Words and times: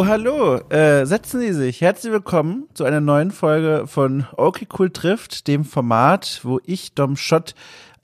Oh, 0.00 0.06
hallo. 0.06 0.56
Äh, 0.70 1.04
setzen 1.04 1.42
Sie 1.42 1.52
sich. 1.52 1.82
Herzlich 1.82 2.10
willkommen 2.10 2.64
zu 2.72 2.84
einer 2.84 3.02
neuen 3.02 3.30
Folge 3.30 3.86
von 3.86 4.26
Okay 4.34 4.66
Cool 4.78 4.88
trifft, 4.88 5.46
dem 5.46 5.66
Format, 5.66 6.40
wo 6.42 6.58
ich, 6.64 6.94
Dom 6.94 7.18
Schott, 7.18 7.54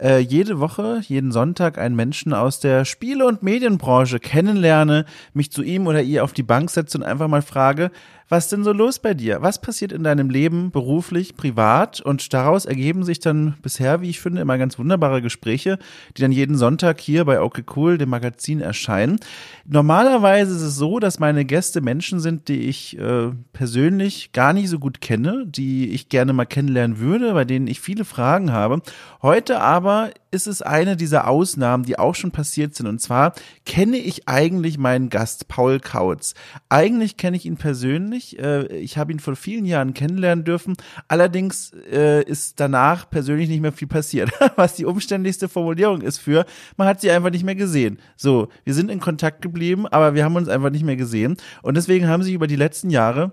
äh, 0.01 0.19
jede 0.19 0.61
Woche, 0.61 1.01
jeden 1.03 1.33
Sonntag 1.33 1.79
einen 1.79 1.97
Menschen 1.97 2.33
aus 2.33 2.61
der 2.61 2.85
Spiele- 2.85 3.27
und 3.27 3.43
Medienbranche 3.43 4.21
kennenlerne, 4.21 5.07
mich 5.33 5.51
zu 5.51 5.63
ihm 5.63 5.87
oder 5.87 6.03
ihr 6.03 6.25
auf 6.25 6.33
die 6.33 6.43
Bank 6.43 6.71
setze 6.71 6.99
und 6.99 7.05
einfach 7.05 7.29
mal 7.29 7.43
frage, 7.43 7.91
was 8.29 8.49
denn 8.49 8.65
so 8.65 8.73
los 8.73 8.99
bei 8.99 9.15
dir? 9.15 9.41
Was 9.43 9.61
passiert 9.61 9.93
in 9.93 10.03
deinem 10.03 10.31
Leben 10.31 10.73
beruflich, 10.73 11.37
privat? 11.37 12.01
Und 12.01 12.33
daraus 12.35 12.65
ergeben 12.65 13.05
sich 13.05 13.21
dann 13.21 13.55
bisher, 13.63 14.01
wie 14.01 14.11
ich 14.11 14.19
finde, 14.19 14.41
immer 14.41 14.59
ganz 14.59 14.81
wunderbare 14.81 15.23
Gespräche, 15.23 15.79
die 16.17 16.23
dann 16.23 16.33
jeden 16.33 16.57
Sonntag 16.57 17.01
hier 17.01 17.25
bei 17.25 17.41
Okay 17.41 17.63
Cool, 17.77 17.99
dem 17.99 18.09
Magazin, 18.09 18.61
erscheinen. 18.61 19.21
Normalerweise 19.65 20.57
ist 20.57 20.63
es 20.63 20.75
so, 20.75 20.99
dass 20.99 21.21
meine 21.21 21.45
Gäste 21.45 21.81
Menschen 21.81 22.19
sind, 22.19 22.49
die 22.49 22.63
ich 22.63 22.99
äh, 22.99 23.31
persönlich 23.53 24.33
gar 24.33 24.53
nicht 24.53 24.71
so 24.71 24.81
gut 24.81 25.01
kenne, 25.01 25.45
die 25.47 25.91
ich 25.91 26.09
gerne 26.09 26.33
mal 26.33 26.47
kennenlernen 26.47 26.99
würde, 26.99 27.33
bei 27.33 27.45
denen 27.45 27.69
ich 27.69 27.81
viele 27.81 28.05
Fragen 28.05 28.53
habe. 28.53 28.83
Heute 29.23 29.61
aber 29.61 29.86
ist 30.31 30.47
es 30.47 30.63
eine 30.63 30.97
dieser 30.97 31.29
Ausnahmen, 31.29 31.85
die 31.85 31.99
auch 31.99 32.15
schon 32.15 32.31
passiert 32.31 32.75
sind. 32.75 32.87
Und 32.87 33.01
zwar 33.01 33.33
kenne 33.65 33.97
ich 33.97 34.29
eigentlich 34.29 34.79
meinen 34.79 35.09
Gast 35.09 35.49
Paul 35.49 35.81
Kautz. 35.81 36.35
Eigentlich 36.69 37.17
kenne 37.17 37.37
ich 37.37 37.47
ihn 37.47 37.57
persönlich. 37.57 38.39
Äh, 38.39 38.67
ich 38.77 38.99
habe 38.99 39.13
ihn 39.13 39.21
vor 39.21 39.37
vielen 39.37 39.65
Jahren 39.65 39.95
kennenlernen 39.95 40.45
dürfen. 40.45 40.77
Allerdings 41.09 41.73
äh, 41.91 42.23
ist 42.23 42.61
danach 42.61 43.09
persönlich 43.09 43.49
nicht 43.49 43.61
mehr 43.63 43.73
viel 43.73 43.89
passiert. 43.89 44.31
Was 44.57 44.75
die 44.75 44.85
umständlichste 44.85 45.49
Formulierung 45.49 46.03
ist 46.03 46.19
für, 46.19 46.45
man 46.77 46.89
hat 46.89 47.01
sie 47.01 47.11
einfach 47.11 47.31
nicht 47.31 47.45
mehr 47.45 47.55
gesehen. 47.55 47.99
So, 48.17 48.49
wir 48.65 48.75
sind 48.75 48.91
in 48.91 49.01
Kontakt 49.01 49.43
geblieben, 49.43 49.87
aber 49.87 50.15
wir 50.15 50.25
haben 50.25 50.37
uns 50.37 50.49
einfach 50.49 50.71
nicht 50.71 50.85
mehr 50.85 50.97
gesehen. 50.97 51.37
Und 51.63 51.77
deswegen 51.77 52.09
haben 52.09 52.23
sich 52.23 52.35
über 52.35 52.47
die 52.47 52.57
letzten 52.57 52.91
Jahre 52.91 53.33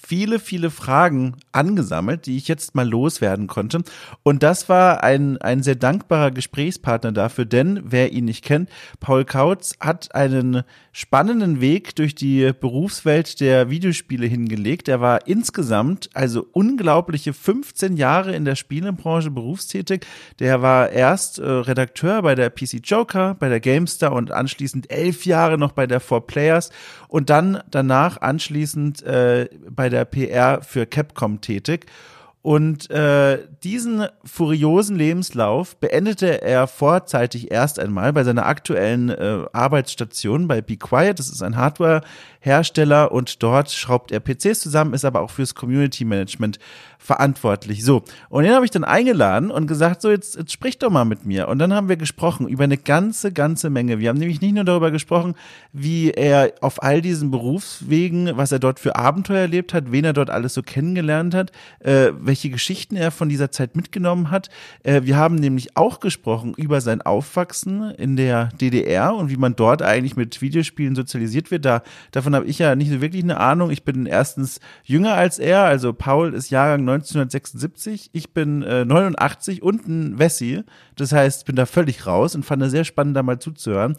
viele, 0.00 0.38
viele 0.38 0.70
Fragen 0.70 1.36
angesammelt, 1.52 2.26
die 2.26 2.36
ich 2.36 2.48
jetzt 2.48 2.74
mal 2.74 2.88
loswerden 2.88 3.46
konnte. 3.46 3.82
Und 4.22 4.42
das 4.42 4.68
war 4.68 5.02
ein, 5.02 5.38
ein 5.38 5.62
sehr 5.62 5.74
dankbarer 5.74 6.30
Gesprächspartner 6.30 7.12
dafür, 7.12 7.44
denn 7.44 7.80
wer 7.84 8.12
ihn 8.12 8.26
nicht 8.26 8.44
kennt, 8.44 8.70
Paul 9.00 9.24
Kautz 9.24 9.74
hat 9.80 10.14
einen 10.14 10.62
spannenden 10.92 11.60
Weg 11.60 11.94
durch 11.96 12.14
die 12.14 12.52
Berufswelt 12.58 13.40
der 13.40 13.70
Videospiele 13.70 14.26
hingelegt. 14.26 14.88
Er 14.88 15.00
war 15.00 15.26
insgesamt 15.26 16.10
also 16.14 16.46
unglaubliche 16.52 17.32
15 17.32 17.96
Jahre 17.96 18.34
in 18.34 18.44
der 18.44 18.54
Spielebranche 18.54 19.30
berufstätig. 19.30 20.06
Der 20.38 20.62
war 20.62 20.90
erst 20.90 21.38
äh, 21.38 21.44
Redakteur 21.44 22.22
bei 22.22 22.34
der 22.34 22.50
PC 22.50 22.80
Joker, 22.82 23.34
bei 23.34 23.48
der 23.48 23.60
GameStar 23.60 24.12
und 24.12 24.30
anschließend 24.30 24.90
elf 24.90 25.26
Jahre 25.26 25.58
noch 25.58 25.72
bei 25.72 25.86
der 25.86 26.00
Four 26.00 26.26
Players 26.26 26.70
und 27.08 27.30
dann 27.30 27.62
danach 27.70 28.20
anschließend 28.20 29.02
äh, 29.02 29.48
bei 29.70 29.85
der 29.90 30.04
PR 30.04 30.62
für 30.62 30.86
Capcom 30.86 31.40
tätig. 31.40 31.86
Und 32.46 32.90
äh, 32.92 33.40
diesen 33.64 34.06
furiosen 34.24 34.94
Lebenslauf 34.94 35.76
beendete 35.78 36.42
er 36.42 36.68
vorzeitig 36.68 37.50
erst 37.50 37.80
einmal 37.80 38.12
bei 38.12 38.22
seiner 38.22 38.46
aktuellen 38.46 39.08
äh, 39.08 39.46
Arbeitsstation 39.52 40.46
bei 40.46 40.62
Be 40.62 40.76
Quiet. 40.76 41.18
Das 41.18 41.28
ist 41.28 41.42
ein 41.42 41.56
Hardware-Hersteller 41.56 43.10
und 43.10 43.42
dort 43.42 43.72
schraubt 43.72 44.12
er 44.12 44.20
PCs 44.20 44.60
zusammen, 44.60 44.94
ist 44.94 45.04
aber 45.04 45.22
auch 45.22 45.30
fürs 45.30 45.56
Community 45.56 46.04
Management 46.04 46.60
verantwortlich. 47.06 47.84
So, 47.84 48.02
und 48.28 48.42
den 48.42 48.52
habe 48.52 48.64
ich 48.64 48.72
dann 48.72 48.82
eingeladen 48.82 49.52
und 49.52 49.68
gesagt, 49.68 50.02
so 50.02 50.10
jetzt, 50.10 50.36
jetzt 50.36 50.50
sprich 50.50 50.78
doch 50.78 50.90
mal 50.90 51.04
mit 51.04 51.24
mir. 51.24 51.46
Und 51.46 51.60
dann 51.60 51.72
haben 51.72 51.88
wir 51.88 51.96
gesprochen 51.96 52.48
über 52.48 52.64
eine 52.64 52.76
ganze, 52.76 53.32
ganze 53.32 53.70
Menge. 53.70 54.00
Wir 54.00 54.08
haben 54.08 54.18
nämlich 54.18 54.40
nicht 54.40 54.54
nur 54.54 54.64
darüber 54.64 54.90
gesprochen, 54.90 55.36
wie 55.72 56.10
er 56.10 56.54
auf 56.60 56.82
all 56.82 57.00
diesen 57.00 57.30
Berufswegen, 57.30 58.36
was 58.36 58.50
er 58.50 58.58
dort 58.58 58.80
für 58.80 58.96
Abenteuer 58.96 59.42
erlebt 59.42 59.72
hat, 59.72 59.92
wen 59.92 60.04
er 60.04 60.14
dort 60.14 60.30
alles 60.30 60.54
so 60.54 60.62
kennengelernt 60.62 61.32
hat, 61.32 61.52
äh, 61.78 62.10
welche 62.18 62.50
Geschichten 62.50 62.96
er 62.96 63.12
von 63.12 63.28
dieser 63.28 63.52
Zeit 63.52 63.76
mitgenommen 63.76 64.32
hat. 64.32 64.48
Äh, 64.82 65.02
wir 65.04 65.16
haben 65.16 65.36
nämlich 65.36 65.76
auch 65.76 66.00
gesprochen 66.00 66.54
über 66.56 66.80
sein 66.80 67.02
Aufwachsen 67.02 67.92
in 67.92 68.16
der 68.16 68.46
DDR 68.60 69.14
und 69.14 69.30
wie 69.30 69.36
man 69.36 69.54
dort 69.54 69.80
eigentlich 69.80 70.16
mit 70.16 70.42
Videospielen 70.42 70.96
sozialisiert 70.96 71.52
wird. 71.52 71.64
Da, 71.64 71.84
davon 72.10 72.34
habe 72.34 72.46
ich 72.46 72.58
ja 72.58 72.74
nicht 72.74 72.90
so 72.90 73.00
wirklich 73.00 73.22
eine 73.22 73.38
Ahnung. 73.38 73.70
Ich 73.70 73.84
bin 73.84 74.06
erstens 74.06 74.58
jünger 74.82 75.14
als 75.14 75.38
er, 75.38 75.62
also 75.62 75.92
Paul 75.92 76.34
ist 76.34 76.50
Jahrgang 76.50 76.84
1976. 76.96 78.10
Ich 78.12 78.30
bin 78.30 78.62
äh, 78.62 78.84
89 78.84 79.62
und 79.62 79.86
ein 79.88 80.18
Wessi. 80.18 80.62
Das 80.96 81.12
heißt, 81.12 81.46
bin 81.46 81.56
da 81.56 81.66
völlig 81.66 82.06
raus 82.06 82.34
und 82.34 82.44
fand 82.44 82.62
es 82.62 82.70
sehr 82.70 82.84
spannend, 82.84 83.16
da 83.16 83.22
mal 83.22 83.38
zuzuhören. 83.38 83.96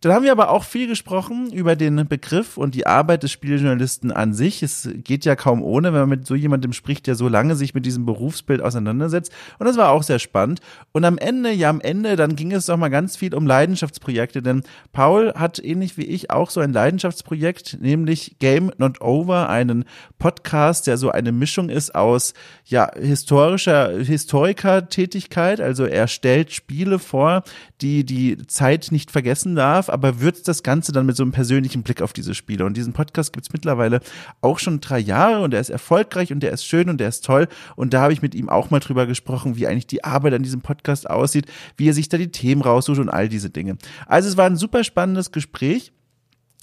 Dann 0.00 0.14
haben 0.14 0.24
wir 0.24 0.32
aber 0.32 0.48
auch 0.48 0.64
viel 0.64 0.86
gesprochen 0.88 1.52
über 1.52 1.76
den 1.76 2.08
Begriff 2.08 2.56
und 2.56 2.74
die 2.74 2.86
Arbeit 2.86 3.22
des 3.22 3.32
Spieljournalisten 3.32 4.10
an 4.10 4.32
sich. 4.32 4.62
Es 4.62 4.88
geht 5.04 5.26
ja 5.26 5.36
kaum 5.36 5.62
ohne, 5.62 5.92
wenn 5.92 6.00
man 6.00 6.08
mit 6.08 6.26
so 6.26 6.34
jemandem 6.34 6.72
spricht, 6.72 7.06
der 7.06 7.16
so 7.16 7.28
lange 7.28 7.54
sich 7.54 7.74
mit 7.74 7.84
diesem 7.84 8.06
Berufsbild 8.06 8.62
auseinandersetzt. 8.62 9.30
Und 9.58 9.66
das 9.66 9.76
war 9.76 9.90
auch 9.90 10.02
sehr 10.02 10.18
spannend. 10.18 10.60
Und 10.92 11.04
am 11.04 11.18
Ende, 11.18 11.52
ja 11.52 11.68
am 11.68 11.82
Ende, 11.82 12.16
dann 12.16 12.34
ging 12.34 12.50
es 12.52 12.64
doch 12.64 12.78
mal 12.78 12.88
ganz 12.88 13.18
viel 13.18 13.34
um 13.34 13.46
Leidenschaftsprojekte, 13.46 14.40
denn 14.40 14.62
Paul 14.92 15.34
hat 15.34 15.62
ähnlich 15.62 15.98
wie 15.98 16.06
ich 16.06 16.30
auch 16.30 16.48
so 16.48 16.60
ein 16.60 16.72
Leidenschaftsprojekt, 16.72 17.76
nämlich 17.82 18.36
Game 18.38 18.72
Not 18.78 19.02
Over, 19.02 19.50
einen 19.50 19.84
Podcast, 20.18 20.86
der 20.86 20.96
so 20.96 21.10
eine 21.10 21.30
Mischung 21.30 21.68
ist 21.68 21.94
aus 21.94 22.32
ja 22.64 22.90
historischer 22.94 23.98
Historiker-Tätigkeit. 23.98 25.60
Also 25.60 25.84
er 25.84 26.08
stellt 26.08 26.52
Spiele 26.52 26.98
vor, 26.98 27.42
die 27.80 28.04
die 28.04 28.38
Zeit 28.46 28.88
nicht 28.90 29.10
vergessen 29.10 29.54
darf 29.54 29.90
aber 29.90 30.20
würzt 30.20 30.48
das 30.48 30.62
Ganze 30.62 30.92
dann 30.92 31.06
mit 31.06 31.16
so 31.16 31.22
einem 31.22 31.32
persönlichen 31.32 31.82
Blick 31.82 32.02
auf 32.02 32.12
diese 32.12 32.34
Spiele. 32.34 32.64
Und 32.64 32.76
diesen 32.76 32.92
Podcast 32.92 33.32
gibt's 33.32 33.52
mittlerweile 33.52 34.00
auch 34.40 34.58
schon 34.58 34.80
drei 34.80 34.98
Jahre 34.98 35.42
und 35.42 35.52
er 35.54 35.60
ist 35.60 35.70
erfolgreich 35.70 36.32
und 36.32 36.40
der 36.40 36.52
ist 36.52 36.64
schön 36.64 36.88
und 36.88 36.98
der 36.98 37.08
ist 37.08 37.24
toll. 37.24 37.48
Und 37.76 37.92
da 37.92 38.00
habe 38.00 38.12
ich 38.12 38.22
mit 38.22 38.34
ihm 38.34 38.48
auch 38.48 38.70
mal 38.70 38.80
drüber 38.80 39.06
gesprochen, 39.06 39.56
wie 39.56 39.66
eigentlich 39.66 39.86
die 39.86 40.04
Arbeit 40.04 40.34
an 40.34 40.42
diesem 40.42 40.62
Podcast 40.62 41.08
aussieht, 41.08 41.46
wie 41.76 41.88
er 41.88 41.94
sich 41.94 42.08
da 42.08 42.16
die 42.16 42.30
Themen 42.30 42.62
raussucht 42.62 42.98
und 42.98 43.08
all 43.08 43.28
diese 43.28 43.50
Dinge. 43.50 43.76
Also 44.06 44.28
es 44.28 44.36
war 44.36 44.46
ein 44.46 44.56
super 44.56 44.84
spannendes 44.84 45.32
Gespräch. 45.32 45.92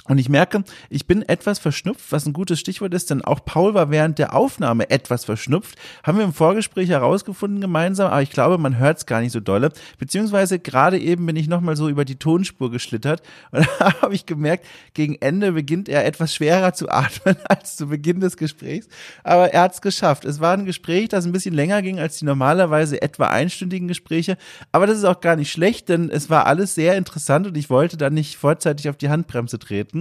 Und 0.07 0.18
ich 0.18 0.29
merke, 0.29 0.63
ich 0.90 1.06
bin 1.06 1.22
etwas 1.22 1.59
verschnupft, 1.59 2.12
was 2.12 2.25
ein 2.25 2.34
gutes 2.34 2.59
Stichwort 2.59 2.94
ist, 2.94 3.09
denn 3.09 3.22
auch 3.23 3.44
Paul 3.44 3.73
war 3.73 3.91
während 3.91 4.19
der 4.19 4.34
Aufnahme 4.35 4.90
etwas 4.90 5.25
verschnupft. 5.25 5.78
Haben 6.03 6.18
wir 6.18 6.25
im 6.25 6.34
Vorgespräch 6.34 6.90
herausgefunden 6.90 7.59
gemeinsam, 7.59 8.12
aber 8.12 8.22
ich 8.22 8.31
glaube, 8.31 8.57
man 8.57 8.78
hört 8.78 9.00
es 9.00 9.06
gar 9.06 9.19
nicht 9.19 9.34
so 9.34 9.40
dolle. 9.40 9.72
Beziehungsweise 9.97 10.59
gerade 10.59 10.97
eben 10.97 11.25
bin 11.25 11.35
ich 11.35 11.47
nochmal 11.47 11.75
so 11.75 11.90
über 11.90 12.06
die 12.06 12.16
Tonspur 12.16 12.72
geschlittert 12.72 13.22
und 13.51 13.67
da 13.79 14.01
habe 14.01 14.16
ich 14.16 14.25
gemerkt, 14.25 14.66
gegen 14.94 15.16
Ende 15.16 15.51
beginnt 15.51 15.90
er 15.90 16.06
etwas 16.06 16.34
schwerer 16.34 16.73
zu 16.73 16.90
atmen 16.90 17.35
als 17.50 17.75
zu 17.75 17.88
Beginn 17.88 18.19
des 18.19 18.38
Gesprächs. 18.38 18.88
Aber 19.23 19.53
er 19.53 19.63
hat 19.63 19.73
es 19.73 19.81
geschafft. 19.81 20.25
Es 20.25 20.40
war 20.40 20.53
ein 20.53 20.66
Gespräch, 20.66 21.09
das 21.09 21.25
ein 21.25 21.31
bisschen 21.31 21.53
länger 21.53 21.81
ging 21.81 22.00
als 22.00 22.19
die 22.19 22.25
normalerweise 22.25 23.01
etwa 23.01 23.28
einstündigen 23.28 23.88
Gespräche. 23.88 24.38
Aber 24.72 24.88
das 24.88 24.97
ist 24.97 25.03
auch 25.03 25.19
gar 25.19 25.35
nicht 25.35 25.51
schlecht, 25.51 25.90
denn 25.90 26.09
es 26.09 26.29
war 26.29 26.46
alles 26.46 26.75
sehr 26.75 26.96
interessant 26.96 27.47
und 27.47 27.57
ich 27.57 27.69
wollte 27.69 27.97
dann 27.97 28.13
nicht 28.13 28.38
vorzeitig 28.38 28.90
auf 28.90 28.97
die 28.97 29.09
Handbremse 29.09 29.59
treten. 29.59 29.97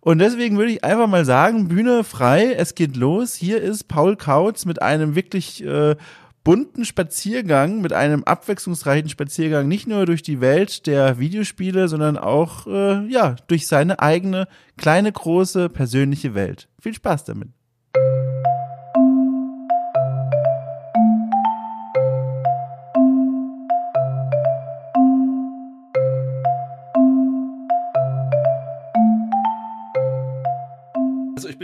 Und 0.00 0.18
deswegen 0.18 0.56
würde 0.56 0.70
ich 0.70 0.84
einfach 0.84 1.08
mal 1.08 1.24
sagen, 1.24 1.66
Bühne 1.66 2.04
frei, 2.04 2.52
es 2.52 2.76
geht 2.76 2.96
los. 2.96 3.34
Hier 3.34 3.60
ist 3.60 3.88
Paul 3.88 4.16
Kautz 4.16 4.64
mit 4.64 4.80
einem 4.80 5.16
wirklich 5.16 5.64
äh, 5.64 5.96
bunten 6.44 6.84
Spaziergang, 6.84 7.80
mit 7.80 7.92
einem 7.92 8.22
abwechslungsreichen 8.22 9.08
Spaziergang, 9.08 9.66
nicht 9.66 9.88
nur 9.88 10.06
durch 10.06 10.22
die 10.22 10.40
Welt 10.40 10.86
der 10.86 11.18
Videospiele, 11.18 11.88
sondern 11.88 12.16
auch 12.16 12.68
äh, 12.68 13.04
ja 13.08 13.34
durch 13.48 13.66
seine 13.66 13.98
eigene 13.98 14.46
kleine, 14.76 15.10
große, 15.10 15.68
persönliche 15.70 16.36
Welt. 16.36 16.68
Viel 16.80 16.94
Spaß 16.94 17.24
damit. 17.24 17.48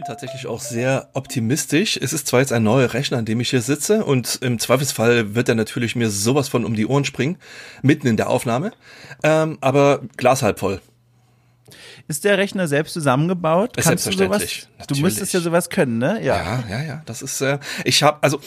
Bin 0.03 0.07
tatsächlich 0.07 0.47
auch 0.47 0.61
sehr 0.61 1.09
optimistisch. 1.13 1.99
Es 2.01 2.13
ist 2.13 2.27
zwar 2.27 2.41
jetzt 2.41 2.53
ein 2.53 2.63
neuer 2.63 2.93
Rechner, 2.93 3.19
an 3.19 3.25
dem 3.25 3.41
ich 3.41 3.51
hier 3.51 3.63
sitze 3.63 4.05
und 4.05 4.39
im 4.43 4.59
Zweifelsfall 4.59 5.35
wird 5.35 5.49
er 5.49 5.55
natürlich 5.55 5.97
mir 5.97 6.11
sowas 6.11 6.49
von 6.49 6.65
um 6.65 6.75
die 6.75 6.87
Ohren 6.87 7.05
springen, 7.05 7.37
mitten 7.83 8.07
in 8.07 8.17
der 8.17 8.29
Aufnahme, 8.29 8.73
ähm, 9.23 9.59
aber 9.61 10.01
Glas 10.17 10.43
halb 10.43 10.59
voll. 10.59 10.81
Ist 12.09 12.25
der 12.25 12.37
Rechner 12.37 12.67
selbst 12.67 12.95
zusammengebaut? 12.95 13.77
Kannst 13.77 14.07
du 14.07 14.13
sowas? 14.13 14.69
Du 14.89 14.97
müsstest 14.97 15.35
ja 15.35 15.41
sowas 15.41 15.71
können, 15.71 15.99
ne? 15.99 16.21
Ja, 16.23 16.37
ja, 16.37 16.65
ja. 16.69 16.83
ja 16.83 17.03
das 17.07 17.23
ist. 17.23 17.41
Äh, 17.41 17.61
ich 17.85 18.03
habe 18.03 18.19
also 18.23 18.41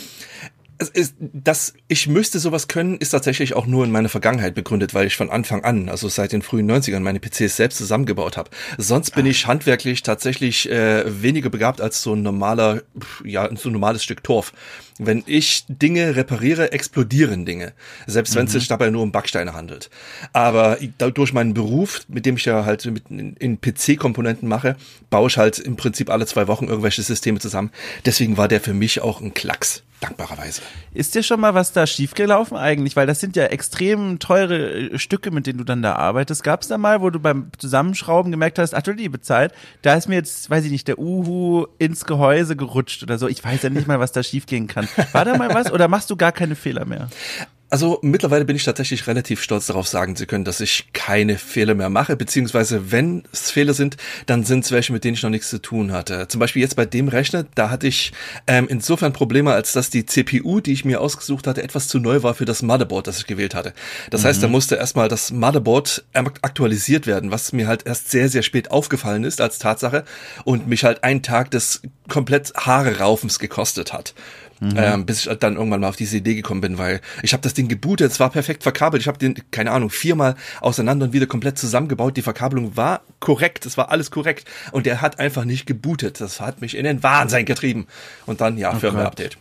ist, 0.93 1.15
dass 1.19 1.73
ich 1.87 2.07
müsste 2.07 2.39
sowas 2.39 2.67
können, 2.67 2.97
ist 2.97 3.09
tatsächlich 3.09 3.53
auch 3.53 3.65
nur 3.65 3.85
in 3.85 3.91
meiner 3.91 4.09
Vergangenheit 4.09 4.55
begründet, 4.55 4.93
weil 4.93 5.07
ich 5.07 5.15
von 5.15 5.29
Anfang 5.29 5.63
an, 5.63 5.89
also 5.89 6.09
seit 6.09 6.33
den 6.33 6.41
frühen 6.41 6.69
90ern, 6.69 6.99
meine 6.99 7.19
PCs 7.19 7.55
selbst 7.55 7.77
zusammengebaut 7.77 8.35
habe. 8.35 8.49
Sonst 8.77 9.11
bin 9.11 9.25
ich 9.25 9.47
handwerklich 9.47 10.03
tatsächlich 10.03 10.69
äh, 10.69 11.21
weniger 11.21 11.49
begabt 11.49 11.79
als 11.81 12.01
so 12.01 12.13
ein 12.13 12.23
normaler, 12.23 12.81
ja, 13.23 13.49
so 13.55 13.69
ein 13.69 13.73
normales 13.73 14.03
Stück 14.03 14.23
Torf. 14.23 14.53
Wenn 14.97 15.23
ich 15.25 15.65
Dinge 15.67 16.15
repariere, 16.15 16.71
explodieren 16.71 17.45
Dinge. 17.45 17.73
Selbst 18.07 18.35
wenn 18.35 18.45
es 18.45 18.53
mhm. 18.53 18.59
sich 18.59 18.67
dabei 18.67 18.89
nur 18.89 19.03
um 19.03 19.11
Backsteine 19.11 19.53
handelt. 19.53 19.89
Aber 20.31 20.77
durch 20.97 21.33
meinen 21.33 21.53
Beruf, 21.53 22.01
mit 22.07 22.25
dem 22.25 22.37
ich 22.37 22.45
ja 22.45 22.65
halt 22.65 22.85
mit, 22.85 23.09
in, 23.09 23.35
in 23.35 23.59
PC-Komponenten 23.59 24.47
mache, 24.47 24.77
baue 25.09 25.27
ich 25.27 25.37
halt 25.37 25.59
im 25.59 25.75
Prinzip 25.75 26.09
alle 26.09 26.25
zwei 26.25 26.47
Wochen 26.47 26.65
irgendwelche 26.65 27.03
Systeme 27.03 27.39
zusammen. 27.39 27.71
Deswegen 28.05 28.37
war 28.37 28.47
der 28.47 28.61
für 28.61 28.73
mich 28.73 29.01
auch 29.01 29.21
ein 29.21 29.33
Klacks 29.33 29.83
dankbarerweise. 30.01 30.61
Ist 30.93 31.15
dir 31.15 31.23
schon 31.23 31.39
mal 31.39 31.53
was 31.53 31.71
da 31.71 31.87
schiefgelaufen 31.87 32.57
eigentlich? 32.57 32.95
Weil 32.95 33.07
das 33.07 33.19
sind 33.19 33.35
ja 33.35 33.45
extrem 33.45 34.19
teure 34.19 34.91
äh, 34.91 34.99
Stücke, 34.99 35.31
mit 35.31 35.47
denen 35.47 35.57
du 35.57 35.63
dann 35.63 35.81
da 35.81 35.95
arbeitest. 35.95 36.43
Gab 36.43 36.61
es 36.61 36.67
da 36.67 36.77
mal, 36.77 37.01
wo 37.01 37.09
du 37.09 37.19
beim 37.19 37.49
Zusammenschrauben 37.57 38.31
gemerkt 38.31 38.59
hast, 38.59 38.73
ach 38.73 38.81
du 38.81 38.91
liebe 38.91 39.21
Zeit, 39.21 39.53
da 39.81 39.95
ist 39.95 40.07
mir 40.07 40.15
jetzt, 40.15 40.49
weiß 40.49 40.65
ich 40.65 40.71
nicht, 40.71 40.87
der 40.87 40.99
Uhu 40.99 41.67
ins 41.77 42.05
Gehäuse 42.05 42.55
gerutscht 42.55 43.03
oder 43.03 43.17
so. 43.17 43.27
Ich 43.27 43.43
weiß 43.43 43.63
ja 43.63 43.69
nicht 43.69 43.87
mal, 43.87 43.99
was 43.99 44.11
da 44.11 44.23
schiefgehen 44.23 44.67
kann. 44.67 44.87
War 45.11 45.25
da 45.25 45.37
mal 45.37 45.53
was 45.53 45.71
oder 45.71 45.87
machst 45.87 46.09
du 46.09 46.15
gar 46.15 46.31
keine 46.31 46.55
Fehler 46.55 46.85
mehr? 46.85 47.09
Also 47.69 47.99
mittlerweile 48.03 48.45
bin 48.45 48.55
ich 48.55 48.63
tatsächlich 48.63 49.07
relativ 49.07 49.41
stolz 49.41 49.65
darauf 49.65 49.87
sagen 49.87 50.15
zu 50.15 50.27
können, 50.27 50.45
dass 50.45 50.61
ich 50.61 50.93
keine 50.93 51.37
Fehler 51.37 51.73
mehr 51.73 51.89
mache, 51.89 52.15
beziehungsweise 52.15 52.91
wenn 52.91 53.23
es 53.31 53.49
Fehler 53.49 53.73
sind, 53.73 53.97
dann 54.27 54.43
sind 54.43 54.65
es 54.65 54.71
welche, 54.71 54.93
mit 54.93 55.03
denen 55.03 55.15
ich 55.15 55.23
noch 55.23 55.31
nichts 55.31 55.49
zu 55.49 55.59
tun 55.59 55.91
hatte. 55.91 56.27
Zum 56.27 56.39
Beispiel 56.39 56.61
jetzt 56.61 56.75
bei 56.75 56.85
dem 56.85 57.07
Rechner, 57.07 57.45
da 57.55 57.71
hatte 57.71 57.87
ich 57.87 58.13
ähm, 58.45 58.67
insofern 58.69 59.13
Probleme, 59.13 59.51
als 59.51 59.73
dass 59.73 59.89
die 59.89 60.05
CPU, 60.05 60.59
die 60.59 60.73
ich 60.73 60.85
mir 60.85 61.01
ausgesucht 61.01 61.47
hatte, 61.47 61.63
etwas 61.63 61.87
zu 61.87 61.99
neu 61.99 62.21
war 62.21 62.35
für 62.35 62.45
das 62.45 62.61
Motherboard, 62.61 63.07
das 63.07 63.17
ich 63.17 63.25
gewählt 63.25 63.55
hatte. 63.55 63.73
Das 64.11 64.21
mhm. 64.21 64.27
heißt, 64.27 64.43
da 64.43 64.47
mhm. 64.47 64.51
musste 64.51 64.75
erstmal 64.75 65.09
das 65.09 65.31
Motherboard 65.31 66.05
aktualisiert 66.13 67.07
werden, 67.07 67.31
was 67.31 67.51
mir 67.51 67.67
halt 67.67 67.87
erst 67.87 68.11
sehr, 68.11 68.29
sehr 68.29 68.43
spät 68.43 68.69
aufgefallen 68.69 69.23
ist 69.23 69.41
als 69.41 69.57
Tatsache 69.57 70.05
und 70.43 70.67
mich 70.67 70.83
halt 70.83 71.03
einen 71.03 71.23
Tag 71.23 71.49
des 71.51 71.81
komplett 72.07 72.53
Haare 72.55 72.99
raufens 72.99 73.39
gekostet 73.39 73.91
hat. 73.91 74.13
Mhm. 74.65 74.77
Ähm, 74.77 75.05
bis 75.05 75.25
ich 75.25 75.37
dann 75.39 75.55
irgendwann 75.55 75.81
mal 75.81 75.87
auf 75.87 75.95
diese 75.95 76.17
Idee 76.17 76.35
gekommen 76.35 76.61
bin, 76.61 76.77
weil 76.77 77.01
ich 77.21 77.33
habe 77.33 77.41
das 77.41 77.53
Ding 77.53 77.67
gebootet, 77.67 78.11
es 78.11 78.19
war 78.19 78.29
perfekt 78.29 78.63
verkabelt. 78.63 79.01
Ich 79.01 79.07
habe 79.07 79.17
den, 79.17 79.35
keine 79.51 79.71
Ahnung, 79.71 79.89
viermal 79.89 80.35
auseinander 80.61 81.05
und 81.05 81.13
wieder 81.13 81.27
komplett 81.27 81.57
zusammengebaut. 81.57 82.17
Die 82.17 82.21
Verkabelung 82.21 82.75
war 82.75 83.01
korrekt, 83.19 83.65
es 83.65 83.77
war 83.77 83.91
alles 83.91 84.11
korrekt. 84.11 84.47
Und 84.71 84.85
der 84.85 85.01
hat 85.01 85.19
einfach 85.19 85.45
nicht 85.45 85.65
gebootet. 85.65 86.19
Das 86.21 86.41
hat 86.41 86.61
mich 86.61 86.75
in 86.75 86.85
den 86.85 87.03
Wahnsinn 87.03 87.45
getrieben. 87.45 87.87
Und 88.25 88.41
dann, 88.41 88.57
ja, 88.57 88.73
oh 88.73 88.79
Firmware-Update. 88.79 89.37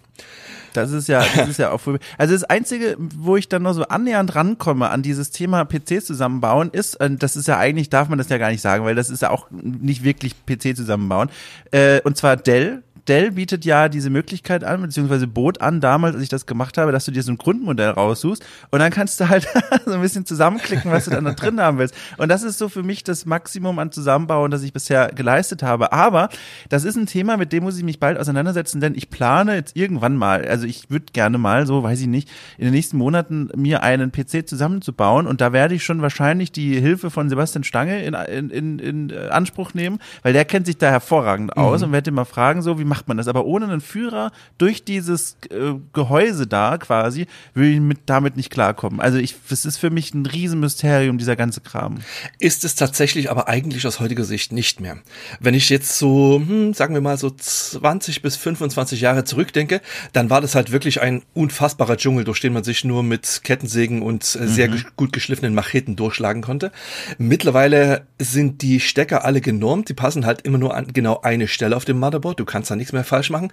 Das 0.75 0.91
ist 0.91 1.09
ja, 1.09 1.25
das 1.37 1.49
ist 1.49 1.59
ja 1.59 1.71
auch. 1.71 1.81
Also 2.19 2.35
das 2.35 2.45
Einzige, 2.45 2.97
wo 2.99 3.37
ich 3.37 3.49
dann 3.49 3.63
nur 3.63 3.75
so 3.75 3.85
annähernd 3.85 4.35
rankomme 4.35 4.91
an 4.91 5.03
dieses 5.03 5.31
Thema 5.31 5.65
PCs 5.65 6.05
zusammenbauen, 6.05 6.71
ist, 6.71 7.01
und 7.01 7.23
das 7.23 7.37
ist 7.37 7.49
ja 7.49 7.59
eigentlich, 7.59 7.89
darf 7.91 8.09
man 8.09 8.19
das 8.19 8.29
ja 8.29 8.39
gar 8.39 8.51
nicht 8.51 8.61
sagen, 8.61 8.85
weil 8.85 8.95
das 8.95 9.09
ist 9.09 9.23
ja 9.23 9.31
auch 9.31 9.47
nicht 9.51 10.03
wirklich 10.03 10.35
PC 10.45 10.77
zusammenbauen. 10.77 11.31
Äh, 11.71 12.01
und 12.03 12.17
zwar 12.17 12.37
Dell 12.37 12.83
Dell 13.09 13.33
bietet 13.33 13.65
ja 13.65 13.89
diese 13.89 14.11
Möglichkeit 14.11 14.65
an, 14.65 14.83
beziehungsweise 14.83 15.27
bot 15.27 15.61
an 15.61 15.81
damals, 15.81 16.15
als 16.15 16.23
ich 16.23 16.29
das 16.29 16.47
gemacht 16.47 16.79
habe, 16.79 16.93
dass 16.93 17.05
du 17.05 17.11
dir 17.11 17.23
so 17.23 17.33
ein 17.33 17.39
Grundmodell 17.39 17.91
raussuchst 17.91 18.45
und 18.71 18.79
dann 18.79 18.91
kannst 18.91 19.21
du 19.21 19.29
halt 19.29 19.47
so 19.85 19.93
ein 19.93 20.01
bisschen 20.01 20.25
zusammenklicken, 20.25 20.91
was 20.91 21.05
du 21.05 21.11
dann 21.11 21.25
da 21.25 21.33
drin 21.33 21.61
haben 21.61 21.79
willst. 21.79 21.95
Und 22.17 22.29
das 22.29 22.43
ist 22.43 22.59
so 22.59 22.69
für 22.69 22.83
mich 22.83 23.05
das 23.05 23.27
Maximum 23.27 23.79
an 23.79 23.93
Zusammenbauen, 23.93 24.51
das 24.51 24.63
ich 24.63 24.73
bisher 24.73 25.11
geleistet 25.15 25.63
habe. 25.63 25.93
Aber 25.93 26.29
das 26.69 26.85
ist 26.85 26.97
ein 26.97 27.07
Thema, 27.07 27.37
mit 27.37 27.53
dem 27.53 27.65
muss 27.65 27.77
ich 27.77 27.85
mich 27.85 28.01
bald 28.01 28.19
auseinandersetzen, 28.19 28.81
denn 28.81 28.95
ich 28.95 29.11
plane 29.11 29.55
jetzt 29.55 29.77
irgendwann 29.77 30.17
mal, 30.17 30.47
also 30.47 30.67
ich 30.67 30.91
würde 30.91 31.07
gerne 31.13 31.39
mal, 31.39 31.67
so 31.67 31.83
weiß 31.83 32.01
ich 32.01 32.07
nicht, 32.07 32.31
in 32.59 32.65
den 32.65 32.75
nächsten 32.75 32.97
Monaten 32.97 33.51
mir 33.55 33.83
einen 33.83 34.13
PC 34.13 34.49
zusammenzubauen 34.49 35.27
und 35.27 35.41
da 35.41 35.53
werde 35.53 35.75
ich 35.75 35.85
schon 35.85 36.03
wahrscheinlich 36.03 36.53
die 36.53 36.81
Hilfe 36.81 37.11
von 37.11 37.29
Sebastian 37.29 37.65
Stange 37.65 38.03
in, 38.05 38.15
in, 38.15 38.51
in, 38.51 38.79
in 38.79 39.19
Anspruch 39.31 39.75
nehmen, 39.75 39.99
weil 40.23 40.33
der 40.33 40.45
kennt 40.45 40.67
sich 40.67 40.79
da 40.79 40.91
hervorragend 40.91 41.57
aus 41.57 41.81
mhm. 41.81 41.89
und 41.89 41.93
werde 41.93 42.11
mal 42.11 42.25
fragen, 42.25 42.63
so 42.63 42.79
wie 42.79 42.85
macht 42.95 43.09
man 43.09 43.17
das? 43.17 43.27
Aber 43.27 43.45
ohne 43.45 43.67
einen 43.67 43.81
Führer 43.81 44.31
durch 44.57 44.85
dieses 44.85 45.37
äh, 45.51 45.73
Gehäuse 45.93 46.47
da 46.47 46.79
quasi, 46.79 47.27
würde 47.53 47.71
ich 47.71 47.81
mit, 47.81 47.99
damit 48.07 48.37
nicht 48.37 48.51
klarkommen. 48.51 49.01
Also 49.01 49.19
ich, 49.19 49.35
das 49.49 49.65
ist 49.65 49.79
für 49.79 49.91
mich 49.91 50.15
ein 50.15 50.27
Riesenmysterium, 50.27 51.19
dieser 51.19 51.35
ganze 51.35 51.61
Kram. 51.61 51.99
Ist 52.39 52.63
es 52.63 52.77
tatsächlich 52.77 53.33
aber 53.33 53.49
eigentlich 53.49 53.85
aus 53.89 53.99
heutiger 53.99 54.23
Sicht 54.23 54.53
nicht 54.53 54.81
mehr. 54.81 54.99
Wenn 55.41 55.55
ich 55.55 55.71
jetzt 55.71 55.99
so, 55.99 56.41
hm, 56.47 56.73
sagen 56.73 56.95
wir 56.95 57.01
mal 57.01 57.19
so 57.19 57.31
20 57.31 58.23
bis 58.23 58.37
25 58.37 59.01
Jahre 59.01 59.25
zurückdenke, 59.25 59.81
dann 60.13 60.31
war 60.31 60.41
das 60.41 60.55
halt 60.55 60.71
wirklich 60.71 61.01
ein 61.03 61.23
unfassbarer 61.35 61.97
Dschungel, 61.97 62.23
durch 62.23 62.41
den 62.41 62.53
man 62.53 62.63
sich 62.63 62.85
nur 62.85 63.03
mit 63.03 63.41
Kettensägen 63.43 64.03
und 64.03 64.23
äh, 64.23 64.47
sehr 64.47 64.71
mhm. 64.71 64.85
gut 64.95 65.13
geschliffenen 65.13 65.53
Macheten 65.53 65.97
durchschlagen 65.97 66.43
konnte. 66.43 66.71
Mittlerweile 67.19 68.07
sind 68.21 68.63
die 68.63 68.79
Stecker 68.79 69.25
alle 69.25 69.41
genormt, 69.41 69.89
die 69.89 69.95
passen 69.95 70.27
halt 70.27 70.43
immer 70.43 70.59
nur 70.59 70.77
an 70.77 70.93
genau 70.93 71.21
eine 71.23 71.49
Stelle 71.49 71.77
auf 71.77 71.85
dem 71.85 71.99
Motherboard. 71.99 72.39
Du 72.39 72.45
kannst 72.45 72.71
da 72.71 72.77
nichts 72.85 72.93
mehr 72.93 73.05
falsch 73.05 73.31
machen. 73.31 73.51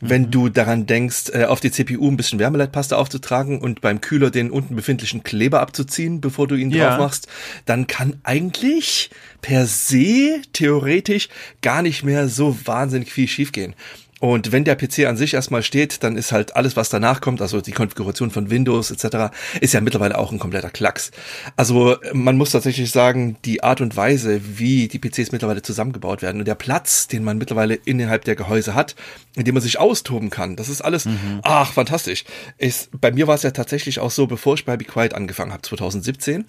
Mhm. 0.00 0.10
Wenn 0.10 0.30
du 0.30 0.48
daran 0.48 0.86
denkst, 0.86 1.30
äh, 1.32 1.44
auf 1.44 1.60
die 1.60 1.70
CPU 1.70 2.10
ein 2.10 2.16
bisschen 2.16 2.38
Wärmeleitpaste 2.38 2.96
aufzutragen 2.96 3.60
und 3.60 3.80
beim 3.80 4.00
Kühler 4.00 4.30
den 4.30 4.50
unten 4.50 4.76
befindlichen 4.76 5.22
Kleber 5.22 5.60
abzuziehen, 5.60 6.20
bevor 6.20 6.46
du 6.46 6.54
ihn 6.54 6.70
ja. 6.70 6.90
drauf 6.90 6.98
machst, 6.98 7.28
dann 7.64 7.86
kann 7.86 8.20
eigentlich 8.22 9.10
per 9.40 9.66
se 9.66 10.40
theoretisch 10.52 11.28
gar 11.62 11.82
nicht 11.82 12.04
mehr 12.04 12.28
so 12.28 12.56
wahnsinnig 12.64 13.12
viel 13.12 13.28
schiefgehen. 13.28 13.74
Und 14.24 14.52
wenn 14.52 14.64
der 14.64 14.74
PC 14.74 15.00
an 15.00 15.18
sich 15.18 15.34
erstmal 15.34 15.62
steht, 15.62 16.02
dann 16.02 16.16
ist 16.16 16.32
halt 16.32 16.56
alles, 16.56 16.76
was 16.76 16.88
danach 16.88 17.20
kommt, 17.20 17.42
also 17.42 17.60
die 17.60 17.72
Konfiguration 17.72 18.30
von 18.30 18.48
Windows 18.48 18.90
etc., 18.90 19.34
ist 19.60 19.74
ja 19.74 19.82
mittlerweile 19.82 20.16
auch 20.16 20.32
ein 20.32 20.38
kompletter 20.38 20.70
Klacks. 20.70 21.10
Also 21.56 21.98
man 22.14 22.38
muss 22.38 22.52
tatsächlich 22.52 22.90
sagen, 22.90 23.36
die 23.44 23.62
Art 23.62 23.82
und 23.82 23.98
Weise, 23.98 24.40
wie 24.58 24.88
die 24.88 24.98
PCs 24.98 25.30
mittlerweile 25.30 25.60
zusammengebaut 25.60 26.22
werden 26.22 26.38
und 26.38 26.48
der 26.48 26.54
Platz, 26.54 27.06
den 27.06 27.22
man 27.22 27.36
mittlerweile 27.36 27.74
innerhalb 27.74 28.24
der 28.24 28.34
Gehäuse 28.34 28.74
hat, 28.74 28.96
in 29.36 29.44
dem 29.44 29.52
man 29.52 29.62
sich 29.62 29.78
austoben 29.78 30.30
kann, 30.30 30.56
das 30.56 30.70
ist 30.70 30.80
alles, 30.80 31.04
mhm. 31.04 31.40
ach, 31.42 31.74
fantastisch. 31.74 32.24
Ist, 32.56 32.98
bei 32.98 33.12
mir 33.12 33.26
war 33.26 33.34
es 33.34 33.42
ja 33.42 33.50
tatsächlich 33.50 34.00
auch 34.00 34.10
so, 34.10 34.26
bevor 34.26 34.54
ich 34.54 34.64
bei 34.64 34.78
Be 34.78 34.86
Quiet 34.86 35.12
angefangen 35.12 35.52
habe, 35.52 35.60
2017, 35.60 36.46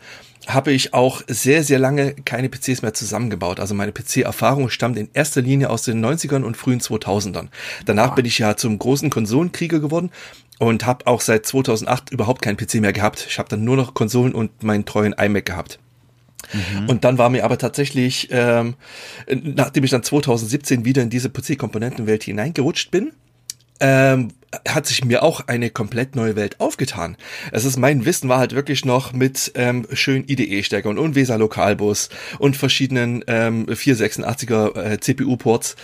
habe 0.48 0.72
ich 0.72 0.94
auch 0.94 1.22
sehr, 1.27 1.63
sehr 1.63 1.80
lange 1.80 2.13
keine 2.13 2.50
PCs 2.50 2.81
mehr 2.81 2.94
zusammengebaut. 2.94 3.60
Also 3.60 3.74
meine 3.74 3.92
PC-Erfahrung 3.92 4.69
stammt 4.69 4.98
in 4.98 5.10
erster 5.13 5.42
Linie 5.42 5.69
aus 5.69 5.83
den 5.83 6.04
90ern 6.06 6.44
und 6.44 6.56
frühen 6.56 6.80
2000ern. 6.80 7.48
Danach 7.86 8.16
bin 8.16 8.26
ich 8.26 8.40
ja 8.40 8.56
zum 8.58 8.78
großen 8.78 9.10
Konsolenkrieger 9.10 9.80
geworden 9.80 10.12
und 10.60 10.86
habe 10.86 11.08
auch 11.08 11.22
seit 11.22 11.46
2008 11.46 12.12
überhaupt 12.12 12.42
keinen 12.42 12.58
PC 12.58 12.76
mehr 12.76 12.94
gehabt. 12.94 13.26
Ich 13.28 13.40
habe 13.40 13.50
dann 13.50 13.64
nur 13.64 13.76
noch 13.76 13.94
Konsolen 13.94 14.34
und 14.34 14.64
meinen 14.64 14.86
treuen 14.86 15.14
iMac 15.14 15.46
gehabt. 15.46 15.80
Mhm. 16.54 16.90
Und 16.90 17.04
dann 17.04 17.18
war 17.18 17.30
mir 17.30 17.44
aber 17.44 17.58
tatsächlich, 17.58 18.30
ähm, 18.32 18.75
nachdem 19.28 19.84
ich 19.84 19.92
dann 19.92 20.04
2017 20.04 20.86
wieder 20.86 21.01
in 21.01 21.10
diese 21.10 21.30
PC-Komponentenwelt 21.30 22.24
hineingerutscht 22.24 22.92
bin, 22.92 23.12
ähm, 23.80 24.30
hat 24.68 24.86
sich 24.86 25.04
mir 25.04 25.22
auch 25.22 25.48
eine 25.48 25.70
komplett 25.70 26.16
neue 26.16 26.38
Welt 26.38 26.62
aufgetan. 26.62 27.18
Es 27.51 27.66
ist 27.66 27.78
mein 27.78 28.06
Wissen 28.06 28.30
war 28.30 28.39
halt 28.39 28.54
wirklich 28.54 28.86
noch 28.86 29.12
mit 29.12 29.51
ähm, 29.56 29.86
schön 29.92 30.24
IDE-Steckern 30.28 30.98
und 30.98 31.16
Weser 31.16 31.38
Lokalbus 31.38 32.10
und 32.39 32.56
verschiedenen 32.56 33.24
ähm, 33.28 33.66
486er 33.66 34.78
äh, 34.78 35.00
CPU-Ports 35.00 35.75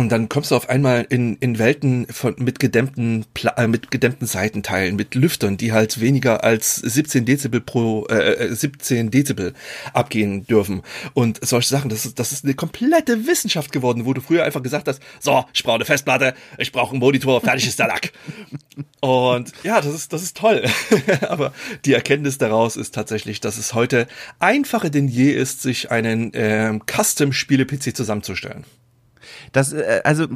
und 0.00 0.08
dann 0.10 0.30
kommst 0.30 0.50
du 0.50 0.56
auf 0.56 0.70
einmal 0.70 1.06
in, 1.10 1.36
in 1.36 1.58
Welten 1.58 2.06
von, 2.06 2.34
mit 2.38 2.58
gedämmten, 2.58 3.26
äh, 3.56 3.66
mit 3.66 3.90
gedämmten 3.90 4.26
Seitenteilen, 4.26 4.96
mit 4.96 5.14
Lüftern, 5.14 5.58
die 5.58 5.74
halt 5.74 6.00
weniger 6.00 6.42
als 6.42 6.76
17 6.76 7.26
Dezibel 7.26 7.60
pro, 7.60 8.06
äh, 8.06 8.48
17 8.50 9.08
äh, 9.08 9.10
Dezibel 9.10 9.52
abgehen 9.92 10.46
dürfen. 10.46 10.80
Und 11.12 11.46
solche 11.46 11.68
Sachen, 11.68 11.90
das 11.90 12.06
ist, 12.06 12.18
das 12.18 12.32
ist 12.32 12.44
eine 12.44 12.54
komplette 12.54 13.26
Wissenschaft 13.26 13.72
geworden, 13.72 14.06
wo 14.06 14.14
du 14.14 14.22
früher 14.22 14.42
einfach 14.42 14.62
gesagt 14.62 14.88
hast, 14.88 15.02
so, 15.20 15.44
ich 15.52 15.62
brauche 15.62 15.74
eine 15.74 15.84
Festplatte, 15.84 16.32
ich 16.56 16.72
brauche 16.72 16.92
einen 16.92 17.00
Monitor, 17.00 17.42
fertig 17.42 17.66
ist 17.66 17.78
der 17.78 17.88
Lack. 17.88 18.12
Und 19.00 19.52
ja, 19.64 19.82
das 19.82 19.94
ist, 19.94 20.14
das 20.14 20.22
ist 20.22 20.34
toll. 20.34 20.64
Aber 21.28 21.52
die 21.84 21.92
Erkenntnis 21.92 22.38
daraus 22.38 22.76
ist 22.78 22.94
tatsächlich, 22.94 23.40
dass 23.40 23.58
es 23.58 23.74
heute 23.74 24.06
einfacher 24.38 24.88
denn 24.88 25.08
je 25.08 25.30
ist, 25.30 25.60
sich 25.60 25.90
einen 25.90 26.30
ähm, 26.32 26.80
Custom-Spiele-PC 26.86 27.94
zusammenzustellen. 27.94 28.64
Das, 29.52 29.72
äh, 29.72 30.00
also 30.04 30.26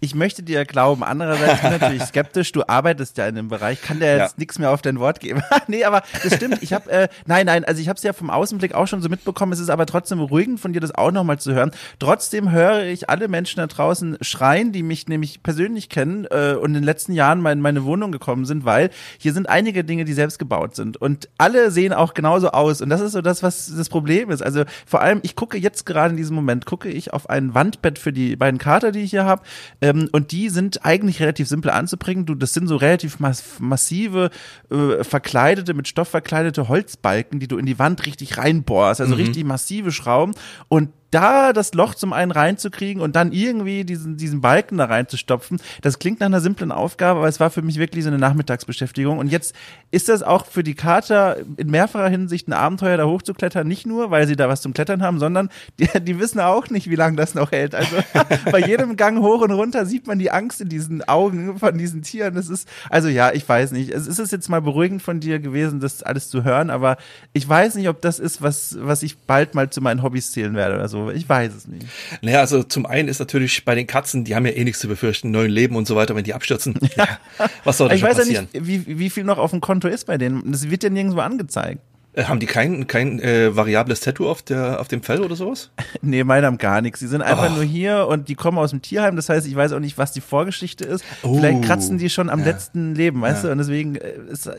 ich 0.00 0.14
möchte 0.14 0.42
dir 0.42 0.64
glauben, 0.64 1.02
andererseits 1.04 1.60
bin 1.60 1.72
ich 1.72 1.80
natürlich 1.80 2.02
skeptisch, 2.04 2.52
du 2.52 2.62
arbeitest 2.66 3.18
ja 3.18 3.26
in 3.26 3.34
dem 3.34 3.48
Bereich, 3.48 3.80
kann 3.82 4.00
der 4.00 4.16
jetzt 4.16 4.32
ja. 4.32 4.38
nichts 4.38 4.58
mehr 4.58 4.70
auf 4.70 4.82
dein 4.82 4.98
Wort 4.98 5.20
geben. 5.20 5.42
nee, 5.68 5.84
aber 5.84 6.02
das 6.22 6.34
stimmt, 6.34 6.62
ich 6.62 6.72
habe, 6.72 6.90
äh, 6.90 7.08
nein, 7.26 7.46
nein, 7.46 7.64
also 7.64 7.80
ich 7.80 7.88
habe 7.88 7.96
es 7.96 8.02
ja 8.02 8.12
vom 8.12 8.30
Außenblick 8.30 8.74
auch 8.74 8.86
schon 8.86 9.02
so 9.02 9.08
mitbekommen, 9.08 9.52
es 9.52 9.60
ist 9.60 9.70
aber 9.70 9.86
trotzdem 9.86 10.18
beruhigend 10.18 10.60
von 10.60 10.72
dir 10.72 10.80
das 10.80 10.94
auch 10.94 11.10
nochmal 11.10 11.38
zu 11.38 11.52
hören. 11.52 11.70
Trotzdem 11.98 12.50
höre 12.50 12.84
ich 12.84 13.10
alle 13.10 13.28
Menschen 13.28 13.58
da 13.58 13.66
draußen 13.66 14.18
schreien, 14.20 14.72
die 14.72 14.82
mich 14.82 15.08
nämlich 15.08 15.42
persönlich 15.42 15.88
kennen 15.88 16.26
äh, 16.30 16.54
und 16.54 16.70
in 16.70 16.74
den 16.74 16.84
letzten 16.84 17.12
Jahren 17.12 17.40
mal 17.40 17.52
in 17.52 17.60
meine 17.60 17.84
Wohnung 17.84 18.12
gekommen 18.12 18.44
sind, 18.44 18.64
weil 18.64 18.90
hier 19.18 19.32
sind 19.32 19.48
einige 19.48 19.84
Dinge, 19.84 20.04
die 20.04 20.12
selbst 20.12 20.38
gebaut 20.38 20.76
sind 20.76 20.96
und 20.96 21.28
alle 21.38 21.70
sehen 21.70 21.92
auch 21.92 22.14
genauso 22.14 22.50
aus 22.50 22.80
und 22.80 22.90
das 22.90 23.00
ist 23.00 23.12
so 23.12 23.22
das, 23.22 23.42
was 23.42 23.72
das 23.74 23.88
Problem 23.88 24.30
ist. 24.30 24.42
Also 24.42 24.64
vor 24.86 25.00
allem, 25.00 25.20
ich 25.22 25.36
gucke 25.36 25.58
jetzt 25.58 25.86
gerade 25.86 26.10
in 26.10 26.16
diesem 26.16 26.36
Moment, 26.36 26.66
gucke 26.66 26.88
ich 26.88 27.12
auf 27.12 27.28
ein 27.30 27.54
Wandbett 27.54 27.98
für 27.98 28.12
die 28.12 28.36
beiden 28.46 28.58
Kater, 28.58 28.92
die 28.92 29.00
ich 29.00 29.10
hier 29.10 29.24
habe. 29.24 29.42
Ähm, 29.80 30.08
und 30.12 30.32
die 30.32 30.48
sind 30.48 30.84
eigentlich 30.84 31.20
relativ 31.20 31.48
simpel 31.48 31.70
anzubringen. 31.70 32.26
Du, 32.26 32.34
das 32.34 32.52
sind 32.52 32.68
so 32.68 32.76
relativ 32.76 33.18
mass 33.18 33.44
massive, 33.58 34.30
äh, 34.70 35.02
verkleidete, 35.04 35.74
mit 35.74 35.88
Stoff 35.88 36.08
verkleidete 36.08 36.68
Holzbalken, 36.68 37.40
die 37.40 37.48
du 37.48 37.58
in 37.58 37.66
die 37.66 37.78
Wand 37.78 38.06
richtig 38.06 38.38
reinbohrst. 38.38 39.00
Also 39.00 39.14
mhm. 39.14 39.22
richtig 39.22 39.44
massive 39.44 39.92
Schrauben. 39.92 40.34
Und 40.68 40.90
da 41.16 41.54
das 41.54 41.72
Loch 41.72 41.94
zum 41.94 42.12
einen 42.12 42.30
reinzukriegen 42.30 43.00
und 43.00 43.16
dann 43.16 43.32
irgendwie 43.32 43.84
diesen, 43.84 44.18
diesen 44.18 44.42
Balken 44.42 44.76
da 44.76 44.84
reinzustopfen, 44.84 45.58
das 45.80 45.98
klingt 45.98 46.20
nach 46.20 46.26
einer 46.26 46.42
simplen 46.42 46.70
Aufgabe, 46.70 47.20
aber 47.20 47.28
es 47.28 47.40
war 47.40 47.48
für 47.48 47.62
mich 47.62 47.78
wirklich 47.78 48.04
so 48.04 48.10
eine 48.10 48.18
Nachmittagsbeschäftigung. 48.18 49.16
Und 49.16 49.28
jetzt 49.28 49.54
ist 49.90 50.10
das 50.10 50.22
auch 50.22 50.44
für 50.44 50.62
die 50.62 50.74
Kater 50.74 51.38
in 51.56 51.70
mehrfacher 51.70 52.10
Hinsicht 52.10 52.48
ein 52.48 52.52
Abenteuer, 52.52 52.98
da 52.98 53.06
hochzuklettern. 53.06 53.66
Nicht 53.66 53.86
nur, 53.86 54.10
weil 54.10 54.26
sie 54.26 54.36
da 54.36 54.50
was 54.50 54.60
zum 54.60 54.74
Klettern 54.74 55.02
haben, 55.02 55.18
sondern 55.18 55.48
die, 55.78 55.88
die 56.02 56.18
wissen 56.18 56.38
auch 56.38 56.68
nicht, 56.68 56.90
wie 56.90 56.96
lange 56.96 57.16
das 57.16 57.34
noch 57.34 57.50
hält. 57.50 57.74
Also 57.74 57.96
bei 58.52 58.60
jedem 58.60 58.96
Gang 58.96 59.22
hoch 59.22 59.40
und 59.40 59.52
runter 59.52 59.86
sieht 59.86 60.06
man 60.06 60.18
die 60.18 60.30
Angst 60.30 60.60
in 60.60 60.68
diesen 60.68 61.02
Augen 61.08 61.58
von 61.58 61.78
diesen 61.78 62.02
Tieren. 62.02 62.34
Das 62.34 62.50
ist, 62.50 62.68
also 62.90 63.08
ja, 63.08 63.32
ich 63.32 63.48
weiß 63.48 63.72
nicht. 63.72 63.90
Es 63.90 64.06
ist 64.06 64.32
jetzt 64.32 64.50
mal 64.50 64.60
beruhigend 64.60 65.00
von 65.00 65.18
dir 65.18 65.38
gewesen, 65.38 65.80
das 65.80 66.02
alles 66.02 66.28
zu 66.28 66.44
hören, 66.44 66.68
aber 66.68 66.98
ich 67.32 67.48
weiß 67.48 67.76
nicht, 67.76 67.88
ob 67.88 68.02
das 68.02 68.18
ist, 68.18 68.42
was, 68.42 68.76
was 68.78 69.02
ich 69.02 69.16
bald 69.16 69.54
mal 69.54 69.70
zu 69.70 69.80
meinen 69.80 70.02
Hobbys 70.02 70.32
zählen 70.32 70.54
werde 70.54 70.74
oder 70.74 70.88
so. 70.88 71.05
Ich 71.14 71.28
weiß 71.28 71.54
es 71.54 71.66
nicht. 71.66 71.86
Naja, 72.22 72.40
also 72.40 72.62
zum 72.62 72.86
einen 72.86 73.08
ist 73.08 73.18
natürlich 73.18 73.64
bei 73.64 73.74
den 73.74 73.86
Katzen, 73.86 74.24
die 74.24 74.34
haben 74.34 74.46
ja 74.46 74.52
eh 74.52 74.64
nichts 74.64 74.80
zu 74.80 74.88
befürchten, 74.88 75.30
neuen 75.30 75.50
Leben 75.50 75.76
und 75.76 75.86
so 75.86 75.96
weiter, 75.96 76.16
wenn 76.16 76.24
die 76.24 76.34
abstürzen. 76.34 76.78
Ja, 76.96 77.18
was 77.64 77.78
soll 77.78 77.88
da 77.88 77.94
ich 77.94 78.02
weiß 78.02 78.16
passieren? 78.16 78.48
ja 78.52 78.60
nicht, 78.60 78.86
wie, 78.86 78.98
wie 78.98 79.10
viel 79.10 79.24
noch 79.24 79.38
auf 79.38 79.50
dem 79.50 79.60
Konto 79.60 79.88
ist 79.88 80.06
bei 80.06 80.18
denen. 80.18 80.50
Das 80.50 80.70
wird 80.70 80.82
ja 80.82 80.90
nirgendwo 80.90 81.20
angezeigt. 81.20 81.80
Äh, 82.16 82.24
haben 82.24 82.40
die 82.40 82.46
kein, 82.46 82.86
kein 82.86 83.20
äh, 83.20 83.54
variables 83.54 84.00
Tattoo 84.00 84.28
auf, 84.28 84.42
der, 84.42 84.80
auf 84.80 84.88
dem 84.88 85.02
Fell 85.02 85.20
oder 85.20 85.36
sowas? 85.36 85.70
nee, 86.00 86.24
meine 86.24 86.46
haben 86.46 86.58
gar 86.58 86.80
nichts. 86.80 87.00
Die 87.00 87.06
sind 87.06 87.20
einfach 87.20 87.50
oh. 87.50 87.56
nur 87.56 87.64
hier 87.64 88.06
und 88.08 88.28
die 88.28 88.34
kommen 88.34 88.56
aus 88.58 88.70
dem 88.70 88.80
Tierheim. 88.80 89.16
Das 89.16 89.28
heißt, 89.28 89.46
ich 89.46 89.54
weiß 89.54 89.72
auch 89.72 89.80
nicht, 89.80 89.98
was 89.98 90.12
die 90.12 90.22
Vorgeschichte 90.22 90.84
ist. 90.84 91.04
Oh. 91.22 91.36
Vielleicht 91.36 91.62
kratzen 91.62 91.98
die 91.98 92.08
schon 92.08 92.30
am 92.30 92.40
ja. 92.40 92.46
letzten 92.46 92.94
Leben, 92.94 93.20
weißt 93.20 93.44
ja. 93.44 93.48
du? 93.48 93.52
Und 93.52 93.58
deswegen 93.58 93.96
äh, 93.96 94.14
ist. 94.30 94.46
Äh, 94.46 94.54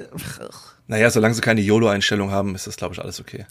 naja, 0.90 1.10
solange 1.10 1.34
sie 1.34 1.42
keine 1.42 1.60
YOLO-Einstellung 1.60 2.32
haben, 2.32 2.54
ist 2.56 2.68
das, 2.68 2.78
glaube 2.78 2.94
ich, 2.94 3.02
alles 3.02 3.20
okay. 3.20 3.46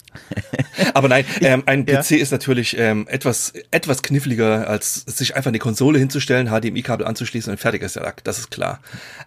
Aber 0.93 1.09
nein, 1.09 1.25
ähm, 1.41 1.63
ein 1.65 1.85
PC 1.85 2.11
ja. 2.11 2.17
ist 2.17 2.31
natürlich 2.31 2.77
ähm, 2.79 3.07
etwas, 3.09 3.53
etwas 3.71 4.01
kniffliger, 4.01 4.67
als 4.69 5.03
sich 5.05 5.35
einfach 5.35 5.49
eine 5.49 5.59
Konsole 5.59 5.99
hinzustellen, 5.99 6.47
HDMI-Kabel 6.47 7.05
anzuschließen 7.05 7.51
und 7.51 7.57
fertig 7.59 7.83
ist 7.83 7.95
der 7.95 8.03
Lack, 8.03 8.23
das 8.23 8.39
ist 8.39 8.51
klar. 8.51 8.79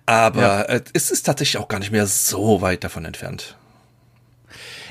Aber 0.07 0.41
ja. 0.41 0.63
äh, 0.63 0.81
es 0.95 1.11
ist 1.11 1.25
tatsächlich 1.25 1.61
auch 1.61 1.69
gar 1.69 1.79
nicht 1.79 1.93
mehr 1.93 2.07
so 2.07 2.63
weit 2.63 2.83
davon 2.83 3.05
entfernt. 3.05 3.57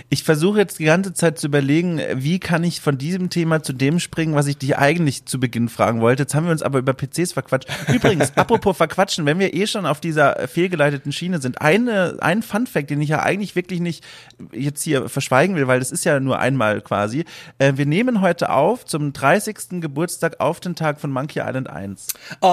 Ich 0.08 0.24
versuche 0.24 0.60
jetzt 0.60 0.79
die 0.79 0.86
ganze 0.86 1.13
Zeit 1.13 1.38
zu 1.38 1.48
überlegen, 1.48 2.01
wie 2.15 2.39
kann 2.39 2.63
ich 2.63 2.82
von 2.82 2.98
diesem 2.98 3.29
Thema 3.29 3.62
zu 3.62 3.74
dem 3.74 4.00
springen, 4.00 4.36
was 4.36 4.48
ich 4.48 4.58
dich 4.58 4.77
eigentlich 4.77 5.25
zu 5.25 5.39
Beginn 5.39 5.70
fragen 5.70 6.01
wollte. 6.01 6.24
Jetzt 6.24 6.36
haben 6.36 6.46
wir 6.46 6.51
uns 6.51 6.63
aber 6.63 6.79
über 6.79 6.94
PCs 6.94 7.34
verquatscht. 7.34 7.70
Übrigens, 7.94 8.32
apropos 8.38 8.77
verquatschen, 8.77 9.25
wenn 9.25 9.39
wir 9.39 9.53
eh 9.53 9.68
schon 9.68 9.86
auf 9.86 10.00
dieser 10.00 10.48
fehlgeleiteten 10.48 11.12
Schiene 11.12 11.41
sind, 11.41 11.62
eine, 11.62 12.18
ein 12.22 12.41
Fun 12.41 12.68
Fact, 12.68 12.89
den 12.89 13.01
ich 13.01 13.10
ja 13.10 13.22
eigentlich 13.22 13.56
wirklich 13.56 13.82
nicht 13.82 14.06
jetzt 14.51 14.84
hier 14.84 15.10
verschweigen 15.10 15.56
will, 15.56 15.68
weil 15.68 15.79
das 15.79 15.91
ist 15.91 16.06
ja 16.06 16.20
nur 16.20 16.39
einmal 16.39 16.82
quasi. 16.82 17.25
Äh, 17.58 17.74
wir 17.75 17.86
nehmen 17.86 18.22
heute 18.22 18.51
auf 18.51 18.86
zum 18.86 19.13
30. 19.13 19.82
Geburtstag 19.82 20.39
auf 20.39 20.60
den 20.60 20.75
Tag 20.75 21.00
von 21.01 21.12
Monkey 21.12 21.39
Island 21.39 21.70
1. 21.70 22.08
Oh. 22.41 22.46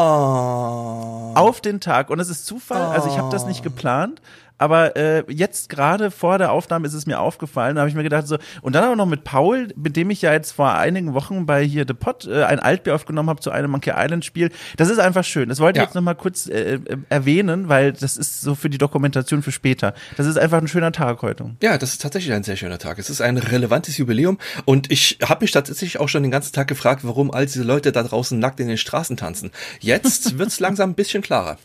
Auf 1.35 1.61
den 1.61 1.81
Tag. 1.81 2.11
Und 2.11 2.21
es 2.21 2.29
ist 2.29 2.47
Zufall, 2.47 2.83
also 2.83 3.09
ich 3.09 3.19
habe 3.19 3.31
das 3.31 3.47
nicht 3.47 3.62
geplant, 3.62 4.21
aber 4.59 4.97
äh, 4.97 5.25
jetzt 5.29 5.69
gerade 5.69 6.11
vor 6.11 6.39
der 6.39 6.53
Aufnahme 6.53 6.87
ist 6.87 6.95
es 6.95 7.07
mir 7.07 7.21
aufgefallen, 7.21 7.77
da 7.77 7.83
habe 7.83 7.89
ich 7.89 7.95
mir 7.95 8.03
gedacht 8.03 8.27
so, 8.27 8.39
und 8.63 8.75
dann 8.75 8.85
auch 8.85 8.97
noch 8.97 9.07
mit 9.07 9.25
Paul, 9.25 9.69
mit 9.77 9.97
dem 9.97 10.11
ich 10.11 10.23
ja 10.23 10.33
jetzt 10.33 10.53
vor 10.53 10.73
einigen 10.73 11.15
Wochen 11.15 11.47
bei 11.47 11.63
hier 11.63 11.85
The 11.87 11.95
Pot 11.95 12.27
äh, 12.27 12.45
ein 12.45 12.59
Altbier 12.59 12.95
aufgenommen 12.95 13.29
habe 13.29 13.41
zu 13.41 13.51
einem 13.51 13.71
Monkey 13.71 13.93
Island 13.95 14.25
Spiel. 14.25 14.51
Das 14.77 14.89
ist 14.89 14.99
einfach 14.99 15.25
schön. 15.25 15.49
Das 15.49 15.61
wollte 15.61 15.79
ich 15.79 15.83
ja. 15.83 15.85
jetzt 15.85 15.95
nochmal 15.95 16.15
kurz 16.15 16.49
äh, 16.49 16.75
äh, 16.75 16.81
erwähnen, 17.09 17.69
weil 17.69 17.93
das 17.93 18.17
ist 18.17 18.41
so 18.41 18.55
für 18.55 18.71
die 18.71 18.79
Dokumentation 18.79 19.43
für 19.43 19.53
später. 19.53 19.95
Das 20.17 20.27
ist 20.27 20.39
einfach 20.39 20.59
ein 20.59 20.69
schöner 20.69 20.93
Tag 20.93 21.23
heute. 21.23 21.57
Ja, 21.63 21.79
das 21.79 21.93
ist 21.93 22.03
tatsächlich 22.03 22.33
ein 22.35 22.43
sehr 22.43 22.57
schöner 22.57 22.79
Tag. 22.79 22.99
Es 22.99 23.11
ist 23.11 23.21
ein 23.21 23.37
relevantes 23.39 23.97
Jubiläum 23.99 24.39
und 24.65 24.91
ich 24.91 25.19
habe 25.23 25.45
mich 25.45 25.51
tatsächlich 25.51 26.01
auch 26.01 26.09
schon 26.09 26.23
den 26.23 26.33
ganzen 26.33 26.53
Tag 26.53 26.69
gefragt, 26.69 27.03
warum 27.05 27.31
all 27.31 27.47
diese 27.47 27.63
Leute 27.63 27.93
da 27.93 28.03
draußen 28.03 28.39
nackt 28.39 28.61
in 28.61 28.69
den 28.69 28.79
Straßen 28.79 29.17
tanzen. 29.17 29.51
Jetzt 29.81 30.39
wird's 30.39 30.61
langsam 30.61 30.91
ein 30.91 30.95
bisschen 30.95 31.23
klarer. 31.23 31.59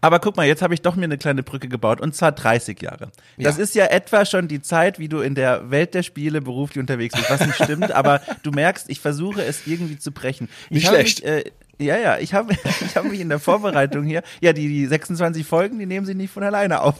Aber 0.00 0.18
guck 0.18 0.36
mal, 0.36 0.46
jetzt 0.46 0.62
habe 0.62 0.74
ich 0.74 0.82
doch 0.82 0.96
mir 0.96 1.04
eine 1.04 1.18
kleine 1.18 1.42
Brücke 1.42 1.68
gebaut 1.68 2.00
und 2.00 2.14
zwar 2.14 2.32
30 2.32 2.80
Jahre. 2.82 3.10
Das 3.36 3.56
ja. 3.56 3.62
ist 3.62 3.74
ja 3.74 3.86
etwa 3.86 4.24
schon 4.24 4.48
die 4.48 4.60
Zeit, 4.62 4.98
wie 4.98 5.08
du 5.08 5.20
in 5.20 5.34
der 5.34 5.70
Welt 5.70 5.94
der 5.94 6.02
Spiele 6.02 6.40
beruflich 6.40 6.78
unterwegs 6.78 7.14
bist, 7.16 7.30
was 7.30 7.46
nicht 7.46 7.62
stimmt, 7.62 7.92
aber 7.92 8.20
du 8.42 8.50
merkst, 8.50 8.88
ich 8.90 9.00
versuche 9.00 9.42
es 9.42 9.66
irgendwie 9.66 9.98
zu 9.98 10.12
brechen. 10.12 10.48
Nicht 10.70 10.84
ich 10.84 10.88
schlecht. 10.88 11.24
Mich, 11.24 11.30
äh, 11.30 11.44
ja, 11.78 11.96
ja, 11.96 12.18
ich 12.18 12.34
habe 12.34 12.52
ich 12.80 12.96
hab 12.96 13.04
mich 13.04 13.20
in 13.20 13.28
der 13.28 13.38
Vorbereitung 13.38 14.04
hier, 14.04 14.22
ja, 14.40 14.52
die, 14.52 14.68
die 14.68 14.86
26 14.86 15.46
Folgen, 15.46 15.78
die 15.78 15.86
nehmen 15.86 16.06
sich 16.06 16.16
nicht 16.16 16.32
von 16.32 16.42
alleine 16.42 16.80
auf. 16.80 16.96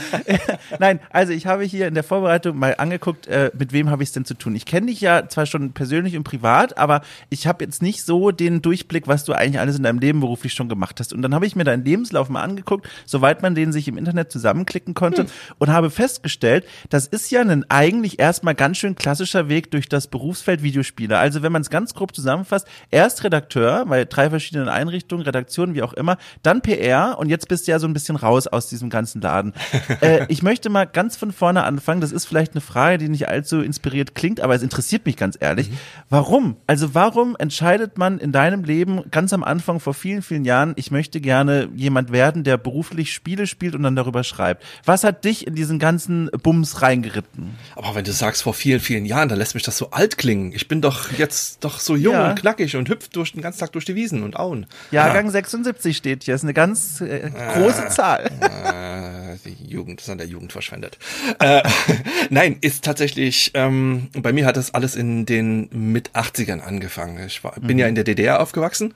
Nein, 0.78 1.00
also 1.10 1.32
ich 1.32 1.46
habe 1.46 1.64
hier 1.64 1.86
in 1.86 1.94
der 1.94 2.04
Vorbereitung 2.04 2.58
mal 2.58 2.74
angeguckt, 2.78 3.26
äh, 3.26 3.50
mit 3.56 3.72
wem 3.72 3.90
habe 3.90 4.02
ich 4.02 4.08
es 4.08 4.12
denn 4.12 4.24
zu 4.24 4.34
tun. 4.34 4.56
Ich 4.56 4.64
kenne 4.64 4.86
dich 4.86 5.00
ja 5.00 5.28
zwar 5.28 5.46
schon 5.46 5.72
persönlich 5.72 6.16
und 6.16 6.24
privat, 6.24 6.78
aber 6.78 7.02
ich 7.28 7.46
habe 7.46 7.64
jetzt 7.64 7.82
nicht 7.82 8.04
so 8.04 8.30
den 8.30 8.62
Durchblick, 8.62 9.06
was 9.06 9.24
du 9.24 9.32
eigentlich 9.34 9.60
alles 9.60 9.76
in 9.76 9.82
deinem 9.82 9.98
Leben 9.98 10.20
beruflich 10.20 10.54
schon 10.54 10.68
gemacht 10.68 11.00
hast. 11.00 11.12
Und 11.12 11.22
dann 11.22 11.34
habe 11.34 11.46
ich 11.46 11.54
mir 11.54 11.64
deinen 11.64 11.84
Lebenslauf 11.84 12.28
mal 12.28 12.42
angeguckt, 12.42 12.88
soweit 13.04 13.42
man 13.42 13.54
den 13.54 13.72
sich 13.72 13.88
im 13.88 13.98
Internet 13.98 14.32
zusammenklicken 14.32 14.94
konnte 14.94 15.22
hm. 15.22 15.28
und 15.58 15.68
habe 15.68 15.90
festgestellt, 15.90 16.64
das 16.88 17.06
ist 17.06 17.30
ja 17.30 17.42
ein 17.42 17.64
eigentlich 17.68 18.18
erstmal 18.18 18.54
ganz 18.54 18.78
schön 18.78 18.94
klassischer 18.94 19.48
Weg 19.48 19.70
durch 19.70 19.88
das 19.88 20.06
Berufsfeld 20.06 20.62
Videospieler. 20.62 21.18
Also 21.18 21.42
wenn 21.42 21.52
man 21.52 21.62
es 21.62 21.70
ganz 21.70 21.94
grob 21.94 22.14
zusammenfasst, 22.14 22.66
erst 22.90 23.24
Redakteur, 23.24 23.84
weil 23.88 23.97
bei 23.98 24.04
drei 24.04 24.30
verschiedenen 24.30 24.68
Einrichtungen, 24.68 25.24
Redaktionen, 25.24 25.74
wie 25.74 25.82
auch 25.82 25.92
immer, 25.92 26.18
dann 26.42 26.62
PR 26.62 27.18
und 27.18 27.28
jetzt 27.28 27.48
bist 27.48 27.66
du 27.66 27.72
ja 27.72 27.78
so 27.80 27.88
ein 27.88 27.92
bisschen 27.92 28.14
raus 28.14 28.46
aus 28.46 28.68
diesem 28.68 28.90
ganzen 28.90 29.20
Laden. 29.20 29.52
äh, 30.00 30.26
ich 30.28 30.42
möchte 30.42 30.70
mal 30.70 30.84
ganz 30.84 31.16
von 31.16 31.32
vorne 31.32 31.64
anfangen. 31.64 32.00
Das 32.00 32.12
ist 32.12 32.26
vielleicht 32.26 32.52
eine 32.52 32.60
Frage, 32.60 32.98
die 32.98 33.08
nicht 33.08 33.28
allzu 33.28 33.60
inspiriert 33.60 34.14
klingt, 34.14 34.40
aber 34.40 34.54
es 34.54 34.62
interessiert 34.62 35.04
mich 35.04 35.16
ganz 35.16 35.36
ehrlich. 35.40 35.70
Mhm. 35.70 35.78
Warum? 36.10 36.56
Also 36.66 36.94
warum 36.94 37.34
entscheidet 37.38 37.98
man 37.98 38.18
in 38.18 38.30
deinem 38.30 38.62
Leben 38.62 39.02
ganz 39.10 39.32
am 39.32 39.42
Anfang 39.42 39.80
vor 39.80 39.94
vielen, 39.94 40.22
vielen 40.22 40.44
Jahren, 40.44 40.74
ich 40.76 40.90
möchte 40.90 41.20
gerne 41.20 41.68
jemand 41.74 42.12
werden, 42.12 42.44
der 42.44 42.56
beruflich 42.56 43.12
Spiele 43.12 43.46
spielt 43.48 43.74
und 43.74 43.82
dann 43.82 43.96
darüber 43.96 44.22
schreibt? 44.22 44.62
Was 44.84 45.02
hat 45.02 45.24
dich 45.24 45.46
in 45.46 45.56
diesen 45.56 45.80
ganzen 45.80 46.30
Bums 46.42 46.82
reingeritten? 46.82 47.56
Aber 47.74 47.96
wenn 47.96 48.04
du 48.04 48.12
sagst 48.12 48.42
vor 48.42 48.54
vielen, 48.54 48.80
vielen 48.80 49.06
Jahren, 49.06 49.28
dann 49.28 49.38
lässt 49.38 49.54
mich 49.54 49.64
das 49.64 49.76
so 49.76 49.90
alt 49.90 50.18
klingen. 50.18 50.52
Ich 50.52 50.68
bin 50.68 50.80
doch 50.80 51.10
jetzt 51.12 51.64
doch 51.64 51.80
so 51.80 51.96
jung 51.96 52.14
ja. 52.14 52.30
und 52.30 52.38
knackig 52.38 52.76
und 52.76 52.88
hüpft 52.88 53.16
durch 53.16 53.32
den 53.32 53.42
ganzen 53.42 53.60
Tag 53.60 53.72
durch 53.72 53.87
die 53.88 53.94
Wiesen 53.94 54.22
und 54.22 54.36
Auen. 54.36 54.66
Jahrgang 54.90 55.26
ja. 55.26 55.32
76 55.32 55.96
steht 55.96 56.24
hier, 56.24 56.34
ist 56.34 56.44
eine 56.44 56.54
ganz 56.54 57.00
äh, 57.00 57.30
große 57.54 57.86
äh, 57.86 57.88
Zahl. 57.88 58.30
Äh, 58.40 59.36
die 59.44 59.66
Jugend 59.66 60.00
ist 60.00 60.10
an 60.10 60.18
der 60.18 60.26
Jugend 60.26 60.52
verschwendet. 60.52 60.98
äh, 61.40 61.62
nein, 62.30 62.56
ist 62.60 62.84
tatsächlich, 62.84 63.50
ähm, 63.54 64.08
bei 64.12 64.32
mir 64.32 64.46
hat 64.46 64.56
das 64.56 64.74
alles 64.74 64.96
in 64.96 65.26
den 65.26 65.68
mit 65.72 66.10
80ern 66.10 66.60
angefangen. 66.60 67.24
Ich 67.26 67.42
war, 67.42 67.52
bin 67.60 67.76
mhm. 67.76 67.78
ja 67.78 67.86
in 67.88 67.94
der 67.94 68.04
DDR 68.04 68.40
aufgewachsen 68.40 68.94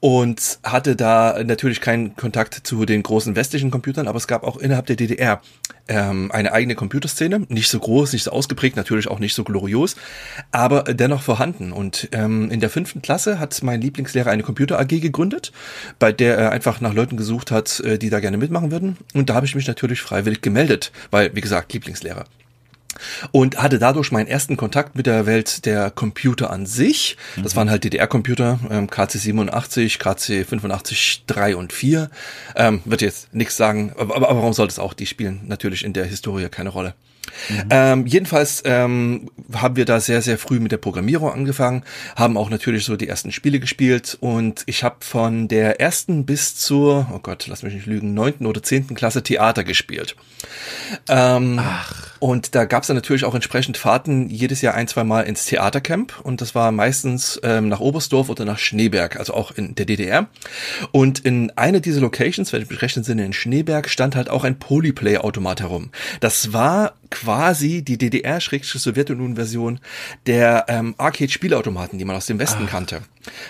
und 0.00 0.58
hatte 0.62 0.96
da 0.96 1.42
natürlich 1.44 1.80
keinen 1.80 2.16
Kontakt 2.16 2.66
zu 2.66 2.84
den 2.84 3.02
großen 3.02 3.36
westlichen 3.36 3.70
Computern, 3.70 4.08
aber 4.08 4.18
es 4.18 4.26
gab 4.26 4.42
auch 4.42 4.56
innerhalb 4.56 4.86
der 4.86 4.96
DDR 4.96 5.40
ähm, 5.88 6.30
eine 6.32 6.52
eigene 6.52 6.74
Computerszene, 6.74 7.46
nicht 7.48 7.68
so 7.68 7.78
groß, 7.78 8.12
nicht 8.12 8.24
so 8.24 8.30
ausgeprägt, 8.30 8.76
natürlich 8.76 9.08
auch 9.08 9.18
nicht 9.18 9.34
so 9.34 9.44
glorios, 9.44 9.96
aber 10.50 10.82
dennoch 10.84 11.22
vorhanden. 11.22 11.72
Und 11.72 12.08
ähm, 12.12 12.50
in 12.50 12.60
der 12.60 12.70
fünften 12.70 13.02
Klasse 13.02 13.38
hat 13.38 13.62
mein 13.62 13.80
Lieblingslehrer 13.80 14.30
eine 14.30 14.42
Computer 14.42 14.78
AG 14.78 14.88
gegründet, 14.88 15.52
bei 15.98 16.12
der 16.12 16.36
er 16.36 16.52
einfach 16.52 16.80
nach 16.80 16.94
Leuten 16.94 17.16
gesucht 17.16 17.50
hat, 17.50 17.80
äh, 17.80 17.98
die 17.98 18.10
da 18.10 18.20
gerne 18.20 18.36
mitmachen 18.36 18.70
würden. 18.70 18.96
Und 19.14 19.30
da 19.30 19.34
habe 19.34 19.46
ich 19.46 19.54
mich 19.54 19.66
natürlich 19.66 20.00
freiwillig 20.00 20.40
gemeldet, 20.40 20.92
weil, 21.10 21.34
wie 21.34 21.40
gesagt, 21.40 21.72
Lieblingslehrer 21.72 22.24
und 23.30 23.58
hatte 23.58 23.78
dadurch 23.78 24.12
meinen 24.12 24.26
ersten 24.26 24.56
Kontakt 24.56 24.96
mit 24.96 25.06
der 25.06 25.26
Welt 25.26 25.64
der 25.66 25.90
Computer 25.90 26.50
an 26.50 26.66
sich. 26.66 27.16
Das 27.42 27.54
mhm. 27.54 27.58
waren 27.58 27.70
halt 27.70 27.84
DDR-Computer, 27.84 28.58
ähm, 28.70 28.88
KC 28.88 29.18
87, 29.18 29.98
KC 29.98 30.44
85, 30.44 31.24
3 31.26 31.56
und 31.56 31.72
4. 31.72 32.10
Ähm, 32.56 32.80
wird 32.84 33.02
jetzt 33.02 33.32
nichts 33.34 33.56
sagen, 33.56 33.92
aber, 33.96 34.16
aber 34.16 34.28
warum 34.28 34.52
sollte 34.52 34.72
es 34.72 34.78
auch? 34.78 34.94
Die 34.94 35.06
spielen 35.06 35.42
natürlich 35.46 35.84
in 35.84 35.92
der 35.92 36.04
Historie 36.04 36.48
keine 36.48 36.70
Rolle. 36.70 36.94
Mhm. 37.48 37.68
Ähm, 37.70 38.06
jedenfalls 38.06 38.62
ähm, 38.64 39.30
haben 39.54 39.76
wir 39.76 39.84
da 39.84 40.00
sehr, 40.00 40.22
sehr 40.22 40.38
früh 40.38 40.60
mit 40.60 40.72
der 40.72 40.76
Programmierung 40.76 41.32
angefangen, 41.32 41.84
haben 42.16 42.36
auch 42.36 42.50
natürlich 42.50 42.84
so 42.84 42.96
die 42.96 43.08
ersten 43.08 43.32
Spiele 43.32 43.60
gespielt 43.60 44.16
und 44.20 44.62
ich 44.66 44.84
habe 44.84 44.96
von 45.00 45.48
der 45.48 45.80
ersten 45.80 46.26
bis 46.26 46.56
zur, 46.56 47.08
oh 47.12 47.18
Gott, 47.18 47.46
lass 47.46 47.62
mich 47.62 47.74
nicht 47.74 47.86
lügen, 47.86 48.14
neunten 48.14 48.46
oder 48.46 48.62
zehnten 48.62 48.94
Klasse 48.94 49.22
Theater 49.22 49.64
gespielt. 49.64 50.16
Ähm, 51.08 51.60
Ach. 51.60 52.12
Und 52.22 52.54
da 52.54 52.66
gab 52.66 52.82
es 52.82 52.86
dann 52.86 52.96
natürlich 52.96 53.24
auch 53.24 53.34
entsprechend 53.34 53.76
Fahrten 53.76 54.28
jedes 54.28 54.60
Jahr 54.62 54.74
ein, 54.74 54.86
zwei 54.86 55.02
Mal 55.02 55.22
ins 55.22 55.44
Theatercamp 55.46 56.20
und 56.22 56.40
das 56.40 56.54
war 56.54 56.70
meistens 56.70 57.40
ähm, 57.42 57.68
nach 57.68 57.80
Oberstdorf 57.80 58.28
oder 58.28 58.44
nach 58.44 58.58
Schneeberg, 58.58 59.16
also 59.16 59.34
auch 59.34 59.50
in 59.50 59.74
der 59.74 59.86
DDR. 59.86 60.28
Und 60.92 61.18
in 61.18 61.50
einer 61.56 61.80
dieser 61.80 62.00
Locations, 62.00 62.52
wenn 62.52 62.62
ich 62.62 62.70
mich 62.70 62.80
recht 62.80 62.96
entsinne, 62.96 63.24
in 63.24 63.32
Schneeberg, 63.32 63.88
stand 63.88 64.14
halt 64.14 64.30
auch 64.30 64.44
ein 64.44 64.60
Polyplay-Automat 64.60 65.62
herum. 65.62 65.90
Das 66.20 66.52
war 66.52 66.94
quasi 67.12 67.82
die 67.82 67.98
DDR-Sowjetunion-Version 67.98 69.80
der 70.26 70.64
ähm, 70.68 70.94
Arcade-Spielautomaten, 70.96 71.98
die 71.98 72.04
man 72.04 72.16
aus 72.16 72.26
dem 72.26 72.38
Westen 72.38 72.64
Ach. 72.66 72.70
kannte. 72.70 73.02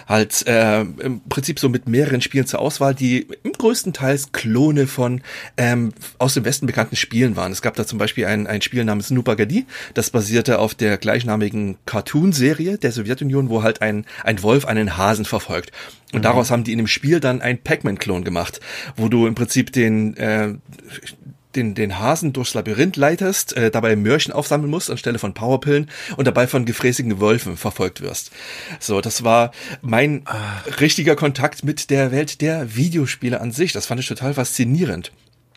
Halt 0.06 0.46
äh, 0.46 0.80
im 0.80 1.22
Prinzip 1.28 1.58
so 1.58 1.68
mit 1.68 1.88
mehreren 1.88 2.20
Spielen 2.20 2.44
zur 2.44 2.60
Auswahl, 2.60 2.94
die 2.94 3.28
im 3.44 3.52
größten 3.52 3.92
Teils 3.94 4.32
Klone 4.32 4.86
von 4.86 5.22
ähm, 5.56 5.94
aus 6.18 6.34
dem 6.34 6.44
Westen 6.44 6.66
bekannten 6.66 6.96
Spielen 6.96 7.36
waren. 7.36 7.52
Es 7.52 7.62
gab 7.62 7.74
da 7.76 7.86
zum 7.86 7.98
Beispiel 7.98 8.26
ein, 8.26 8.46
ein 8.46 8.60
Spiel 8.60 8.84
namens 8.84 9.10
Nupagadi, 9.10 9.64
das 9.94 10.10
basierte 10.10 10.58
auf 10.58 10.74
der 10.74 10.98
gleichnamigen 10.98 11.78
Cartoon-Serie 11.86 12.78
der 12.78 12.92
Sowjetunion, 12.92 13.48
wo 13.48 13.62
halt 13.62 13.80
ein, 13.80 14.04
ein 14.24 14.42
Wolf 14.42 14.66
einen 14.66 14.98
Hasen 14.98 15.24
verfolgt. 15.24 15.70
Und 16.12 16.18
mhm. 16.18 16.22
daraus 16.22 16.50
haben 16.50 16.64
die 16.64 16.72
in 16.72 16.78
dem 16.78 16.88
Spiel 16.88 17.20
dann 17.20 17.40
ein 17.40 17.62
Pac-Man-Klon 17.62 18.24
gemacht, 18.24 18.60
wo 18.96 19.08
du 19.08 19.26
im 19.26 19.34
Prinzip 19.34 19.72
den 19.72 20.16
äh, 20.16 20.54
den, 21.56 21.74
den 21.74 21.98
Hasen 21.98 22.32
durchs 22.32 22.54
Labyrinth 22.54 22.96
leitest, 22.96 23.56
äh, 23.56 23.70
dabei 23.70 23.96
Mörchen 23.96 24.32
aufsammeln 24.32 24.70
musst 24.70 24.90
anstelle 24.90 25.18
von 25.18 25.34
Powerpillen 25.34 25.90
und 26.16 26.26
dabei 26.26 26.46
von 26.46 26.64
gefräßigen 26.64 27.20
Wölfen 27.20 27.56
verfolgt 27.56 28.00
wirst. 28.00 28.30
So, 28.80 29.00
das 29.00 29.24
war 29.24 29.52
mein 29.80 30.22
Ach. 30.24 30.80
richtiger 30.80 31.16
Kontakt 31.16 31.64
mit 31.64 31.90
der 31.90 32.12
Welt 32.12 32.40
der 32.40 32.74
Videospiele 32.76 33.40
an 33.40 33.52
sich. 33.52 33.72
Das 33.72 33.86
fand 33.86 34.00
ich 34.00 34.08
total 34.08 34.34
faszinierend. 34.34 35.12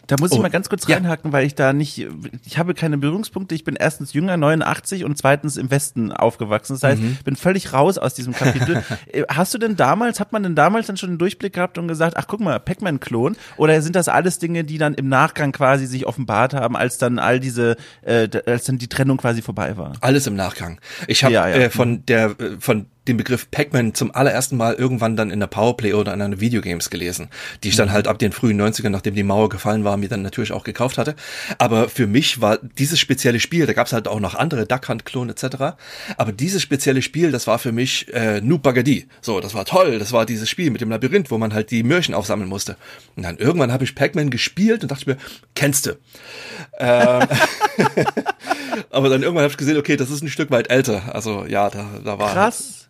Da 0.07 0.15
muss 0.19 0.31
ich 0.31 0.39
oh, 0.39 0.41
mal 0.41 0.50
ganz 0.50 0.69
kurz 0.69 0.88
reinhaken, 0.88 1.31
ja. 1.31 1.33
weil 1.33 1.45
ich 1.45 1.55
da 1.55 1.74
nicht, 1.74 2.07
ich 2.45 2.57
habe 2.57 2.74
keine 2.74 2.97
Berührungspunkte. 2.97 3.55
Ich 3.55 3.63
bin 3.63 3.75
erstens 3.75 4.13
jünger, 4.13 4.38
89 4.38 5.03
und 5.03 5.17
zweitens 5.17 5.57
im 5.57 5.71
Westen 5.71 6.12
aufgewachsen. 6.12 6.74
Das 6.74 6.83
heißt, 6.83 7.01
mhm. 7.01 7.17
bin 7.24 7.35
völlig 7.35 7.74
raus 7.74 7.97
aus 7.97 8.13
diesem 8.13 8.33
Kapitel. 8.33 8.83
Äh, 9.12 9.24
hast 9.29 9.53
du 9.53 9.57
denn 9.57 9.75
damals, 9.75 10.19
hat 10.19 10.31
man 10.31 10.43
denn 10.43 10.55
damals 10.55 10.88
dann 10.88 10.97
schon 10.97 11.09
einen 11.09 11.17
Durchblick 11.17 11.53
gehabt 11.53 11.77
und 11.77 11.88
gesagt, 11.88 12.17
ach 12.17 12.25
guck 12.27 12.39
mal, 12.39 12.59
Pac-Man-Klon? 12.59 13.35
Oder 13.57 13.81
sind 13.81 13.95
das 13.95 14.07
alles 14.07 14.39
Dinge, 14.39 14.63
die 14.63 14.77
dann 14.77 14.93
im 14.93 15.09
Nachgang 15.09 15.51
quasi 15.51 15.85
sich 15.85 16.05
offenbart 16.05 16.53
haben, 16.53 16.75
als 16.75 16.97
dann 16.97 17.19
all 17.19 17.39
diese, 17.39 17.75
äh, 18.01 18.27
als 18.45 18.65
dann 18.65 18.77
die 18.77 18.88
Trennung 18.88 19.17
quasi 19.17 19.41
vorbei 19.41 19.77
war? 19.77 19.93
Alles 20.01 20.27
im 20.27 20.35
Nachgang. 20.35 20.79
Ich 21.07 21.24
habe 21.24 21.33
ja, 21.33 21.47
ja. 21.47 21.55
äh, 21.55 21.69
von 21.69 22.05
der, 22.05 22.39
äh, 22.39 22.57
von 22.59 22.88
den 23.07 23.17
Begriff 23.17 23.50
Pac-Man 23.51 23.93
zum 23.93 24.13
allerersten 24.13 24.57
Mal 24.57 24.74
irgendwann 24.74 25.15
dann 25.15 25.31
in 25.31 25.39
der 25.39 25.47
Powerplay 25.47 25.93
oder 25.93 26.13
in 26.13 26.21
einer 26.21 26.39
Videogames 26.39 26.89
gelesen, 26.89 27.29
die 27.63 27.69
ich 27.69 27.75
dann 27.75 27.89
mhm. 27.89 27.93
halt 27.93 28.07
ab 28.07 28.19
den 28.19 28.31
frühen 28.31 28.59
90ern, 28.62 28.89
nachdem 28.89 29.15
die 29.15 29.24
Mauer 29.24 29.50
gefallen 29.50 29.83
war, 29.83 29.97
mir 29.97 30.09
dann 30.09 30.21
natürlich 30.21 30.51
auch 30.51 30.63
gekauft 30.63 30.97
hatte. 30.97 31.15
Aber 31.57 31.89
für 31.89 32.07
mich 32.07 32.41
war 32.41 32.57
dieses 32.57 33.00
spezielle 33.00 33.39
Spiel, 33.39 33.65
da 33.65 33.74
gab 33.74 33.88
es 33.88 33.93
halt 33.93 34.07
auch 34.07 34.19
noch 34.19 34.35
andere 34.35 34.65
Duck 34.65 34.89
Hunt 34.89 35.05
Klon 35.05 35.29
etc. 35.29 35.75
Aber 36.17 36.31
dieses 36.31 36.62
spezielle 36.62 37.01
Spiel, 37.01 37.31
das 37.31 37.47
war 37.47 37.59
für 37.59 37.71
mich 37.71 38.13
äh, 38.13 38.41
Noob 38.41 38.63
Bagadi. 38.63 39.07
So, 39.21 39.39
das 39.39 39.53
war 39.53 39.65
toll. 39.65 40.00
Das 40.00 40.12
war 40.12 40.25
dieses 40.25 40.50
Spiel 40.50 40.71
mit 40.71 40.81
dem 40.81 40.89
Labyrinth, 40.89 41.31
wo 41.31 41.38
man 41.38 41.53
halt 41.53 41.71
die 41.71 41.83
Mörchen 41.83 42.15
aufsammeln 42.15 42.50
musste. 42.50 42.77
Und 43.15 43.24
dann 43.24 43.38
irgendwann 43.38 43.71
habe 43.71 43.83
ich 43.83 43.95
Pac-Man 43.95 44.29
gespielt 44.29 44.83
und 44.83 44.91
dachte 44.91 45.09
mir, 45.09 45.17
kennst 45.53 45.85
du? 45.85 45.91
Ähm, 46.79 47.27
aber 48.89 49.09
dann 49.09 49.21
irgendwann 49.21 49.43
habe 49.43 49.51
ich 49.51 49.57
gesehen, 49.57 49.77
okay, 49.77 49.95
das 49.97 50.09
ist 50.09 50.21
ein 50.21 50.29
Stück 50.29 50.51
weit 50.51 50.69
älter. 50.69 51.13
Also 51.13 51.45
ja, 51.45 51.69
da, 51.69 51.85
da 52.03 52.19
war 52.19 52.33
krass. 52.33 52.84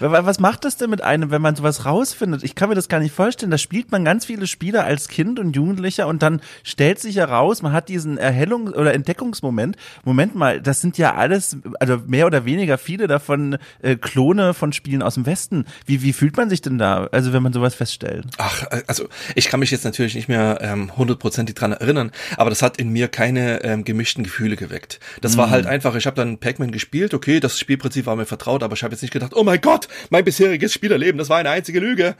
Was 0.00 0.40
macht 0.40 0.64
das 0.64 0.76
denn 0.76 0.90
mit 0.90 1.02
einem, 1.02 1.30
wenn 1.30 1.42
man 1.42 1.56
sowas 1.56 1.84
rausfindet? 1.84 2.42
Ich 2.42 2.54
kann 2.54 2.68
mir 2.68 2.74
das 2.74 2.88
gar 2.88 3.00
nicht 3.00 3.14
vorstellen. 3.14 3.50
Da 3.50 3.58
spielt 3.58 3.90
man 3.92 4.04
ganz 4.04 4.24
viele 4.26 4.46
Spiele 4.46 4.84
als 4.84 5.08
Kind 5.08 5.38
und 5.38 5.54
Jugendlicher 5.54 6.06
und 6.06 6.22
dann 6.22 6.40
stellt 6.62 6.98
sich 6.98 7.16
heraus, 7.16 7.62
man 7.62 7.72
hat 7.72 7.88
diesen 7.88 8.18
Erhellungs- 8.18 8.74
oder 8.74 8.94
Entdeckungsmoment. 8.94 9.76
Moment 10.04 10.34
mal, 10.34 10.60
das 10.60 10.80
sind 10.80 10.98
ja 10.98 11.14
alles, 11.14 11.56
also 11.80 11.98
mehr 12.06 12.26
oder 12.26 12.44
weniger 12.44 12.78
viele 12.78 13.06
davon 13.06 13.58
äh, 13.82 13.96
Klone 13.96 14.54
von 14.54 14.72
Spielen 14.72 15.02
aus 15.02 15.14
dem 15.14 15.26
Westen. 15.26 15.64
Wie, 15.86 16.02
wie 16.02 16.12
fühlt 16.12 16.36
man 16.36 16.50
sich 16.50 16.60
denn 16.60 16.78
da, 16.78 17.08
also 17.12 17.32
wenn 17.32 17.42
man 17.42 17.52
sowas 17.52 17.74
feststellt? 17.74 18.26
Ach, 18.38 18.62
äh, 18.70 18.82
also 18.86 19.08
ich 19.34 19.48
kann 19.48 19.60
mich 19.60 19.70
jetzt 19.70 19.84
natürlich 19.84 20.14
nicht 20.14 20.28
mehr 20.28 20.58
ähm, 20.60 20.96
hundertprozentig 20.96 21.54
dran 21.54 21.72
erinnern, 21.72 22.10
aber 22.36 22.50
das 22.50 22.62
hat 22.62 22.78
in 22.78 22.90
mir 22.90 23.08
keine 23.08 23.64
ähm, 23.64 23.84
gemischten 23.84 24.24
Gefühle 24.24 24.56
geweckt. 24.56 25.00
Das 25.20 25.34
mhm. 25.34 25.38
war 25.38 25.50
halt 25.50 25.66
einfach, 25.66 25.94
ich 25.94 26.06
habe 26.06 26.16
dann 26.16 26.38
Pac-Man 26.38 26.72
gespielt, 26.72 27.14
okay, 27.14 27.40
das 27.40 27.58
Spielprinzip 27.58 28.06
war 28.06 28.16
mir 28.16 28.26
vertraut, 28.26 28.62
aber 28.62 28.74
ich 28.74 28.82
habe 28.82 28.92
jetzt 28.92 29.02
nicht 29.02 29.12
gedacht, 29.12 29.32
oh 29.34 29.44
mein 29.44 29.60
Gott, 29.60 29.85
mein 30.10 30.24
bisheriges 30.24 30.72
Spielerleben, 30.72 31.18
das 31.18 31.28
war 31.28 31.38
eine 31.38 31.50
einzige 31.50 31.80
Lüge. 31.80 32.14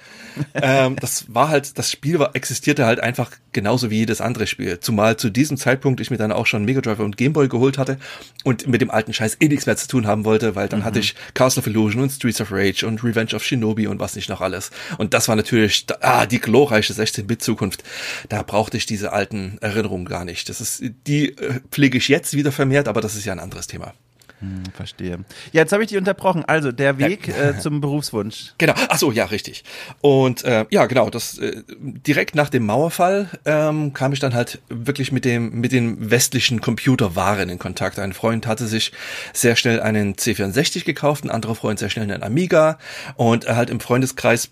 ähm, 0.54 0.96
das 1.00 1.26
war 1.28 1.48
halt, 1.48 1.78
das 1.78 1.90
Spiel 1.90 2.18
war, 2.18 2.34
existierte 2.34 2.86
halt 2.86 3.00
einfach 3.00 3.30
genauso 3.52 3.90
wie 3.90 3.98
jedes 3.98 4.20
andere 4.20 4.46
Spiel. 4.46 4.80
Zumal 4.80 5.16
zu 5.16 5.30
diesem 5.30 5.56
Zeitpunkt 5.56 6.00
ich 6.00 6.10
mir 6.10 6.18
dann 6.18 6.32
auch 6.32 6.46
schon 6.46 6.64
Mega 6.64 6.80
Drive 6.80 6.98
und 6.98 7.16
Game 7.16 7.32
Boy 7.32 7.48
geholt 7.48 7.78
hatte 7.78 7.98
und 8.44 8.66
mit 8.66 8.80
dem 8.80 8.90
alten 8.90 9.12
Scheiß 9.12 9.38
eh 9.40 9.48
nichts 9.48 9.66
mehr 9.66 9.76
zu 9.76 9.88
tun 9.88 10.06
haben 10.06 10.24
wollte, 10.24 10.54
weil 10.54 10.68
dann 10.68 10.80
mhm. 10.80 10.84
hatte 10.84 10.98
ich 10.98 11.14
Castle 11.34 11.60
of 11.60 11.66
Illusion 11.66 12.02
und 12.02 12.10
Streets 12.10 12.40
of 12.40 12.52
Rage 12.52 12.86
und 12.86 13.02
Revenge 13.02 13.34
of 13.34 13.42
Shinobi 13.42 13.86
und 13.86 13.98
was 13.98 14.16
nicht 14.16 14.28
noch 14.28 14.40
alles. 14.40 14.70
Und 14.98 15.14
das 15.14 15.28
war 15.28 15.36
natürlich, 15.36 15.86
ah, 16.00 16.26
die 16.26 16.40
glorreiche 16.40 16.92
16-Bit-Zukunft. 16.92 17.82
Da 18.28 18.42
brauchte 18.42 18.76
ich 18.76 18.86
diese 18.86 19.12
alten 19.12 19.58
Erinnerungen 19.60 20.06
gar 20.06 20.24
nicht. 20.24 20.48
Das 20.48 20.60
ist, 20.60 20.82
die 21.06 21.30
äh, 21.30 21.60
pflege 21.70 21.98
ich 21.98 22.08
jetzt 22.08 22.34
wieder 22.34 22.52
vermehrt, 22.52 22.88
aber 22.88 23.00
das 23.00 23.16
ist 23.16 23.24
ja 23.24 23.32
ein 23.32 23.40
anderes 23.40 23.66
Thema. 23.66 23.94
Hm, 24.40 24.64
verstehe. 24.74 25.24
Ja, 25.52 25.62
jetzt 25.62 25.72
habe 25.72 25.82
ich 25.82 25.88
dich 25.88 25.96
unterbrochen. 25.96 26.44
Also 26.44 26.70
der 26.70 26.98
Weg 26.98 27.28
ja. 27.28 27.50
äh, 27.50 27.58
zum 27.60 27.80
Berufswunsch. 27.80 28.52
Genau. 28.58 28.74
Ach 28.88 28.98
so, 28.98 29.10
ja, 29.10 29.24
richtig. 29.24 29.64
Und 30.02 30.44
äh, 30.44 30.66
ja, 30.70 30.84
genau. 30.84 31.08
Das 31.08 31.38
äh, 31.38 31.62
direkt 31.78 32.34
nach 32.34 32.50
dem 32.50 32.66
Mauerfall 32.66 33.30
ähm, 33.46 33.94
kam 33.94 34.12
ich 34.12 34.20
dann 34.20 34.34
halt 34.34 34.60
wirklich 34.68 35.10
mit 35.10 35.24
dem 35.24 35.60
mit 35.60 35.72
den 35.72 36.10
westlichen 36.10 36.60
Computerwaren 36.60 37.48
in 37.48 37.58
Kontakt. 37.58 37.98
Ein 37.98 38.12
Freund 38.12 38.46
hatte 38.46 38.66
sich 38.66 38.92
sehr 39.32 39.56
schnell 39.56 39.80
einen 39.80 40.14
C64 40.14 40.84
gekauft, 40.84 41.24
ein 41.24 41.30
anderer 41.30 41.54
Freund 41.54 41.78
sehr 41.78 41.88
schnell 41.88 42.10
einen 42.10 42.22
Amiga 42.22 42.78
und 43.14 43.48
halt 43.48 43.70
im 43.70 43.80
Freundeskreis 43.80 44.50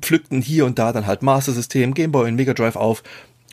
pflückten 0.00 0.40
hier 0.40 0.64
und 0.64 0.78
da 0.78 0.92
dann 0.92 1.06
halt 1.06 1.22
Master 1.22 1.52
System, 1.52 1.92
Gameboy 1.92 2.28
und 2.28 2.36
Mega 2.36 2.54
Drive 2.54 2.76
auf 2.76 3.02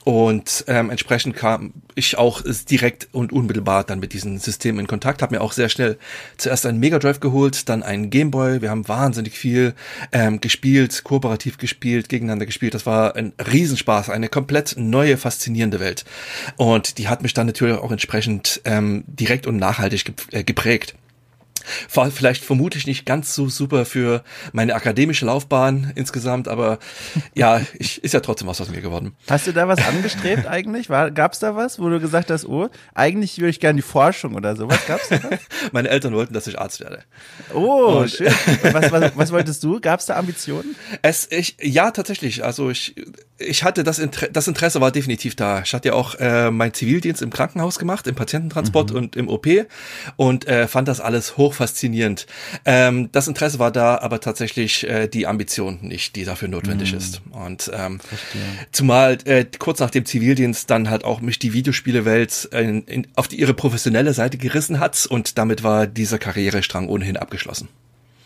und 0.04 0.66
ähm, 0.68 0.90
entsprechend 0.90 1.36
kam 1.36 1.74
ich 1.96 2.18
auch 2.18 2.42
direkt 2.70 3.08
und 3.12 3.32
unmittelbar 3.32 3.84
dann 3.84 4.00
mit 4.00 4.14
diesem 4.14 4.38
System 4.38 4.80
in 4.80 4.88
Kontakt, 4.88 5.22
habe 5.22 5.36
mir 5.36 5.42
auch 5.42 5.54
sehr 5.54 5.70
schnell 5.70 5.98
zuerst 6.38 6.66
einen 6.66 6.80
Mega 6.80 7.00
Drive 7.00 7.20
geholt, 7.20 7.70
dann 7.70 7.84
einen 7.84 8.10
Game 8.10 8.32
Boy. 8.32 8.62
Wir 8.62 8.70
haben 8.70 8.88
wahnsinnig 8.88 9.38
viel 9.38 9.74
ähm, 10.12 10.42
gespielt, 10.42 11.04
kooperativ 11.04 11.58
gespielt, 11.58 12.10
gegeneinander 12.10 12.46
gespielt. 12.46 12.74
Das 12.74 12.86
war 12.86 13.16
ein 13.16 13.34
Riesenspaß, 13.40 14.10
eine 14.10 14.28
komplett 14.28 14.76
neue, 14.78 15.18
faszinierende 15.18 15.80
Welt. 15.80 16.04
Und 16.58 16.98
die 16.98 17.08
hat 17.08 17.24
mich 17.24 17.34
dann 17.34 17.48
natürlich 17.48 17.78
auch 17.78 17.92
entsprechend 17.92 18.62
ähm, 18.66 19.04
direkt 19.08 19.48
und 19.48 19.58
nachhaltig 19.58 20.14
äh, 20.32 20.44
geprägt. 20.44 20.96
War 21.94 22.12
vielleicht 22.12 22.44
vermutlich 22.44 22.88
nicht 22.88 23.06
ganz 23.06 23.34
so 23.36 23.50
super 23.50 23.86
für 23.86 24.24
meine 24.52 24.76
akademische 24.76 25.26
Laufbahn 25.26 25.92
insgesamt, 25.96 26.48
aber 26.48 26.80
ja, 27.36 27.62
ich, 27.80 28.04
ist 28.04 28.14
ja 28.14 28.20
trotzdem 28.20 28.48
was 28.48 28.62
aus 28.62 28.70
mir 28.70 28.82
geworden. 28.82 29.16
Hast 29.30 29.48
du 29.48 29.54
da 29.54 29.68
was 29.68 29.80
angestrebt 29.86 30.48
eigentlich? 30.48 30.88
Gab 30.88 31.34
es 31.34 31.40
da 31.40 31.56
was, 31.56 31.80
wo 31.80 31.90
du 31.90 32.00
gesagt 32.00 32.32
hast, 32.32 32.46
oh, 32.46 32.70
eigentlich 32.94 33.38
würde 33.38 33.50
ich 33.50 33.60
gerne 33.60 33.78
die 33.78 33.82
Forschung 33.82 34.36
oder 34.36 34.56
sowas? 34.56 34.80
Gab's 34.88 35.10
da 35.10 35.20
was? 35.24 35.40
meine 35.72 35.90
Eltern 35.90 36.14
wollten, 36.14 36.34
dass 36.34 36.48
ich 36.48 36.60
Arzt 36.60 36.80
werde. 36.80 37.04
Oh, 37.54 38.00
Und, 38.02 38.12
schön. 38.12 38.34
Was, 38.72 38.92
was, 38.92 39.12
was 39.16 39.32
wolltest 39.32 39.64
du? 39.64 39.80
Gab 39.80 40.00
es 40.00 40.06
da 40.06 40.16
Ambitionen? 40.16 40.76
Es, 41.02 41.28
ich, 41.32 41.58
ja, 41.62 41.92
tatsächlich. 41.92 42.44
Also 42.44 42.70
ich, 42.70 42.96
ich 43.38 43.64
hatte 43.64 43.84
das, 43.84 44.00
Inter 44.00 44.28
das 44.28 44.48
Interesse 44.48 44.80
war 44.82 44.92
definitiv 44.92 45.36
da. 45.36 45.62
Ich 45.62 45.74
hatte 45.74 45.90
ja 45.90 45.94
auch 45.94 46.16
äh, 46.16 46.52
meinen 46.52 46.74
Zivildienst 46.74 47.22
im 47.22 47.30
Krankenhaus 47.30 47.80
gemacht, 47.80 48.06
im 48.08 48.16
Patiententransport 48.16 48.92
mhm. 48.92 48.98
und 48.98 49.16
im 49.16 49.28
OP 49.28 49.48
und 50.16 50.48
äh, 50.48 50.68
fand 50.68 50.88
das 50.88 51.00
alles 51.00 51.38
hoch 51.38 51.54
faszinierend. 51.54 52.28
Ähm, 52.66 53.10
das 53.12 53.28
Interesse 53.28 53.60
war 53.60 53.72
da, 53.72 53.98
aber 53.98 54.20
tatsächlich 54.20 54.88
äh, 54.88 55.08
die 55.08 55.28
Ambition 55.28 55.80
nicht, 55.82 56.16
die 56.16 56.26
dafür 56.26 56.48
notwendig 56.48 56.92
mhm. 56.92 56.98
ist. 56.98 57.22
Und 57.32 57.72
ähm, 57.74 58.00
zumal 58.72 59.18
äh, 59.26 59.46
kurz 59.58 59.80
nach 59.80 59.92
dem 59.92 60.06
Zivildienst 60.06 60.70
dann 60.70 60.90
halt 60.90 61.04
auch 61.04 61.22
mich 61.22 61.40
die 61.40 61.54
Videospielewelt 61.54 62.50
in, 62.52 62.84
in, 62.84 63.08
auf 63.16 63.28
die, 63.28 63.40
ihre 63.40 63.54
professionelle 63.54 64.14
Seite 64.14 64.38
gerissen 64.38 64.80
hat 64.80 65.06
und 65.08 65.38
damit 65.38 65.64
war 65.64 65.88
dieser 65.88 66.20
Karrierestrang 66.20 66.88
ohnehin 66.88 67.18
abgeschlossen. 67.18 67.68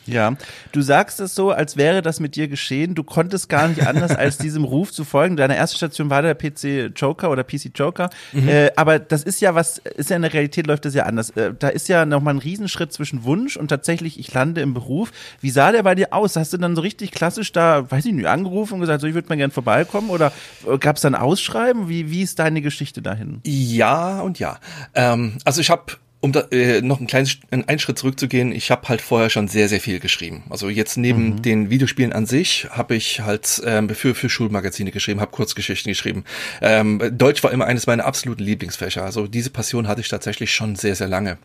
Ja, 0.08 0.36
du 0.72 0.82
sagst 0.82 1.20
es 1.20 1.36
so, 1.36 1.52
als 1.52 1.78
wäre 1.78 2.02
das 2.02 2.20
mit 2.20 2.36
dir 2.36 2.48
geschehen. 2.48 2.96
Du 2.96 3.04
konntest 3.04 3.50
gar 3.50 3.68
nicht 3.68 3.86
anders, 3.86 4.12
als 4.12 4.38
diesem 4.38 4.64
Ruf 4.64 4.92
zu 4.92 5.04
folgen. 5.04 5.38
Deine 5.38 5.56
erste 5.56 5.78
Station 5.78 6.10
war 6.10 6.22
der 6.22 6.36
PC 6.36 6.92
Joker 6.96 7.30
oder 7.30 7.44
PC 7.44 7.72
Joker. 7.76 8.10
Mhm. 8.34 8.48
Äh, 8.48 8.72
aber 8.76 9.00
das 9.00 9.24
ist 9.24 9.42
ja 9.42 9.56
was, 9.56 9.78
ist 9.80 10.10
ja 10.10 10.16
in 10.16 10.22
der 10.22 10.34
Realität 10.34 10.68
läuft 10.68 10.86
das 10.86 10.94
ja 10.94 11.04
anders. 11.04 11.32
Äh, 11.32 11.54
da 11.58 11.70
ist 11.70 11.88
ja 11.90 12.06
nochmal 12.06 12.36
ein 12.36 12.40
Riesenschritt 12.40 12.94
zwischen 12.94 13.24
Wunsch 13.24 13.58
und 13.58 13.68
tatsächlich, 13.68 14.20
ich 14.20 14.34
lande 14.34 14.62
im 14.62 14.74
Beruf. 14.74 15.12
Wie 15.42 15.50
sah 15.50 15.72
der 15.72 15.84
bei 15.84 15.96
dir 15.96 16.14
aus? 16.14 16.36
Hast 16.36 16.54
du 16.54 16.58
dann 16.58 16.76
so 16.76 16.82
richtig 16.82 17.12
klassisch 17.12 17.52
da, 17.52 17.90
weiß 17.90 18.06
ich 18.06 18.14
nicht, 18.14 18.28
angerufen 18.28 18.76
und 18.76 18.80
gesagt, 18.82 19.02
so 19.02 19.08
ich 19.08 19.14
würde 19.14 19.30
mal 19.30 19.36
gern 19.36 19.52
vorbeikommen? 19.52 20.10
Oder 20.10 20.32
äh, 20.68 20.78
gab 20.78 20.96
es 20.96 21.02
dann 21.02 21.16
Ausschreiben? 21.16 21.90
Wie, 21.90 22.10
wie 22.10 22.22
ist 22.22 22.40
deine 22.40 22.62
Geschichte 22.62 23.02
dahin? 23.02 23.42
Ja 23.44 24.22
und 24.22 24.40
ja. 24.40 24.60
Ähm, 24.94 25.38
also 25.46 25.62
ich 25.62 25.70
habe 25.70 25.98
um 26.20 26.32
da, 26.32 26.42
äh, 26.52 26.82
noch 26.82 26.98
einen 26.98 27.08
kleinen 27.08 27.30
einen 27.52 27.80
Schritt 27.80 28.00
zurückzugehen, 28.00 28.52
ich 28.52 28.72
habe 28.72 28.88
halt 28.90 29.02
vorher 29.02 29.30
schon 29.30 29.48
sehr, 29.48 29.70
sehr 29.70 29.80
viel 29.80 30.00
geschrieben. 30.00 30.44
Also 30.50 30.70
jetzt 30.70 30.98
neben 30.98 31.30
mhm. 31.30 31.42
den 31.44 31.70
Videospielen 31.70 32.12
an 32.12 32.26
sich 32.26 32.68
habe 32.72 32.96
ich 32.96 33.22
halt 33.22 33.62
ähm, 33.66 33.90
für, 33.90 34.16
für 34.16 34.28
Schulmagazine 34.28 34.92
geschrieben, 34.92 35.22
habe 35.22 35.32
Kurzgeschichten 35.32 35.92
geschrieben. 35.92 36.24
Ähm, 36.62 37.02
Deutsch 37.12 37.44
war 37.44 37.52
immer 37.52 37.66
eines 37.66 37.86
meiner 37.86 38.06
absoluten 38.06 38.44
Lieblingsfächer. 38.44 39.04
Also 39.04 39.28
diese 39.28 39.52
Passion 39.52 39.88
hatte 39.88 40.02
ich 40.02 40.10
tatsächlich 40.10 40.54
schon 40.54 40.76
sehr, 40.76 40.96
sehr 40.96 41.08
lange. 41.08 41.38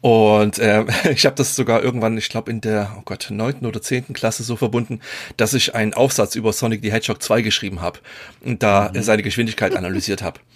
Und 0.00 0.58
äh, 0.58 0.84
ich 1.10 1.26
habe 1.26 1.36
das 1.36 1.54
sogar 1.54 1.82
irgendwann, 1.82 2.16
ich 2.16 2.30
glaube 2.30 2.50
in 2.50 2.62
der, 2.62 2.96
oh 2.98 3.02
Gott, 3.04 3.28
neunten 3.30 3.66
oder 3.66 3.82
zehnten 3.82 4.14
Klasse 4.14 4.42
so 4.42 4.56
verbunden, 4.56 5.00
dass 5.36 5.52
ich 5.52 5.74
einen 5.74 5.92
Aufsatz 5.92 6.34
über 6.34 6.54
Sonic 6.54 6.80
the 6.82 6.92
Hedgehog 6.92 7.22
2 7.22 7.42
geschrieben 7.42 7.82
habe 7.82 7.98
und 8.40 8.62
da 8.62 8.90
mhm. 8.94 9.02
seine 9.02 9.22
Geschwindigkeit 9.22 9.76
analysiert 9.76 10.22
habe. 10.22 10.40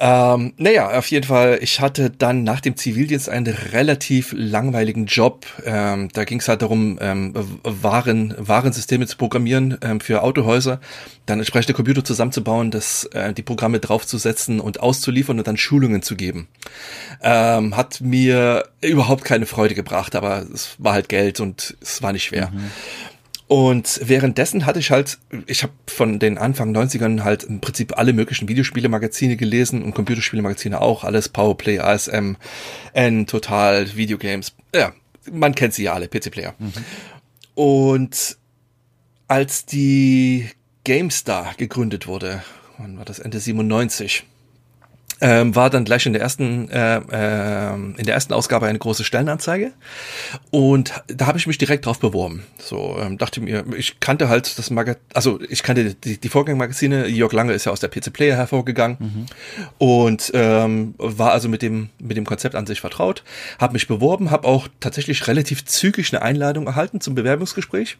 Ähm, 0.00 0.54
naja, 0.56 0.98
auf 0.98 1.06
jeden 1.08 1.26
Fall, 1.26 1.58
ich 1.60 1.80
hatte 1.80 2.10
dann 2.10 2.42
nach 2.42 2.60
dem 2.60 2.76
Zivildienst 2.76 3.28
einen 3.28 3.46
relativ 3.46 4.34
langweiligen 4.36 5.06
Job. 5.06 5.46
Ähm, 5.64 6.08
da 6.12 6.24
ging 6.24 6.40
es 6.40 6.48
halt 6.48 6.62
darum, 6.62 6.98
ähm, 7.00 7.32
Waren, 7.62 8.34
Warensysteme 8.38 9.06
zu 9.06 9.16
programmieren 9.16 9.78
ähm, 9.82 10.00
für 10.00 10.22
Autohäuser, 10.22 10.80
dann 11.26 11.38
entsprechende 11.38 11.74
Computer 11.74 12.04
zusammenzubauen, 12.04 12.70
das, 12.70 13.04
äh, 13.12 13.32
die 13.32 13.42
Programme 13.42 13.80
draufzusetzen 13.80 14.60
und 14.60 14.80
auszuliefern 14.80 15.38
und 15.38 15.46
dann 15.46 15.56
Schulungen 15.56 16.02
zu 16.02 16.16
geben. 16.16 16.48
Ähm, 17.22 17.76
hat 17.76 18.00
mir 18.00 18.68
überhaupt 18.80 19.24
keine 19.24 19.46
Freude 19.46 19.74
gebracht, 19.74 20.16
aber 20.16 20.44
es 20.52 20.76
war 20.78 20.92
halt 20.92 21.08
Geld 21.08 21.40
und 21.40 21.76
es 21.80 22.02
war 22.02 22.12
nicht 22.12 22.24
schwer. 22.24 22.50
Mhm. 22.50 22.70
Und 23.46 24.00
währenddessen 24.02 24.64
hatte 24.64 24.78
ich 24.78 24.90
halt, 24.90 25.18
ich 25.46 25.62
habe 25.62 25.74
von 25.86 26.18
den 26.18 26.38
Anfang 26.38 26.74
90ern 26.74 27.24
halt 27.24 27.42
im 27.42 27.60
Prinzip 27.60 27.98
alle 27.98 28.14
möglichen 28.14 28.48
Videospiele-Magazine 28.48 29.36
gelesen 29.36 29.82
und 29.82 29.94
Computerspiele-Magazine 29.94 30.80
auch, 30.80 31.04
alles 31.04 31.28
Powerplay, 31.28 31.78
ASM, 31.78 32.36
N, 32.94 33.26
Total, 33.26 33.94
Videogames, 33.96 34.52
ja, 34.74 34.92
man 35.30 35.54
kennt 35.54 35.74
sie 35.74 35.84
ja 35.84 35.92
alle, 35.92 36.08
PC-Player. 36.08 36.54
Mhm. 36.58 36.72
Und 37.54 38.36
als 39.28 39.66
die 39.66 40.48
GameStar 40.84 41.54
gegründet 41.56 42.06
wurde, 42.06 42.42
wann 42.78 42.96
war 42.96 43.04
das, 43.04 43.18
Ende 43.18 43.40
97, 43.40 44.24
ähm, 45.20 45.54
war 45.54 45.70
dann 45.70 45.84
gleich 45.84 46.06
in 46.06 46.12
der 46.12 46.22
ersten 46.22 46.68
äh, 46.70 46.96
äh, 46.98 47.74
in 47.74 48.04
der 48.04 48.14
ersten 48.14 48.32
Ausgabe 48.32 48.66
eine 48.66 48.78
große 48.78 49.04
Stellenanzeige 49.04 49.72
und 50.50 50.92
da 51.06 51.26
habe 51.26 51.38
ich 51.38 51.46
mich 51.46 51.58
direkt 51.58 51.86
drauf 51.86 51.98
beworben. 51.98 52.44
So 52.58 52.96
ähm, 53.00 53.18
dachte 53.18 53.40
mir, 53.40 53.64
ich 53.76 54.00
kannte 54.00 54.28
halt 54.28 54.58
das 54.58 54.70
Magazin, 54.70 55.02
also 55.14 55.40
ich 55.48 55.62
kannte 55.62 55.94
die, 55.94 56.18
die 56.18 56.28
Vorgängermagazine. 56.28 57.06
Jörg 57.08 57.32
Lange 57.32 57.52
ist 57.52 57.66
ja 57.66 57.72
aus 57.72 57.80
der 57.80 57.88
PC 57.88 58.12
Player 58.12 58.36
hervorgegangen 58.36 58.96
mhm. 59.00 59.26
und 59.78 60.30
ähm, 60.34 60.94
war 60.98 61.32
also 61.32 61.48
mit 61.48 61.62
dem 61.62 61.90
mit 61.98 62.16
dem 62.16 62.24
Konzept 62.24 62.54
an 62.54 62.66
sich 62.66 62.80
vertraut. 62.80 63.22
Habe 63.58 63.74
mich 63.74 63.86
beworben, 63.86 64.30
habe 64.30 64.48
auch 64.48 64.68
tatsächlich 64.80 65.26
relativ 65.28 65.64
zügig 65.64 66.12
eine 66.12 66.22
Einladung 66.22 66.66
erhalten 66.66 67.00
zum 67.00 67.14
Bewerbungsgespräch 67.14 67.98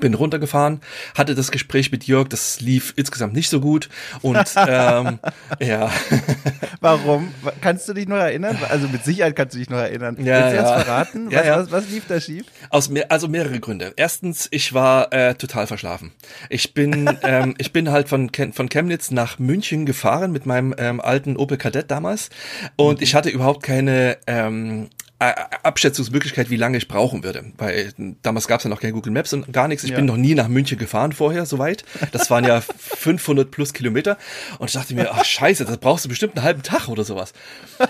bin 0.00 0.14
runtergefahren, 0.14 0.80
hatte 1.14 1.34
das 1.34 1.50
Gespräch 1.50 1.92
mit 1.92 2.04
Jörg, 2.04 2.28
das 2.28 2.60
lief 2.60 2.92
insgesamt 2.96 3.34
nicht 3.34 3.50
so 3.50 3.60
gut 3.60 3.88
und 4.22 4.44
ähm, 4.56 5.18
ja. 5.60 5.90
Warum? 6.80 7.32
Kannst 7.60 7.88
du 7.88 7.92
dich 7.92 8.08
noch 8.08 8.16
erinnern? 8.16 8.58
Also 8.68 8.88
mit 8.88 9.04
Sicherheit 9.04 9.36
kannst 9.36 9.54
du 9.54 9.58
dich 9.58 9.70
noch 9.70 9.78
erinnern. 9.78 10.16
Ja, 10.18 10.44
Willst 10.44 10.52
du 10.52 10.56
ja. 10.56 10.78
verraten? 10.80 11.26
Was, 11.26 11.34
ja, 11.34 11.44
ja. 11.44 11.58
Was, 11.58 11.70
was 11.70 11.88
lief 11.88 12.04
da 12.08 12.20
schief? 12.20 12.46
Aus 12.70 12.88
mehr, 12.88 13.10
also 13.10 13.28
mehrere 13.28 13.60
Gründe. 13.60 13.92
Erstens, 13.96 14.48
ich 14.50 14.72
war 14.72 15.12
äh, 15.12 15.34
total 15.34 15.66
verschlafen. 15.66 16.12
Ich 16.48 16.74
bin 16.74 17.18
ähm, 17.22 17.54
ich 17.58 17.72
bin 17.72 17.90
halt 17.90 18.08
von 18.08 18.30
von 18.52 18.68
Chemnitz 18.68 19.10
nach 19.10 19.38
München 19.38 19.86
gefahren 19.86 20.32
mit 20.32 20.46
meinem 20.46 20.74
ähm, 20.78 21.00
alten 21.00 21.36
Opel 21.36 21.56
Kadett 21.56 21.90
damals 21.90 22.30
und 22.76 22.98
mhm. 22.98 23.02
ich 23.02 23.14
hatte 23.14 23.28
überhaupt 23.28 23.62
keine 23.62 24.18
ähm, 24.26 24.88
Abschätzungsmöglichkeit, 25.20 26.48
wie 26.48 26.56
lange 26.56 26.78
ich 26.78 26.88
brauchen 26.88 27.22
würde. 27.22 27.44
Weil 27.58 27.92
damals 28.22 28.48
gab 28.48 28.60
es 28.60 28.64
ja 28.64 28.70
noch 28.70 28.80
kein 28.80 28.92
Google 28.92 29.12
Maps 29.12 29.32
und 29.34 29.52
gar 29.52 29.68
nichts. 29.68 29.84
Ich 29.84 29.90
ja. 29.90 29.96
bin 29.96 30.06
noch 30.06 30.16
nie 30.16 30.34
nach 30.34 30.48
München 30.48 30.78
gefahren 30.78 31.12
vorher, 31.12 31.44
soweit. 31.44 31.84
Das 32.12 32.30
waren 32.30 32.44
ja 32.44 32.60
500 32.78 33.50
plus 33.50 33.74
Kilometer. 33.74 34.16
Und 34.58 34.68
ich 34.68 34.74
dachte 34.74 34.94
mir, 34.94 35.12
ach 35.12 35.24
scheiße, 35.24 35.66
das 35.66 35.76
brauchst 35.76 36.06
du 36.06 36.08
bestimmt 36.08 36.36
einen 36.36 36.44
halben 36.44 36.62
Tag 36.62 36.88
oder 36.88 37.04
sowas. 37.04 37.34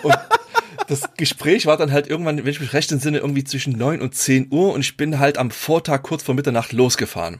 Und 0.02 0.18
das 0.90 1.02
Gespräch 1.16 1.66
war 1.66 1.76
dann 1.76 1.92
halt 1.92 2.08
irgendwann, 2.08 2.36
wenn 2.36 2.46
ich 2.48 2.58
mich 2.58 2.72
recht 2.72 2.90
entsinne, 2.90 3.18
irgendwie 3.18 3.44
zwischen 3.44 3.78
neun 3.78 4.00
und 4.00 4.16
zehn 4.16 4.48
Uhr 4.50 4.72
und 4.72 4.80
ich 4.80 4.96
bin 4.96 5.20
halt 5.20 5.38
am 5.38 5.52
Vortag 5.52 6.02
kurz 6.02 6.24
vor 6.24 6.34
Mitternacht 6.34 6.72
losgefahren. 6.72 7.38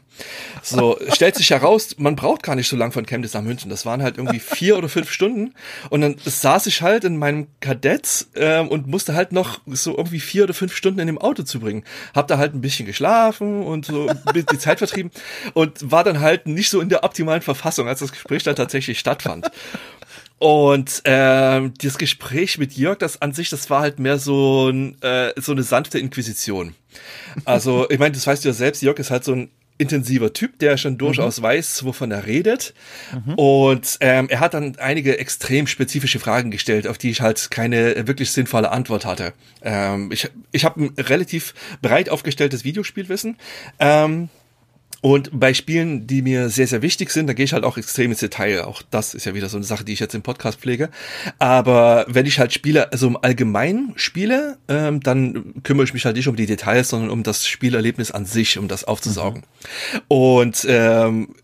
So, 0.63 0.97
stellt 1.13 1.35
sich 1.35 1.51
heraus, 1.51 1.97
man 1.99 2.15
braucht 2.15 2.45
gar 2.45 2.55
nicht 2.55 2.69
so 2.69 2.77
lang 2.77 2.93
von 2.93 3.07
Chemnitz 3.07 3.35
nach 3.35 3.43
München. 3.43 3.69
Das 3.69 3.85
waren 3.85 4.03
halt 4.03 4.19
irgendwie 4.19 4.39
vier 4.39 4.79
oder 4.79 4.89
fünf 4.89 5.11
Stunden 5.11 5.55
und 5.89 6.01
dann 6.01 6.15
saß 6.25 6.67
ich 6.67 6.83
halt 6.83 7.03
in 7.03 7.17
meinem 7.17 7.49
Kadett 7.59 8.27
ähm, 8.37 8.69
und 8.69 8.87
musste 8.87 9.15
halt 9.15 9.33
noch 9.33 9.61
so 9.67 9.97
irgendwie 9.97 10.21
vier 10.21 10.45
oder 10.45 10.55
fünf 10.55 10.77
Stunden 10.77 11.01
in 11.01 11.09
dem 11.09 11.19
Auto 11.19 11.43
zu 11.43 11.59
bringen. 11.59 11.83
Hab 12.15 12.29
da 12.29 12.39
halt 12.39 12.55
ein 12.55 12.61
bisschen 12.61 12.87
geschlafen 12.87 13.65
und 13.65 13.87
so 13.87 14.09
die 14.33 14.59
Zeit 14.59 14.79
vertrieben 14.79 15.11
und 15.55 15.91
war 15.91 16.05
dann 16.05 16.21
halt 16.21 16.47
nicht 16.47 16.71
so 16.71 16.81
in 16.81 16.89
der 16.89 17.03
optimalen 17.03 17.43
Verfassung, 17.43 17.89
als 17.89 17.99
das 17.99 18.13
Gespräch 18.13 18.45
dann 18.45 18.55
tatsächlich 18.55 19.01
stattfand. 19.01 19.51
Und 20.41 21.03
ähm, 21.05 21.75
das 21.83 21.99
Gespräch 21.99 22.57
mit 22.57 22.73
Jörg, 22.73 22.99
das 22.99 23.21
an 23.21 23.35
sich, 23.35 23.51
das 23.51 23.69
war 23.69 23.83
halt 23.83 23.99
mehr 23.99 24.17
so, 24.17 24.71
ein, 24.71 24.97
äh, 25.03 25.39
so 25.39 25.53
eine 25.53 25.63
sanfte 25.63 25.99
Inquisition. 25.99 26.75
Also, 27.45 27.87
ich 27.91 27.99
meine, 27.99 28.13
das 28.13 28.27
weißt 28.27 28.43
du 28.43 28.49
ja 28.49 28.55
selbst, 28.55 28.81
Jörg 28.81 28.99
ist 28.99 29.11
halt 29.11 29.23
so 29.23 29.35
ein 29.35 29.51
intensiver 29.77 30.33
Typ, 30.33 30.59
der 30.59 30.79
schon 30.79 30.97
durchaus 30.97 31.41
mhm. 31.41 31.43
weiß, 31.43 31.85
wovon 31.85 32.11
er 32.11 32.25
redet. 32.25 32.73
Mhm. 33.13 33.35
Und 33.35 33.99
ähm, 34.01 34.31
er 34.31 34.41
hat 34.41 34.55
dann 34.55 34.77
einige 34.79 35.19
extrem 35.19 35.67
spezifische 35.67 36.21
Fragen 36.21 36.51
gestellt, 36.51 36.87
auf 36.87 36.97
die 36.97 37.11
ich 37.11 37.21
halt 37.21 37.51
keine 37.51 38.07
wirklich 38.07 38.33
sinnvolle 38.33 38.71
Antwort 38.71 39.05
hatte. 39.05 39.35
Ähm, 39.63 40.11
ich 40.11 40.31
ich 40.53 40.65
habe 40.65 40.85
ein 40.85 40.95
relativ 40.99 41.53
breit 41.83 42.09
aufgestelltes 42.09 42.65
Videospielwissen. 42.65 43.37
Ähm, 43.79 44.31
und 45.01 45.31
bei 45.33 45.55
Spielen, 45.55 46.07
die 46.07 46.23
mir 46.23 46.49
sehr, 46.51 46.67
sehr 46.67 46.83
wichtig 46.83 47.11
sind, 47.11 47.27
da 47.27 47.33
gehe 47.33 47.45
ich 47.45 47.53
halt 47.53 47.65
auch 47.65 47.79
extrem 47.79 48.11
ins 48.11 48.21
Detail. 48.21 48.63
Auch 48.65 48.83
das 48.91 49.15
ist 49.15 49.25
ja 49.25 49.35
wieder 49.35 49.49
so 49.49 49.57
eine 49.57 49.65
Sache, 49.65 49.85
die 49.85 49.93
ich 49.93 50.01
jetzt 50.01 50.15
im 50.15 50.23
Podcast 50.23 50.61
pflege. 50.61 50.91
Aber 51.39 52.05
wenn 52.09 52.27
ich 52.27 52.39
halt 52.39 52.53
Spiele, 52.53 52.93
also 52.93 53.07
im 53.07 53.17
Allgemeinen 53.17 53.93
spiele, 53.97 54.59
ähm, 54.69 55.01
dann 55.01 55.63
kümmere 55.63 55.85
ich 55.85 55.95
mich 55.95 56.05
halt 56.05 56.17
nicht 56.17 56.29
um 56.29 56.37
die 56.37 56.47
Details, 56.47 56.91
sondern 56.91 57.11
um 57.11 57.23
das 57.23 57.47
Spielerlebnis 57.47 58.11
an 58.11 58.27
sich, 58.27 58.59
um 58.59 58.69
das 58.69 58.85
aufzusaugen. 58.85 59.43
Mhm. 59.93 60.01
Und 60.09 60.67
ähm, 60.69 61.35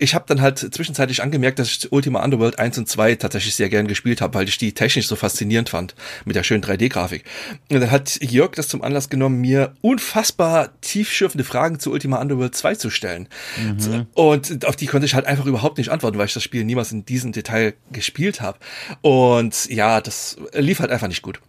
ich 0.00 0.14
habe 0.14 0.24
dann 0.26 0.40
halt 0.40 0.58
zwischenzeitlich 0.58 1.22
angemerkt, 1.22 1.58
dass 1.58 1.68
ich 1.68 1.92
Ultima 1.92 2.24
Underworld 2.24 2.58
1 2.58 2.78
und 2.78 2.88
2 2.88 3.16
tatsächlich 3.16 3.54
sehr 3.54 3.68
gern 3.68 3.86
gespielt 3.86 4.20
habe, 4.22 4.34
weil 4.34 4.48
ich 4.48 4.56
die 4.56 4.72
technisch 4.72 5.06
so 5.06 5.14
faszinierend 5.14 5.68
fand 5.68 5.94
mit 6.24 6.36
der 6.36 6.42
schönen 6.42 6.62
3D-Grafik. 6.62 7.24
Und 7.70 7.80
dann 7.80 7.90
hat 7.90 8.18
Jörg 8.22 8.52
das 8.52 8.68
zum 8.68 8.82
Anlass 8.82 9.10
genommen, 9.10 9.40
mir 9.40 9.74
unfassbar 9.82 10.70
tiefschürfende 10.80 11.44
Fragen 11.44 11.78
zu 11.78 11.92
Ultima 11.92 12.20
Underworld 12.20 12.54
2 12.54 12.74
zu 12.76 12.88
stellen. 12.88 13.28
Mhm. 13.58 14.06
Und 14.14 14.64
auf 14.64 14.76
die 14.76 14.86
konnte 14.86 15.04
ich 15.04 15.14
halt 15.14 15.26
einfach 15.26 15.44
überhaupt 15.44 15.76
nicht 15.76 15.90
antworten, 15.90 16.16
weil 16.16 16.26
ich 16.26 16.34
das 16.34 16.42
Spiel 16.42 16.64
niemals 16.64 16.92
in 16.92 17.04
diesem 17.04 17.32
Detail 17.32 17.74
gespielt 17.92 18.40
habe. 18.40 18.58
Und 19.02 19.68
ja, 19.68 20.00
das 20.00 20.38
lief 20.54 20.80
halt 20.80 20.90
einfach 20.90 21.08
nicht 21.08 21.22
gut. 21.22 21.40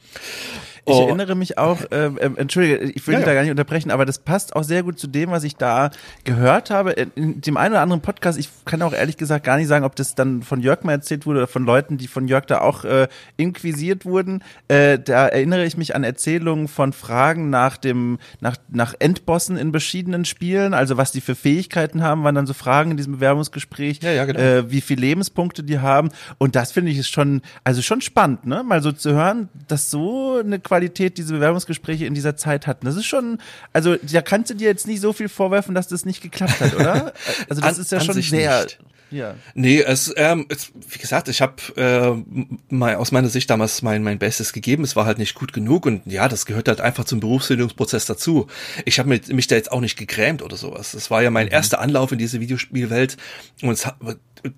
Ich 0.86 0.96
oh. 0.96 1.06
erinnere 1.06 1.36
mich 1.36 1.58
auch, 1.58 1.80
äh, 1.92 2.08
äh, 2.08 2.32
entschuldige, 2.38 2.80
ich 2.80 3.06
will 3.06 3.14
ja, 3.14 3.20
dich 3.20 3.26
da 3.26 3.34
gar 3.34 3.42
nicht 3.42 3.52
unterbrechen, 3.52 3.92
aber 3.92 4.06
das 4.06 4.18
passt 4.18 4.56
auch 4.56 4.64
sehr 4.64 4.82
gut 4.82 4.98
zu 4.98 5.08
dem, 5.08 5.30
was 5.30 5.44
ich 5.44 5.56
da 5.56 5.92
gehört 6.24 6.72
habe. 6.72 6.92
In 6.92 7.40
dem 7.42 7.58
einen 7.58 7.74
oder 7.74 7.82
anderen 7.82 8.02
Podcast, 8.02 8.40
ich 8.40 8.50
kann 8.66 8.82
auch 8.82 8.94
ehrlich 8.94 9.18
gesagt 9.18 9.46
gar 9.46 9.58
nicht 9.58 9.68
sagen, 9.68 9.86
ob 9.86 9.96
das 9.96 10.16
dann 10.16 10.42
von 10.42 10.60
Jörg 10.62 10.84
mal 10.84 10.94
erzählt 10.94 11.26
wurde 11.26 11.40
oder 11.40 11.48
von 11.48 11.66
Leuten, 11.66 11.98
die 11.98 12.08
von 12.08 12.28
Jörg 12.28 12.46
da 12.46 12.62
auch 12.62 12.84
äh, 12.84 13.08
inquisiert 13.38 14.06
wurden. 14.06 14.44
Äh, 14.68 14.98
da 14.98 15.28
erinnere 15.28 15.66
ich 15.66 15.78
mich 15.78 15.96
an 15.96 16.04
Erzählungen 16.04 16.68
von 16.68 16.94
Fragen 16.94 17.52
nach 17.52 17.78
dem, 17.78 18.18
nach, 18.40 18.58
nach 18.70 18.96
Endbossen 18.98 19.58
in 19.58 19.72
verschiedenen 19.72 20.26
Spielen, 20.26 20.74
also 20.74 20.98
was 20.98 21.12
die 21.12 21.22
für 21.22 21.36
Fähigkeiten 21.36 22.02
haben, 22.02 22.24
waren 22.24 22.36
dann 22.36 22.48
so 22.48 22.54
Fragen 22.54 22.92
in 22.92 22.98
diesem 22.98 23.14
Bewerbungsgespräch, 23.14 24.00
ja, 24.02 24.12
ja, 24.12 24.26
genau. 24.26 24.40
äh, 24.40 24.72
wie 24.72 24.82
viele 24.82 25.02
Lebenspunkte 25.02 25.64
die 25.64 25.80
haben. 25.80 26.10
Und 26.40 26.56
das 26.56 26.72
finde 26.72 26.92
ich 26.92 26.98
ist 26.98 27.10
schon, 27.10 27.42
also 27.64 27.82
schon 27.82 28.02
spannend, 28.02 28.46
ne? 28.46 28.64
Mal 28.64 28.82
so 28.82 28.92
zu 28.92 29.14
hören, 29.14 29.50
dass 29.68 29.92
so 29.92 30.40
eine 30.40 30.60
Qualität 30.72 31.18
diese 31.18 31.34
Bewerbungsgespräche 31.34 32.06
in 32.06 32.14
dieser 32.14 32.38
Zeit 32.38 32.66
hatten. 32.66 32.86
Das 32.86 32.96
ist 32.96 33.06
schon, 33.06 33.40
also 33.74 33.98
da 33.98 34.22
kannst 34.22 34.52
du 34.52 34.54
dir 34.54 34.70
jetzt 34.70 34.88
nicht 34.88 35.02
so 35.02 35.12
viel 35.12 35.28
vorwerfen, 35.28 35.76
dass 35.76 35.90
das 35.90 36.06
nicht 36.06 36.22
geklappt 36.22 36.62
hat, 36.62 36.74
oder? 36.76 37.14
Also 37.50 37.62
das 37.62 37.76
an, 37.76 37.82
ist 37.82 37.92
ja 37.92 38.00
schon 38.00 38.22
sehr. 38.22 38.64
Nicht. 38.64 38.80
Ja. 39.10 39.36
Nee, 39.54 39.82
es, 39.82 40.14
ähm, 40.16 40.46
es, 40.48 40.72
wie 40.90 40.98
gesagt, 40.98 41.28
ich 41.28 41.42
habe 41.42 41.56
äh, 41.76 42.74
mal 42.74 42.96
aus 42.96 43.12
meiner 43.12 43.28
Sicht 43.28 43.50
damals 43.50 43.82
mein, 43.82 44.04
mein 44.04 44.20
Bestes 44.20 44.54
gegeben. 44.54 44.86
Es 44.86 44.96
war 44.96 45.06
halt 45.06 45.18
nicht 45.18 45.36
gut 45.36 45.52
genug 45.52 45.86
und 45.86 46.04
ja, 46.06 46.30
das 46.30 46.46
gehört 46.46 46.70
halt 46.70 46.80
einfach 46.80 47.04
zum 47.04 47.20
Berufsbildungsprozess 47.20 48.06
dazu. 48.06 48.48
Ich 48.86 49.00
habe 49.00 49.10
mich, 49.10 49.28
mich 49.28 49.48
da 49.48 49.56
jetzt 49.56 49.72
auch 49.72 49.82
nicht 49.82 49.98
gegrämt 49.98 50.42
oder 50.42 50.56
sowas. 50.56 50.94
Das 50.94 51.12
war 51.12 51.22
ja 51.22 51.30
mein 51.30 51.48
mhm. 51.48 51.54
erster 51.54 51.82
Anlauf 51.82 52.14
in 52.14 52.20
diese 52.20 52.40
Videospielwelt 52.40 53.18
und 53.62 53.72
es 53.72 53.86
hat, 53.86 53.98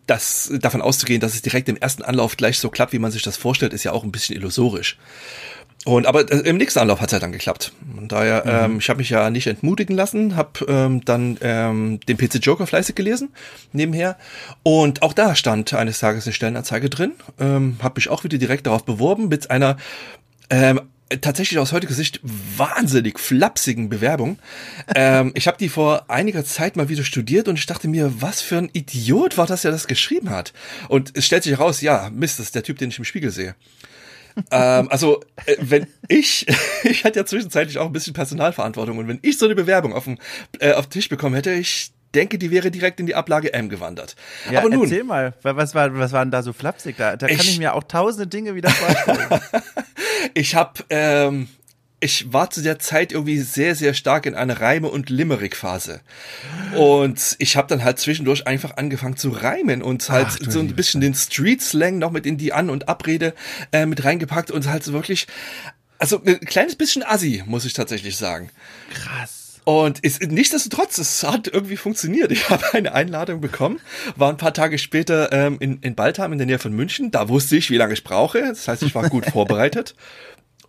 das 0.05 0.51
davon 0.59 0.81
auszugehen, 0.81 1.19
dass 1.19 1.33
es 1.33 1.41
direkt 1.41 1.67
im 1.67 1.77
ersten 1.77 2.03
Anlauf 2.03 2.37
gleich 2.37 2.59
so 2.59 2.69
klappt, 2.69 2.93
wie 2.93 2.99
man 2.99 3.11
sich 3.11 3.23
das 3.23 3.37
vorstellt, 3.37 3.73
ist 3.73 3.83
ja 3.83 3.91
auch 3.91 4.03
ein 4.03 4.11
bisschen 4.11 4.35
illusorisch. 4.35 4.97
Und 5.85 6.05
aber 6.05 6.31
äh, 6.31 6.47
im 6.47 6.57
nächsten 6.57 6.79
Anlauf 6.79 7.01
hat 7.01 7.09
es 7.09 7.13
ja 7.13 7.19
dann 7.19 7.31
geklappt. 7.31 7.73
Und 7.97 8.11
daher, 8.11 8.43
mhm. 8.45 8.73
ähm, 8.73 8.79
ich 8.79 8.89
habe 8.89 8.99
mich 8.99 9.09
ja 9.09 9.29
nicht 9.29 9.47
entmutigen 9.47 9.95
lassen, 9.95 10.35
habe 10.35 10.65
ähm, 10.67 11.03
dann 11.03 11.37
ähm, 11.41 11.99
den 12.07 12.17
PC 12.17 12.35
Joker 12.35 12.67
fleißig 12.67 12.95
gelesen 12.95 13.29
nebenher. 13.73 14.17
Und 14.63 15.01
auch 15.01 15.13
da 15.13 15.35
stand 15.35 15.73
eines 15.73 15.99
Tages 15.99 16.25
eine 16.25 16.33
Stellenanzeige 16.33 16.89
drin. 16.89 17.13
Ähm, 17.39 17.77
habe 17.81 17.95
mich 17.97 18.09
auch 18.09 18.23
wieder 18.23 18.37
direkt 18.37 18.67
darauf 18.67 18.85
beworben 18.85 19.27
mit 19.27 19.51
einer 19.51 19.77
Ähm, 20.49 20.81
tatsächlich 21.21 21.59
aus 21.59 21.71
heutiger 21.71 21.93
Sicht 21.93 22.19
wahnsinnig 22.23 23.19
flapsigen 23.19 23.89
Bewerbung. 23.89 24.39
ähm, 24.95 25.31
ich 25.35 25.47
habe 25.47 25.57
die 25.57 25.69
vor 25.69 26.09
einiger 26.09 26.45
Zeit 26.45 26.75
mal 26.75 26.89
wieder 26.89 27.03
studiert 27.03 27.47
und 27.47 27.57
ich 27.57 27.65
dachte 27.65 27.87
mir, 27.87 28.21
was 28.21 28.41
für 28.41 28.57
ein 28.57 28.69
Idiot 28.73 29.37
war 29.37 29.47
das, 29.47 29.63
der 29.63 29.71
das 29.71 29.87
geschrieben 29.87 30.29
hat. 30.29 30.53
Und 30.87 31.11
es 31.15 31.25
stellt 31.25 31.43
sich 31.43 31.53
heraus, 31.53 31.81
ja, 31.81 32.09
Mist, 32.13 32.39
das 32.39 32.47
ist 32.47 32.55
der 32.55 32.63
Typ, 32.63 32.77
den 32.77 32.89
ich 32.89 32.97
im 32.97 33.05
Spiegel 33.05 33.31
sehe. 33.31 33.55
Ähm, 34.51 34.87
also, 34.89 35.21
äh, 35.45 35.55
wenn 35.59 35.87
ich, 36.07 36.45
ich 36.83 37.03
hatte 37.03 37.19
ja 37.19 37.25
zwischenzeitlich 37.25 37.77
auch 37.77 37.85
ein 37.85 37.93
bisschen 37.93 38.13
Personalverantwortung 38.13 38.97
und 38.97 39.07
wenn 39.07 39.19
ich 39.21 39.37
so 39.37 39.45
eine 39.45 39.55
Bewerbung 39.55 39.93
auf 39.93 40.05
den, 40.05 40.19
äh, 40.59 40.73
auf 40.73 40.87
den 40.87 40.91
Tisch 40.91 41.09
bekommen 41.09 41.35
hätte, 41.35 41.51
ich 41.51 41.91
denke, 42.13 42.37
die 42.37 42.51
wäre 42.51 42.71
direkt 42.71 42.99
in 42.99 43.05
die 43.05 43.15
Ablage 43.15 43.53
M 43.53 43.69
gewandert. 43.69 44.15
Ja, 44.51 44.59
Aber 44.59 44.69
nun, 44.69 44.83
erzähl 44.83 45.03
mal, 45.03 45.33
was 45.41 45.73
war, 45.73 45.97
was 45.97 46.11
war 46.11 46.23
denn 46.23 46.31
da 46.31 46.43
so 46.43 46.53
flapsig? 46.53 46.97
Da, 46.97 47.15
da 47.15 47.27
kann 47.27 47.35
ich, 47.35 47.51
ich 47.51 47.59
mir 47.59 47.73
auch 47.73 47.83
tausende 47.83 48.27
Dinge 48.27 48.55
wieder 48.55 48.69
vorstellen. 48.69 49.41
ich 50.33 50.55
habe 50.55 50.83
ähm, 50.89 51.47
ich 52.03 52.33
war 52.33 52.49
zu 52.49 52.61
der 52.61 52.79
Zeit 52.79 53.13
irgendwie 53.13 53.39
sehr, 53.39 53.75
sehr 53.75 53.93
stark 53.93 54.25
in 54.25 54.35
einer 54.35 54.59
Reime- 54.59 54.89
und 54.89 55.09
Limerick-Phase. 55.09 56.01
Und 56.75 57.35
ich 57.39 57.55
habe 57.55 57.67
dann 57.69 57.83
halt 57.83 57.97
zwischendurch 57.97 58.45
einfach 58.45 58.75
angefangen 58.75 59.15
zu 59.15 59.29
reimen 59.29 59.81
und 59.81 60.09
halt 60.09 60.27
Ach, 60.29 60.51
so 60.51 60.59
ein 60.59 60.75
bisschen 60.75 60.99
den 60.99 61.13
Street-Slang 61.13 61.99
noch 61.99 62.11
mit 62.11 62.25
in 62.25 62.37
die 62.37 62.51
An- 62.51 62.69
und 62.69 62.89
Abrede 62.89 63.33
äh, 63.71 63.85
mit 63.85 64.03
reingepackt 64.03 64.51
und 64.51 64.67
halt 64.67 64.83
so 64.83 64.91
wirklich, 64.91 65.27
also 65.97 66.21
ein 66.25 66.41
kleines 66.41 66.75
bisschen 66.75 67.03
assi, 67.03 67.41
muss 67.45 67.63
ich 67.63 67.73
tatsächlich 67.73 68.17
sagen. 68.17 68.49
Krass. 68.93 69.43
Und 69.65 69.99
ist, 69.99 70.21
nichtsdestotrotz, 70.21 70.97
es 70.97 71.23
hat 71.23 71.47
irgendwie 71.47 71.77
funktioniert. 71.77 72.31
Ich 72.31 72.49
habe 72.49 72.73
eine 72.73 72.93
Einladung 72.93 73.39
bekommen, 73.39 73.79
war 74.15 74.29
ein 74.29 74.37
paar 74.37 74.53
Tage 74.53 74.77
später 74.77 75.31
ähm, 75.31 75.57
in, 75.59 75.79
in 75.79 75.95
Baltham 75.95 76.33
in 76.33 76.37
der 76.37 76.47
Nähe 76.47 76.59
von 76.59 76.73
München. 76.73 77.11
Da 77.11 77.29
wusste 77.29 77.55
ich, 77.55 77.69
wie 77.69 77.77
lange 77.77 77.93
ich 77.93 78.03
brauche. 78.03 78.41
Das 78.41 78.67
heißt, 78.67 78.83
ich 78.83 78.93
war 78.93 79.09
gut 79.09 79.25
vorbereitet. 79.31 79.95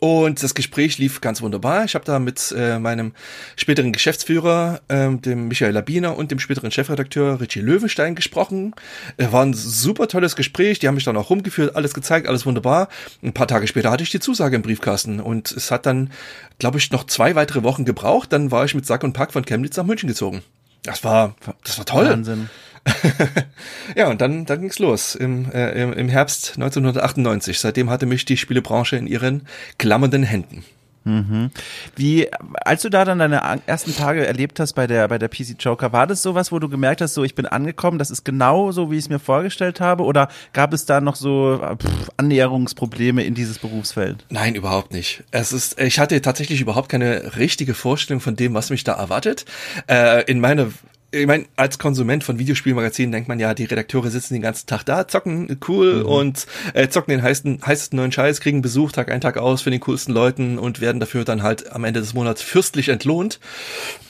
Und 0.04 0.42
das 0.42 0.54
Gespräch 0.54 0.98
lief 0.98 1.22
ganz 1.22 1.40
wunderbar. 1.40 1.86
Ich 1.86 1.94
habe 1.94 2.04
da 2.04 2.18
mit 2.18 2.54
äh, 2.54 2.78
meinem 2.78 3.14
späteren 3.56 3.90
Geschäftsführer, 3.90 4.82
ähm, 4.90 5.22
dem 5.22 5.48
Michael 5.48 5.72
Labiner 5.72 6.18
und 6.18 6.30
dem 6.30 6.38
späteren 6.38 6.70
Chefredakteur 6.70 7.40
Richie 7.40 7.60
Löwenstein 7.60 8.14
gesprochen. 8.14 8.74
Äh, 9.16 9.32
war 9.32 9.42
ein 9.42 9.54
super 9.54 10.06
tolles 10.06 10.36
Gespräch. 10.36 10.78
Die 10.78 10.88
haben 10.88 10.96
mich 10.96 11.04
dann 11.04 11.16
auch 11.16 11.30
rumgeführt, 11.30 11.74
alles 11.74 11.94
gezeigt, 11.94 12.28
alles 12.28 12.44
wunderbar. 12.44 12.90
Ein 13.22 13.32
paar 13.32 13.48
Tage 13.48 13.66
später 13.66 13.90
hatte 13.90 14.02
ich 14.02 14.10
die 14.10 14.20
Zusage 14.20 14.56
im 14.56 14.60
Briefkasten 14.60 15.20
und 15.20 15.50
es 15.50 15.70
hat 15.70 15.86
dann, 15.86 16.10
glaube 16.58 16.76
ich, 16.76 16.90
noch 16.90 17.04
zwei 17.04 17.34
weitere 17.34 17.62
Wochen 17.62 17.86
gebraucht. 17.86 18.30
Dann 18.30 18.50
war 18.50 18.66
ich 18.66 18.74
mit 18.74 18.84
Sack 18.84 19.04
und 19.04 19.14
Pack 19.14 19.32
von 19.32 19.46
Chemnitz 19.46 19.78
nach 19.78 19.86
München 19.86 20.08
gezogen. 20.10 20.42
Das 20.82 21.02
war, 21.02 21.34
das 21.64 21.78
war 21.78 21.86
toll. 21.86 22.10
Wahnsinn. 22.10 22.50
ja, 23.96 24.08
und 24.08 24.20
dann, 24.20 24.44
dann 24.44 24.60
ging's 24.60 24.78
los 24.78 25.14
im, 25.14 25.50
äh, 25.52 25.82
im, 25.82 25.92
im 25.92 26.08
Herbst 26.08 26.52
1998. 26.56 27.58
Seitdem 27.58 27.90
hatte 27.90 28.06
mich 28.06 28.24
die 28.24 28.36
Spielebranche 28.36 28.96
in 28.96 29.06
ihren 29.06 29.46
klammernden 29.78 30.22
Händen. 30.22 30.64
Mhm. 31.04 31.50
Wie, 31.96 32.28
als 32.64 32.82
du 32.82 32.88
da 32.88 33.04
dann 33.04 33.18
deine 33.18 33.60
ersten 33.66 33.94
Tage 33.94 34.26
erlebt 34.26 34.58
hast 34.58 34.72
bei 34.72 34.86
der, 34.86 35.06
bei 35.08 35.18
der 35.18 35.28
PC 35.28 35.56
Joker, 35.58 35.92
war 35.92 36.06
das 36.06 36.22
sowas, 36.22 36.50
wo 36.50 36.58
du 36.58 36.68
gemerkt 36.68 37.02
hast, 37.02 37.14
so 37.14 37.24
ich 37.24 37.34
bin 37.34 37.46
angekommen, 37.46 37.98
das 37.98 38.10
ist 38.10 38.24
genau 38.24 38.72
so, 38.72 38.90
wie 38.90 38.96
ich 38.96 39.04
es 39.04 39.08
mir 39.10 39.18
vorgestellt 39.18 39.80
habe, 39.80 40.04
oder 40.04 40.28
gab 40.54 40.72
es 40.72 40.86
da 40.86 41.00
noch 41.00 41.16
so 41.16 41.60
pff, 41.60 42.10
Annäherungsprobleme 42.16 43.22
in 43.22 43.34
dieses 43.34 43.58
Berufsfeld? 43.58 44.24
Nein, 44.30 44.54
überhaupt 44.54 44.92
nicht. 44.92 45.24
Es 45.30 45.52
ist, 45.52 45.78
ich 45.78 45.98
hatte 45.98 46.20
tatsächlich 46.22 46.60
überhaupt 46.62 46.88
keine 46.88 47.36
richtige 47.36 47.74
Vorstellung 47.74 48.20
von 48.20 48.36
dem, 48.36 48.54
was 48.54 48.70
mich 48.70 48.84
da 48.84 48.94
erwartet. 48.94 49.44
Äh, 49.88 50.24
in 50.24 50.40
meiner 50.40 50.68
ich 51.14 51.26
meine, 51.26 51.46
als 51.56 51.78
Konsument 51.78 52.24
von 52.24 52.38
Videospielmagazinen 52.38 53.12
denkt 53.12 53.28
man 53.28 53.38
ja, 53.38 53.54
die 53.54 53.64
Redakteure 53.64 54.10
sitzen 54.10 54.34
den 54.34 54.42
ganzen 54.42 54.66
Tag 54.66 54.84
da, 54.84 55.06
zocken 55.06 55.58
cool 55.68 56.00
mhm. 56.00 56.06
und 56.06 56.46
äh, 56.74 56.88
zocken 56.88 57.12
den 57.12 57.22
heißesten, 57.22 57.60
heißesten 57.64 57.96
neuen 57.96 58.12
Scheiß, 58.12 58.40
kriegen 58.40 58.62
Besuch 58.62 58.92
Tag 58.92 59.10
ein, 59.10 59.20
Tag 59.20 59.36
aus 59.36 59.62
für 59.62 59.70
den 59.70 59.80
coolsten 59.80 60.12
Leuten 60.12 60.58
und 60.58 60.80
werden 60.80 61.00
dafür 61.00 61.24
dann 61.24 61.42
halt 61.42 61.72
am 61.72 61.84
Ende 61.84 62.00
des 62.00 62.14
Monats 62.14 62.42
fürstlich 62.42 62.88
entlohnt. 62.88 63.40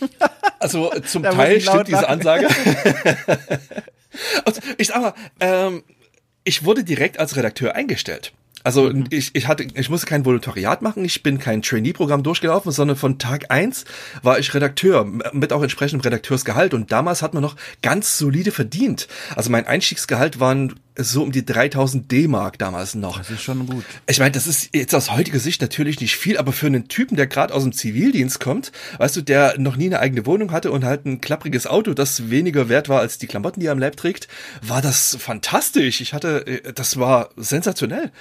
Also 0.60 0.90
zum 1.04 1.24
Teil 1.24 1.60
stimmt 1.60 1.88
diese 1.88 2.08
Ansage. 2.08 2.48
ich 4.78 4.86
sag 4.86 5.02
mal, 5.02 5.14
ähm, 5.40 5.82
ich 6.42 6.64
wurde 6.64 6.84
direkt 6.84 7.18
als 7.18 7.36
Redakteur 7.36 7.74
eingestellt. 7.74 8.32
Also 8.64 8.90
mhm. 8.90 9.06
ich, 9.10 9.30
ich 9.34 9.46
hatte, 9.46 9.66
ich 9.74 9.90
musste 9.90 10.06
kein 10.06 10.24
Volontariat 10.24 10.80
machen, 10.80 11.04
ich 11.04 11.22
bin 11.22 11.38
kein 11.38 11.60
Trainee-Programm 11.60 12.22
durchgelaufen, 12.22 12.72
sondern 12.72 12.96
von 12.96 13.18
Tag 13.18 13.50
eins 13.50 13.84
war 14.22 14.38
ich 14.38 14.54
Redakteur 14.54 15.04
mit 15.04 15.52
auch 15.52 15.62
entsprechendem 15.62 16.00
Redakteursgehalt 16.00 16.72
und 16.72 16.90
damals 16.90 17.20
hat 17.20 17.34
man 17.34 17.42
noch 17.42 17.56
ganz 17.82 18.16
solide 18.16 18.50
verdient. 18.50 19.06
Also 19.36 19.50
mein 19.50 19.66
Einstiegsgehalt 19.66 20.40
waren 20.40 20.80
so 20.96 21.22
um 21.22 21.32
die 21.32 21.44
3000 21.44 22.10
D-Mark 22.10 22.58
damals 22.58 22.94
noch. 22.94 23.18
Das 23.18 23.30
ist 23.30 23.42
schon 23.42 23.66
gut. 23.66 23.84
Ich 24.06 24.18
meine, 24.18 24.30
das 24.30 24.46
ist 24.46 24.70
jetzt 24.74 24.94
aus 24.94 25.10
heutiger 25.10 25.40
Sicht 25.40 25.60
natürlich 25.60 26.00
nicht 26.00 26.16
viel, 26.16 26.38
aber 26.38 26.52
für 26.52 26.66
einen 26.66 26.88
Typen, 26.88 27.16
der 27.16 27.26
gerade 27.26 27.52
aus 27.52 27.64
dem 27.64 27.72
Zivildienst 27.72 28.40
kommt, 28.40 28.72
weißt 28.98 29.16
du, 29.16 29.20
der 29.20 29.58
noch 29.58 29.76
nie 29.76 29.86
eine 29.86 29.98
eigene 29.98 30.24
Wohnung 30.24 30.52
hatte 30.52 30.70
und 30.70 30.84
halt 30.84 31.04
ein 31.04 31.20
klappriges 31.20 31.66
Auto, 31.66 31.92
das 31.92 32.30
weniger 32.30 32.68
wert 32.68 32.88
war 32.88 33.00
als 33.00 33.18
die 33.18 33.26
Klamotten, 33.26 33.60
die 33.60 33.66
er 33.66 33.72
am 33.72 33.78
Leib 33.78 33.96
trägt, 33.96 34.28
war 34.62 34.80
das 34.80 35.16
fantastisch. 35.20 36.00
Ich 36.00 36.14
hatte, 36.14 36.46
äh, 36.46 36.72
das 36.72 36.98
war 36.98 37.30
sensationell. 37.36 38.12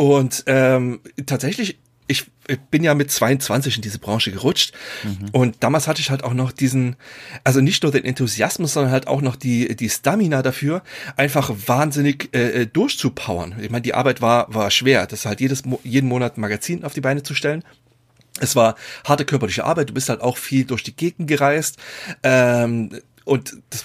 Und 0.00 0.44
ähm, 0.46 1.00
tatsächlich, 1.26 1.78
ich, 2.06 2.24
bin 2.70 2.82
ja 2.82 2.94
mit 2.94 3.10
22 3.10 3.76
in 3.76 3.82
diese 3.82 3.98
Branche 3.98 4.32
gerutscht. 4.32 4.72
Mhm. 5.04 5.28
Und 5.32 5.56
damals 5.60 5.88
hatte 5.88 6.00
ich 6.00 6.08
halt 6.08 6.24
auch 6.24 6.32
noch 6.32 6.52
diesen, 6.52 6.96
also 7.44 7.60
nicht 7.60 7.82
nur 7.82 7.92
den 7.92 8.06
Enthusiasmus, 8.06 8.72
sondern 8.72 8.92
halt 8.92 9.08
auch 9.08 9.20
noch 9.20 9.36
die, 9.36 9.76
die 9.76 9.90
Stamina 9.90 10.40
dafür, 10.40 10.82
einfach 11.18 11.52
wahnsinnig 11.66 12.30
äh, 12.34 12.62
äh 12.62 12.66
durchzupowern. 12.66 13.56
Ich 13.60 13.68
meine, 13.68 13.82
die 13.82 13.92
Arbeit 13.92 14.22
war, 14.22 14.46
war 14.54 14.70
schwer. 14.70 15.06
Das 15.06 15.20
ist 15.20 15.26
halt 15.26 15.42
jedes, 15.42 15.64
jeden 15.84 16.08
Monat 16.08 16.38
ein 16.38 16.40
Magazin 16.40 16.82
auf 16.82 16.94
die 16.94 17.02
Beine 17.02 17.22
zu 17.22 17.34
stellen. 17.34 17.62
Es 18.40 18.56
war 18.56 18.76
harte 19.04 19.26
körperliche 19.26 19.66
Arbeit, 19.66 19.90
du 19.90 19.94
bist 19.94 20.08
halt 20.08 20.22
auch 20.22 20.38
viel 20.38 20.64
durch 20.64 20.82
die 20.82 20.96
Gegend 20.96 21.28
gereist. 21.28 21.76
Ähm, 22.22 22.88
und 23.24 23.56
das 23.70 23.84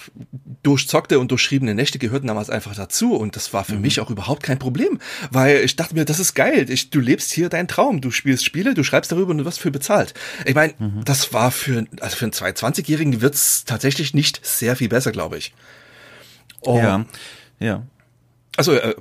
durchzockte 0.64 1.20
und 1.20 1.30
durchschriebene 1.30 1.76
Nächte 1.76 2.00
gehörten 2.00 2.28
damals 2.28 2.50
einfach 2.50 2.76
dazu. 2.76 3.16
Und 3.16 3.36
das 3.36 3.54
war 3.54 3.64
für 3.64 3.76
mhm. 3.76 3.82
mich 3.82 4.00
auch 4.00 4.10
überhaupt 4.10 4.44
kein 4.44 4.60
Problem. 4.60 5.00
Weil 5.30 5.58
ich 5.58 5.76
dachte 5.76 5.96
mir, 5.96 6.06
das 6.06 6.20
ist 6.20 6.34
geil. 6.34 6.70
Ich, 6.70 6.90
du 6.90 7.00
lebst 7.00 7.32
hier 7.32 7.50
deinen 7.50 7.68
Traum. 7.68 8.02
Du 8.02 8.12
spielst 8.12 8.46
Spiele, 8.46 8.74
du 8.74 8.84
schreibst 8.84 9.12
darüber 9.12 9.32
und 9.32 9.40
du 9.40 9.46
wirst 9.46 9.60
für 9.60 9.72
bezahlt. 9.72 10.14
Ich 10.46 10.56
meine, 10.56 10.74
mhm. 10.80 11.04
das 11.06 11.34
war 11.34 11.52
für, 11.52 11.86
also 12.00 12.16
für 12.16 12.26
einen 12.26 12.34
22-Jährigen 12.34 13.22
wird's 13.22 13.66
tatsächlich 13.66 14.14
nicht 14.14 14.46
sehr 14.46 14.76
viel 14.76 14.90
besser, 14.90 15.12
glaube 15.12 15.38
ich. 15.38 15.54
Oh. 16.62 16.78
Ja, 16.78 17.06
ja. 17.60 17.84
Also, 18.58 18.74
äh, 18.74 18.96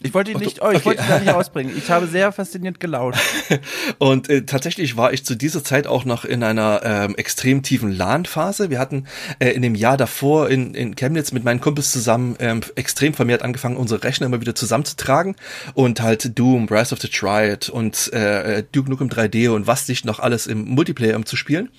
ich 0.00 0.14
wollte 0.14 0.30
ihn 0.30 0.38
nicht, 0.38 0.62
oh, 0.62 0.70
ich 0.70 0.76
okay. 0.76 0.84
wollte 0.84 1.02
ihn 1.02 1.08
gar 1.08 1.20
nicht 1.20 1.32
ausbringen. 1.34 1.76
Ich 1.76 1.90
habe 1.90 2.06
sehr 2.06 2.30
fasziniert 2.30 2.78
gelauscht. 2.78 3.20
Und 3.98 4.28
äh, 4.28 4.42
tatsächlich 4.42 4.96
war 4.96 5.12
ich 5.12 5.24
zu 5.24 5.34
dieser 5.34 5.64
Zeit 5.64 5.86
auch 5.86 6.04
noch 6.04 6.24
in 6.24 6.44
einer 6.44 6.82
ähm, 6.84 7.16
extrem 7.16 7.62
tiefen 7.62 7.90
LAN-Phase. 7.90 8.70
Wir 8.70 8.78
hatten 8.78 9.06
äh, 9.40 9.50
in 9.50 9.62
dem 9.62 9.74
Jahr 9.74 9.96
davor 9.96 10.50
in, 10.50 10.74
in 10.74 10.94
Chemnitz 10.94 11.32
mit 11.32 11.42
meinen 11.44 11.60
Kumpels 11.60 11.90
zusammen 11.90 12.36
ähm, 12.38 12.60
extrem 12.76 13.12
vermehrt 13.12 13.42
angefangen, 13.42 13.76
unsere 13.76 14.04
Rechner 14.04 14.26
immer 14.26 14.40
wieder 14.40 14.54
zusammenzutragen 14.54 15.34
und 15.74 16.00
halt 16.00 16.38
Doom, 16.38 16.68
Rise 16.68 16.94
of 16.94 17.00
the 17.00 17.08
Triad 17.08 17.68
und 17.68 18.12
äh, 18.12 18.62
Duke 18.70 18.88
Nukem 18.90 19.08
3D 19.08 19.50
und 19.50 19.66
was 19.66 19.88
nicht 19.88 20.04
noch 20.04 20.20
alles 20.20 20.46
im 20.46 20.64
Multiplayer 20.64 21.18
zu 21.24 21.36
spielen. 21.36 21.70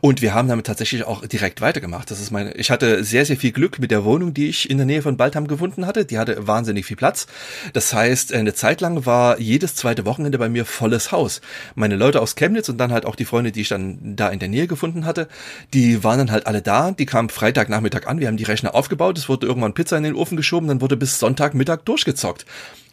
Und 0.00 0.22
wir 0.22 0.34
haben 0.34 0.48
damit 0.48 0.66
tatsächlich 0.66 1.04
auch 1.04 1.26
direkt 1.26 1.60
weitergemacht. 1.60 2.10
Das 2.10 2.20
ist 2.20 2.30
meine, 2.30 2.52
ich 2.54 2.70
hatte 2.70 3.04
sehr, 3.04 3.26
sehr 3.26 3.36
viel 3.36 3.52
Glück 3.52 3.78
mit 3.78 3.90
der 3.90 4.04
Wohnung, 4.04 4.34
die 4.34 4.48
ich 4.48 4.70
in 4.70 4.78
der 4.78 4.86
Nähe 4.86 5.02
von 5.02 5.16
Baltham 5.16 5.46
gefunden 5.46 5.86
hatte. 5.86 6.04
Die 6.04 6.18
hatte 6.18 6.46
wahnsinnig 6.46 6.86
viel 6.86 6.96
Platz. 6.96 7.26
Das 7.72 7.92
heißt, 7.92 8.32
eine 8.32 8.54
Zeit 8.54 8.80
lang 8.80 9.06
war 9.06 9.38
jedes 9.38 9.74
zweite 9.74 10.04
Wochenende 10.04 10.38
bei 10.38 10.48
mir 10.48 10.64
volles 10.64 11.12
Haus. 11.12 11.40
Meine 11.74 11.96
Leute 11.96 12.20
aus 12.20 12.34
Chemnitz 12.34 12.68
und 12.68 12.78
dann 12.78 12.92
halt 12.92 13.06
auch 13.06 13.16
die 13.16 13.24
Freunde, 13.24 13.52
die 13.52 13.62
ich 13.62 13.68
dann 13.68 14.16
da 14.16 14.28
in 14.28 14.38
der 14.38 14.48
Nähe 14.48 14.66
gefunden 14.66 15.04
hatte, 15.04 15.28
die 15.74 16.02
waren 16.04 16.18
dann 16.18 16.30
halt 16.30 16.46
alle 16.46 16.62
da. 16.62 16.90
Die 16.92 17.06
kamen 17.06 17.28
Freitagnachmittag 17.28 18.06
an. 18.06 18.20
Wir 18.20 18.28
haben 18.28 18.36
die 18.36 18.44
Rechner 18.44 18.74
aufgebaut. 18.74 19.18
Es 19.18 19.28
wurde 19.28 19.46
irgendwann 19.46 19.74
Pizza 19.74 19.96
in 19.96 20.04
den 20.04 20.14
Ofen 20.14 20.36
geschoben. 20.36 20.68
Dann 20.68 20.80
wurde 20.80 20.96
bis 20.96 21.18
Sonntagmittag 21.18 21.84
durchgezockt 21.84 22.46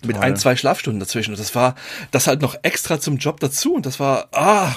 mit 0.06 0.16
Toll. 0.16 0.26
ein, 0.26 0.36
zwei 0.36 0.56
Schlafstunden 0.56 1.00
dazwischen. 1.00 1.32
Und 1.32 1.40
das 1.40 1.56
war 1.56 1.76
das 2.12 2.28
halt 2.28 2.42
noch 2.42 2.56
extra 2.62 3.00
zum 3.00 3.18
Job 3.18 3.40
dazu. 3.40 3.74
Und 3.74 3.86
das 3.86 4.00
war, 4.00 4.28
ah, 4.32 4.74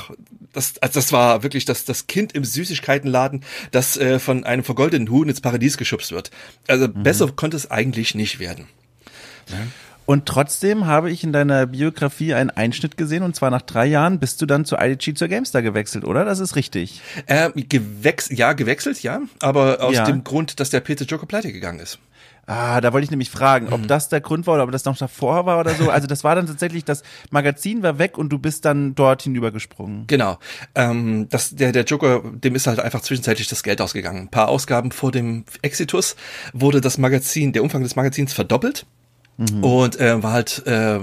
das, 0.52 0.78
also 0.78 1.00
das 1.00 1.12
war 1.12 1.42
wirklich 1.42 1.64
das, 1.64 1.84
das 1.84 2.06
Kind 2.06 2.32
im 2.32 2.44
Süßigkeitenladen, 2.44 3.44
das 3.70 3.96
äh, 3.96 4.18
von 4.18 4.44
einem 4.44 4.64
vergoldeten 4.64 5.10
Huhn 5.10 5.28
ins 5.28 5.40
Paradies 5.40 5.76
geschubst 5.76 6.12
wird. 6.12 6.30
Also 6.66 6.88
mhm. 6.88 7.02
besser 7.02 7.28
konnte 7.28 7.56
es 7.56 7.70
eigentlich 7.70 8.14
nicht 8.14 8.38
werden. 8.38 8.66
Ja. 9.48 9.58
Und 10.06 10.26
trotzdem 10.26 10.86
habe 10.86 11.08
ich 11.08 11.22
in 11.22 11.32
deiner 11.32 11.66
Biografie 11.66 12.34
einen 12.34 12.50
Einschnitt 12.50 12.96
gesehen 12.96 13.22
und 13.22 13.36
zwar 13.36 13.50
nach 13.50 13.62
drei 13.62 13.86
Jahren 13.86 14.18
bist 14.18 14.42
du 14.42 14.46
dann 14.46 14.64
zu 14.64 14.76
IDG 14.76 15.14
zur 15.14 15.28
GameStar 15.28 15.62
gewechselt, 15.62 16.04
oder? 16.04 16.24
Das 16.24 16.40
ist 16.40 16.56
richtig. 16.56 17.00
Äh, 17.26 17.50
gewechs 17.54 18.28
ja, 18.28 18.52
gewechselt, 18.54 19.04
ja, 19.04 19.20
aber 19.38 19.84
aus 19.84 19.94
ja. 19.94 20.04
dem 20.06 20.24
Grund, 20.24 20.58
dass 20.58 20.70
der 20.70 20.80
Peter 20.80 21.04
Joker 21.04 21.26
pleite 21.26 21.52
gegangen 21.52 21.78
ist. 21.78 22.00
Ah, 22.50 22.80
da 22.80 22.92
wollte 22.92 23.04
ich 23.04 23.12
nämlich 23.12 23.30
fragen, 23.30 23.72
ob 23.72 23.82
mhm. 23.82 23.86
das 23.86 24.08
der 24.08 24.20
Grund 24.20 24.48
war 24.48 24.54
oder 24.54 24.64
ob 24.64 24.72
das 24.72 24.84
noch 24.84 24.98
davor 24.98 25.46
war 25.46 25.60
oder 25.60 25.72
so. 25.72 25.88
Also 25.88 26.08
das 26.08 26.24
war 26.24 26.34
dann 26.34 26.48
tatsächlich, 26.48 26.84
das 26.84 27.04
Magazin 27.30 27.84
war 27.84 28.00
weg 28.00 28.18
und 28.18 28.30
du 28.30 28.40
bist 28.40 28.64
dann 28.64 28.96
dort 28.96 29.22
hinübergesprungen. 29.22 30.08
Genau. 30.08 30.36
Ähm, 30.74 31.28
das, 31.28 31.54
der, 31.54 31.70
der 31.70 31.84
Joker, 31.84 32.22
dem 32.24 32.56
ist 32.56 32.66
halt 32.66 32.80
einfach 32.80 33.02
zwischenzeitlich 33.02 33.46
das 33.46 33.62
Geld 33.62 33.80
ausgegangen. 33.80 34.22
Ein 34.22 34.30
paar 34.30 34.48
Ausgaben 34.48 34.90
vor 34.90 35.12
dem 35.12 35.44
Exitus 35.62 36.16
wurde 36.52 36.80
das 36.80 36.98
Magazin, 36.98 37.52
der 37.52 37.62
Umfang 37.62 37.84
des 37.84 37.94
Magazins 37.94 38.32
verdoppelt. 38.32 38.84
Mhm. 39.40 39.64
Und 39.64 39.98
äh, 39.98 40.22
war 40.22 40.32
halt, 40.32 40.66
äh, 40.66 41.00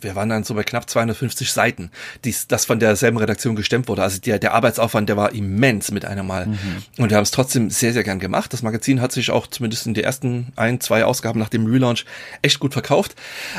wir 0.00 0.14
waren 0.14 0.28
dann 0.28 0.44
so 0.44 0.54
bei 0.54 0.62
knapp 0.62 0.88
250 0.88 1.50
Seiten, 1.50 1.90
dies, 2.24 2.46
das 2.46 2.64
von 2.64 2.78
derselben 2.78 3.16
Redaktion 3.16 3.56
gestemmt 3.56 3.88
wurde. 3.88 4.02
Also 4.04 4.20
der, 4.20 4.38
der 4.38 4.54
Arbeitsaufwand, 4.54 5.08
der 5.08 5.16
war 5.16 5.34
immens 5.34 5.90
mit 5.90 6.04
einem 6.04 6.28
Mal. 6.28 6.46
Mhm. 6.46 6.58
Und 6.98 7.10
wir 7.10 7.16
haben 7.16 7.24
es 7.24 7.32
trotzdem 7.32 7.70
sehr, 7.70 7.92
sehr 7.92 8.04
gern 8.04 8.20
gemacht. 8.20 8.52
Das 8.52 8.62
Magazin 8.62 9.00
hat 9.00 9.10
sich 9.10 9.32
auch 9.32 9.48
zumindest 9.48 9.86
in 9.86 9.94
den 9.94 10.04
ersten 10.04 10.52
ein, 10.54 10.80
zwei 10.80 11.04
Ausgaben 11.04 11.40
nach 11.40 11.48
dem 11.48 11.66
Relaunch 11.66 12.04
echt 12.40 12.60
gut 12.60 12.72
verkauft. 12.72 13.16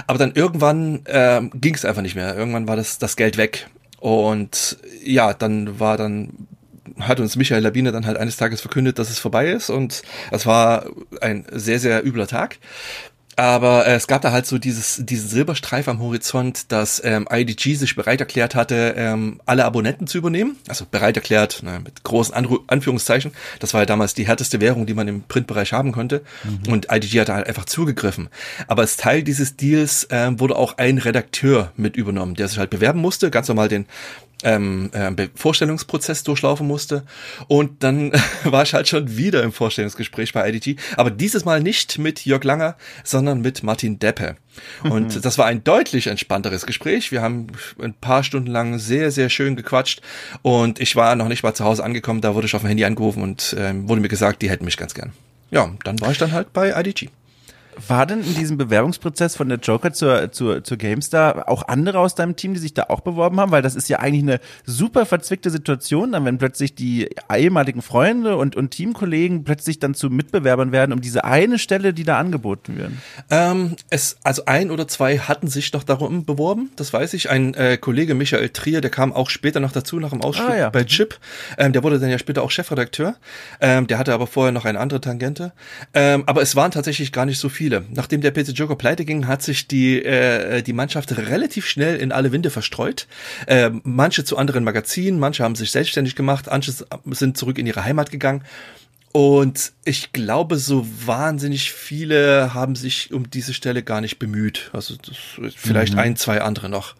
Aber 0.07 0.17
dann 0.17 0.31
irgendwann 0.33 1.05
äh, 1.05 1.41
ging 1.53 1.75
es 1.75 1.83
einfach 1.83 2.01
nicht 2.01 2.15
mehr. 2.15 2.33
Irgendwann 2.37 2.65
war 2.65 2.77
das, 2.77 2.99
das 2.99 3.17
Geld 3.17 3.35
weg. 3.35 3.67
Und 3.99 4.77
ja, 5.03 5.33
dann 5.33 5.81
war 5.81 5.97
dann 5.97 6.47
hat 6.99 7.19
uns 7.19 7.35
Michael 7.35 7.63
Labine 7.63 7.91
dann 7.91 8.05
halt 8.05 8.17
eines 8.17 8.37
Tages 8.37 8.61
verkündet, 8.61 8.99
dass 8.99 9.09
es 9.09 9.19
vorbei 9.19 9.49
ist 9.49 9.69
und 9.69 10.03
es 10.31 10.45
war 10.45 10.85
ein 11.21 11.45
sehr, 11.51 11.79
sehr 11.79 12.05
übler 12.05 12.27
Tag. 12.27 12.57
Aber 13.35 13.87
äh, 13.87 13.95
es 13.95 14.07
gab 14.07 14.21
da 14.21 14.31
halt 14.31 14.45
so 14.45 14.57
dieses, 14.57 15.01
diesen 15.03 15.27
Silberstreif 15.27 15.87
am 15.87 15.99
Horizont, 15.99 16.71
dass 16.71 17.01
ähm, 17.03 17.27
IDG 17.31 17.75
sich 17.75 17.95
bereit 17.95 18.19
erklärt 18.19 18.55
hatte, 18.55 18.93
ähm, 18.97 19.41
alle 19.45 19.65
Abonnenten 19.65 20.07
zu 20.07 20.17
übernehmen. 20.17 20.57
Also 20.67 20.85
bereit 20.89 21.17
erklärt, 21.17 21.63
ne, 21.63 21.79
mit 21.83 22.03
großen 22.03 22.33
Anru 22.33 22.59
Anführungszeichen. 22.67 23.31
Das 23.59 23.73
war 23.73 23.81
ja 23.81 23.85
damals 23.85 24.13
die 24.13 24.27
härteste 24.27 24.61
Währung, 24.61 24.85
die 24.85 24.93
man 24.93 25.07
im 25.07 25.23
Printbereich 25.23 25.73
haben 25.73 25.91
konnte. 25.91 26.21
Mhm. 26.43 26.71
Und 26.71 26.87
IDG 26.91 27.21
hat 27.21 27.29
halt 27.29 27.47
einfach 27.47 27.65
zugegriffen. 27.65 28.29
Aber 28.67 28.83
als 28.83 28.97
Teil 28.97 29.23
dieses 29.23 29.55
Deals 29.55 30.07
ähm, 30.11 30.39
wurde 30.39 30.55
auch 30.55 30.77
ein 30.77 30.97
Redakteur 30.97 31.71
mit 31.75 31.95
übernommen, 31.95 32.35
der 32.35 32.47
sich 32.47 32.57
halt 32.57 32.69
bewerben 32.69 32.99
musste, 32.99 33.31
ganz 33.31 33.47
normal 33.47 33.69
den 33.69 33.85
ähm, 34.43 34.91
äh, 34.93 35.27
Vorstellungsprozess 35.35 36.23
durchlaufen 36.23 36.67
musste. 36.67 37.03
Und 37.47 37.83
dann 37.83 38.11
war 38.43 38.63
ich 38.63 38.73
halt 38.73 38.87
schon 38.87 39.17
wieder 39.17 39.43
im 39.43 39.51
Vorstellungsgespräch 39.51 40.33
bei 40.33 40.47
IDG, 40.49 40.75
aber 40.97 41.11
dieses 41.11 41.45
Mal 41.45 41.61
nicht 41.61 41.97
mit 41.97 42.25
Jörg 42.25 42.43
Langer, 42.43 42.75
sondern 43.03 43.41
mit 43.41 43.63
Martin 43.63 43.99
Deppe. 43.99 44.35
Und 44.83 45.15
mhm. 45.15 45.21
das 45.21 45.37
war 45.37 45.45
ein 45.45 45.63
deutlich 45.63 46.07
entspannteres 46.07 46.65
Gespräch. 46.65 47.11
Wir 47.11 47.21
haben 47.21 47.47
ein 47.81 47.93
paar 47.93 48.23
Stunden 48.23 48.51
lang 48.51 48.77
sehr, 48.77 49.11
sehr 49.11 49.29
schön 49.29 49.55
gequatscht 49.55 50.01
und 50.41 50.79
ich 50.79 50.95
war 50.95 51.15
noch 51.15 51.27
nicht 51.27 51.43
mal 51.43 51.53
zu 51.53 51.63
Hause 51.63 51.83
angekommen, 51.83 52.21
da 52.21 52.35
wurde 52.35 52.47
ich 52.47 52.55
auf 52.55 52.61
dem 52.61 52.67
Handy 52.67 52.85
angerufen 52.85 53.23
und 53.23 53.55
ähm, 53.57 53.89
wurde 53.89 54.01
mir 54.01 54.09
gesagt, 54.09 54.41
die 54.41 54.49
hätten 54.49 54.65
mich 54.65 54.77
ganz 54.77 54.93
gern. 54.93 55.13
Ja, 55.51 55.71
dann 55.83 55.99
war 56.01 56.11
ich 56.11 56.17
dann 56.17 56.31
halt 56.31 56.53
bei 56.53 56.71
IDG. 56.79 57.09
War 57.87 58.05
denn 58.05 58.21
in 58.21 58.35
diesem 58.35 58.57
Bewerbungsprozess 58.57 59.35
von 59.35 59.49
der 59.49 59.59
Joker 59.59 59.93
zur, 59.93 60.31
zur, 60.31 60.63
zur 60.63 60.77
GameStar 60.77 61.49
auch 61.49 61.67
andere 61.67 61.99
aus 61.99 62.15
deinem 62.15 62.35
Team, 62.35 62.53
die 62.53 62.59
sich 62.59 62.73
da 62.73 62.85
auch 62.89 63.01
beworben 63.01 63.39
haben? 63.39 63.51
Weil 63.51 63.61
das 63.61 63.75
ist 63.75 63.89
ja 63.89 63.99
eigentlich 63.99 64.23
eine 64.23 64.39
super 64.65 65.05
verzwickte 65.05 65.49
Situation, 65.49 66.11
dann 66.11 66.25
wenn 66.25 66.37
plötzlich 66.37 66.75
die 66.75 67.09
ehemaligen 67.33 67.81
Freunde 67.81 68.37
und, 68.37 68.55
und 68.55 68.71
Teamkollegen 68.71 69.43
plötzlich 69.43 69.79
dann 69.79 69.93
zu 69.93 70.09
Mitbewerbern 70.09 70.71
werden 70.71 70.93
um 70.93 71.01
diese 71.01 71.23
eine 71.23 71.59
Stelle, 71.59 71.93
die 71.93 72.03
da 72.03 72.17
angeboten 72.17 72.77
wird. 72.77 72.91
Ähm, 73.29 73.75
es, 73.89 74.17
also 74.23 74.45
ein 74.45 74.71
oder 74.71 74.87
zwei 74.87 75.17
hatten 75.17 75.47
sich 75.47 75.71
noch 75.73 75.83
darum 75.83 76.25
beworben, 76.25 76.71
das 76.75 76.93
weiß 76.93 77.13
ich. 77.13 77.29
Ein 77.29 77.53
äh, 77.53 77.77
Kollege 77.77 78.13
Michael 78.13 78.49
Trier, 78.49 78.81
der 78.81 78.91
kam 78.91 79.13
auch 79.13 79.29
später 79.29 79.59
noch 79.59 79.71
dazu, 79.71 79.99
nach 79.99 80.11
dem 80.11 80.21
Ausstieg 80.21 80.49
ah, 80.49 80.57
ja. 80.57 80.69
bei 80.69 80.83
Chip. 80.83 81.19
Ähm, 81.57 81.73
der 81.73 81.83
wurde 81.83 81.99
dann 81.99 82.09
ja 82.09 82.19
später 82.19 82.43
auch 82.43 82.51
Chefredakteur. 82.51 83.15
Ähm, 83.61 83.87
der 83.87 83.97
hatte 83.97 84.13
aber 84.13 84.27
vorher 84.27 84.51
noch 84.51 84.65
eine 84.65 84.79
andere 84.79 85.01
Tangente. 85.01 85.53
Ähm, 85.93 86.23
aber 86.25 86.41
es 86.41 86.55
waren 86.55 86.71
tatsächlich 86.71 87.11
gar 87.11 87.25
nicht 87.25 87.39
so 87.39 87.49
viele 87.49 87.62
viele. 87.63 87.85
Nachdem 87.93 88.19
der 88.19 88.31
PC 88.31 88.49
Joker 88.49 88.75
pleite 88.75 89.05
ging, 89.05 89.25
hat 89.25 89.41
sich 89.41 89.69
die, 89.69 90.03
äh, 90.03 90.61
die 90.61 90.73
Mannschaft 90.73 91.15
relativ 91.17 91.65
schnell 91.65 91.95
in 91.95 92.11
alle 92.11 92.33
Winde 92.33 92.49
verstreut. 92.49 93.07
Äh, 93.47 93.69
manche 93.83 94.25
zu 94.25 94.37
anderen 94.37 94.65
Magazinen, 94.65 95.17
manche 95.17 95.45
haben 95.45 95.55
sich 95.55 95.71
selbstständig 95.71 96.17
gemacht, 96.17 96.47
manche 96.51 96.73
sind 97.11 97.37
zurück 97.37 97.57
in 97.57 97.65
ihre 97.65 97.85
Heimat 97.85 98.11
gegangen. 98.11 98.43
Und 99.13 99.71
ich 99.85 100.11
glaube, 100.11 100.57
so 100.57 100.85
wahnsinnig 101.05 101.71
viele 101.71 102.53
haben 102.53 102.75
sich 102.75 103.13
um 103.13 103.29
diese 103.29 103.53
Stelle 103.53 103.81
gar 103.81 104.01
nicht 104.01 104.19
bemüht. 104.19 104.69
Also 104.73 104.95
vielleicht 105.55 105.93
mhm. 105.93 105.99
ein, 105.99 106.15
zwei 106.17 106.41
andere 106.41 106.67
noch. 106.67 106.95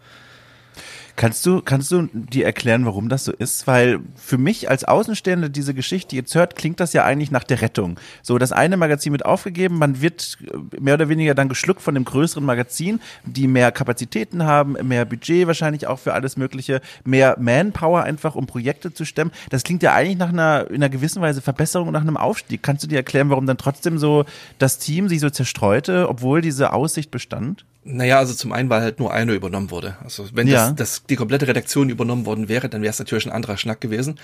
Kannst 1.16 1.46
du, 1.46 1.60
kannst 1.60 1.92
du 1.92 2.08
dir 2.12 2.44
erklären, 2.44 2.86
warum 2.86 3.08
das 3.08 3.24
so 3.24 3.32
ist? 3.32 3.68
Weil 3.68 4.00
für 4.16 4.36
mich 4.36 4.68
als 4.68 4.82
Außenstehende 4.82 5.48
diese 5.48 5.72
Geschichte 5.72 6.16
jetzt 6.16 6.34
hört, 6.34 6.56
klingt 6.56 6.80
das 6.80 6.92
ja 6.92 7.04
eigentlich 7.04 7.30
nach 7.30 7.44
der 7.44 7.62
Rettung. 7.62 8.00
So, 8.22 8.36
das 8.36 8.50
eine 8.50 8.76
Magazin 8.76 9.12
wird 9.12 9.24
aufgegeben, 9.24 9.78
man 9.78 10.00
wird 10.00 10.38
mehr 10.78 10.94
oder 10.94 11.08
weniger 11.08 11.34
dann 11.34 11.48
geschluckt 11.48 11.82
von 11.82 11.94
dem 11.94 12.04
größeren 12.04 12.44
Magazin, 12.44 13.00
die 13.24 13.46
mehr 13.46 13.70
Kapazitäten 13.70 14.42
haben, 14.42 14.72
mehr 14.82 15.04
Budget 15.04 15.46
wahrscheinlich 15.46 15.86
auch 15.86 16.00
für 16.00 16.14
alles 16.14 16.36
Mögliche, 16.36 16.80
mehr 17.04 17.36
Manpower 17.38 18.02
einfach, 18.02 18.34
um 18.34 18.46
Projekte 18.46 18.92
zu 18.92 19.04
stemmen. 19.04 19.30
Das 19.50 19.62
klingt 19.62 19.84
ja 19.84 19.94
eigentlich 19.94 20.18
nach 20.18 20.30
einer, 20.30 20.68
in 20.68 20.76
einer 20.76 20.88
gewissen 20.88 21.22
Weise 21.22 21.42
Verbesserung, 21.42 21.92
nach 21.92 22.00
einem 22.00 22.16
Aufstieg. 22.16 22.64
Kannst 22.64 22.82
du 22.82 22.88
dir 22.88 22.96
erklären, 22.96 23.30
warum 23.30 23.46
dann 23.46 23.58
trotzdem 23.58 23.98
so 23.98 24.24
das 24.58 24.78
Team 24.78 25.08
sich 25.08 25.20
so 25.20 25.30
zerstreute, 25.30 26.08
obwohl 26.08 26.40
diese 26.40 26.72
Aussicht 26.72 27.12
bestand? 27.12 27.64
Naja, 27.86 28.18
also 28.18 28.32
zum 28.32 28.52
einen, 28.52 28.70
weil 28.70 28.80
halt 28.80 28.98
nur 28.98 29.12
eine 29.12 29.34
übernommen 29.34 29.70
wurde. 29.70 29.96
Also 30.02 30.26
wenn 30.32 30.46
ja. 30.46 30.70
das, 30.70 30.76
das 30.76 31.06
die 31.06 31.16
komplette 31.16 31.46
Redaktion 31.46 31.90
übernommen 31.90 32.24
worden 32.24 32.48
wäre, 32.48 32.70
dann 32.70 32.80
wäre 32.80 32.90
es 32.90 32.98
natürlich 32.98 33.26
ein 33.26 33.32
anderer 33.32 33.58
Schnack 33.58 33.82
gewesen. 33.82 34.18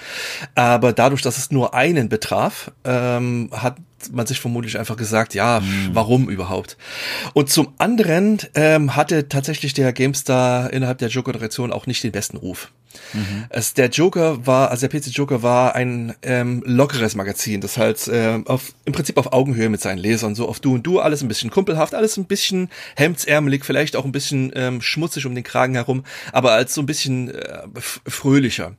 Aber 0.54 0.94
dadurch, 0.94 1.20
dass 1.20 1.36
es 1.36 1.50
nur 1.50 1.74
einen 1.74 2.08
betraf, 2.08 2.72
ähm, 2.84 3.50
hat 3.52 3.76
man 4.12 4.26
sich 4.26 4.40
vermutlich 4.40 4.78
einfach 4.78 4.96
gesagt, 4.96 5.34
ja, 5.34 5.60
mhm. 5.60 5.90
warum 5.92 6.28
überhaupt? 6.28 6.76
Und 7.34 7.50
zum 7.50 7.68
anderen 7.78 8.38
ähm, 8.54 8.96
hatte 8.96 9.28
tatsächlich 9.28 9.74
der 9.74 9.92
GameStar 9.92 10.72
innerhalb 10.72 10.98
der 10.98 11.08
Joker-Generation 11.08 11.72
auch 11.72 11.86
nicht 11.86 12.02
den 12.02 12.12
besten 12.12 12.36
Ruf. 12.36 12.72
Mhm. 13.12 13.44
Es, 13.50 13.74
der 13.74 13.88
Joker 13.88 14.46
war, 14.46 14.70
also 14.70 14.86
der 14.86 14.98
PC 14.98 15.08
Joker 15.08 15.42
war 15.42 15.74
ein 15.74 16.14
ähm, 16.22 16.62
lockeres 16.66 17.14
Magazin, 17.14 17.60
das 17.60 17.76
halt 17.76 18.10
ähm, 18.12 18.46
auf, 18.46 18.72
im 18.84 18.92
Prinzip 18.92 19.16
auf 19.16 19.32
Augenhöhe 19.32 19.68
mit 19.68 19.80
seinen 19.80 19.98
Lesern, 19.98 20.34
so 20.34 20.48
auf 20.48 20.60
Du 20.60 20.74
und 20.74 20.86
Du, 20.86 20.98
alles 20.98 21.22
ein 21.22 21.28
bisschen 21.28 21.50
kumpelhaft, 21.50 21.94
alles 21.94 22.16
ein 22.16 22.24
bisschen 22.24 22.68
hemdsärmelig, 22.96 23.64
vielleicht 23.64 23.96
auch 23.96 24.04
ein 24.04 24.12
bisschen 24.12 24.52
ähm, 24.54 24.80
schmutzig 24.80 25.26
um 25.26 25.34
den 25.34 25.44
Kragen 25.44 25.74
herum, 25.74 26.04
aber 26.32 26.52
als 26.52 26.74
so 26.74 26.82
ein 26.82 26.86
bisschen 26.86 27.30
äh, 27.30 27.62
fröhlicher. 27.78 28.74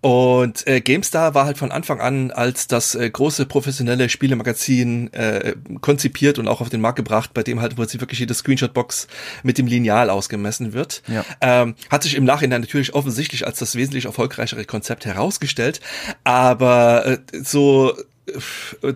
Und 0.00 0.66
äh, 0.66 0.80
GameStar 0.80 1.34
war 1.34 1.44
halt 1.44 1.58
von 1.58 1.72
Anfang 1.72 2.00
an 2.00 2.30
als 2.30 2.66
das 2.66 2.94
äh, 2.94 3.08
große 3.08 3.46
professionelle 3.46 4.08
Spielemagazin 4.08 5.12
äh, 5.12 5.54
konzipiert 5.80 6.38
und 6.38 6.48
auch 6.48 6.60
auf 6.60 6.68
den 6.68 6.80
Markt 6.80 6.96
gebracht, 6.96 7.32
bei 7.34 7.42
dem 7.42 7.60
halt 7.60 7.72
im 7.72 7.76
Prinzip 7.76 8.00
wirklich 8.00 8.18
jede 8.18 8.34
Screenshot-Box 8.34 9.08
mit 9.42 9.58
dem 9.58 9.66
Lineal 9.66 10.10
ausgemessen 10.10 10.72
wird. 10.72 11.02
Ja. 11.06 11.24
Ähm, 11.40 11.74
hat 11.90 12.02
sich 12.02 12.14
im 12.14 12.24
Nachhinein 12.24 12.60
natürlich 12.60 12.94
offensichtlich 12.94 13.46
als 13.46 13.58
das 13.58 13.74
wesentlich 13.74 14.06
erfolgreichere 14.06 14.64
Konzept 14.64 15.04
herausgestellt, 15.04 15.80
aber 16.24 17.06
äh, 17.06 17.18
so 17.42 17.94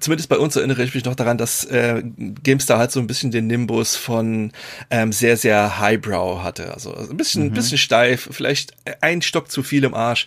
zumindest 0.01 0.29
bei 0.29 0.38
uns 0.38 0.57
erinnere 0.57 0.83
ich 0.85 0.94
mich 0.94 1.05
noch 1.05 1.14
daran, 1.14 1.38
dass 1.38 1.64
äh, 1.64 2.03
GameStar 2.42 2.79
halt 2.79 2.92
so 2.92 3.01
ein 3.01 3.07
bisschen 3.07 3.31
den 3.31 3.47
Nimbus 3.47 3.97
von 3.97 4.53
ähm, 4.90 5.12
sehr, 5.12 5.37
sehr 5.37 5.79
Highbrow 5.79 6.42
hatte. 6.42 6.73
Also 6.73 6.94
ein 6.94 7.16
bisschen, 7.16 7.49
mhm. 7.49 7.53
bisschen 7.53 7.79
steif, 7.79 8.29
vielleicht 8.31 8.75
ein 9.01 9.23
Stock 9.23 9.51
zu 9.51 9.62
viel 9.62 9.85
im 9.85 9.94
Arsch. 9.94 10.27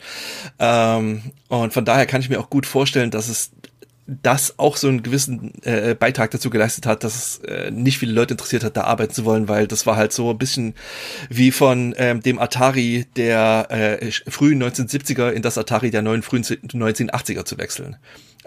Ähm, 0.60 1.22
und 1.48 1.74
von 1.74 1.86
daher 1.86 2.06
kann 2.06 2.22
ich 2.22 2.30
mir 2.30 2.40
auch 2.40 2.50
gut 2.50 2.66
vorstellen, 2.66 3.12
dass 3.12 3.30
es 3.30 3.52
das 4.08 4.58
auch 4.58 4.78
so 4.78 4.88
einen 4.88 5.04
gewissen 5.04 5.52
äh, 5.64 5.94
Beitrag 5.94 6.32
dazu 6.32 6.50
geleistet 6.50 6.86
hat, 6.86 7.04
dass 7.04 7.16
es 7.16 7.40
äh, 7.40 7.72
nicht 7.72 7.98
viele 7.98 8.14
Leute 8.14 8.36
interessiert 8.36 8.64
hat, 8.64 8.78
da 8.78 8.84
arbeiten 8.84 9.14
zu 9.14 9.26
wollen, 9.26 9.50
weil 9.50 9.68
das 9.68 9.86
war 9.86 9.98
halt 9.98 10.14
so 10.14 10.30
ein 10.30 10.38
bisschen 10.38 10.76
wie 11.30 11.52
von 11.52 11.94
ähm, 11.98 12.22
dem 12.22 12.40
Atari 12.40 13.06
der 13.18 13.68
äh, 13.70 14.12
frühen 14.30 14.64
1970er 14.64 15.30
in 15.32 15.42
das 15.42 15.58
Atari 15.58 15.92
der 15.92 16.04
neuen 16.04 16.22
frühen 16.22 16.44
1980er 16.44 17.44
zu 17.44 17.58
wechseln. 17.58 17.98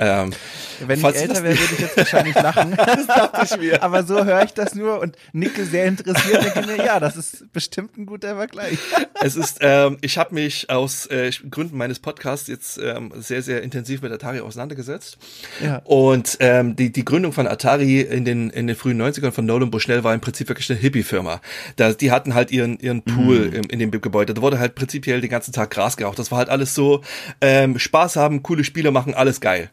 Ähm, 0.03 0.33
Wenn 0.81 0.99
ich 0.99 1.05
älter 1.05 1.43
wäre, 1.43 1.59
würde 1.59 1.75
ich 1.75 1.79
jetzt 1.79 1.97
wahrscheinlich 1.97 2.35
lachen. 2.35 2.75
das 2.77 3.07
dachte 3.07 3.41
ich 3.45 3.61
mir. 3.61 3.83
Aber 3.83 4.03
so 4.03 4.25
höre 4.25 4.43
ich 4.43 4.55
das 4.55 4.75
nur 4.75 4.99
und 4.99 5.15
nicke 5.35 5.67
sehr 5.67 5.85
interessiert. 5.85 6.43
Denke 6.43 6.67
mir, 6.67 6.83
ja, 6.83 6.99
das 6.99 7.19
ist 7.19 7.53
bestimmt 7.53 7.99
ein 7.99 8.07
guter 8.07 8.35
Vergleich. 8.35 8.79
es 9.21 9.37
ist, 9.37 9.59
ähm, 9.61 9.99
ich 10.01 10.17
habe 10.17 10.35
mich 10.35 10.71
aus 10.71 11.05
äh, 11.07 11.31
Gründen 11.51 11.77
meines 11.77 11.99
Podcasts 11.99 12.49
jetzt 12.49 12.79
ähm, 12.79 13.13
sehr, 13.19 13.43
sehr 13.43 13.63
intensiv 13.63 14.01
mit 14.01 14.11
Atari 14.11 14.41
auseinandergesetzt. 14.41 15.19
Ja. 15.63 15.83
Und 15.85 16.39
ähm, 16.41 16.77
die, 16.77 16.91
die 16.91 17.05
Gründung 17.05 17.35
von 17.35 17.47
Atari 17.47 18.01
in 18.01 18.25
den, 18.25 18.49
in 18.49 18.69
den 18.69 18.77
frühen 18.77 19.01
90ern 19.01 19.33
von 19.33 19.45
Nolan 19.45 19.71
Bushnell 19.71 20.03
war 20.03 20.15
im 20.15 20.21
Prinzip 20.21 20.49
wirklich 20.49 20.71
eine 20.71 20.79
Hippie-Firma. 20.79 21.43
Da, 21.77 21.93
die 21.93 22.11
hatten 22.11 22.33
halt 22.33 22.51
ihren, 22.53 22.79
ihren 22.79 23.03
Pool 23.03 23.51
mm. 23.51 23.55
im, 23.55 23.65
in 23.65 23.79
dem 23.81 23.91
Gebäude. 23.91 24.33
Da 24.33 24.41
wurde 24.41 24.59
halt 24.59 24.77
prinzipiell 24.77 25.21
den 25.21 25.29
ganzen 25.29 25.53
Tag 25.53 25.69
Gras 25.69 25.99
geraucht. 25.99 26.19
Das 26.19 26.31
war 26.31 26.39
halt 26.39 26.49
alles 26.49 26.75
so 26.75 27.03
ähm, 27.43 27.79
Spaß 27.79 28.17
haben, 28.17 28.43
coole 28.43 28.65
Spiele 28.65 28.93
machen, 28.93 29.13
alles 29.13 29.43
geil. 29.43 29.69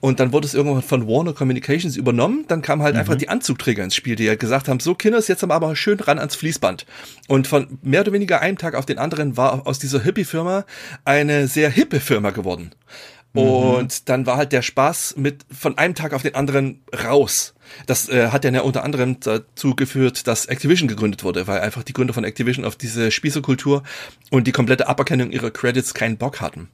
Und 0.00 0.20
dann 0.20 0.32
wurde 0.32 0.46
es 0.46 0.54
irgendwann 0.54 0.82
von 0.82 1.06
Warner 1.06 1.32
Communications 1.32 1.96
übernommen. 1.96 2.44
Dann 2.48 2.62
kam 2.62 2.82
halt 2.82 2.94
mhm. 2.94 3.00
einfach 3.00 3.16
die 3.16 3.28
Anzugträger 3.28 3.84
ins 3.84 3.94
Spiel, 3.94 4.16
die 4.16 4.24
ja 4.24 4.34
gesagt 4.34 4.68
haben, 4.68 4.80
so 4.80 4.94
Kinders, 4.94 5.28
jetzt 5.28 5.42
haben 5.42 5.50
wir 5.50 5.54
aber 5.54 5.76
schön 5.76 6.00
ran 6.00 6.18
ans 6.18 6.36
Fließband. 6.36 6.86
Und 7.28 7.46
von 7.46 7.78
mehr 7.82 8.02
oder 8.02 8.12
weniger 8.12 8.40
einem 8.40 8.58
Tag 8.58 8.74
auf 8.74 8.86
den 8.86 8.98
anderen 8.98 9.36
war 9.36 9.66
aus 9.66 9.78
dieser 9.78 10.00
Hippie-Firma 10.00 10.64
eine 11.04 11.48
sehr 11.48 11.70
hippe 11.70 12.00
Firma 12.00 12.30
geworden. 12.30 12.72
Mhm. 13.32 13.40
Und 13.42 14.08
dann 14.08 14.26
war 14.26 14.36
halt 14.36 14.52
der 14.52 14.62
Spaß 14.62 15.14
mit 15.16 15.44
von 15.50 15.78
einem 15.78 15.94
Tag 15.94 16.12
auf 16.12 16.22
den 16.22 16.34
anderen 16.34 16.82
raus. 17.04 17.54
Das 17.86 18.08
äh, 18.08 18.28
hat 18.28 18.44
ja 18.44 18.60
unter 18.62 18.84
anderem 18.84 19.20
dazu 19.20 19.74
geführt, 19.74 20.26
dass 20.26 20.46
Activision 20.46 20.88
gegründet 20.88 21.24
wurde, 21.24 21.46
weil 21.46 21.60
einfach 21.60 21.82
die 21.82 21.92
Gründer 21.92 22.14
von 22.14 22.24
Activision 22.24 22.64
auf 22.64 22.76
diese 22.76 23.10
Spießerkultur 23.10 23.82
und 24.30 24.46
die 24.46 24.52
komplette 24.52 24.88
Aberkennung 24.88 25.30
ihrer 25.30 25.50
Credits 25.50 25.94
keinen 25.94 26.16
Bock 26.16 26.40
hatten. 26.40 26.68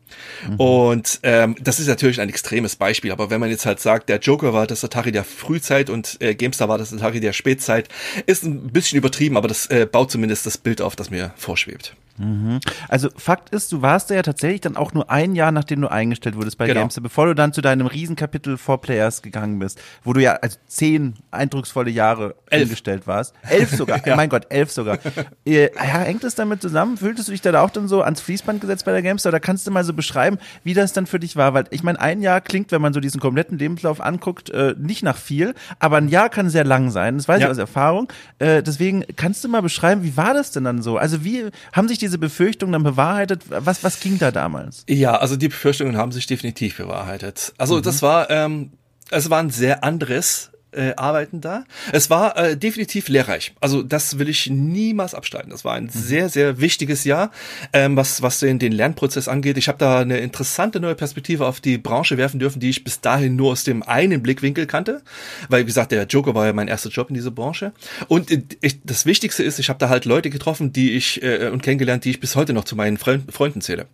Mhm. 0.49 0.57
Und 0.57 1.21
ähm, 1.23 1.57
das 1.61 1.81
ist 1.81 1.89
natürlich 1.89 2.21
ein 2.21 2.29
extremes 2.29 2.77
Beispiel, 2.77 3.13
aber 3.13 3.31
wenn 3.31 3.41
man 3.41 3.51
jetzt 3.51 3.67
halt 3.67 3.81
sagt, 3.81 4.09
der 4.09 4.19
Joker 4.19 4.53
war 4.53 4.67
das 4.67 4.85
Atari 4.85 5.13
der 5.13 5.25
Frühzeit 5.25 5.91
und 5.91 6.17
äh, 6.21 6.35
GameStar 6.35 6.69
war 6.69 6.79
das 6.79 6.93
Atari 6.93 7.21
der 7.21 7.33
Spätzeit, 7.33 7.89
ist 8.27 8.45
ein 8.45 8.69
bisschen 8.69 8.99
übertrieben, 8.99 9.37
aber 9.37 9.49
das 9.49 9.67
äh, 9.67 9.87
baut 9.91 10.11
zumindest 10.11 10.47
das 10.47 10.59
Bild 10.59 10.81
auf, 10.81 10.97
das 10.97 11.11
mir 11.11 11.33
vorschwebt. 11.37 11.95
Mhm. 12.19 12.61
Also 12.89 13.11
Fakt 13.17 13.51
ist, 13.51 13.73
du 13.73 13.83
warst 13.83 14.11
da 14.11 14.15
ja 14.15 14.23
tatsächlich 14.23 14.63
dann 14.63 14.77
auch 14.77 14.95
nur 14.95 15.11
ein 15.11 15.35
Jahr, 15.35 15.53
nachdem 15.53 15.81
du 15.83 15.89
eingestellt 15.89 16.37
wurdest 16.37 16.59
bei 16.59 16.67
genau. 16.67 16.81
GameStar, 16.81 17.03
bevor 17.03 17.27
du 17.27 17.35
dann 17.35 17.53
zu 17.53 17.61
deinem 17.61 17.87
Riesenkapitel 17.87 18.57
Four 18.57 18.81
Players 18.81 19.23
gegangen 19.23 19.59
bist, 19.59 19.81
wo 20.03 20.13
du 20.13 20.23
ja 20.23 20.33
also 20.35 20.59
zehn 20.67 20.86
eindrucksvolle 21.31 21.91
Jahre 21.91 22.35
elf. 22.49 22.63
eingestellt 22.63 23.07
warst. 23.07 23.35
Elf 23.49 23.71
sogar, 23.71 24.01
ja. 24.07 24.17
mein 24.17 24.31
Gott, 24.31 24.47
elf 24.49 24.71
sogar. 24.71 24.99
ja, 25.45 25.69
hängt 25.77 26.25
es 26.25 26.35
damit 26.35 26.63
zusammen? 26.63 26.97
Fühltest 26.97 27.29
du 27.29 27.33
dich 27.33 27.43
da 27.43 27.61
auch 27.61 27.71
dann 27.71 27.87
so 27.87 28.03
ans 28.03 28.21
Fließband 28.21 28.61
gesetzt 28.61 28.87
bei 28.87 28.93
der 28.93 29.03
GameStar? 29.03 29.31
Oder 29.31 29.41
kannst 29.41 29.67
du 29.67 29.71
mal 29.71 29.85
so 29.85 29.93
beschreiben, 29.93 30.39
wie 30.65 30.75
das 30.75 30.95
dann 30.95 31.07
für 31.07 31.21
dich 31.21 31.37
war? 31.37 31.53
Weil 31.53 31.65
ich 31.71 31.83
meine, 31.83 32.01
ein 32.01 32.23
Jahr 32.23 32.41
klingt, 32.41 32.73
wenn 32.73 32.81
man 32.81 32.95
so 32.95 33.01
diesen 33.01 33.21
kompletten 33.21 33.59
Lebenslauf 33.59 34.01
anguckt, 34.01 34.49
äh, 34.51 34.75
nicht 34.79 35.03
nach 35.03 35.19
viel, 35.19 35.55
aber 35.79 35.99
ein 35.99 36.09
Jahr 36.09 36.31
kann 36.31 36.49
sehr 36.49 36.65
lang 36.65 36.91
sein. 36.91 37.19
Das 37.19 37.29
weiß 37.29 37.41
ja. 37.41 37.47
ich 37.47 37.51
aus 37.51 37.59
Erfahrung. 37.59 38.09
Äh, 38.39 38.63
deswegen 38.63 39.05
kannst 39.17 39.45
du 39.45 39.49
mal 39.49 39.63
beschreiben, 39.63 40.03
wie 40.03 40.17
war 40.17 40.33
das 40.33 40.51
denn 40.51 40.65
dann 40.65 40.81
so? 40.81 40.97
Also 40.97 41.23
wie 41.23 41.51
haben 41.73 41.89
sich 41.89 41.99
die 41.99 42.07
diese 42.07 42.19
Befürchtungen 42.19 42.73
dann 42.73 42.85
bewahrheitet? 42.85 43.43
Was, 43.49 43.83
was 43.83 43.99
ging 44.01 44.19
da 44.19 44.31
damals? 44.31 44.85
Ja, 44.89 45.17
also 45.17 45.37
die 45.37 45.49
Befürchtungen 45.49 45.97
haben 45.97 46.13
sich 46.13 46.27
definitiv 46.27 46.77
bewahrheitet. 46.77 47.53
Also 47.59 47.79
mhm. 47.79 47.83
das 47.83 48.01
war, 48.01 48.31
ähm, 48.31 48.71
es 49.11 49.29
war 49.29 49.41
ein 49.41 49.51
sehr 49.51 49.83
anderes 49.83 50.53
äh, 50.77 50.95
Arbeiten 50.97 51.41
da. 51.41 51.65
Es 51.93 52.11
war 52.11 52.37
äh, 52.37 52.57
definitiv 52.57 53.09
lehrreich. 53.09 53.55
Also 53.61 53.83
das 53.83 54.19
will 54.19 54.29
ich 54.29 54.51
niemals 54.51 55.15
abstreiten. 55.15 55.51
Das 55.51 55.65
war 55.65 55.75
ein 55.75 55.85
mhm. 55.85 55.91
sehr, 55.91 56.29
sehr 56.29 56.61
wichtiges 56.61 57.05
Jahr, 57.05 57.31
ähm, 57.73 57.97
was, 57.97 58.23
was 58.23 58.39
den, 58.41 58.59
den 58.59 58.73
Lernprozess 58.73 59.29
angeht. 59.29 59.57
Ich 59.59 59.69
habe 59.69 59.79
da 59.79 60.01
eine 60.01 60.19
interessante 60.19 60.81
neue 60.81 60.95
Perspektive 60.95 61.47
auf 61.47 61.61
die 61.61 61.79
Branche 61.79 62.19
werfen 62.19 62.39
dürfen, 62.39 62.61
die 62.61 62.71
ich 62.71 62.85
bis 62.85 63.01
dahin 63.01 63.37
nur 63.37 63.53
aus 63.53 63.65
dem 63.65 63.83
einen 63.83 64.23
Blickwinkel 64.23 64.67
kannte. 64.67 65.03
Weil, 65.49 65.63
wie 65.63 65.67
gesagt, 65.67 65.93
der 65.93 66.05
Joker 66.05 66.35
war 66.35 66.47
ja 66.47 66.53
mein 66.53 66.69
erster 66.69 66.91
Job 66.91 67.09
in 67.09 67.15
dieser 67.15 67.31
Branche. 67.31 67.73
Und 68.09 68.31
äh, 68.31 68.43
ich, 68.61 68.83
das 68.85 69.07
Wichtigste 69.07 69.43
ist, 69.43 69.59
ich 69.59 69.69
habe 69.69 69.79
da 69.79 69.89
halt 69.89 70.05
Leute 70.05 70.31
getroffen, 70.31 70.73
die 70.73 70.93
ich 70.93 71.23
äh, 71.23 71.49
und 71.49 71.63
kennengelernt, 71.63 72.05
die 72.05 72.11
ich 72.11 72.21
bis 72.21 72.37
heute 72.37 72.53
noch 72.53 72.65
zu 72.65 72.77
meinen 72.77 72.99
Freund, 72.99 73.33
Freunden 73.33 73.61
zähle. 73.61 73.87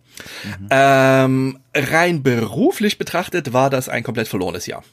Mhm. 0.43 0.67
Ähm, 0.69 1.59
rein 1.73 2.23
beruflich 2.23 2.97
betrachtet 2.97 3.53
war 3.53 3.69
das 3.69 3.89
ein 3.89 4.03
komplett 4.03 4.27
verlorenes 4.27 4.65
Jahr. 4.65 4.83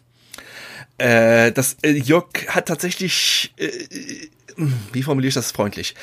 Äh, 1.01 1.53
das 1.53 1.76
äh, 1.82 1.92
Jörg 1.92 2.26
hat 2.48 2.66
tatsächlich, 2.66 3.53
äh, 3.57 3.66
äh, 3.66 4.28
wie 4.92 5.03
formuliere 5.03 5.28
ich 5.28 5.34
das 5.34 5.51
freundlich? 5.51 5.94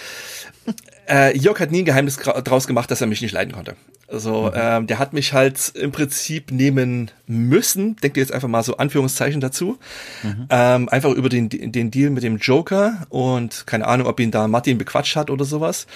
Äh, 1.07 1.37
Jörg 1.37 1.59
hat 1.59 1.71
nie 1.71 1.83
ein 1.83 1.85
Geheimnis 1.85 2.17
draus 2.17 2.65
gemacht, 2.65 2.89
dass 2.89 3.01
er 3.01 3.07
mich 3.07 3.21
nicht 3.21 3.31
leiden 3.31 3.53
konnte. 3.53 3.75
Also 4.09 4.47
mhm. 4.47 4.51
ähm, 4.55 4.87
der 4.87 4.99
hat 4.99 5.13
mich 5.13 5.33
halt 5.33 5.73
im 5.75 5.91
Prinzip 5.91 6.51
nehmen 6.51 7.11
müssen, 7.27 7.97
denkt 7.97 8.17
ihr 8.17 8.23
jetzt 8.23 8.31
einfach 8.33 8.47
mal 8.47 8.63
so 8.63 8.77
Anführungszeichen 8.77 9.41
dazu, 9.41 9.77
mhm. 10.23 10.47
ähm, 10.49 10.89
einfach 10.89 11.11
über 11.11 11.29
den, 11.29 11.49
den 11.49 11.91
Deal 11.91 12.09
mit 12.09 12.23
dem 12.23 12.37
Joker 12.37 13.05
und 13.09 13.67
keine 13.67 13.85
Ahnung, 13.85 14.07
ob 14.07 14.19
ihn 14.19 14.31
da 14.31 14.47
Martin 14.47 14.77
bequatscht 14.77 15.15
hat 15.15 15.29
oder 15.29 15.45
sowas. 15.45 15.87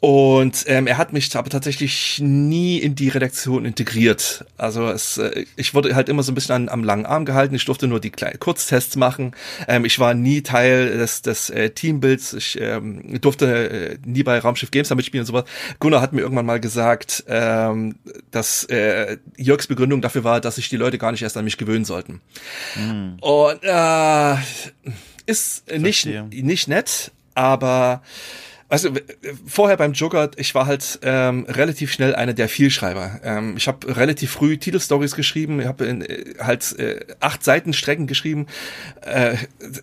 Und 0.00 0.64
ähm, 0.66 0.86
er 0.86 0.96
hat 0.96 1.12
mich 1.12 1.34
aber 1.36 1.50
tatsächlich 1.50 2.20
nie 2.20 2.78
in 2.78 2.94
die 2.94 3.10
Redaktion 3.10 3.66
integriert. 3.66 4.46
Also 4.56 4.88
es, 4.88 5.18
äh, 5.18 5.44
ich 5.56 5.74
wurde 5.74 5.94
halt 5.94 6.08
immer 6.08 6.22
so 6.22 6.32
ein 6.32 6.34
bisschen 6.34 6.54
an, 6.54 6.68
am 6.70 6.84
langen 6.84 7.04
Arm 7.04 7.26
gehalten. 7.26 7.54
Ich 7.54 7.66
durfte 7.66 7.86
nur 7.86 8.00
die 8.00 8.10
kleinen 8.10 8.40
Kurztests 8.40 8.96
machen. 8.96 9.32
Ähm, 9.68 9.84
ich 9.84 9.98
war 9.98 10.14
nie 10.14 10.40
Teil 10.40 10.96
des, 10.96 11.20
des 11.20 11.50
äh, 11.50 11.70
Teambuilds. 11.70 12.32
Ich 12.32 12.58
ähm, 12.58 13.20
durfte 13.20 13.46
äh, 13.46 13.98
nie 14.06 14.22
bei 14.22 14.38
Raumschiff 14.38 14.70
Games 14.70 14.88
damit 14.88 15.04
spielen 15.04 15.20
und 15.20 15.26
sowas. 15.26 15.44
Gunnar 15.80 16.00
hat 16.00 16.14
mir 16.14 16.22
irgendwann 16.22 16.46
mal 16.46 16.60
gesagt, 16.60 17.24
ähm, 17.28 17.96
dass 18.30 18.64
äh, 18.64 19.18
Jörgs 19.36 19.66
Begründung 19.66 20.00
dafür 20.00 20.24
war, 20.24 20.40
dass 20.40 20.56
sich 20.56 20.70
die 20.70 20.78
Leute 20.78 20.96
gar 20.96 21.12
nicht 21.12 21.22
erst 21.22 21.36
an 21.36 21.44
mich 21.44 21.58
gewöhnen 21.58 21.84
sollten. 21.84 22.22
Mhm. 22.74 23.18
Und 23.20 23.60
äh, 23.62 24.36
ist 25.26 25.70
nicht, 25.70 26.06
nicht 26.06 26.68
nett, 26.68 27.12
aber 27.34 28.02
also 28.70 28.90
vorher 29.46 29.76
beim 29.76 29.92
Joker, 29.92 30.30
ich 30.36 30.54
war 30.54 30.66
halt 30.66 31.00
ähm, 31.02 31.44
relativ 31.48 31.92
schnell 31.92 32.14
einer 32.14 32.32
der 32.32 32.48
Vielschreiber. 32.48 33.20
Ähm, 33.24 33.56
ich 33.56 33.66
habe 33.66 33.96
relativ 33.96 34.30
früh 34.30 34.56
Titelstories 34.56 35.16
geschrieben, 35.16 35.60
ich 35.60 35.66
habe 35.66 35.86
äh, 35.86 36.34
halt 36.38 36.78
äh, 36.78 37.00
acht 37.18 37.44
Seiten 37.44 37.72
Strecken 37.72 38.06
geschrieben. 38.06 38.46
Äh, 39.02 39.36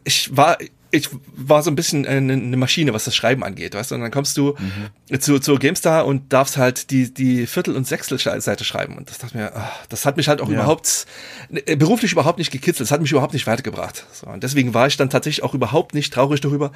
ich 0.05 0.35
war 0.35 0.57
ich 0.91 1.09
war 1.35 1.63
so 1.63 1.71
ein 1.71 1.75
bisschen 1.75 2.05
eine, 2.05 2.57
Maschine, 2.57 2.93
was 2.93 3.05
das 3.05 3.15
Schreiben 3.15 3.43
angeht, 3.43 3.75
weißt 3.75 3.91
du? 3.91 3.95
Und 3.95 4.01
dann 4.01 4.11
kommst 4.11 4.37
du 4.37 4.55
mhm. 4.57 5.19
zu, 5.19 5.39
zu 5.39 5.55
GameStar 5.55 6.05
und 6.05 6.31
darfst 6.31 6.57
halt 6.57 6.91
die, 6.91 7.13
die 7.13 7.47
Viertel- 7.47 7.75
und 7.75 7.87
Sechstelseite 7.87 8.63
schreiben. 8.63 8.97
Und 8.97 9.09
das 9.09 9.17
dachte 9.17 9.37
mir, 9.37 9.51
ach, 9.55 9.85
das 9.89 10.05
hat 10.05 10.17
mich 10.17 10.27
halt 10.27 10.41
auch 10.41 10.47
ja. 10.47 10.55
überhaupt, 10.55 11.05
äh, 11.51 11.75
beruflich 11.75 12.13
überhaupt 12.13 12.39
nicht 12.39 12.51
gekitzelt. 12.51 12.87
Das 12.87 12.91
hat 12.91 13.01
mich 13.01 13.11
überhaupt 13.11 13.33
nicht 13.33 13.47
weitergebracht. 13.47 14.05
So, 14.13 14.27
und 14.27 14.43
deswegen 14.43 14.73
war 14.73 14.87
ich 14.87 14.97
dann 14.97 15.09
tatsächlich 15.09 15.43
auch 15.43 15.53
überhaupt 15.53 15.93
nicht 15.93 16.13
traurig 16.13 16.41
darüber, 16.41 16.71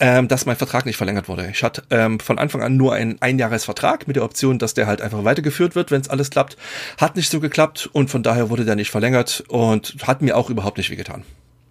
ähm, 0.00 0.28
dass 0.28 0.46
mein 0.46 0.56
Vertrag 0.56 0.86
nicht 0.86 0.96
verlängert 0.96 1.28
wurde. 1.28 1.48
Ich 1.50 1.62
hatte 1.62 1.82
ähm, 1.90 2.20
von 2.20 2.38
Anfang 2.38 2.62
an 2.62 2.76
nur 2.76 2.94
einen 2.94 3.20
Einjahresvertrag 3.20 4.06
mit 4.06 4.16
der 4.16 4.24
Option, 4.24 4.58
dass 4.58 4.74
der 4.74 4.86
halt 4.86 5.00
einfach 5.00 5.24
weitergeführt 5.24 5.74
wird, 5.74 5.90
wenn 5.90 6.00
es 6.00 6.08
alles 6.08 6.30
klappt. 6.30 6.56
Hat 6.98 7.16
nicht 7.16 7.30
so 7.30 7.40
geklappt 7.40 7.88
und 7.92 8.10
von 8.10 8.22
daher 8.22 8.50
wurde 8.50 8.64
der 8.64 8.76
nicht 8.76 8.90
verlängert 8.90 9.44
und 9.48 9.96
hat 10.02 10.22
mir 10.22 10.36
auch 10.36 10.50
überhaupt 10.50 10.78
nicht 10.78 10.90
wehgetan. 10.90 11.24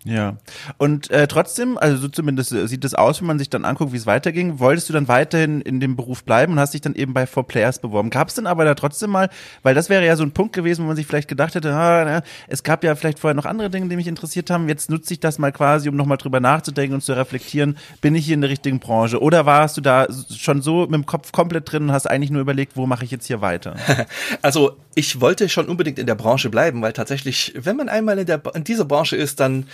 Ja. 0.06 0.38
Und 0.78 1.10
äh, 1.10 1.28
trotzdem, 1.28 1.80
also 1.80 1.98
so 1.98 2.08
zumindest 2.08 2.52
äh, 2.52 2.68
sieht 2.68 2.86
es 2.86 2.94
aus, 2.94 3.22
wenn 3.22 3.28
man 3.28 3.40
sich 3.40 3.50
dann 3.50 3.66
anguckt, 3.66 3.92
wie 3.92 3.98
es 3.98 4.06
weiterging, 4.06 4.60
wolltest 4.60 4.88
du 4.88 4.94
dann 4.94 5.08
weiterhin 5.08 5.62
in 5.62 5.80
dem 5.80 5.96
Beruf 5.96 6.24
bleiben 6.24 6.54
und 6.54 6.60
hast 6.60 6.76
dich 6.76 6.82
dann 6.82 6.94
eben 6.94 7.14
bei 7.16 7.26
Four 7.26 7.48
Players 7.48 7.80
beworben. 7.80 8.12
Gab 8.12 8.28
es 8.28 8.36
denn 8.36 8.46
aber 8.46 8.66
da 8.66 8.76
trotzdem 8.76 9.10
mal, 9.10 9.30
weil 9.64 9.74
das 9.74 9.90
wäre 9.90 10.06
ja 10.06 10.16
so 10.16 10.24
ein 10.24 10.32
Punkt 10.32 10.54
gewesen, 10.54 10.84
wo 10.84 10.88
man 10.88 10.96
sich 10.96 11.08
vielleicht 11.08 11.28
gedacht 11.28 11.56
hätte, 11.56 11.74
ah, 11.74 12.06
na, 12.06 12.22
es 12.48 12.62
gab 12.62 12.84
ja 12.84 12.94
vielleicht 12.94 13.18
vorher 13.18 13.34
noch 13.34 13.46
andere 13.46 13.72
Dinge, 13.72 13.90
die 13.90 13.96
mich 13.96 14.06
interessiert 14.06 14.52
haben, 14.52 14.70
jetzt 14.70 14.92
nutze 14.92 15.12
ich 15.12 15.20
das 15.20 15.40
mal 15.40 15.52
quasi, 15.52 15.90
um 15.90 15.96
nochmal 15.96 16.18
drüber 16.18 16.40
nachzudenken 16.40 16.94
und 16.94 17.02
zu 17.02 17.14
reflektieren, 17.14 17.76
bin 18.02 18.14
ich 18.14 18.26
hier 18.26 18.36
in 18.36 18.42
der 18.42 18.52
richtigen 18.52 18.80
Branche? 18.80 19.20
Oder 19.20 19.48
warst 19.48 19.76
du 19.76 19.82
da 19.82 20.06
schon 20.38 20.62
so 20.62 20.82
mit 20.82 20.94
dem 20.94 21.08
Kopf 21.08 21.32
komplett 21.32 21.72
drin 21.72 21.84
und 21.84 21.92
hast 21.92 22.06
eigentlich 22.06 22.30
nur 22.30 22.42
überlegt, 22.42 22.78
wo 22.78 22.86
mache 22.86 23.06
ich 23.06 23.12
jetzt 23.12 23.26
hier 23.26 23.42
weiter? 23.42 23.76
Also 24.42 24.78
ich 24.96 25.20
wollte 25.22 25.50
schon 25.50 25.68
unbedingt 25.68 26.00
in 26.00 26.08
der 26.08 26.16
Branche 26.16 26.50
bleiben, 26.50 26.82
weil 26.82 26.94
tatsächlich, 26.94 27.54
wenn 27.58 27.76
man 27.76 27.90
einmal 27.90 28.18
in, 28.20 28.26
der, 28.26 28.42
in 28.54 28.64
dieser 28.64 28.86
Branche 28.86 29.16
ist, 29.16 29.40
dann 29.40 29.68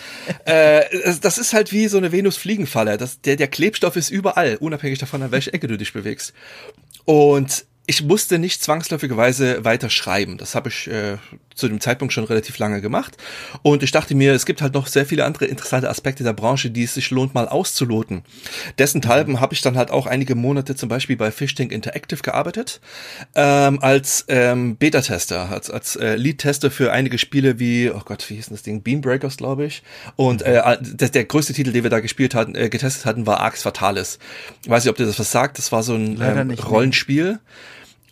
äh, 0.46 0.84
das 1.22 1.38
ist 1.38 1.54
halt 1.54 1.72
wie 1.72 1.88
so 1.88 1.98
eine 1.98 2.12
Venus-Fliegenfalle. 2.12 2.98
Der, 3.26 3.36
der 3.36 3.48
Klebstoff 3.48 3.96
ist 3.96 4.10
überall, 4.10 4.58
unabhängig 4.58 5.00
davon, 5.00 5.22
an 5.24 5.32
welche 5.32 5.54
Ecke 5.54 5.68
du 5.68 5.78
dich 5.78 5.94
bewegst. 5.94 6.34
Und 7.06 7.66
ich 7.88 8.04
musste 8.04 8.40
nicht 8.40 8.62
zwangsläufigerweise 8.64 9.66
weiter 9.66 9.90
schreiben. 9.90 10.38
Das 10.38 10.56
habe 10.56 10.70
ich 10.70 10.88
äh, 10.88 11.18
zu 11.62 11.70
dem 11.70 11.80
Zeitpunkt 11.80 12.14
schon 12.14 12.26
relativ 12.26 12.58
lange 12.58 12.82
gemacht. 12.82 13.16
Und 13.62 13.84
ich 13.84 13.92
dachte 13.92 14.16
mir, 14.16 14.34
es 14.34 14.46
gibt 14.46 14.62
halt 14.62 14.74
noch 14.74 14.88
sehr 14.88 15.06
viele 15.06 15.24
andere 15.24 15.46
interessante 15.46 15.90
Aspekte 15.90 16.24
der 16.24 16.34
Branche, 16.34 16.70
die 16.72 16.84
es 16.84 16.96
sich 16.96 17.12
lohnt, 17.12 17.34
mal 17.34 17.48
auszuloten. 17.48 18.24
Dessenthalben 18.80 19.40
habe 19.40 19.54
ich 19.54 19.62
dann 19.62 19.78
halt 19.78 19.92
auch 19.92 20.08
einige 20.08 20.36
Monate 20.36 20.76
zum 20.76 20.90
Beispiel 20.90 21.16
bei 21.16 21.32
Fishtank 21.32 21.72
Interactive 21.72 22.22
gearbeitet, 22.22 22.82
ähm, 23.36 23.80
als 23.82 24.26
ähm, 24.28 24.76
Beta-Tester, 24.76 25.50
als, 25.50 25.70
als 25.70 25.96
äh, 25.96 26.16
Lead-Tester 26.16 26.72
für 26.72 26.92
einige 26.92 27.18
Spiele 27.18 27.60
wie, 27.60 27.90
oh 27.92 28.02
Gott, 28.04 28.30
wie 28.30 28.36
hieß 28.36 28.48
denn 28.48 28.56
das 28.56 28.64
Ding? 28.64 28.82
Beanbreakers, 28.82 29.38
glaube 29.38 29.66
ich. 29.66 29.84
Und 30.16 30.42
äh, 30.42 30.78
der, 30.82 31.10
der 31.10 31.26
größte 31.26 31.54
Titel, 31.54 31.72
den 31.72 31.84
wir 31.84 31.90
da 31.92 32.00
gespielt 32.00 32.36
hatten, 32.36 32.56
äh, 32.56 32.70
getestet 32.70 33.06
hatten, 33.06 33.28
war 33.28 33.40
Arx 33.40 33.62
Fatalis. 33.62 34.18
Ich 34.64 34.70
weiß 34.70 34.84
nicht, 34.84 34.90
ob 34.90 34.98
dir 34.98 35.06
das 35.06 35.20
was 35.20 35.32
sagt. 35.32 35.60
Das 35.60 35.72
war 35.72 35.84
so 35.84 35.94
ein 35.94 36.20
ähm, 36.22 36.52
Rollenspiel. 36.52 37.40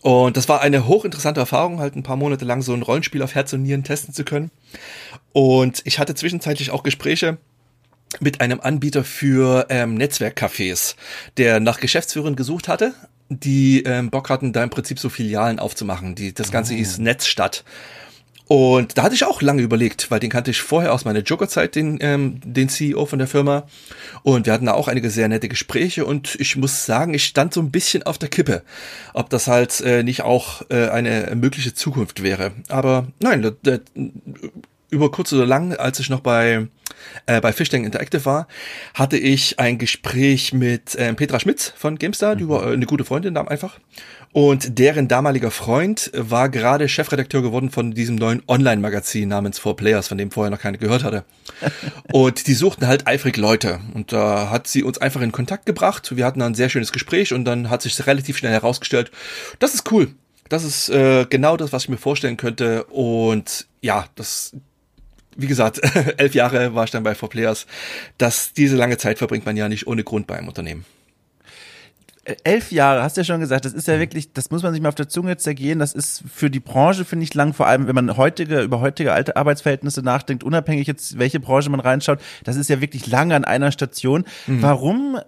Und 0.01 0.37
das 0.37 0.47
war 0.47 0.61
eine 0.61 0.87
hochinteressante 0.87 1.41
Erfahrung, 1.41 1.79
halt 1.79 1.95
ein 1.95 2.03
paar 2.03 2.15
Monate 2.15 2.45
lang 2.45 2.61
so 2.61 2.73
ein 2.73 2.81
Rollenspiel 2.81 3.21
auf 3.21 3.35
Herz 3.35 3.51
und 3.53 3.63
Nieren 3.63 3.83
testen 3.83 4.13
zu 4.13 4.23
können. 4.23 4.49
Und 5.33 5.81
ich 5.85 5.99
hatte 5.99 6.15
zwischenzeitlich 6.15 6.71
auch 6.71 6.83
Gespräche 6.83 7.37
mit 8.19 8.41
einem 8.41 8.59
Anbieter 8.59 9.03
für 9.03 9.67
ähm, 9.69 9.97
Netzwerkcafés, 9.97 10.95
der 11.37 11.59
nach 11.59 11.79
Geschäftsführern 11.79 12.35
gesucht 12.35 12.67
hatte, 12.67 12.93
die 13.29 13.83
ähm, 13.83 14.09
Bock 14.09 14.29
hatten, 14.29 14.53
da 14.53 14.63
im 14.63 14.69
Prinzip 14.69 14.99
so 14.99 15.09
Filialen 15.09 15.59
aufzumachen. 15.59 16.15
Die, 16.15 16.33
das 16.33 16.51
Ganze 16.51 16.73
oh. 16.73 16.77
hieß 16.77 16.97
Netzstadt. 16.99 17.63
Und 18.49 18.97
da 18.97 19.03
hatte 19.03 19.13
ich 19.13 19.25
auch 19.25 19.43
lange 19.43 19.61
überlegt, 19.61 20.09
weil 20.09 20.19
den 20.19 20.31
kannte 20.31 20.49
ich 20.49 20.59
vorher 20.59 20.91
aus 20.91 21.05
meiner 21.05 21.19
Joker-Zeit, 21.19 21.75
den, 21.75 21.99
ähm, 22.01 22.41
den 22.43 22.67
CEO 22.67 23.05
von 23.05 23.19
der 23.19 23.27
Firma. 23.27 23.67
Und 24.23 24.47
wir 24.47 24.53
hatten 24.53 24.65
da 24.65 24.73
auch 24.73 24.87
einige 24.87 25.11
sehr 25.11 25.27
nette 25.27 25.47
Gespräche 25.47 26.03
und 26.03 26.33
ich 26.39 26.55
muss 26.55 26.87
sagen, 26.87 27.13
ich 27.13 27.25
stand 27.25 27.53
so 27.53 27.61
ein 27.61 27.69
bisschen 27.69 28.01
auf 28.01 28.17
der 28.17 28.29
Kippe, 28.29 28.63
ob 29.13 29.29
das 29.29 29.47
halt 29.47 29.79
äh, 29.81 30.01
nicht 30.01 30.23
auch 30.23 30.63
äh, 30.69 30.89
eine 30.89 31.31
mögliche 31.35 31.75
Zukunft 31.75 32.23
wäre. 32.23 32.53
Aber 32.69 33.09
nein, 33.19 33.55
der, 33.63 33.81
über 34.89 35.11
kurz 35.11 35.31
oder 35.31 35.45
lang, 35.45 35.75
als 35.75 35.99
ich 35.99 36.09
noch 36.09 36.21
bei 36.21 36.67
äh, 37.25 37.41
bei 37.41 37.53
Fishtank 37.53 37.85
Interactive 37.85 38.25
war, 38.25 38.47
hatte 38.93 39.17
ich 39.17 39.59
ein 39.59 39.77
Gespräch 39.77 40.53
mit 40.53 40.95
äh, 40.95 41.13
Petra 41.13 41.39
Schmitz 41.39 41.73
von 41.75 41.97
GameStar, 41.97 42.35
die 42.35 42.49
war 42.49 42.67
äh, 42.67 42.73
eine 42.73 42.85
gute 42.85 43.05
Freundin 43.05 43.35
da 43.35 43.41
einfach. 43.41 43.79
Und 44.31 44.77
deren 44.77 45.07
damaliger 45.07 45.49
Freund 45.49 46.11
war 46.13 46.49
gerade 46.49 46.87
Chefredakteur 46.87 47.41
geworden 47.41 47.71
von 47.71 47.91
diesem 47.91 48.15
neuen 48.15 48.43
Online-Magazin 48.47 49.27
namens 49.27 49.57
Four 49.57 49.75
Players, 49.75 50.07
von 50.07 50.19
dem 50.19 50.29
vorher 50.29 50.51
noch 50.51 50.59
keiner 50.59 50.77
gehört 50.77 51.03
hatte. 51.03 51.23
und 52.11 52.45
die 52.45 52.53
suchten 52.53 52.85
halt 52.85 53.07
eifrig 53.07 53.37
Leute. 53.37 53.79
Und 53.93 54.13
da 54.13 54.51
hat 54.51 54.67
sie 54.67 54.83
uns 54.83 54.99
einfach 54.99 55.21
in 55.21 55.31
Kontakt 55.31 55.65
gebracht. 55.65 56.15
Wir 56.15 56.25
hatten 56.25 56.43
ein 56.43 56.53
sehr 56.53 56.69
schönes 56.69 56.91
Gespräch 56.91 57.33
und 57.33 57.43
dann 57.45 57.71
hat 57.71 57.81
sich 57.81 58.05
relativ 58.05 58.37
schnell 58.37 58.51
herausgestellt, 58.51 59.09
das 59.57 59.73
ist 59.73 59.91
cool. 59.91 60.09
Das 60.47 60.63
ist 60.63 60.89
äh, 60.89 61.25
genau 61.29 61.57
das, 61.57 61.73
was 61.73 61.83
ich 61.83 61.89
mir 61.89 61.97
vorstellen 61.97 62.37
könnte. 62.37 62.83
Und 62.85 63.67
ja, 63.81 64.05
das, 64.15 64.51
wie 65.35 65.47
gesagt, 65.47 65.81
elf 66.17 66.35
Jahre 66.35 66.75
war 66.75 66.83
ich 66.83 66.91
dann 66.91 67.03
bei 67.03 67.13
4Players. 67.13 67.65
Das, 68.19 68.53
diese 68.53 68.75
lange 68.75 68.97
Zeit 68.97 69.17
verbringt 69.17 69.45
man 69.45 69.57
ja 69.57 69.69
nicht 69.69 69.87
ohne 69.87 70.03
Grund 70.03 70.27
bei 70.27 70.37
einem 70.37 70.47
Unternehmen 70.47 70.85
elf 72.43 72.71
Jahre, 72.71 73.03
hast 73.03 73.17
du 73.17 73.21
ja 73.21 73.25
schon 73.25 73.39
gesagt, 73.39 73.65
das 73.65 73.73
ist 73.73 73.87
ja 73.87 73.95
mhm. 73.95 73.99
wirklich, 73.99 74.33
das 74.33 74.51
muss 74.51 74.63
man 74.63 74.73
sich 74.73 74.81
mal 74.81 74.89
auf 74.89 74.95
der 74.95 75.09
Zunge 75.09 75.37
zergehen. 75.37 75.79
Das 75.79 75.93
ist 75.93 76.23
für 76.33 76.49
die 76.49 76.59
Branche, 76.59 77.05
finde 77.05 77.23
ich, 77.23 77.33
lang, 77.33 77.53
vor 77.53 77.67
allem 77.67 77.87
wenn 77.87 77.95
man 77.95 78.17
heutige, 78.17 78.61
über 78.61 78.81
heutige 78.81 79.13
alte 79.13 79.35
Arbeitsverhältnisse 79.35 80.01
nachdenkt, 80.01 80.43
unabhängig 80.43 80.87
jetzt, 80.87 81.17
welche 81.17 81.39
Branche 81.39 81.69
man 81.69 81.79
reinschaut, 81.79 82.19
das 82.43 82.55
ist 82.55 82.69
ja 82.69 82.81
wirklich 82.81 83.07
lange 83.07 83.35
an 83.35 83.45
einer 83.45 83.71
Station. 83.71 84.25
Mhm. 84.47 84.61
Warum 84.61 85.19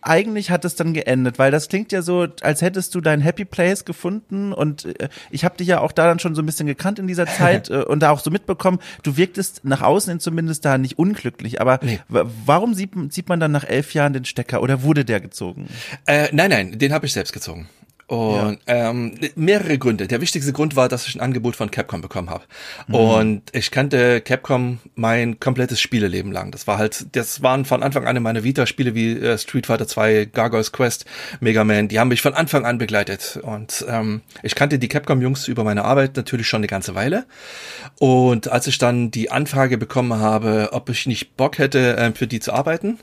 eigentlich 0.00 0.50
hat 0.50 0.64
es 0.64 0.74
dann 0.74 0.94
geendet, 0.94 1.38
weil 1.38 1.50
das 1.50 1.68
klingt 1.68 1.92
ja 1.92 2.02
so, 2.02 2.26
als 2.40 2.62
hättest 2.62 2.94
du 2.94 3.00
dein 3.00 3.20
Happy 3.20 3.44
Place 3.44 3.84
gefunden 3.84 4.52
und 4.52 4.84
äh, 5.00 5.08
ich 5.30 5.44
habe 5.44 5.56
dich 5.56 5.68
ja 5.68 5.80
auch 5.80 5.92
da 5.92 6.06
dann 6.06 6.18
schon 6.18 6.34
so 6.34 6.42
ein 6.42 6.46
bisschen 6.46 6.66
gekannt 6.66 6.98
in 6.98 7.06
dieser 7.06 7.26
Zeit 7.26 7.70
äh, 7.70 7.82
und 7.82 8.00
da 8.00 8.10
auch 8.10 8.20
so 8.20 8.30
mitbekommen, 8.30 8.78
du 9.02 9.16
wirktest 9.16 9.64
nach 9.64 9.82
außen 9.82 10.10
hin 10.10 10.20
zumindest 10.20 10.64
da 10.64 10.78
nicht 10.78 10.98
unglücklich, 10.98 11.60
aber 11.60 11.78
nee. 11.82 12.00
warum 12.08 12.74
sieht, 12.74 12.90
sieht 13.10 13.28
man 13.28 13.40
dann 13.40 13.52
nach 13.52 13.64
elf 13.64 13.94
Jahren 13.94 14.12
den 14.12 14.24
Stecker 14.24 14.62
oder 14.62 14.82
wurde 14.82 15.04
der 15.04 15.20
gezogen? 15.20 15.68
Äh, 16.06 16.28
nein, 16.32 16.50
nein, 16.50 16.78
den 16.78 16.92
habe 16.92 17.06
ich 17.06 17.12
selbst 17.12 17.32
gezogen. 17.32 17.68
Und 18.08 18.58
ja. 18.66 18.90
ähm, 18.90 19.18
mehrere 19.36 19.76
Gründe. 19.76 20.08
Der 20.08 20.22
wichtigste 20.22 20.54
Grund 20.54 20.76
war, 20.76 20.88
dass 20.88 21.06
ich 21.06 21.14
ein 21.14 21.20
Angebot 21.20 21.56
von 21.56 21.70
Capcom 21.70 22.00
bekommen 22.00 22.30
habe. 22.30 22.44
Mhm. 22.86 22.94
Und 22.94 23.42
ich 23.52 23.70
kannte 23.70 24.22
Capcom 24.22 24.78
mein 24.94 25.40
komplettes 25.40 25.78
Spieleleben 25.78 26.32
lang. 26.32 26.50
Das 26.50 26.66
war 26.66 26.78
halt, 26.78 27.04
das 27.12 27.42
waren 27.42 27.66
von 27.66 27.82
Anfang 27.82 28.06
an 28.06 28.16
in 28.16 28.22
meiner 28.22 28.44
Vita-Spiele 28.44 28.94
wie 28.94 29.12
äh, 29.12 29.36
Street 29.36 29.66
Fighter 29.66 29.86
2, 29.86 30.30
Gargoyles 30.32 30.72
Quest, 30.72 31.04
Mega 31.40 31.64
Man. 31.64 31.88
Die 31.88 32.00
haben 32.00 32.08
mich 32.08 32.22
von 32.22 32.32
Anfang 32.32 32.64
an 32.64 32.78
begleitet. 32.78 33.38
Und 33.42 33.84
ähm, 33.86 34.22
ich 34.42 34.54
kannte 34.54 34.78
die 34.78 34.88
Capcom-Jungs 34.88 35.46
über 35.46 35.62
meine 35.62 35.84
Arbeit 35.84 36.16
natürlich 36.16 36.48
schon 36.48 36.60
eine 36.60 36.66
ganze 36.66 36.94
Weile. 36.94 37.26
Und 37.98 38.48
als 38.48 38.66
ich 38.68 38.78
dann 38.78 39.10
die 39.10 39.30
Anfrage 39.30 39.76
bekommen 39.76 40.18
habe, 40.18 40.70
ob 40.72 40.88
ich 40.88 41.04
nicht 41.04 41.36
Bock 41.36 41.58
hätte, 41.58 41.98
äh, 41.98 42.12
für 42.12 42.26
die 42.26 42.40
zu 42.40 42.54
arbeiten, 42.54 43.00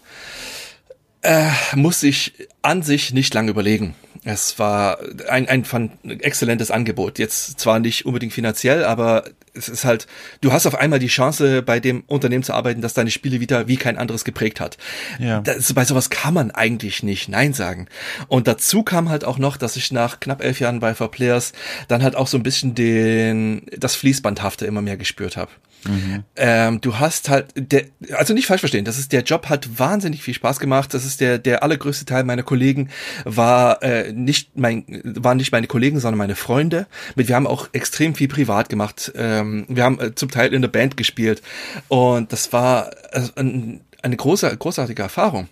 äh, 1.21 1.49
muss 1.75 2.01
ich 2.01 2.33
an 2.63 2.81
sich 2.81 3.13
nicht 3.13 3.35
lange 3.35 3.51
überlegen. 3.51 3.93
Es 4.27 4.57
war 4.57 4.97
ein, 5.29 5.47
ein, 5.47 5.63
ein 5.71 6.19
exzellentes 6.19 6.71
Angebot. 6.71 7.19
Jetzt 7.19 7.59
zwar 7.59 7.79
nicht 7.79 8.07
unbedingt 8.07 8.33
finanziell, 8.33 8.83
aber 8.83 9.23
es 9.55 9.69
ist 9.69 9.85
halt, 9.85 10.07
du 10.41 10.51
hast 10.51 10.65
auf 10.65 10.75
einmal 10.75 10.99
die 10.99 11.07
Chance, 11.07 11.61
bei 11.61 11.79
dem 11.79 12.03
Unternehmen 12.07 12.43
zu 12.43 12.53
arbeiten, 12.53 12.81
das 12.81 12.93
deine 12.93 13.11
Spiele 13.11 13.39
wieder 13.39 13.67
wie 13.67 13.77
kein 13.77 13.97
anderes 13.97 14.23
geprägt 14.23 14.59
hat. 14.59 14.77
Ja. 15.19 15.41
Das, 15.41 15.73
bei 15.73 15.85
sowas 15.85 16.09
kann 16.09 16.33
man 16.33 16.51
eigentlich 16.51 17.03
nicht 17.03 17.29
Nein 17.29 17.53
sagen. 17.53 17.87
Und 18.27 18.47
dazu 18.47 18.83
kam 18.83 19.09
halt 19.09 19.23
auch 19.23 19.37
noch, 19.37 19.57
dass 19.57 19.75
ich 19.75 19.91
nach 19.91 20.19
knapp 20.19 20.43
elf 20.43 20.59
Jahren 20.59 20.79
bei 20.79 20.91
4Players 20.91 21.53
dann 21.87 22.03
halt 22.03 22.15
auch 22.15 22.27
so 22.27 22.37
ein 22.37 22.43
bisschen 22.43 22.75
den, 22.75 23.65
das 23.77 23.95
Fließbandhafte 23.95 24.65
immer 24.65 24.81
mehr 24.81 24.97
gespürt 24.97 25.37
habe. 25.37 25.51
Mhm. 25.87 26.23
Ähm, 26.35 26.81
du 26.81 26.97
hast 26.97 27.29
halt, 27.29 27.47
der, 27.55 27.85
also 28.13 28.33
nicht 28.33 28.47
falsch 28.47 28.61
verstehen, 28.61 28.85
das 28.85 28.97
ist 28.97 29.11
der 29.11 29.21
Job 29.21 29.49
hat 29.49 29.79
wahnsinnig 29.79 30.23
viel 30.23 30.33
Spaß 30.33 30.59
gemacht. 30.59 30.93
Das 30.93 31.05
ist 31.05 31.21
der 31.21 31.37
der 31.37 31.63
allergrößte 31.63 32.05
Teil 32.05 32.23
meiner 32.23 32.43
Kollegen 32.43 32.89
war 33.23 33.83
äh, 33.83 34.11
nicht 34.11 34.57
mein 34.57 34.85
waren 35.03 35.37
nicht 35.37 35.51
meine 35.51 35.67
Kollegen, 35.67 35.99
sondern 35.99 36.17
meine 36.17 36.35
Freunde. 36.35 36.87
Mit 37.15 37.27
wir 37.27 37.35
haben 37.35 37.47
auch 37.47 37.69
extrem 37.73 38.15
viel 38.15 38.27
privat 38.27 38.69
gemacht. 38.69 39.11
Ähm, 39.45 39.65
wir 39.67 39.83
haben 39.83 39.99
äh, 39.99 40.15
zum 40.15 40.29
Teil 40.29 40.53
in 40.53 40.61
der 40.61 40.69
Band 40.69 40.97
gespielt 40.97 41.41
und 41.87 42.31
das 42.31 42.51
war 42.53 42.91
äh, 43.11 43.21
ein, 43.35 43.81
eine 44.01 44.17
große 44.17 44.55
großartige 44.57 45.01
Erfahrung. 45.01 45.47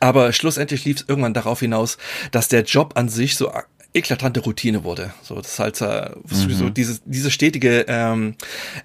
Aber 0.00 0.32
schlussendlich 0.32 0.84
lief 0.84 0.98
es 0.98 1.04
irgendwann 1.08 1.34
darauf 1.34 1.60
hinaus, 1.60 1.96
dass 2.30 2.48
der 2.48 2.64
Job 2.64 2.92
an 2.96 3.08
sich 3.08 3.36
so 3.36 3.52
eklatante 3.96 4.40
Routine 4.40 4.84
wurde. 4.84 5.12
So, 5.22 5.36
das 5.36 5.52
ist 5.52 5.58
halt 5.58 5.80
äh, 5.80 6.10
mhm. 6.28 6.52
so 6.52 6.68
dieses, 6.68 7.00
diese 7.04 7.30
stetige, 7.30 7.86
ähm, 7.88 8.34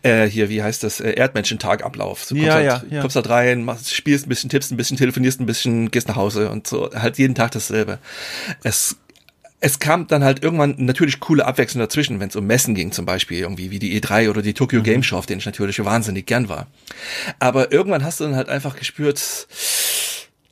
äh, 0.03 0.25
hier, 0.25 0.49
wie 0.49 0.63
heißt 0.63 0.83
das, 0.83 1.01
äh, 1.01 1.11
Erdmenschen-Tagablauf. 1.11 2.27
Kommst, 2.27 2.43
ja, 2.43 2.53
halt, 2.53 2.65
ja, 2.65 2.83
ja. 2.89 3.01
kommst 3.01 3.17
halt 3.17 3.29
rein, 3.29 3.65
machst, 3.65 3.93
spielst 3.93 4.25
ein 4.25 4.29
bisschen, 4.29 4.49
tippst 4.49 4.71
ein 4.71 4.77
bisschen, 4.77 4.97
telefonierst 4.97 5.41
ein 5.41 5.45
bisschen, 5.45 5.91
gehst 5.91 6.07
nach 6.07 6.15
Hause 6.15 6.49
und 6.49 6.65
so, 6.65 6.89
halt 6.93 7.17
jeden 7.17 7.35
Tag 7.35 7.51
dasselbe. 7.51 7.99
Es 8.63 8.95
es 9.63 9.77
kam 9.77 10.07
dann 10.07 10.23
halt 10.23 10.43
irgendwann 10.43 10.75
natürlich 10.79 11.19
coole 11.19 11.45
Abwechslung 11.45 11.79
dazwischen, 11.79 12.19
wenn 12.19 12.29
es 12.29 12.35
um 12.35 12.45
Messen 12.45 12.73
ging 12.73 12.91
zum 12.91 13.05
Beispiel, 13.05 13.39
irgendwie 13.39 13.69
wie 13.69 13.77
die 13.77 14.01
E3 14.01 14.29
oder 14.29 14.41
die 14.41 14.55
Tokyo 14.55 14.79
mhm. 14.79 14.83
Game 14.83 15.03
Show, 15.03 15.17
auf 15.17 15.27
denen 15.27 15.39
ich 15.39 15.45
natürlich 15.45 15.83
wahnsinnig 15.85 16.25
gern 16.25 16.49
war. 16.49 16.67
Aber 17.39 17.71
irgendwann 17.71 18.03
hast 18.03 18.19
du 18.19 18.23
dann 18.23 18.35
halt 18.35 18.49
einfach 18.49 18.75
gespürt, 18.75 19.47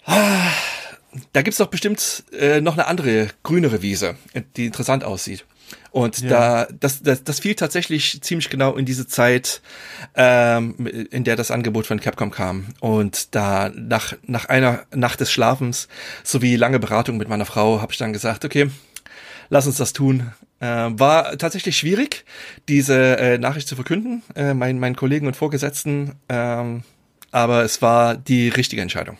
ah, 0.05 0.51
da 1.33 1.41
gibt's 1.41 1.57
doch 1.57 1.67
bestimmt 1.67 2.23
äh, 2.39 2.61
noch 2.61 2.73
eine 2.73 2.85
andere, 2.85 3.29
grünere 3.41 3.81
Wiese, 3.81 4.15
die 4.55 4.67
interessant 4.67 5.03
aussieht. 5.03 5.43
Und 5.91 6.19
ja. 6.19 6.29
da, 6.29 6.67
das, 6.79 7.01
das, 7.01 7.23
das 7.23 7.39
fiel 7.39 7.55
tatsächlich 7.55 8.21
ziemlich 8.21 8.49
genau 8.49 8.75
in 8.75 8.85
diese 8.85 9.07
Zeit, 9.07 9.61
ähm, 10.15 10.75
in 11.09 11.23
der 11.23 11.35
das 11.35 11.49
Angebot 11.49 11.87
von 11.87 11.99
Capcom 11.99 12.29
kam. 12.29 12.67
Und 12.79 13.33
da 13.33 13.71
nach, 13.75 14.13
nach 14.23 14.45
einer 14.45 14.83
Nacht 14.93 15.19
des 15.19 15.31
Schlafens 15.31 15.87
sowie 16.23 16.55
lange 16.55 16.79
Beratung 16.79 17.17
mit 17.17 17.27
meiner 17.27 17.45
Frau 17.45 17.81
habe 17.81 17.91
ich 17.91 17.97
dann 17.97 18.13
gesagt, 18.13 18.45
okay, 18.45 18.69
lass 19.49 19.67
uns 19.67 19.77
das 19.77 19.93
tun. 19.93 20.31
Äh, 20.59 20.65
war 20.67 21.37
tatsächlich 21.37 21.77
schwierig, 21.77 22.25
diese 22.67 23.17
äh, 23.17 23.37
Nachricht 23.37 23.67
zu 23.67 23.75
verkünden, 23.75 24.23
äh, 24.35 24.53
meinen, 24.53 24.79
meinen 24.79 24.95
Kollegen 24.95 25.27
und 25.27 25.35
Vorgesetzten, 25.35 26.15
ähm, 26.27 26.83
aber 27.31 27.63
es 27.63 27.81
war 27.81 28.15
die 28.15 28.49
richtige 28.49 28.81
Entscheidung. 28.81 29.17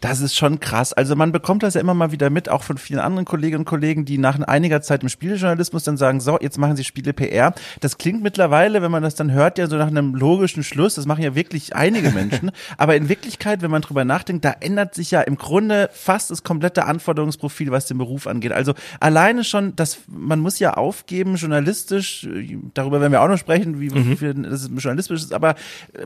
Das 0.00 0.20
ist 0.20 0.36
schon 0.36 0.60
krass. 0.60 0.92
Also 0.92 1.16
man 1.16 1.32
bekommt 1.32 1.62
das 1.62 1.74
ja 1.74 1.80
immer 1.80 1.94
mal 1.94 2.12
wieder 2.12 2.30
mit, 2.30 2.48
auch 2.48 2.62
von 2.62 2.78
vielen 2.78 3.00
anderen 3.00 3.24
Kolleginnen 3.24 3.60
und 3.60 3.64
Kollegen, 3.64 4.04
die 4.04 4.18
nach 4.18 4.38
einiger 4.40 4.82
Zeit 4.82 5.02
im 5.02 5.08
Spielejournalismus 5.08 5.84
dann 5.84 5.96
sagen, 5.96 6.20
so, 6.20 6.38
jetzt 6.40 6.58
machen 6.58 6.76
sie 6.76 6.84
Spiele 6.84 7.12
PR. 7.12 7.54
Das 7.80 7.98
klingt 7.98 8.22
mittlerweile, 8.22 8.82
wenn 8.82 8.90
man 8.90 9.02
das 9.02 9.14
dann 9.14 9.32
hört, 9.32 9.58
ja 9.58 9.66
so 9.66 9.76
nach 9.76 9.88
einem 9.88 10.14
logischen 10.14 10.62
Schluss. 10.62 10.94
Das 10.94 11.06
machen 11.06 11.22
ja 11.22 11.34
wirklich 11.34 11.74
einige 11.74 12.10
Menschen. 12.10 12.50
Aber 12.76 12.96
in 12.96 13.08
Wirklichkeit, 13.08 13.62
wenn 13.62 13.70
man 13.70 13.82
drüber 13.82 14.04
nachdenkt, 14.04 14.44
da 14.44 14.54
ändert 14.60 14.94
sich 14.94 15.10
ja 15.10 15.20
im 15.20 15.36
Grunde 15.36 15.90
fast 15.92 16.30
das 16.30 16.42
komplette 16.42 16.84
Anforderungsprofil, 16.84 17.70
was 17.70 17.86
den 17.86 17.98
Beruf 17.98 18.26
angeht. 18.26 18.52
Also 18.52 18.74
alleine 19.00 19.44
schon, 19.44 19.74
dass 19.76 19.98
man 20.06 20.40
muss 20.40 20.58
ja 20.58 20.74
aufgeben, 20.74 21.36
journalistisch, 21.36 22.28
darüber 22.74 23.00
werden 23.00 23.12
wir 23.12 23.22
auch 23.22 23.28
noch 23.28 23.38
sprechen, 23.38 23.80
wie 23.80 23.90
mhm. 23.90 24.16
viel 24.16 24.34
das 24.34 24.68
journalistisch 24.76 25.22
ist, 25.22 25.32
aber 25.32 25.54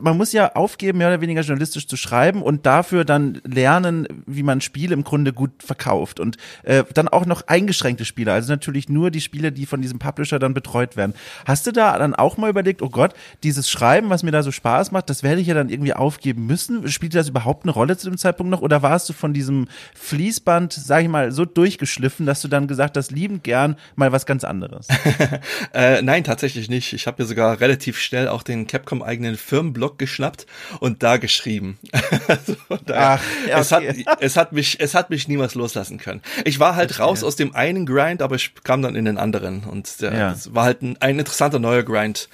man 0.01 0.17
muss 0.17 0.31
ja 0.31 0.55
aufgeben, 0.55 0.99
mehr 0.99 1.09
oder 1.09 1.21
weniger 1.21 1.41
journalistisch 1.41 1.87
zu 1.87 1.97
schreiben 1.97 2.41
und 2.41 2.65
dafür 2.65 3.05
dann 3.05 3.41
lernen, 3.43 3.74
lernen, 3.75 4.07
wie 4.25 4.43
man 4.43 4.61
Spiele 4.61 4.93
im 4.93 5.03
Grunde 5.03 5.33
gut 5.33 5.51
verkauft 5.59 6.19
und 6.19 6.37
äh, 6.63 6.83
dann 6.93 7.07
auch 7.07 7.25
noch 7.25 7.47
eingeschränkte 7.47 8.05
Spiele, 8.05 8.31
also 8.31 8.51
natürlich 8.51 8.89
nur 8.89 9.11
die 9.11 9.21
Spiele, 9.21 9.51
die 9.51 9.65
von 9.65 9.81
diesem 9.81 9.99
Publisher 9.99 10.39
dann 10.39 10.53
betreut 10.53 10.95
werden. 10.95 11.13
Hast 11.45 11.67
du 11.67 11.71
da 11.71 11.97
dann 11.97 12.15
auch 12.15 12.37
mal 12.37 12.49
überlegt, 12.49 12.81
oh 12.81 12.89
Gott, 12.89 13.13
dieses 13.43 13.69
Schreiben, 13.69 14.09
was 14.09 14.23
mir 14.23 14.31
da 14.31 14.43
so 14.43 14.51
Spaß 14.51 14.91
macht, 14.91 15.09
das 15.09 15.23
werde 15.23 15.41
ich 15.41 15.47
ja 15.47 15.53
dann 15.53 15.69
irgendwie 15.69 15.93
aufgeben 15.93 16.45
müssen? 16.45 16.87
Spielt 16.89 17.15
das 17.15 17.29
überhaupt 17.29 17.63
eine 17.63 17.71
Rolle 17.71 17.97
zu 17.97 18.09
dem 18.09 18.17
Zeitpunkt 18.17 18.51
noch 18.51 18.61
oder 18.61 18.81
warst 18.81 19.09
du 19.09 19.13
von 19.13 19.33
diesem 19.33 19.67
Fließband, 19.95 20.73
sag 20.73 21.03
ich 21.03 21.09
mal, 21.09 21.31
so 21.31 21.45
durchgeschliffen, 21.45 22.25
dass 22.25 22.41
du 22.41 22.47
dann 22.47 22.67
gesagt 22.67 22.97
hast, 22.97 23.11
liebend 23.11 23.43
gern 23.43 23.75
mal 23.95 24.11
was 24.11 24.25
ganz 24.25 24.43
anderes? 24.43 24.87
äh, 25.73 26.01
nein, 26.01 26.23
tatsächlich 26.23 26.69
nicht. 26.69 26.93
Ich 26.93 27.07
habe 27.07 27.21
mir 27.21 27.27
sogar 27.27 27.59
relativ 27.59 27.99
schnell 27.99 28.27
auch 28.27 28.43
den 28.43 28.67
Capcom 28.67 29.01
eigenen 29.01 29.35
Firmenblog 29.37 29.97
geschnappt 29.97 30.45
und 30.79 31.03
da 31.03 31.17
geschrieben. 31.17 31.77
also, 32.27 32.55
da, 32.85 33.15
Ach, 33.15 33.23
ja, 33.47 33.57
es 33.65 33.71
hat, 33.71 33.83
es 34.19 34.37
hat 34.37 34.51
mich, 34.51 34.79
es 34.79 34.95
hat 34.95 35.09
mich 35.09 35.27
niemals 35.27 35.55
loslassen 35.55 35.97
können. 35.97 36.21
Ich 36.43 36.59
war 36.59 36.75
halt 36.75 36.99
raus 36.99 37.23
aus 37.23 37.35
dem 37.35 37.55
einen 37.55 37.85
Grind, 37.85 38.21
aber 38.21 38.35
ich 38.35 38.53
kam 38.63 38.81
dann 38.81 38.95
in 38.95 39.05
den 39.05 39.17
anderen 39.17 39.63
und 39.63 40.01
der, 40.01 40.13
ja. 40.13 40.29
das 40.31 40.53
war 40.53 40.65
halt 40.65 40.81
ein, 40.81 40.97
ein 41.01 41.19
interessanter 41.19 41.59
neuer 41.59 41.83
Grind. 41.83 42.29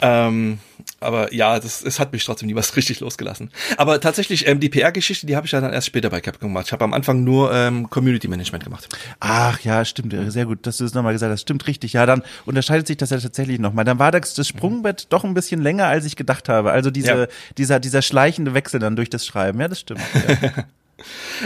Ähm, 0.00 0.58
aber 1.00 1.32
ja, 1.34 1.58
das, 1.60 1.82
es 1.82 1.98
hat 2.00 2.12
mich 2.12 2.24
trotzdem 2.24 2.46
niemals 2.46 2.74
richtig 2.76 3.00
losgelassen. 3.00 3.50
Aber 3.76 4.00
tatsächlich, 4.00 4.46
ähm, 4.46 4.60
die 4.60 4.68
PR-Geschichte, 4.68 5.26
die 5.26 5.36
habe 5.36 5.46
ich 5.46 5.52
ja 5.52 5.60
dann 5.60 5.72
erst 5.72 5.86
später 5.86 6.10
bei 6.10 6.20
Capcom 6.20 6.48
gemacht. 6.48 6.66
Ich 6.66 6.72
habe 6.72 6.84
am 6.84 6.94
Anfang 6.94 7.24
nur 7.24 7.52
ähm, 7.52 7.90
Community 7.90 8.28
Management 8.28 8.64
gemacht. 8.64 8.88
Ach 9.20 9.60
ja, 9.60 9.84
stimmt, 9.84 10.14
sehr 10.32 10.46
gut, 10.46 10.66
dass 10.66 10.78
du 10.78 10.84
es 10.84 10.94
nochmal 10.94 11.12
gesagt 11.12 11.32
hast. 11.32 11.42
Stimmt 11.42 11.66
richtig. 11.66 11.92
Ja, 11.92 12.06
dann 12.06 12.22
unterscheidet 12.44 12.86
sich 12.86 12.96
das 12.96 13.10
ja 13.10 13.18
tatsächlich 13.18 13.58
nochmal. 13.58 13.84
Dann 13.84 13.98
war 13.98 14.10
das, 14.10 14.34
das 14.34 14.48
Sprungbett 14.48 15.06
doch 15.10 15.24
ein 15.24 15.34
bisschen 15.34 15.60
länger, 15.60 15.86
als 15.86 16.04
ich 16.04 16.16
gedacht 16.16 16.48
habe. 16.48 16.72
Also 16.72 16.90
diese, 16.90 17.08
ja. 17.08 17.26
dieser, 17.58 17.80
dieser 17.80 18.02
schleichende 18.02 18.54
Wechsel 18.54 18.80
dann 18.80 18.96
durch 18.96 19.10
das 19.10 19.26
Schreiben. 19.26 19.60
Ja, 19.60 19.68
das 19.68 19.80
stimmt. 19.80 20.00
Ja. 20.42 20.64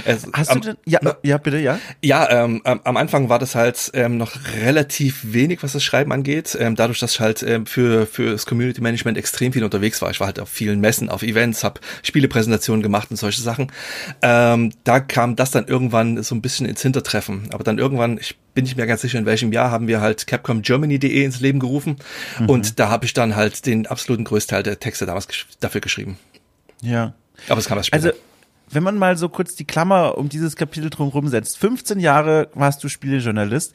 Es, 0.04 0.26
Hast 0.32 0.50
am, 0.50 0.60
du 0.60 0.68
denn, 0.68 0.76
ja, 0.86 1.00
ja, 1.22 1.38
bitte, 1.38 1.58
ja? 1.58 1.78
Ja, 2.02 2.28
ähm, 2.30 2.60
am, 2.64 2.96
Anfang 2.96 3.28
war 3.28 3.38
das 3.38 3.54
halt 3.54 3.90
ähm, 3.94 4.16
noch 4.16 4.32
relativ 4.62 5.20
wenig, 5.32 5.62
was 5.62 5.72
das 5.72 5.82
Schreiben 5.82 6.12
angeht. 6.12 6.56
Ähm, 6.58 6.76
dadurch, 6.76 6.98
dass 6.98 7.12
ich 7.12 7.20
halt 7.20 7.42
ähm, 7.42 7.66
für, 7.66 8.06
für 8.06 8.32
das 8.32 8.46
Community 8.46 8.80
Management 8.80 9.18
extrem 9.18 9.52
viel 9.52 9.64
unterwegs 9.64 10.00
war. 10.02 10.10
Ich 10.10 10.20
war 10.20 10.26
halt 10.26 10.40
auf 10.40 10.48
vielen 10.48 10.80
Messen, 10.80 11.08
auf 11.08 11.22
Events, 11.22 11.64
habe 11.64 11.80
Spielepräsentationen 12.02 12.82
gemacht 12.82 13.10
und 13.10 13.16
solche 13.16 13.42
Sachen. 13.42 13.72
Ähm, 14.22 14.72
da 14.84 15.00
kam 15.00 15.36
das 15.36 15.50
dann 15.50 15.66
irgendwann 15.66 16.22
so 16.22 16.34
ein 16.34 16.42
bisschen 16.42 16.66
ins 16.66 16.82
Hintertreffen. 16.82 17.48
Aber 17.52 17.64
dann 17.64 17.78
irgendwann, 17.78 18.18
ich 18.18 18.38
bin 18.54 18.64
nicht 18.64 18.76
mehr 18.76 18.86
ganz 18.86 19.00
sicher, 19.00 19.18
in 19.18 19.26
welchem 19.26 19.52
Jahr, 19.52 19.70
haben 19.70 19.88
wir 19.88 20.00
halt 20.00 20.26
CapcomGermany.de 20.26 21.24
ins 21.24 21.40
Leben 21.40 21.58
gerufen. 21.58 21.96
Mhm. 22.38 22.48
Und 22.48 22.78
da 22.78 22.88
habe 22.88 23.04
ich 23.04 23.12
dann 23.12 23.36
halt 23.36 23.66
den 23.66 23.86
absoluten 23.86 24.24
Großteil 24.24 24.62
der 24.62 24.78
Texte 24.78 25.06
damals 25.06 25.28
gesch 25.28 25.46
dafür 25.60 25.80
geschrieben. 25.80 26.18
Ja. 26.82 27.14
Aber 27.48 27.58
es 27.58 27.66
kam 27.66 27.78
erst 27.78 27.88
später. 27.88 28.08
Also 28.08 28.18
wenn 28.72 28.82
man 28.82 28.96
mal 28.98 29.16
so 29.16 29.28
kurz 29.28 29.56
die 29.56 29.64
Klammer 29.64 30.16
um 30.16 30.28
dieses 30.28 30.56
Kapitel 30.56 30.90
drumherum 30.90 31.28
setzt, 31.28 31.58
15 31.58 31.98
Jahre 31.98 32.48
warst 32.54 32.82
du 32.84 32.88
Spielejournalist. 32.88 33.74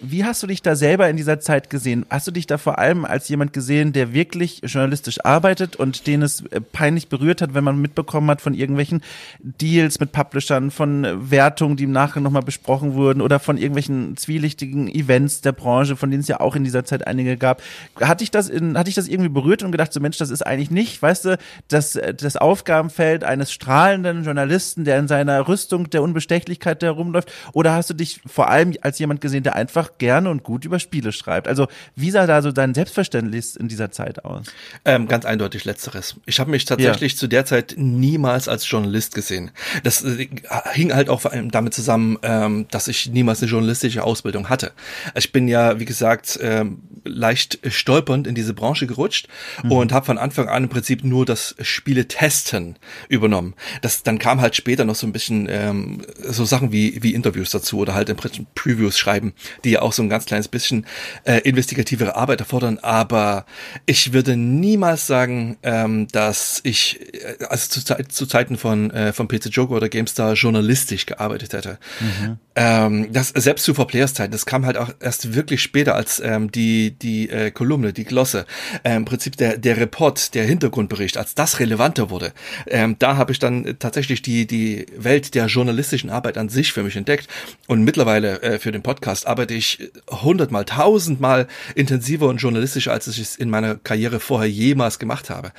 Wie 0.00 0.24
hast 0.24 0.42
du 0.42 0.46
dich 0.46 0.62
da 0.62 0.74
selber 0.74 1.08
in 1.08 1.16
dieser 1.16 1.38
Zeit 1.40 1.68
gesehen? 1.68 2.06
Hast 2.08 2.26
du 2.26 2.30
dich 2.30 2.46
da 2.46 2.58
vor 2.58 2.78
allem 2.78 3.04
als 3.04 3.28
jemand 3.28 3.52
gesehen, 3.52 3.92
der 3.92 4.14
wirklich 4.14 4.62
journalistisch 4.64 5.24
arbeitet 5.24 5.76
und 5.76 6.06
den 6.06 6.22
es 6.22 6.44
äh, 6.46 6.60
peinlich 6.60 7.08
berührt 7.08 7.42
hat, 7.42 7.54
wenn 7.54 7.64
man 7.64 7.80
mitbekommen 7.80 8.30
hat 8.30 8.40
von 8.40 8.54
irgendwelchen 8.54 9.02
Deals 9.40 10.00
mit 10.00 10.12
Publishern, 10.12 10.70
von 10.70 11.30
Wertungen, 11.30 11.76
die 11.76 11.84
im 11.84 11.92
Nachgang 11.92 12.22
nochmal 12.22 12.42
besprochen 12.42 12.94
wurden 12.94 13.20
oder 13.20 13.38
von 13.38 13.58
irgendwelchen 13.58 14.16
zwielichtigen 14.16 14.88
Events 14.88 15.42
der 15.42 15.52
Branche, 15.52 15.96
von 15.96 16.10
denen 16.10 16.22
es 16.22 16.28
ja 16.28 16.40
auch 16.40 16.56
in 16.56 16.64
dieser 16.64 16.84
Zeit 16.84 17.06
einige 17.06 17.36
gab. 17.36 17.62
Hat 18.00 18.20
dich 18.20 18.30
das 18.30 18.48
in, 18.48 18.78
hat 18.78 18.86
dich 18.86 18.94
das 18.94 19.08
irgendwie 19.08 19.28
berührt 19.28 19.62
und 19.62 19.72
gedacht, 19.72 19.92
so 19.92 20.00
Mensch, 20.00 20.16
das 20.16 20.30
ist 20.30 20.42
eigentlich 20.42 20.70
nicht, 20.70 21.02
weißt 21.02 21.26
du, 21.26 21.38
das, 21.68 21.98
das 22.16 22.36
Aufgabenfeld 22.36 23.24
eines 23.24 23.41
eines 23.42 23.52
strahlenden 23.52 24.24
Journalisten, 24.24 24.84
der 24.84 24.98
in 24.98 25.08
seiner 25.08 25.48
Rüstung 25.48 25.90
der 25.90 26.02
Unbestechlichkeit 26.02 26.82
herumläuft? 26.82 27.32
Oder 27.52 27.72
hast 27.72 27.90
du 27.90 27.94
dich 27.94 28.20
vor 28.24 28.48
allem 28.48 28.74
als 28.82 28.98
jemand 28.98 29.20
gesehen, 29.20 29.42
der 29.42 29.56
einfach 29.56 29.98
gerne 29.98 30.30
und 30.30 30.44
gut 30.44 30.64
über 30.64 30.78
Spiele 30.78 31.12
schreibt? 31.12 31.48
Also 31.48 31.66
wie 31.96 32.10
sah 32.10 32.26
da 32.26 32.40
so 32.40 32.52
dein 32.52 32.74
Selbstverständnis 32.74 33.56
in 33.56 33.68
dieser 33.68 33.90
Zeit 33.90 34.24
aus? 34.24 34.46
Ähm, 34.84 35.08
ganz 35.08 35.24
eindeutig 35.24 35.64
letzteres. 35.64 36.16
Ich 36.24 36.38
habe 36.38 36.50
mich 36.50 36.64
tatsächlich 36.64 37.12
ja. 37.12 37.18
zu 37.18 37.26
der 37.26 37.44
Zeit 37.44 37.74
niemals 37.76 38.48
als 38.48 38.68
Journalist 38.70 39.14
gesehen. 39.14 39.50
Das 39.82 40.04
äh, 40.04 40.28
hing 40.72 40.94
halt 40.94 41.08
auch 41.08 41.20
vor 41.20 41.32
allem 41.32 41.50
damit 41.50 41.74
zusammen, 41.74 42.18
ähm, 42.22 42.66
dass 42.70 42.86
ich 42.86 43.10
niemals 43.10 43.42
eine 43.42 43.50
journalistische 43.50 44.04
Ausbildung 44.04 44.48
hatte. 44.48 44.72
Ich 45.16 45.32
bin 45.32 45.48
ja, 45.48 45.80
wie 45.80 45.84
gesagt, 45.84 46.38
ähm, 46.40 46.82
leicht 47.04 47.58
stolpernd 47.66 48.28
in 48.28 48.36
diese 48.36 48.54
Branche 48.54 48.86
gerutscht 48.86 49.26
mhm. 49.64 49.72
und 49.72 49.92
habe 49.92 50.06
von 50.06 50.18
Anfang 50.18 50.48
an 50.48 50.64
im 50.64 50.68
Prinzip 50.68 51.02
nur 51.02 51.26
das 51.26 51.56
Spiele 51.60 52.06
testen 52.06 52.76
übernommen 53.08 53.31
übernommen. 53.32 53.54
Das, 53.80 54.02
dann 54.02 54.18
kam 54.18 54.40
halt 54.40 54.54
später 54.56 54.84
noch 54.84 54.94
so 54.94 55.06
ein 55.06 55.12
bisschen 55.12 55.48
ähm, 55.50 56.02
so 56.18 56.44
Sachen 56.44 56.72
wie, 56.72 57.02
wie 57.02 57.14
Interviews 57.14 57.50
dazu 57.50 57.78
oder 57.78 57.94
halt 57.94 58.08
im 58.08 58.16
Prinzip 58.16 58.46
Previews 58.54 58.98
schreiben, 58.98 59.32
die 59.64 59.70
ja 59.70 59.82
auch 59.82 59.92
so 59.92 60.02
ein 60.02 60.08
ganz 60.08 60.26
kleines 60.26 60.48
bisschen 60.48 60.86
äh, 61.24 61.38
investigativere 61.38 62.16
Arbeit 62.16 62.40
erfordern. 62.40 62.78
Aber 62.82 63.46
ich 63.86 64.12
würde 64.12 64.36
niemals 64.36 65.06
sagen, 65.06 65.56
ähm, 65.62 66.08
dass 66.08 66.60
ich, 66.62 67.00
äh, 67.14 67.44
also 67.48 67.68
zu, 67.68 68.08
zu 68.08 68.26
Zeiten 68.26 68.56
von, 68.56 68.90
äh, 68.90 69.12
von 69.12 69.28
PC 69.28 69.46
Joker 69.46 69.74
oder 69.74 69.88
GameStar 69.88 70.34
journalistisch 70.34 71.06
gearbeitet 71.06 71.52
hätte. 71.52 71.78
Mhm. 72.00 72.38
Ähm, 72.54 73.12
das 73.12 73.30
selbst 73.30 73.64
zu 73.64 73.72
Players 73.72 74.14
Zeiten, 74.14 74.30
das 74.30 74.46
kam 74.46 74.66
halt 74.66 74.76
auch 74.76 74.90
erst 75.00 75.34
wirklich 75.34 75.62
später 75.62 75.94
als 75.94 76.20
ähm, 76.20 76.52
die, 76.52 76.90
die 76.90 77.30
äh, 77.30 77.50
Kolumne, 77.50 77.92
die 77.92 78.04
Glosse, 78.04 78.46
äh, 78.84 78.94
im 78.94 79.06
Prinzip 79.06 79.36
der, 79.36 79.56
der 79.56 79.78
Report, 79.78 80.34
der 80.34 80.44
Hintergrundbericht, 80.44 81.16
als 81.16 81.34
das 81.34 81.60
relevanter 81.60 82.10
wurde. 82.10 82.32
Ähm, 82.66 82.96
da 82.98 83.16
habe 83.22 83.30
ich 83.30 83.38
dann 83.38 83.76
tatsächlich 83.78 84.20
die, 84.20 84.48
die 84.48 84.84
Welt 84.96 85.36
der 85.36 85.46
journalistischen 85.46 86.10
Arbeit 86.10 86.36
an 86.36 86.48
sich 86.48 86.72
für 86.72 86.82
mich 86.82 86.96
entdeckt. 86.96 87.28
Und 87.68 87.84
mittlerweile 87.84 88.42
äh, 88.42 88.58
für 88.58 88.72
den 88.72 88.82
Podcast 88.82 89.28
arbeite 89.28 89.54
ich 89.54 89.92
hundertmal, 90.10 90.64
tausendmal 90.64 91.46
intensiver 91.76 92.26
und 92.26 92.38
journalistischer, 92.38 92.90
als 92.90 93.06
ich 93.06 93.20
es 93.20 93.36
in 93.36 93.48
meiner 93.48 93.76
Karriere 93.76 94.18
vorher 94.18 94.50
jemals 94.50 94.98
gemacht 94.98 95.30
habe. 95.30 95.52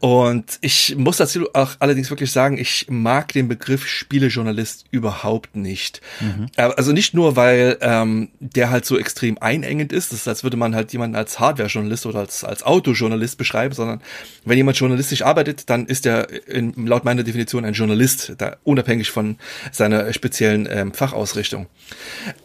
Und 0.00 0.58
ich 0.60 0.96
muss 0.96 1.18
dazu 1.18 1.46
auch 1.54 1.76
allerdings 1.78 2.10
wirklich 2.10 2.32
sagen, 2.32 2.58
ich 2.58 2.86
mag 2.88 3.32
den 3.32 3.46
Begriff 3.46 3.86
Spielejournalist 3.86 4.86
überhaupt 4.90 5.54
nicht. 5.54 6.00
Mhm. 6.18 6.46
Also 6.56 6.90
nicht 6.90 7.14
nur, 7.14 7.36
weil 7.36 7.78
ähm, 7.80 8.30
der 8.40 8.70
halt 8.70 8.86
so 8.86 8.98
extrem 8.98 9.38
einengend 9.38 9.92
ist, 9.92 10.10
das 10.10 10.22
ist, 10.22 10.28
als 10.28 10.42
würde 10.42 10.56
man 10.56 10.74
halt 10.74 10.92
jemanden 10.92 11.14
als 11.14 11.38
Hardware-Journalist 11.38 12.06
oder 12.06 12.18
als, 12.18 12.42
als 12.42 12.64
Autojournalist 12.64 13.38
beschreiben, 13.38 13.72
sondern 13.72 14.02
wenn 14.44 14.56
jemand 14.56 14.78
journalistisch 14.78 15.22
arbeitet, 15.22 15.70
dann 15.70 15.86
ist 15.86 16.06
er 16.06 16.48
in, 16.48 16.72
laut 16.94 17.04
meiner 17.04 17.24
Definition 17.24 17.64
ein 17.64 17.74
Journalist, 17.74 18.34
da 18.38 18.56
unabhängig 18.62 19.10
von 19.10 19.36
seiner 19.72 20.12
speziellen 20.12 20.68
ähm, 20.70 20.94
Fachausrichtung. 20.94 21.66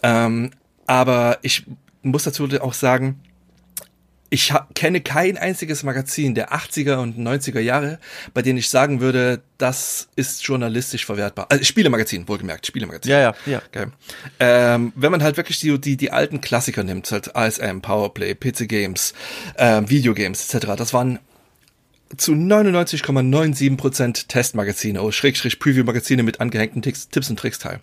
Ähm, 0.01 0.49
aber 0.87 1.37
ich 1.43 1.65
muss 2.01 2.23
dazu 2.23 2.47
auch 2.61 2.73
sagen, 2.73 3.21
ich 4.31 4.53
kenne 4.75 5.01
kein 5.01 5.37
einziges 5.37 5.83
Magazin 5.83 6.35
der 6.35 6.51
80er 6.51 6.97
und 6.97 7.17
90er 7.17 7.59
Jahre, 7.59 7.99
bei 8.33 8.41
denen 8.41 8.59
ich 8.59 8.69
sagen 8.69 9.01
würde, 9.01 9.41
das 9.57 10.07
ist 10.15 10.43
journalistisch 10.43 11.05
verwertbar. 11.05 11.47
Also 11.49 11.63
Spielemagazin, 11.63 12.27
wohlgemerkt, 12.27 12.65
Spielemagazin. 12.67 13.11
Ja, 13.11 13.19
ja, 13.19 13.35
ja. 13.45 13.61
Okay. 13.67 13.87
Ähm, 14.39 14.93
wenn 14.95 15.11
man 15.11 15.23
halt 15.23 15.37
wirklich 15.37 15.59
die, 15.59 15.79
die, 15.79 15.97
die 15.97 16.11
alten 16.11 16.41
Klassiker 16.41 16.83
nimmt, 16.83 17.11
halt 17.11 17.35
ASM, 17.35 17.81
Powerplay, 17.81 18.35
PC 18.35 18.67
Games, 18.67 19.13
ähm, 19.57 19.89
Videogames 19.89 20.53
etc., 20.53 20.73
das 20.77 20.93
waren 20.93 21.19
zu 22.17 22.33
99,97% 22.33 24.27
Testmagazine, 24.27 25.01
oh, 25.01 25.11
Schrägstrich 25.11 25.59
Preview-Magazine 25.59 26.23
mit 26.23 26.41
angehängten 26.41 26.81
Tipps 26.81 27.29
und 27.29 27.37
Tricks 27.37 27.59
teil. 27.59 27.81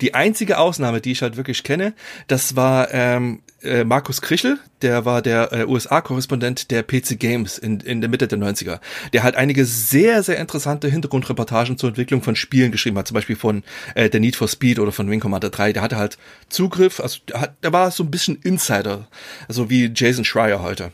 Die 0.00 0.14
einzige 0.14 0.58
Ausnahme, 0.58 1.00
die 1.00 1.12
ich 1.12 1.22
halt 1.22 1.36
wirklich 1.36 1.62
kenne, 1.62 1.94
das 2.26 2.54
war 2.54 2.92
ähm, 2.92 3.40
äh, 3.62 3.84
Markus 3.84 4.20
Krichel, 4.20 4.58
der 4.82 5.04
war 5.04 5.22
der 5.22 5.52
äh, 5.52 5.64
USA-Korrespondent 5.64 6.70
der 6.70 6.82
PC 6.82 7.18
Games 7.18 7.56
in, 7.58 7.80
in 7.80 8.00
der 8.00 8.10
Mitte 8.10 8.28
der 8.28 8.38
90er, 8.38 8.80
der 9.12 9.22
halt 9.22 9.36
einige 9.36 9.64
sehr, 9.64 10.22
sehr 10.22 10.38
interessante 10.38 10.88
Hintergrundreportagen 10.88 11.78
zur 11.78 11.90
Entwicklung 11.90 12.22
von 12.22 12.36
Spielen 12.36 12.72
geschrieben 12.72 12.98
hat, 12.98 13.08
zum 13.08 13.14
Beispiel 13.14 13.36
von 13.36 13.62
äh, 13.94 14.10
der 14.10 14.20
Need 14.20 14.36
for 14.36 14.48
Speed 14.48 14.78
oder 14.80 14.92
von 14.92 15.08
Wing 15.08 15.20
Commander 15.20 15.50
3. 15.50 15.72
Der 15.72 15.82
hatte 15.82 15.96
halt 15.96 16.18
Zugriff, 16.48 17.00
also 17.00 17.20
der, 17.28 17.40
hat, 17.40 17.54
der 17.62 17.72
war 17.72 17.90
so 17.90 18.02
ein 18.02 18.10
bisschen 18.10 18.36
Insider, 18.42 19.08
so 19.48 19.70
wie 19.70 19.90
Jason 19.94 20.24
Schreier 20.24 20.62
heute. 20.62 20.92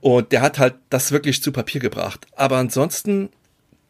Und 0.00 0.32
der 0.32 0.42
hat 0.42 0.58
halt 0.58 0.74
das 0.88 1.12
wirklich 1.12 1.42
zu 1.42 1.52
Papier 1.52 1.80
gebracht. 1.80 2.26
Aber 2.36 2.56
ansonsten, 2.56 3.30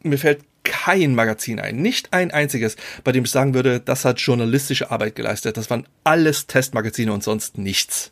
mir 0.03 0.17
fällt 0.17 0.41
kein 0.63 1.15
Magazin 1.15 1.59
ein, 1.59 1.77
nicht 1.77 2.13
ein 2.13 2.31
einziges, 2.31 2.75
bei 3.03 3.11
dem 3.11 3.25
ich 3.25 3.31
sagen 3.31 3.53
würde, 3.53 3.79
das 3.79 4.05
hat 4.05 4.19
journalistische 4.19 4.91
Arbeit 4.91 5.15
geleistet. 5.15 5.57
Das 5.57 5.69
waren 5.69 5.87
alles 6.03 6.47
Testmagazine 6.47 7.11
und 7.11 7.23
sonst 7.23 7.57
nichts. 7.57 8.11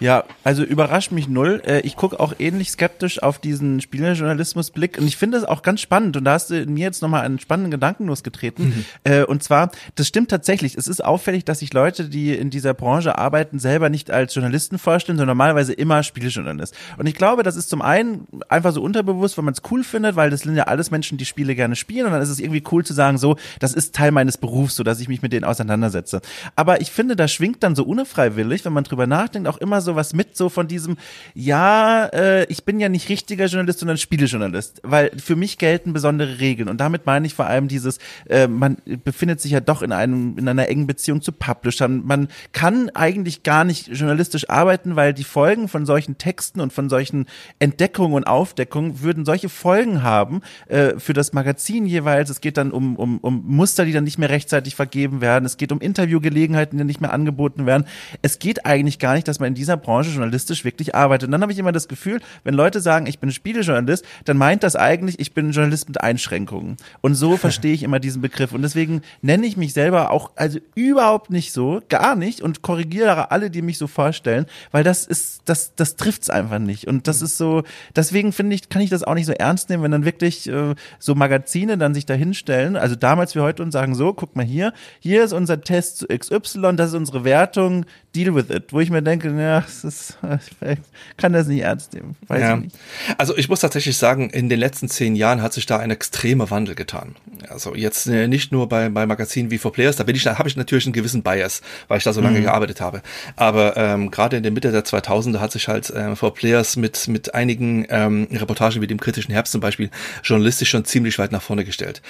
Ja, 0.00 0.24
also 0.44 0.62
überrascht 0.62 1.12
mich 1.12 1.28
null. 1.28 1.62
Äh, 1.66 1.80
ich 1.80 1.96
gucke 1.96 2.20
auch 2.20 2.34
ähnlich 2.38 2.70
skeptisch 2.70 3.22
auf 3.22 3.38
diesen 3.38 3.80
Spielerjournalismus-Blick 3.80 4.98
und 4.98 5.06
ich 5.06 5.16
finde 5.16 5.38
es 5.38 5.44
auch 5.44 5.62
ganz 5.62 5.80
spannend 5.80 6.16
und 6.16 6.24
da 6.24 6.32
hast 6.32 6.50
du 6.50 6.66
mir 6.66 6.84
jetzt 6.84 7.02
nochmal 7.02 7.24
einen 7.24 7.38
spannenden 7.38 7.70
Gedanken 7.70 8.06
losgetreten. 8.06 8.84
Mhm. 9.04 9.24
Und 9.26 9.42
zwar, 9.42 9.70
das 9.94 10.08
stimmt 10.08 10.30
tatsächlich. 10.30 10.76
Es 10.76 10.88
ist 10.88 11.04
auffällig, 11.04 11.44
dass 11.44 11.60
sich 11.60 11.72
Leute, 11.72 12.08
die 12.08 12.34
in 12.34 12.50
dieser 12.50 12.74
Branche 12.74 13.18
arbeiten, 13.18 13.58
selber 13.58 13.88
nicht 13.88 14.10
als 14.10 14.34
Journalisten 14.34 14.78
vorstellen, 14.78 15.18
sondern 15.18 15.36
normalerweise 15.36 15.72
immer 15.72 16.02
Spielejournalist. 16.02 16.74
Und 16.98 17.06
ich 17.06 17.14
glaube, 17.14 17.42
das 17.42 17.56
ist 17.56 17.70
zum 17.70 17.82
einen 17.82 18.26
einfach 18.48 18.72
so 18.72 18.82
unterbewusst, 18.82 19.38
weil 19.38 19.44
man 19.44 19.54
es 19.54 19.62
cool 19.70 19.84
findet, 19.84 20.16
weil 20.16 20.30
das 20.30 20.40
sind 20.40 20.56
ja 20.56 20.64
alles 20.64 20.90
Menschen, 20.90 21.18
die 21.18 21.24
Spiele 21.24 21.54
gerne 21.54 21.76
spielen 21.76 22.06
und 22.06 22.12
dann 22.12 22.22
ist 22.22 22.28
es 22.28 22.40
irgendwie 22.40 22.62
cool 22.70 22.84
zu 22.84 22.94
sagen, 22.94 23.18
so, 23.18 23.36
das 23.60 23.74
ist 23.74 23.94
Teil 23.94 24.10
meines 24.10 24.38
Berufs, 24.38 24.76
so 24.76 24.82
dass 24.82 25.00
ich 25.00 25.08
mich 25.08 25.22
mit 25.22 25.32
denen 25.32 25.44
auseinandersetze. 25.44 26.20
Aber 26.54 26.80
ich 26.80 26.90
finde, 26.90 27.16
da 27.16 27.28
schwingt 27.28 27.62
dann 27.62 27.74
so 27.74 27.84
unfreiwillig, 27.84 28.64
wenn 28.64 28.72
man 28.72 28.84
drüber 28.84 29.06
nachdenkt, 29.06 29.48
auch 29.48 29.58
immer 29.58 29.80
so 29.80 29.85
sowas 29.86 30.12
mit, 30.12 30.36
so 30.36 30.50
von 30.50 30.68
diesem, 30.68 30.96
ja, 31.34 32.04
äh, 32.06 32.44
ich 32.44 32.64
bin 32.64 32.78
ja 32.78 32.90
nicht 32.90 33.08
richtiger 33.08 33.46
Journalist, 33.46 33.78
sondern 33.78 33.96
Spielejournalist, 33.96 34.80
weil 34.82 35.10
für 35.16 35.36
mich 35.36 35.56
gelten 35.56 35.94
besondere 35.94 36.38
Regeln 36.38 36.68
und 36.68 36.78
damit 36.78 37.06
meine 37.06 37.26
ich 37.26 37.32
vor 37.32 37.46
allem 37.46 37.68
dieses, 37.68 37.98
äh, 38.28 38.46
man 38.46 38.76
befindet 39.04 39.40
sich 39.40 39.52
ja 39.52 39.60
doch 39.60 39.80
in 39.80 39.92
einem, 39.92 40.36
in 40.36 40.48
einer 40.48 40.68
engen 40.68 40.86
Beziehung 40.86 41.22
zu 41.22 41.32
Publishern. 41.32 42.02
Man 42.04 42.28
kann 42.52 42.90
eigentlich 42.90 43.42
gar 43.42 43.64
nicht 43.64 43.88
journalistisch 43.88 44.50
arbeiten, 44.50 44.96
weil 44.96 45.14
die 45.14 45.24
Folgen 45.24 45.68
von 45.68 45.86
solchen 45.86 46.18
Texten 46.18 46.60
und 46.60 46.72
von 46.72 46.88
solchen 46.88 47.26
Entdeckungen 47.58 48.14
und 48.14 48.24
Aufdeckungen 48.24 49.00
würden 49.00 49.24
solche 49.24 49.48
Folgen 49.48 50.02
haben 50.02 50.42
äh, 50.68 50.98
für 50.98 51.12
das 51.12 51.32
Magazin 51.32 51.86
jeweils. 51.86 52.30
Es 52.30 52.40
geht 52.40 52.56
dann 52.56 52.72
um, 52.72 52.96
um, 52.96 53.18
um 53.18 53.42
Muster, 53.46 53.84
die 53.84 53.92
dann 53.92 54.04
nicht 54.04 54.18
mehr 54.18 54.30
rechtzeitig 54.30 54.74
vergeben 54.74 55.20
werden. 55.20 55.44
Es 55.44 55.56
geht 55.56 55.72
um 55.72 55.80
Interviewgelegenheiten, 55.80 56.78
die 56.78 56.84
nicht 56.84 57.00
mehr 57.00 57.12
angeboten 57.12 57.66
werden. 57.66 57.86
Es 58.22 58.38
geht 58.38 58.66
eigentlich 58.66 58.98
gar 58.98 59.14
nicht, 59.14 59.28
dass 59.28 59.40
man 59.40 59.48
in 59.48 59.54
dieser 59.54 59.75
dieser 59.76 59.84
Branche 59.84 60.10
journalistisch 60.10 60.64
wirklich 60.64 60.94
arbeitet. 60.94 61.28
Und 61.28 61.32
dann 61.32 61.42
habe 61.42 61.52
ich 61.52 61.58
immer 61.58 61.72
das 61.72 61.88
Gefühl, 61.88 62.20
wenn 62.44 62.54
Leute 62.54 62.80
sagen, 62.80 63.06
ich 63.06 63.18
bin 63.18 63.30
Spielejournalist, 63.30 64.04
dann 64.24 64.36
meint 64.36 64.62
das 64.62 64.76
eigentlich, 64.76 65.18
ich 65.20 65.34
bin 65.34 65.50
Journalist 65.50 65.88
mit 65.88 66.00
Einschränkungen. 66.00 66.76
Und 67.00 67.14
so 67.14 67.36
verstehe 67.36 67.74
ich 67.74 67.82
immer 67.82 68.00
diesen 68.00 68.22
Begriff. 68.22 68.52
Und 68.52 68.62
deswegen 68.62 69.02
nenne 69.22 69.46
ich 69.46 69.56
mich 69.56 69.72
selber 69.72 70.10
auch, 70.10 70.30
also 70.36 70.58
überhaupt 70.74 71.30
nicht 71.30 71.52
so, 71.52 71.80
gar 71.88 72.16
nicht 72.16 72.40
und 72.40 72.62
korrigiere 72.62 73.30
alle, 73.30 73.50
die 73.50 73.62
mich 73.62 73.78
so 73.78 73.86
vorstellen, 73.86 74.46
weil 74.70 74.84
das 74.84 75.06
ist, 75.06 75.42
das, 75.44 75.74
das 75.74 75.96
trifft's 75.96 76.30
einfach 76.30 76.58
nicht. 76.58 76.86
Und 76.86 77.08
das 77.08 77.22
ist 77.22 77.36
so, 77.36 77.62
deswegen 77.94 78.32
finde 78.32 78.54
ich, 78.54 78.68
kann 78.68 78.82
ich 78.82 78.90
das 78.90 79.02
auch 79.02 79.14
nicht 79.14 79.26
so 79.26 79.32
ernst 79.32 79.68
nehmen, 79.68 79.82
wenn 79.82 79.90
dann 79.90 80.04
wirklich 80.04 80.48
äh, 80.48 80.74
so 80.98 81.14
Magazine 81.14 81.78
dann 81.78 81.94
sich 81.94 82.06
da 82.06 82.14
hinstellen, 82.14 82.76
also 82.76 82.96
damals 82.96 83.34
wie 83.34 83.40
heute 83.40 83.62
und 83.62 83.72
sagen 83.72 83.94
so, 83.94 84.12
guck 84.12 84.36
mal 84.36 84.44
hier, 84.44 84.72
hier 85.00 85.24
ist 85.24 85.32
unser 85.32 85.60
Test 85.60 85.98
zu 85.98 86.06
XY, 86.06 86.76
das 86.76 86.90
ist 86.90 86.94
unsere 86.94 87.24
Wertung, 87.24 87.86
deal 88.16 88.34
with 88.34 88.50
it. 88.50 88.72
Wo 88.72 88.80
ich 88.80 88.90
mir 88.90 89.02
denke, 89.02 89.30
ja, 89.38 89.64
das 89.66 89.84
ist, 89.84 90.18
ich 90.60 90.78
kann 91.16 91.32
das 91.32 91.46
nicht 91.46 91.60
ernst 91.60 91.92
nehmen. 91.92 92.16
Ja. 92.28 92.56
ich 92.56 92.64
nicht. 92.64 92.76
Also 93.18 93.36
ich 93.36 93.48
muss 93.48 93.60
tatsächlich 93.60 93.96
sagen, 93.96 94.30
in 94.30 94.48
den 94.48 94.58
letzten 94.58 94.88
zehn 94.88 95.16
Jahren 95.16 95.42
hat 95.42 95.52
sich 95.52 95.66
da 95.66 95.78
ein 95.78 95.90
extremer 95.90 96.50
Wandel 96.50 96.74
getan. 96.74 97.16
Also 97.48 97.74
jetzt 97.74 98.06
äh, 98.06 98.28
nicht 98.28 98.52
nur 98.52 98.68
bei, 98.68 98.88
bei 98.88 99.06
Magazinen 99.06 99.50
wie 99.50 99.58
For 99.58 99.72
Players, 99.72 99.96
da 99.96 100.04
bin 100.04 100.16
ich, 100.16 100.24
da 100.24 100.38
habe 100.38 100.48
ich 100.48 100.56
natürlich 100.56 100.86
einen 100.86 100.92
gewissen 100.92 101.22
Bias, 101.22 101.62
weil 101.88 101.98
ich 101.98 102.04
da 102.04 102.12
so 102.12 102.20
lange 102.20 102.38
mhm. 102.38 102.44
gearbeitet 102.44 102.80
habe. 102.80 103.02
Aber 103.36 103.76
ähm, 103.76 104.10
gerade 104.10 104.36
in 104.36 104.42
der 104.42 104.52
Mitte 104.52 104.72
der 104.72 104.84
2000er 104.84 105.38
hat 105.38 105.52
sich 105.52 105.68
halt 105.68 105.90
äh, 105.90 106.16
For 106.16 106.32
Players 106.34 106.76
mit, 106.76 107.08
mit 107.08 107.34
einigen 107.34 107.86
ähm, 107.90 108.28
Reportagen 108.32 108.80
wie 108.80 108.86
dem 108.86 109.00
kritischen 109.00 109.32
Herbst 109.32 109.52
zum 109.52 109.60
Beispiel 109.60 109.90
journalistisch 110.22 110.70
schon 110.70 110.84
ziemlich 110.84 111.18
weit 111.18 111.32
nach 111.32 111.42
vorne 111.42 111.64
gestellt. 111.64 112.02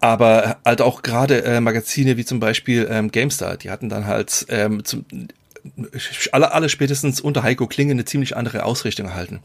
Aber 0.00 0.58
halt 0.64 0.80
auch 0.80 1.02
gerade 1.02 1.44
äh, 1.44 1.60
Magazine 1.60 2.16
wie 2.16 2.24
zum 2.24 2.40
Beispiel 2.40 2.86
ähm, 2.90 3.10
GameStar, 3.10 3.56
die 3.56 3.70
hatten 3.70 3.88
dann 3.88 4.06
halt 4.06 4.46
ähm, 4.48 4.84
zum, 4.84 5.04
alle, 6.32 6.52
alle 6.52 6.68
spätestens 6.68 7.20
unter 7.20 7.42
Heiko 7.42 7.66
Klinge 7.66 7.92
eine 7.92 8.04
ziemlich 8.04 8.36
andere 8.36 8.64
Ausrichtung 8.64 9.06
erhalten. 9.06 9.40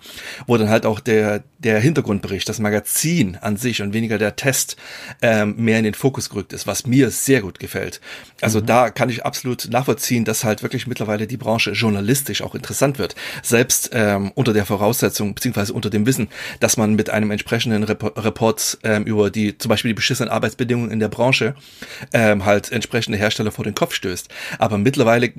Wo 0.47 0.57
dann 0.57 0.69
halt 0.69 0.85
auch 0.85 0.99
der, 0.99 1.43
der 1.59 1.79
Hintergrundbericht, 1.79 2.47
das 2.49 2.59
Magazin 2.59 3.37
an 3.37 3.55
sich 3.55 3.81
und 3.81 3.93
weniger 3.93 4.17
der 4.17 4.35
Test 4.35 4.75
ähm, 5.21 5.55
mehr 5.57 5.77
in 5.77 5.85
den 5.85 5.93
Fokus 5.93 6.29
gerückt 6.29 6.51
ist, 6.51 6.67
was 6.67 6.85
mir 6.85 7.09
sehr 7.09 7.41
gut 7.41 7.59
gefällt. 7.59 8.01
Also 8.41 8.59
mhm. 8.59 8.65
da 8.65 8.89
kann 8.89 9.09
ich 9.09 9.25
absolut 9.25 9.69
nachvollziehen, 9.69 10.25
dass 10.25 10.43
halt 10.43 10.61
wirklich 10.61 10.87
mittlerweile 10.87 11.25
die 11.25 11.37
Branche 11.37 11.71
journalistisch 11.71 12.41
auch 12.41 12.53
interessant 12.53 12.99
wird. 12.99 13.15
Selbst 13.41 13.91
ähm, 13.93 14.31
unter 14.35 14.51
der 14.51 14.65
Voraussetzung, 14.65 15.35
beziehungsweise 15.35 15.73
unter 15.73 15.89
dem 15.89 16.05
Wissen, 16.05 16.27
dass 16.59 16.75
man 16.75 16.95
mit 16.95 17.09
einem 17.09 17.31
entsprechenden 17.31 17.83
Rep 17.83 17.99
Report 18.17 18.77
ähm, 18.83 19.03
über 19.05 19.29
die, 19.29 19.57
zum 19.57 19.69
Beispiel 19.69 19.89
die 19.89 19.95
beschissenen 19.95 20.29
Arbeitsbedingungen 20.29 20.91
in 20.91 20.99
der 20.99 21.09
Branche, 21.09 21.55
ähm, 22.13 22.45
halt 22.45 22.71
entsprechende 22.71 23.17
Hersteller 23.17 23.51
vor 23.51 23.63
den 23.63 23.75
Kopf 23.75 23.93
stößt. 23.93 24.29
Aber 24.57 24.77
mittlerweile 24.77 25.27
äh, 25.27 25.33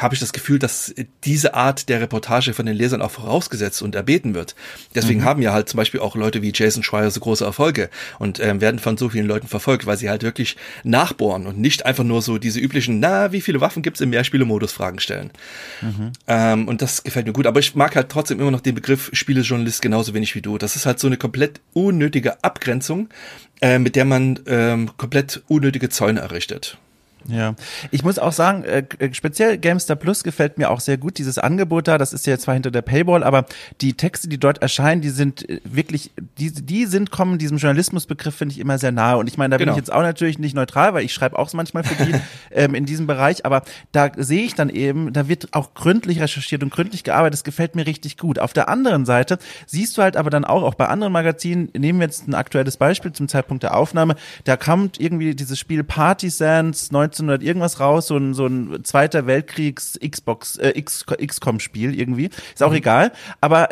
habe 0.00 0.14
ich 0.14 0.20
das 0.20 0.32
Gefühl, 0.32 0.58
dass 0.58 0.94
diese 1.24 1.54
Art 1.54 1.88
der 1.88 2.00
Reportage 2.00 2.54
von 2.54 2.66
den 2.66 2.76
Lesern 2.76 3.02
auch 3.02 3.10
vorausgesetzt 3.10 3.82
und 3.82 3.94
erbeten 3.94 4.34
wird. 4.34 4.54
Deswegen 4.94 5.20
mhm. 5.20 5.24
haben 5.24 5.42
ja 5.42 5.52
halt 5.52 5.68
zum 5.68 5.78
Beispiel 5.78 6.00
auch 6.00 6.16
Leute 6.16 6.42
wie 6.42 6.52
Jason 6.54 6.82
Schreier 6.82 7.10
so 7.10 7.20
große 7.20 7.44
Erfolge 7.44 7.90
und 8.18 8.40
ähm, 8.40 8.60
werden 8.60 8.78
von 8.78 8.96
so 8.96 9.10
vielen 9.10 9.26
Leuten 9.26 9.48
verfolgt, 9.48 9.86
weil 9.86 9.96
sie 9.96 10.08
halt 10.08 10.22
wirklich 10.22 10.56
nachbohren 10.84 11.46
und 11.46 11.58
nicht 11.58 11.84
einfach 11.84 12.04
nur 12.04 12.22
so 12.22 12.38
diese 12.38 12.60
üblichen, 12.60 13.00
na, 13.00 13.32
wie 13.32 13.40
viele 13.40 13.60
Waffen 13.60 13.82
gibt's 13.82 14.00
im 14.00 14.10
Mehrspielemodus 14.10 14.72
Fragen 14.72 14.98
stellen. 14.98 15.30
Mhm. 15.82 16.12
Ähm, 16.26 16.68
und 16.68 16.82
das 16.82 17.04
gefällt 17.04 17.26
mir 17.26 17.32
gut. 17.32 17.46
Aber 17.46 17.60
ich 17.60 17.74
mag 17.74 17.96
halt 17.96 18.08
trotzdem 18.08 18.40
immer 18.40 18.50
noch 18.50 18.60
den 18.60 18.74
Begriff 18.74 19.10
Spielejournalist 19.12 19.82
genauso 19.82 20.14
wenig 20.14 20.34
wie 20.34 20.42
du. 20.42 20.58
Das 20.58 20.76
ist 20.76 20.86
halt 20.86 20.98
so 20.98 21.06
eine 21.06 21.16
komplett 21.16 21.60
unnötige 21.74 22.42
Abgrenzung, 22.42 23.08
äh, 23.60 23.78
mit 23.78 23.96
der 23.96 24.04
man 24.04 24.40
ähm, 24.46 24.90
komplett 24.96 25.42
unnötige 25.48 25.88
Zäune 25.88 26.20
errichtet. 26.20 26.78
Ja, 27.28 27.54
ich 27.90 28.04
muss 28.04 28.18
auch 28.18 28.32
sagen, 28.32 28.64
äh, 28.64 28.84
äh, 28.98 29.12
speziell 29.12 29.58
Gamestar 29.58 29.96
Plus 29.96 30.22
gefällt 30.22 30.58
mir 30.58 30.70
auch 30.70 30.80
sehr 30.80 30.96
gut, 30.96 31.18
dieses 31.18 31.38
Angebot 31.38 31.88
da, 31.88 31.98
das 31.98 32.12
ist 32.12 32.26
ja 32.26 32.38
zwar 32.38 32.54
hinter 32.54 32.70
der 32.70 32.82
Paywall, 32.82 33.24
aber 33.24 33.46
die 33.80 33.94
Texte, 33.94 34.28
die 34.28 34.38
dort 34.38 34.62
erscheinen, 34.62 35.00
die 35.00 35.10
sind 35.10 35.48
äh, 35.48 35.60
wirklich, 35.64 36.12
die, 36.38 36.52
die 36.52 36.86
sind, 36.86 37.10
kommen 37.10 37.38
diesem 37.38 37.58
Journalismusbegriff, 37.58 38.34
finde 38.34 38.52
ich, 38.54 38.60
immer 38.60 38.78
sehr 38.78 38.92
nahe. 38.92 39.16
Und 39.18 39.28
ich 39.28 39.38
meine, 39.38 39.50
da 39.50 39.56
genau. 39.56 39.72
bin 39.72 39.74
ich 39.74 39.86
jetzt 39.86 39.92
auch 39.92 40.02
natürlich 40.02 40.38
nicht 40.38 40.54
neutral, 40.54 40.94
weil 40.94 41.04
ich 41.04 41.12
schreibe 41.12 41.38
auch 41.38 41.52
manchmal 41.52 41.84
für 41.84 42.04
die 42.04 42.14
ähm, 42.52 42.74
in 42.74 42.86
diesem 42.86 43.06
Bereich, 43.06 43.44
aber 43.44 43.62
da 43.92 44.10
sehe 44.16 44.44
ich 44.44 44.54
dann 44.54 44.68
eben, 44.68 45.12
da 45.12 45.28
wird 45.28 45.48
auch 45.52 45.74
gründlich 45.74 46.20
recherchiert 46.20 46.62
und 46.62 46.70
gründlich 46.70 47.04
gearbeitet, 47.04 47.34
das 47.34 47.44
gefällt 47.44 47.74
mir 47.74 47.86
richtig 47.86 48.18
gut. 48.18 48.38
Auf 48.38 48.52
der 48.52 48.68
anderen 48.68 49.04
Seite 49.04 49.38
siehst 49.66 49.96
du 49.98 50.02
halt 50.02 50.16
aber 50.16 50.30
dann 50.30 50.44
auch, 50.44 50.62
auch 50.62 50.74
bei 50.74 50.88
anderen 50.88 51.12
Magazinen, 51.12 51.70
nehmen 51.76 51.98
wir 51.98 52.06
jetzt 52.06 52.28
ein 52.28 52.34
aktuelles 52.34 52.76
Beispiel 52.76 53.12
zum 53.12 53.28
Zeitpunkt 53.28 53.62
der 53.62 53.76
Aufnahme, 53.76 54.14
da 54.44 54.56
kommt 54.56 55.00
irgendwie 55.00 55.34
dieses 55.34 55.58
Spiel 55.58 55.82
Partisans 55.82 56.92
19 56.92 57.15
1900 57.20 57.42
irgendwas 57.42 57.80
raus, 57.80 58.06
so 58.06 58.16
ein, 58.16 58.34
so 58.34 58.46
ein 58.46 58.84
Zweiter 58.84 59.26
Weltkriegs 59.26 59.98
Xbox, 59.98 60.56
äh, 60.56 60.80
XCOM-Spiel 60.80 61.98
irgendwie. 61.98 62.30
Ist 62.54 62.62
auch 62.62 62.70
mhm. 62.70 62.76
egal. 62.76 63.12
Aber 63.40 63.68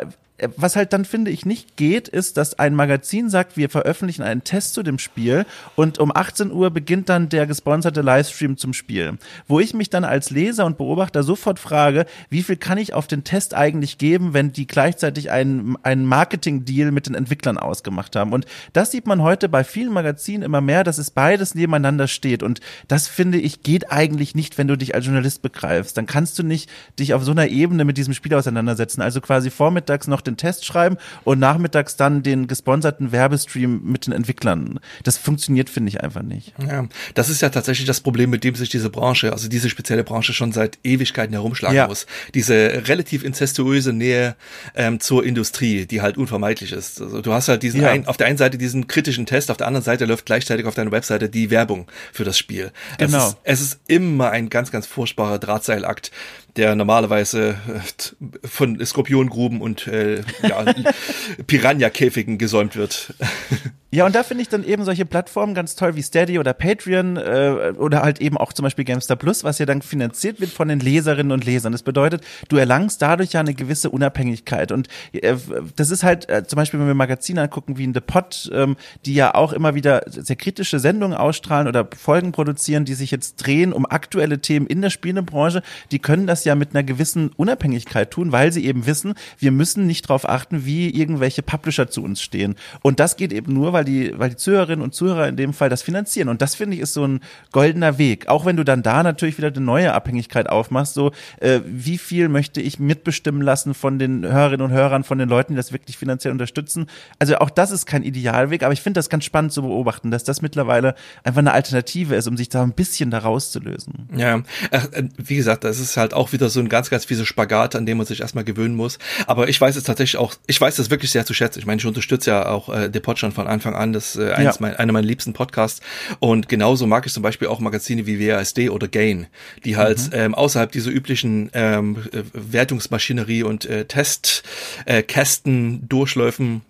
was 0.57 0.75
halt 0.75 0.91
dann 0.91 1.05
finde 1.05 1.31
ich 1.31 1.45
nicht 1.45 1.77
geht, 1.77 2.09
ist, 2.09 2.35
dass 2.35 2.59
ein 2.59 2.75
Magazin 2.75 3.29
sagt, 3.29 3.55
wir 3.55 3.69
veröffentlichen 3.69 4.21
einen 4.21 4.43
Test 4.43 4.73
zu 4.73 4.83
dem 4.83 4.99
Spiel 4.99 5.45
und 5.75 5.97
um 5.97 6.11
18 6.13 6.51
Uhr 6.51 6.71
beginnt 6.71 7.07
dann 7.07 7.29
der 7.29 7.47
gesponserte 7.47 8.01
Livestream 8.01 8.57
zum 8.57 8.73
Spiel. 8.73 9.17
Wo 9.47 9.61
ich 9.61 9.73
mich 9.73 9.89
dann 9.89 10.03
als 10.03 10.31
Leser 10.31 10.65
und 10.65 10.77
Beobachter 10.77 11.23
sofort 11.23 11.57
frage, 11.57 12.05
wie 12.29 12.43
viel 12.43 12.57
kann 12.57 12.77
ich 12.77 12.93
auf 12.93 13.07
den 13.07 13.23
Test 13.23 13.53
eigentlich 13.53 13.97
geben, 13.97 14.33
wenn 14.33 14.51
die 14.51 14.67
gleichzeitig 14.67 15.31
einen, 15.31 15.77
einen 15.83 16.05
Marketing-Deal 16.05 16.91
mit 16.91 17.07
den 17.07 17.15
Entwicklern 17.15 17.57
ausgemacht 17.57 18.17
haben. 18.17 18.33
Und 18.33 18.45
das 18.73 18.91
sieht 18.91 19.07
man 19.07 19.21
heute 19.21 19.47
bei 19.47 19.63
vielen 19.63 19.93
Magazinen 19.93 20.43
immer 20.43 20.59
mehr, 20.59 20.83
dass 20.83 20.97
es 20.97 21.11
beides 21.11 21.55
nebeneinander 21.55 22.09
steht. 22.09 22.43
Und 22.43 22.59
das 22.89 23.07
finde 23.07 23.37
ich 23.37 23.63
geht 23.63 23.89
eigentlich 23.89 24.35
nicht, 24.35 24.57
wenn 24.57 24.67
du 24.67 24.77
dich 24.77 24.95
als 24.95 25.05
Journalist 25.05 25.41
begreifst. 25.41 25.95
Dann 25.95 26.07
kannst 26.07 26.37
du 26.39 26.43
nicht 26.43 26.69
dich 26.99 27.13
auf 27.13 27.23
so 27.23 27.31
einer 27.31 27.47
Ebene 27.47 27.85
mit 27.85 27.97
diesem 27.97 28.13
Spiel 28.13 28.33
auseinandersetzen. 28.33 29.01
Also 29.01 29.21
quasi 29.21 29.49
vormittags 29.49 30.07
noch 30.07 30.25
den 30.25 30.34
Test 30.37 30.65
schreiben 30.65 30.97
und 31.23 31.39
nachmittags 31.39 31.95
dann 31.95 32.23
den 32.23 32.47
gesponserten 32.47 33.11
Werbestream 33.11 33.81
mit 33.83 34.07
den 34.07 34.13
Entwicklern. 34.13 34.79
Das 35.03 35.17
funktioniert, 35.17 35.69
finde 35.69 35.89
ich, 35.89 36.01
einfach 36.01 36.21
nicht. 36.21 36.53
Ja, 36.65 36.87
das 37.13 37.29
ist 37.29 37.41
ja 37.41 37.49
tatsächlich 37.49 37.87
das 37.87 38.01
Problem, 38.01 38.29
mit 38.29 38.43
dem 38.43 38.55
sich 38.55 38.69
diese 38.69 38.89
Branche, 38.89 39.31
also 39.31 39.47
diese 39.49 39.69
spezielle 39.69 40.03
Branche 40.03 40.33
schon 40.33 40.51
seit 40.51 40.79
Ewigkeiten 40.83 41.33
herumschlagen 41.33 41.75
ja. 41.75 41.87
muss. 41.87 42.05
Diese 42.33 42.83
relativ 42.87 43.23
incestuöse 43.23 43.93
Nähe 43.93 44.35
ähm, 44.75 44.99
zur 44.99 45.25
Industrie, 45.25 45.85
die 45.85 46.01
halt 46.01 46.17
unvermeidlich 46.17 46.71
ist. 46.71 47.01
Also 47.01 47.21
du 47.21 47.33
hast 47.33 47.47
halt 47.47 47.63
diesen 47.63 47.81
ja. 47.81 47.89
ein, 47.89 48.07
auf 48.07 48.17
der 48.17 48.27
einen 48.27 48.37
Seite 48.37 48.57
diesen 48.57 48.87
kritischen 48.87 49.25
Test, 49.25 49.51
auf 49.51 49.57
der 49.57 49.67
anderen 49.67 49.83
Seite 49.83 50.05
läuft 50.05 50.25
gleichzeitig 50.25 50.65
auf 50.65 50.75
deiner 50.75 50.91
Webseite 50.91 51.29
die 51.29 51.49
Werbung 51.49 51.87
für 52.11 52.23
das 52.23 52.37
Spiel. 52.37 52.71
Genau. 52.97 53.17
Es 53.17 53.25
ist, 53.25 53.37
es 53.43 53.61
ist 53.61 53.79
immer 53.87 54.31
ein 54.31 54.49
ganz, 54.49 54.71
ganz 54.71 54.87
furchtbarer 54.87 55.39
Drahtseilakt 55.39 56.11
der 56.55 56.75
normalerweise 56.75 57.57
äh, 57.67 58.47
von 58.47 58.83
Skorpiongruben 58.83 59.61
und 59.61 59.87
äh, 59.87 60.21
ja, 60.41 60.65
Piranha-Käfigen 61.47 62.37
gesäumt 62.37 62.75
wird. 62.75 63.13
Ja, 63.95 64.05
und 64.05 64.13
da 64.13 64.23
finde 64.23 64.41
ich 64.41 64.49
dann 64.49 64.65
eben 64.65 64.83
solche 64.83 65.05
Plattformen 65.05 65.53
ganz 65.53 65.77
toll 65.77 65.95
wie 65.95 66.01
Steady 66.01 66.37
oder 66.37 66.53
Patreon 66.53 67.15
äh, 67.15 67.71
oder 67.77 68.01
halt 68.01 68.19
eben 68.19 68.35
auch 68.35 68.51
zum 68.51 68.63
Beispiel 68.63 68.83
Gamestar 68.83 69.15
Plus, 69.15 69.45
was 69.45 69.57
ja 69.57 69.65
dann 69.65 69.81
finanziert 69.81 70.41
wird 70.41 70.51
von 70.51 70.67
den 70.67 70.81
Leserinnen 70.81 71.31
und 71.31 71.45
Lesern. 71.45 71.71
Das 71.71 71.81
bedeutet, 71.81 72.21
du 72.49 72.57
erlangst 72.57 73.01
dadurch 73.01 73.31
ja 73.31 73.39
eine 73.39 73.53
gewisse 73.53 73.89
Unabhängigkeit. 73.89 74.73
Und 74.73 74.89
äh, 75.13 75.35
das 75.77 75.91
ist 75.91 76.03
halt 76.03 76.27
äh, 76.27 76.45
zum 76.45 76.57
Beispiel, 76.57 76.77
wenn 76.77 76.87
wir 76.87 76.93
Magazine 76.93 77.43
angucken 77.43 77.77
wie 77.77 77.85
in 77.85 77.93
The 77.93 78.01
Pot, 78.01 78.51
ähm, 78.53 78.75
die 79.05 79.13
ja 79.13 79.33
auch 79.33 79.53
immer 79.53 79.75
wieder 79.75 80.01
sehr 80.07 80.35
kritische 80.35 80.79
Sendungen 80.79 81.15
ausstrahlen 81.15 81.69
oder 81.69 81.87
Folgen 81.95 82.33
produzieren, 82.33 82.83
die 82.83 82.95
sich 82.95 83.11
jetzt 83.11 83.37
drehen 83.37 83.71
um 83.71 83.85
aktuelle 83.85 84.39
Themen 84.39 84.67
in 84.67 84.81
der 84.81 84.89
Spielebranche, 84.89 85.63
die 85.91 85.99
können 85.99 86.27
das 86.27 86.43
ja 86.43 86.55
mit 86.55 86.71
einer 86.75 86.83
gewissen 86.83 87.29
Unabhängigkeit 87.37 88.11
tun, 88.11 88.33
weil 88.33 88.51
sie 88.51 88.65
eben 88.65 88.87
wissen, 88.87 89.13
wir 89.39 89.53
müssen 89.53 89.87
nicht 89.87 90.09
darauf 90.09 90.27
achten, 90.27 90.65
wie 90.65 90.89
irgendwelche 90.89 91.43
Publisher 91.43 91.89
zu 91.89 92.03
uns 92.03 92.21
stehen. 92.21 92.55
Und 92.81 92.99
das 92.99 93.15
geht 93.15 93.31
eben 93.31 93.53
nur, 93.53 93.71
weil 93.71 93.84
die, 93.85 94.17
weil 94.17 94.29
die 94.29 94.35
Zuhörerinnen 94.35 94.83
und 94.83 94.93
Zuhörer 94.93 95.27
in 95.27 95.37
dem 95.37 95.53
Fall 95.53 95.69
das 95.69 95.81
finanzieren. 95.81 96.29
Und 96.29 96.41
das 96.41 96.55
finde 96.55 96.75
ich 96.75 96.81
ist 96.81 96.93
so 96.93 97.05
ein 97.05 97.21
goldener 97.51 97.97
Weg. 97.97 98.27
Auch 98.27 98.45
wenn 98.45 98.57
du 98.57 98.63
dann 98.63 98.83
da 98.83 99.03
natürlich 99.03 99.37
wieder 99.37 99.47
eine 99.47 99.61
neue 99.61 99.93
Abhängigkeit 99.93 100.49
aufmachst, 100.49 100.93
so 100.93 101.11
äh, 101.39 101.61
wie 101.65 101.97
viel 101.97 102.29
möchte 102.29 102.61
ich 102.61 102.79
mitbestimmen 102.79 103.41
lassen 103.41 103.73
von 103.73 103.99
den 103.99 104.25
Hörerinnen 104.25 104.65
und 104.65 104.71
Hörern, 104.71 105.03
von 105.03 105.17
den 105.17 105.29
Leuten, 105.29 105.53
die 105.53 105.57
das 105.57 105.71
wirklich 105.71 105.97
finanziell 105.97 106.31
unterstützen. 106.31 106.87
Also 107.19 107.37
auch 107.37 107.49
das 107.49 107.71
ist 107.71 107.85
kein 107.85 108.03
Idealweg, 108.03 108.63
aber 108.63 108.73
ich 108.73 108.81
finde 108.81 108.97
das 108.97 109.09
ganz 109.09 109.25
spannend 109.25 109.53
zu 109.53 109.61
beobachten, 109.61 110.11
dass 110.11 110.23
das 110.23 110.41
mittlerweile 110.41 110.95
einfach 111.23 111.39
eine 111.39 111.53
Alternative 111.53 112.15
ist, 112.15 112.27
um 112.27 112.37
sich 112.37 112.49
da 112.49 112.63
ein 112.63 112.73
bisschen 112.73 113.11
da 113.11 113.19
rauszulösen. 113.19 114.09
Ja, 114.15 114.41
äh, 114.71 115.03
wie 115.17 115.35
gesagt, 115.35 115.63
das 115.63 115.79
ist 115.79 115.97
halt 115.97 116.13
auch 116.13 116.33
wieder 116.33 116.49
so 116.49 116.59
ein 116.59 116.69
ganz, 116.69 116.89
ganz 116.89 117.05
fieser 117.05 117.25
Spagat, 117.25 117.75
an 117.75 117.85
dem 117.85 117.97
man 117.97 118.05
sich 118.05 118.21
erstmal 118.21 118.43
gewöhnen 118.43 118.75
muss. 118.75 118.97
Aber 119.27 119.47
ich 119.49 119.59
weiß 119.59 119.75
es 119.75 119.83
tatsächlich 119.83 120.19
auch, 120.19 120.33
ich 120.47 120.59
weiß 120.59 120.75
das 120.75 120.89
wirklich 120.89 121.11
sehr 121.11 121.25
zu 121.25 121.33
schätzen. 121.33 121.59
Ich 121.59 121.65
meine, 121.65 121.79
ich 121.79 121.85
unterstütze 121.85 122.31
ja 122.31 122.47
auch 122.47 122.69
äh, 122.69 122.89
Depot 122.89 123.17
schon 123.17 123.31
von 123.31 123.47
Anfang 123.47 123.74
an. 123.77 123.93
Das 123.93 124.15
ist 124.15 124.21
äh, 124.21 124.31
eines 124.31 124.55
ja. 124.55 124.61
mein, 124.61 124.75
einer 124.75 124.93
meiner 124.93 125.07
liebsten 125.07 125.33
Podcasts. 125.33 125.81
Und 126.19 126.49
genauso 126.49 126.87
mag 126.87 127.05
ich 127.05 127.13
zum 127.13 127.23
Beispiel 127.23 127.47
auch 127.47 127.59
Magazine 127.59 128.05
wie 128.05 128.19
WASD 128.19 128.69
oder 128.69 128.87
Gain, 128.87 129.27
die 129.63 129.77
halt 129.77 129.99
mhm. 130.07 130.13
ähm, 130.13 130.35
außerhalb 130.35 130.71
dieser 130.71 130.91
üblichen 130.91 131.49
ähm, 131.53 131.97
äh, 132.11 132.23
Wertungsmaschinerie 132.33 133.43
und 133.43 133.65
äh, 133.65 133.85
Testkästen 133.85 135.75
äh, 135.75 135.87
durchläufen 135.87 136.61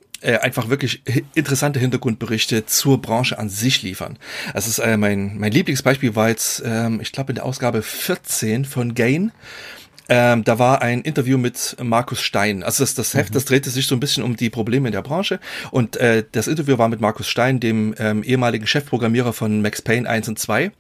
einfach 0.42 0.70
wirklich 0.70 1.04
interessante 1.36 1.80
Hintergrundberichte 1.80 2.66
zur 2.66 3.00
Branche 3.00 3.38
an 3.38 3.50
sich 3.50 3.84
liefern. 3.84 4.18
Das 4.56 4.66
ist 4.66 4.80
äh, 4.80 4.98
mein, 4.98 5.38
mein 5.38 5.52
Lieblingsbeispiel 5.52 6.16
war 6.16 6.30
jetzt, 6.30 6.64
ähm, 6.66 7.00
ich 7.00 7.12
glaube 7.12 7.32
in 7.32 7.36
der 7.36 7.46
Ausgabe 7.46 7.84
14 7.84 8.66
von 8.66 8.96
Gain 8.96 9.32
Ähm, 10.10 10.44
da 10.44 10.60
war 10.60 10.82
ein 10.82 11.02
Interview 11.02 11.38
mit 11.38 11.76
Markus 11.82 12.22
Stein. 12.22 12.64
Also 12.64 12.84
das, 12.84 12.96
das 12.96 13.14
Heft, 13.14 13.32
mhm. 13.32 13.34
das 13.34 13.46
drehte 13.46 13.70
sich 13.70 13.88
so 13.88 13.96
ein 13.96 14.00
bisschen 14.00 14.24
um 14.24 14.36
die 14.36 14.50
Probleme 14.50 14.88
in 14.88 14.92
der 14.92 15.02
Branche. 15.02 15.40
Und 15.72 15.98
äh, 15.98 16.24
das 16.32 16.48
Interview 16.48 16.78
war 16.78 16.90
mit 16.90 17.02
Markus 17.02 17.28
Stein, 17.28 17.60
dem 17.60 17.96
ähm, 17.98 18.24
ehemaligen 18.24 18.68
Chefprogrammierer 18.68 19.34
von 19.34 19.62
Max 19.62 19.82
Payne 19.82 20.08
1 20.10 20.28
und 20.30 20.40
2, 20.40 20.72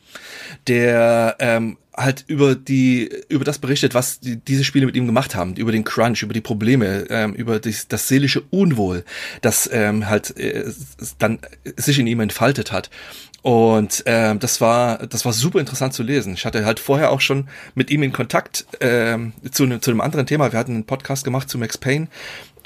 der 0.68 1.36
ähm, 1.40 1.78
halt 1.96 2.26
über 2.28 2.56
die 2.56 3.10
über 3.30 3.46
das 3.46 3.60
berichtet, 3.60 3.94
was 3.94 4.20
die, 4.20 4.38
diese 4.38 4.64
Spiele 4.64 4.86
mit 4.86 4.96
ihm 4.96 5.06
gemacht 5.06 5.36
haben, 5.36 5.56
über 5.56 5.72
den 5.72 5.84
Crunch, 5.84 6.24
über 6.24 6.34
die 6.34 6.42
Probleme, 6.42 7.06
ähm, 7.10 7.34
über 7.34 7.60
das, 7.60 7.88
das 7.88 8.08
seelische 8.08 8.42
Unwohl, 8.50 9.06
das 9.42 9.70
ähm, 9.72 10.10
halt 10.10 10.38
äh, 10.38 10.66
dann 11.20 11.40
sich 11.78 12.00
in 12.00 12.08
ihm 12.08 12.20
entfaltet 12.20 12.72
hat. 12.72 12.90
Und 13.46 14.02
ähm, 14.08 14.40
das 14.40 14.60
war 14.60 15.06
das 15.06 15.24
war 15.24 15.32
super 15.32 15.60
interessant 15.60 15.94
zu 15.94 16.02
lesen. 16.02 16.34
Ich 16.34 16.48
hatte 16.48 16.66
halt 16.66 16.80
vorher 16.80 17.12
auch 17.12 17.22
schon 17.22 17.48
mit 17.76 17.92
ihm 17.92 18.02
in 18.02 18.12
Kontakt 18.12 18.66
ähm, 18.80 19.34
zu, 19.52 19.68
ne, 19.68 19.80
zu 19.80 19.92
einem 19.92 20.02
anderen 20.02 20.26
Thema. 20.26 20.52
Wir 20.52 20.58
hatten 20.58 20.74
einen 20.74 20.88
Podcast 20.88 21.24
gemacht 21.24 21.48
zu 21.48 21.60
Max 21.60 21.78
Payne 21.78 22.08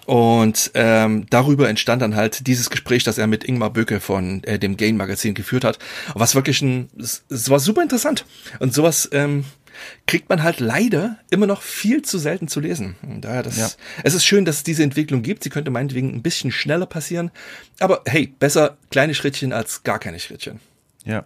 und 0.05 0.71
ähm, 0.75 1.25
darüber 1.29 1.67
entstand 1.67 2.01
dann 2.01 2.15
halt 2.15 2.47
dieses 2.47 2.69
Gespräch, 2.69 3.03
das 3.03 3.17
er 3.17 3.27
mit 3.27 3.43
Ingmar 3.43 3.71
Böcke 3.71 3.99
von 3.99 4.41
äh, 4.45 4.57
dem 4.57 4.77
Gain 4.77 4.95
Magazin 4.95 5.33
geführt 5.33 5.65
hat. 5.65 5.79
Was 6.13 6.33
wirklich 6.33 6.61
ein, 6.61 6.89
es, 6.97 7.25
es 7.27 7.49
war 7.49 7.59
super 7.59 7.81
interessant. 7.81 8.23
Und 8.59 8.73
sowas 8.73 9.09
ähm, 9.11 9.43
kriegt 10.07 10.29
man 10.29 10.43
halt 10.43 10.61
leider 10.61 11.17
immer 11.29 11.45
noch 11.45 11.61
viel 11.61 12.03
zu 12.03 12.17
selten 12.17 12.47
zu 12.47 12.61
lesen. 12.61 12.95
Und 13.01 13.25
daher 13.25 13.43
das, 13.43 13.57
ja. 13.57 13.69
es 14.05 14.13
ist 14.13 14.23
schön, 14.23 14.45
dass 14.45 14.55
es 14.55 14.63
diese 14.63 14.83
Entwicklung 14.83 15.23
gibt. 15.23 15.43
Sie 15.43 15.49
könnte 15.49 15.71
meinetwegen 15.71 16.15
ein 16.15 16.21
bisschen 16.21 16.53
schneller 16.53 16.85
passieren. 16.85 17.31
Aber 17.81 18.01
hey, 18.05 18.27
besser 18.39 18.77
kleine 18.91 19.13
Schrittchen 19.13 19.51
als 19.51 19.83
gar 19.83 19.99
keine 19.99 20.21
Schrittchen. 20.21 20.61
Ja. 21.05 21.25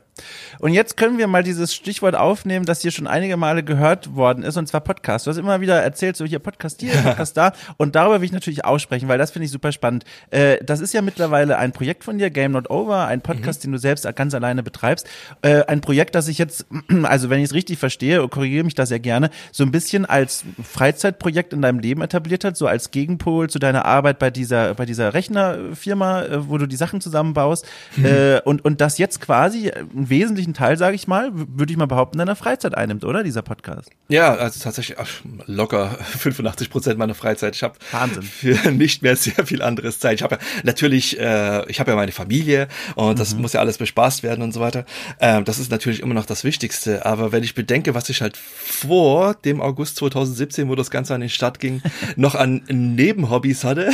Und 0.60 0.74
jetzt 0.74 0.98
können 0.98 1.18
wir 1.18 1.28
mal 1.28 1.44
dieses 1.44 1.74
Stichwort 1.74 2.16
aufnehmen, 2.16 2.66
das 2.66 2.82
hier 2.82 2.92
schon 2.92 3.08
einige 3.08 3.38
Male 3.38 3.64
gehört 3.64 4.16
worden 4.16 4.44
ist, 4.44 4.58
und 4.58 4.68
zwar 4.68 4.82
Podcast. 4.82 5.26
Du 5.26 5.32
hast 5.32 5.38
immer 5.38 5.62
wieder 5.62 5.82
erzählt, 5.82 6.16
so 6.16 6.26
hier 6.26 6.40
Podcast 6.40 6.82
hier, 6.82 6.94
Podcast 7.04 7.38
da. 7.38 7.54
Und 7.78 7.96
darüber 7.96 8.22
will 8.22 8.26
ich 8.26 8.32
natürlich 8.32 8.66
aussprechen, 8.66 9.08
weil 9.08 9.18
das 9.18 9.32
finde 9.32 9.46
ich 9.46 9.52
super 9.52 9.72
spannend. 9.72 10.06
Äh, 10.30 10.58
das 10.64 10.80
ist 10.80 10.94
ja 10.94 11.02
mittlerweile 11.02 11.58
ein 11.58 11.72
Projekt 11.72 12.04
von 12.04 12.18
dir, 12.18 12.30
Game 12.30 12.52
Not 12.52 12.70
Over, 12.70 13.08
ein 13.08 13.22
Podcast, 13.22 13.62
mhm. 13.62 13.68
den 13.68 13.72
du 13.74 13.78
selbst 13.80 14.08
ganz 14.16 14.34
alleine 14.34 14.64
betreibst. 14.64 15.08
Äh, 15.42 15.64
ein 15.66 15.82
Projekt, 15.82 16.16
das 16.16 16.28
ich 16.28 16.38
jetzt, 16.38 16.66
also 17.04 17.30
wenn 17.30 17.40
ich 17.40 17.46
es 17.46 17.54
richtig 17.54 17.80
verstehe, 17.80 18.28
korrigiere 18.28 18.64
mich 18.64 18.76
da 18.76 18.86
sehr 18.86 19.00
gerne, 19.00 19.30
so 19.52 19.64
ein 19.64 19.72
bisschen 19.72 20.06
als 20.06 20.46
Freizeitprojekt 20.62 21.54
in 21.54 21.62
deinem 21.62 21.80
Leben 21.80 22.02
etabliert 22.02 22.44
hat, 22.44 22.58
so 22.58 22.68
als 22.68 22.92
Gegenpol 22.92 23.50
zu 23.50 23.60
deiner 23.60 23.86
Arbeit 23.86 24.20
bei 24.20 24.30
dieser, 24.30 24.76
bei 24.76 24.86
dieser 24.86 25.14
Rechnerfirma, 25.14 26.24
äh, 26.24 26.50
wo 26.50 26.58
du 26.58 26.68
die 26.68 26.76
Sachen 26.76 27.02
zusammenbaust. 27.02 27.66
Mhm. 27.96 28.06
Äh, 28.06 28.42
und, 28.42 28.64
und 28.64 28.82
das 28.82 28.98
jetzt 28.98 29.20
quasi 29.22 29.72
einen 30.04 30.10
wesentlichen 30.10 30.54
Teil, 30.54 30.78
sage 30.78 30.96
ich 30.96 31.08
mal, 31.08 31.32
würde 31.34 31.72
ich 31.72 31.78
mal 31.78 31.86
behaupten, 31.86 32.18
deiner 32.18 32.36
Freizeit 32.36 32.76
einnimmt, 32.76 33.06
oder 33.06 33.24
dieser 33.24 33.42
Podcast? 33.42 33.90
Ja, 34.10 34.36
also 34.36 34.60
tatsächlich 34.60 35.00
ach, 35.00 35.10
locker 35.46 35.92
85 36.20 36.70
Prozent 36.70 37.00
meiner 37.00 37.16
Freizeit. 37.16 37.56
Ich 37.56 37.64
habe 37.64 37.76
für 38.22 38.72
nicht 38.72 39.02
mehr 39.02 39.16
sehr 39.16 39.46
viel 39.46 39.62
anderes 39.62 40.00
Zeit. 40.00 40.16
Ich 40.16 40.24
habe 40.24 40.36
ja 40.36 40.42
natürlich, 40.64 41.20
äh, 41.20 41.70
ich 41.70 41.80
habe 41.80 41.92
ja 41.92 41.96
meine 41.96 42.12
Familie 42.12 42.68
und 42.96 43.20
das 43.20 43.36
mhm. 43.36 43.42
muss 43.42 43.54
ja 43.54 43.60
alles 43.60 43.78
bespaßt 43.78 44.24
werden 44.24 44.44
und 44.44 44.52
so 44.52 44.60
weiter. 44.60 44.86
Ähm, 45.20 45.46
das 45.46 45.60
ist 45.60 45.72
natürlich 45.72 46.02
immer 46.02 46.14
noch 46.14 46.26
das 46.26 46.44
Wichtigste. 46.44 47.06
Aber 47.06 47.32
wenn 47.32 47.44
ich 47.44 47.56
bedenke, 47.56 47.96
was 47.96 48.10
ich 48.10 48.22
halt 48.22 48.38
vor 48.38 49.36
dem 49.36 49.62
August 49.62 49.98
2017, 49.98 50.70
wo 50.70 50.76
das 50.76 50.92
Ganze 50.92 51.16
an 51.16 51.22
den 51.22 51.30
Start 51.30 51.60
ging, 51.60 51.82
noch 52.16 52.36
an 52.36 52.64
Nebenhobbys 52.68 53.64
hatte, 53.64 53.92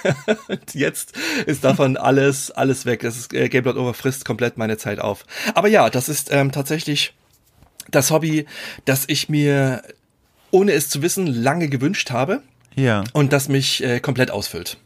und 0.48 0.74
jetzt 0.74 1.16
ist 1.46 1.64
davon 1.64 1.96
alles 1.96 2.50
alles 2.50 2.86
weg. 2.86 3.00
Das 3.00 3.16
ist 3.16 3.32
äh, 3.32 3.48
Game 3.48 3.66
Over 3.66 3.94
frisst 3.94 4.24
komplett 4.24 4.58
meine 4.58 4.76
Zeit 4.76 5.00
auf. 5.00 5.24
Aber 5.54 5.68
ja, 5.68 5.90
das 5.90 6.08
ist 6.08 6.30
ähm, 6.32 6.52
tatsächlich 6.52 7.14
das 7.90 8.10
Hobby, 8.10 8.46
das 8.84 9.04
ich 9.08 9.28
mir, 9.28 9.82
ohne 10.50 10.72
es 10.72 10.88
zu 10.88 11.02
wissen, 11.02 11.26
lange 11.26 11.68
gewünscht 11.68 12.10
habe. 12.10 12.42
Ja. 12.74 13.04
Und 13.12 13.32
das 13.32 13.48
mich 13.48 13.82
äh, 13.82 14.00
komplett 14.00 14.30
ausfüllt. 14.30 14.78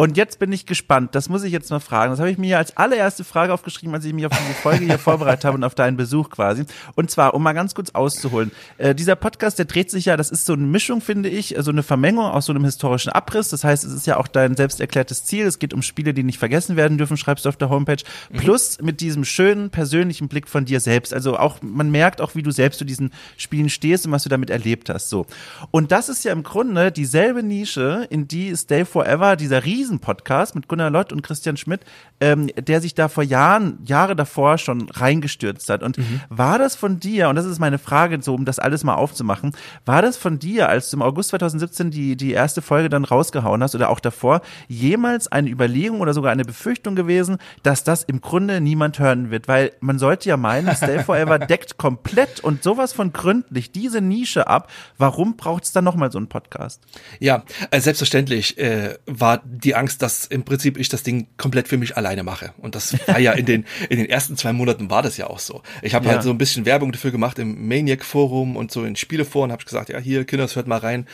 Und 0.00 0.16
jetzt 0.16 0.38
bin 0.38 0.50
ich 0.50 0.64
gespannt. 0.64 1.14
Das 1.14 1.28
muss 1.28 1.42
ich 1.42 1.52
jetzt 1.52 1.68
mal 1.68 1.78
fragen. 1.78 2.10
Das 2.10 2.20
habe 2.20 2.30
ich 2.30 2.38
mir 2.38 2.56
als 2.56 2.74
allererste 2.74 3.22
Frage 3.22 3.52
aufgeschrieben, 3.52 3.94
als 3.94 4.02
ich 4.06 4.14
mich 4.14 4.24
auf 4.24 4.32
diese 4.32 4.54
Folge 4.54 4.86
hier 4.86 4.98
vorbereitet 4.98 5.44
habe 5.44 5.58
und 5.58 5.62
auf 5.62 5.74
deinen 5.74 5.98
Besuch 5.98 6.30
quasi. 6.30 6.64
Und 6.94 7.10
zwar, 7.10 7.34
um 7.34 7.42
mal 7.42 7.52
ganz 7.52 7.74
kurz 7.74 7.90
auszuholen. 7.90 8.50
Äh, 8.78 8.94
dieser 8.94 9.14
Podcast, 9.14 9.58
der 9.58 9.66
dreht 9.66 9.90
sich 9.90 10.06
ja, 10.06 10.16
das 10.16 10.30
ist 10.30 10.46
so 10.46 10.54
eine 10.54 10.64
Mischung, 10.64 11.02
finde 11.02 11.28
ich, 11.28 11.54
so 11.58 11.70
eine 11.70 11.82
Vermengung 11.82 12.24
aus 12.24 12.46
so 12.46 12.52
einem 12.54 12.64
historischen 12.64 13.10
Abriss. 13.10 13.50
Das 13.50 13.62
heißt, 13.62 13.84
es 13.84 13.92
ist 13.92 14.06
ja 14.06 14.16
auch 14.16 14.26
dein 14.26 14.56
selbst 14.56 14.80
erklärtes 14.80 15.26
Ziel. 15.26 15.44
Es 15.44 15.58
geht 15.58 15.74
um 15.74 15.82
Spiele, 15.82 16.14
die 16.14 16.22
nicht 16.22 16.38
vergessen 16.38 16.76
werden 16.76 16.96
dürfen, 16.96 17.18
schreibst 17.18 17.44
du 17.44 17.50
auf 17.50 17.58
der 17.58 17.68
Homepage. 17.68 18.02
Mhm. 18.30 18.38
Plus 18.38 18.78
mit 18.80 19.02
diesem 19.02 19.26
schönen 19.26 19.68
persönlichen 19.68 20.28
Blick 20.28 20.48
von 20.48 20.64
dir 20.64 20.80
selbst. 20.80 21.12
Also 21.12 21.36
auch, 21.36 21.60
man 21.60 21.90
merkt 21.90 22.22
auch, 22.22 22.34
wie 22.34 22.42
du 22.42 22.52
selbst 22.52 22.78
zu 22.78 22.86
diesen 22.86 23.12
Spielen 23.36 23.68
stehst 23.68 24.06
und 24.06 24.12
was 24.12 24.22
du 24.22 24.30
damit 24.30 24.48
erlebt 24.48 24.88
hast. 24.88 25.10
So. 25.10 25.26
Und 25.70 25.92
das 25.92 26.08
ist 26.08 26.24
ja 26.24 26.32
im 26.32 26.42
Grunde 26.42 26.90
dieselbe 26.90 27.42
Nische, 27.42 28.06
in 28.08 28.26
die 28.28 28.56
Stay 28.56 28.86
Forever, 28.86 29.36
dieser 29.36 29.66
riesen 29.66 29.89
Podcast 29.98 30.54
mit 30.54 30.68
Gunnar 30.68 30.90
Lott 30.90 31.12
und 31.12 31.22
Christian 31.22 31.56
Schmidt, 31.56 31.80
ähm, 32.20 32.48
der 32.56 32.80
sich 32.80 32.94
da 32.94 33.08
vor 33.08 33.24
Jahren, 33.24 33.78
Jahre 33.84 34.14
davor 34.14 34.58
schon 34.58 34.88
reingestürzt 34.90 35.68
hat. 35.70 35.82
Und 35.82 35.98
mhm. 35.98 36.20
war 36.28 36.58
das 36.58 36.76
von 36.76 37.00
dir, 37.00 37.28
und 37.28 37.36
das 37.36 37.46
ist 37.46 37.58
meine 37.58 37.78
Frage, 37.78 38.22
so 38.22 38.34
um 38.34 38.44
das 38.44 38.58
alles 38.58 38.84
mal 38.84 38.94
aufzumachen, 38.94 39.52
war 39.84 40.02
das 40.02 40.16
von 40.16 40.38
dir, 40.38 40.68
als 40.68 40.90
du 40.90 40.98
im 40.98 41.02
August 41.02 41.30
2017 41.30 41.90
die, 41.90 42.16
die 42.16 42.32
erste 42.32 42.62
Folge 42.62 42.88
dann 42.88 43.04
rausgehauen 43.04 43.62
hast 43.62 43.74
oder 43.74 43.90
auch 43.90 44.00
davor, 44.00 44.42
jemals 44.68 45.28
eine 45.28 45.50
Überlegung 45.50 46.00
oder 46.00 46.14
sogar 46.14 46.30
eine 46.30 46.44
Befürchtung 46.44 46.94
gewesen, 46.94 47.38
dass 47.62 47.84
das 47.84 48.04
im 48.04 48.20
Grunde 48.20 48.60
niemand 48.60 48.98
hören 48.98 49.30
wird? 49.30 49.48
Weil 49.48 49.72
man 49.80 49.98
sollte 49.98 50.28
ja 50.28 50.36
meinen, 50.36 50.74
Stay 50.76 50.98
Forever 51.04 51.38
deckt 51.38 51.78
komplett 51.78 52.40
und 52.40 52.62
sowas 52.62 52.92
von 52.92 53.12
gründlich 53.12 53.72
diese 53.72 54.00
Nische 54.00 54.46
ab. 54.46 54.70
Warum 54.98 55.36
braucht 55.36 55.64
es 55.64 55.72
dann 55.72 55.84
nochmal 55.84 56.12
so 56.12 56.18
einen 56.18 56.28
Podcast? 56.28 56.82
Ja, 57.18 57.44
äh, 57.70 57.80
selbstverständlich 57.80 58.58
äh, 58.58 58.98
war 59.06 59.40
die 59.44 59.69
Angst, 59.74 60.02
dass 60.02 60.26
im 60.26 60.44
Prinzip 60.44 60.78
ich 60.78 60.88
das 60.88 61.02
Ding 61.02 61.26
komplett 61.36 61.68
für 61.68 61.76
mich 61.76 61.96
alleine 61.96 62.22
mache. 62.22 62.52
Und 62.58 62.74
das 62.74 62.96
war 63.06 63.18
ja 63.18 63.32
in 63.32 63.46
den, 63.46 63.66
in 63.88 63.98
den 63.98 64.08
ersten 64.08 64.36
zwei 64.36 64.52
Monaten 64.52 64.90
war 64.90 65.02
das 65.02 65.16
ja 65.16 65.28
auch 65.28 65.38
so. 65.38 65.62
Ich 65.82 65.94
habe 65.94 66.06
ja. 66.06 66.12
halt 66.12 66.22
so 66.22 66.30
ein 66.30 66.38
bisschen 66.38 66.66
Werbung 66.66 66.92
dafür 66.92 67.10
gemacht 67.10 67.38
im 67.38 67.68
Maniac 67.68 68.04
Forum 68.04 68.56
und 68.56 68.70
so 68.70 68.84
in 68.84 68.96
Spieleforen, 68.96 69.52
habe 69.52 69.60
ich 69.62 69.66
gesagt, 69.66 69.88
ja 69.88 69.98
hier, 69.98 70.24
Kinders, 70.24 70.56
hört 70.56 70.66
mal 70.66 70.78
rein. 70.78 71.06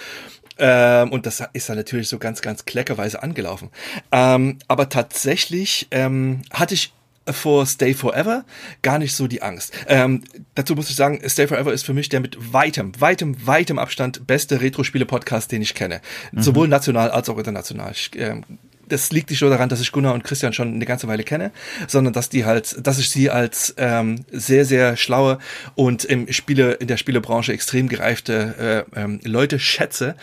Ähm, 0.59 1.13
und 1.13 1.27
das 1.27 1.43
ist 1.53 1.69
dann 1.69 1.77
natürlich 1.77 2.09
so 2.09 2.19
ganz, 2.19 2.41
ganz 2.41 2.65
kleckerweise 2.65 3.23
angelaufen. 3.23 3.71
Ähm, 4.11 4.59
aber 4.69 4.89
tatsächlich 4.89 5.89
ähm, 5.91 6.43
hatte 6.51 6.75
ich 6.75 6.93
vor 7.31 7.67
Stay 7.67 7.95
Forever 7.95 8.45
gar 8.83 8.99
nicht 8.99 9.15
so 9.15 9.27
die 9.27 9.43
Angst. 9.43 9.73
Ähm, 9.89 10.23
dazu 10.55 10.75
muss 10.75 10.91
ich 10.91 10.97
sagen, 10.97 11.21
Stay 11.29 11.47
Forever 11.47 11.73
ist 11.73 11.85
für 11.85 11.95
mich 11.95 12.09
der 12.09 12.21
mit 12.21 12.53
weitem, 12.53 12.93
weitem, 12.99 13.37
weitem 13.47 13.79
Abstand 13.79 14.27
beste 14.27 14.61
Retro-Spiele-Podcast, 14.61 15.51
den 15.53 15.63
ich 15.63 15.75
kenne. 15.75 16.01
Mhm. 16.33 16.43
Sowohl 16.43 16.69
national 16.69 17.11
als 17.11 17.29
auch 17.29 17.39
international. 17.39 17.93
Ich, 17.93 18.11
ähm, 18.17 18.45
das 18.89 19.11
liegt 19.11 19.31
nicht 19.31 19.41
nur 19.41 19.51
daran, 19.51 19.69
dass 19.69 19.81
ich 19.81 19.93
Gunnar 19.93 20.15
und 20.15 20.25
Christian 20.25 20.53
schon 20.53 20.75
eine 20.75 20.87
ganze 20.87 21.09
Weile 21.09 21.25
kenne, 21.25 21.51
sondern 21.89 22.13
dass 22.13 22.29
die 22.29 22.45
halt, 22.45 22.87
dass 22.87 22.99
ich 22.99 23.11
sie 23.11 23.31
als 23.31 23.75
ähm, 23.79 24.25
sehr, 24.31 24.65
sehr 24.65 24.97
schlaue 24.97 25.39
und 25.75 26.05
im 26.05 26.33
Spiele, 26.33 26.75
in 26.75 26.87
der 26.87 26.97
Spielebranche 26.97 27.53
extrem 27.53 27.89
gereifte 27.89 28.87
äh, 28.95 29.01
ähm, 29.01 29.21
Leute 29.25 29.59
schätze 29.59 30.15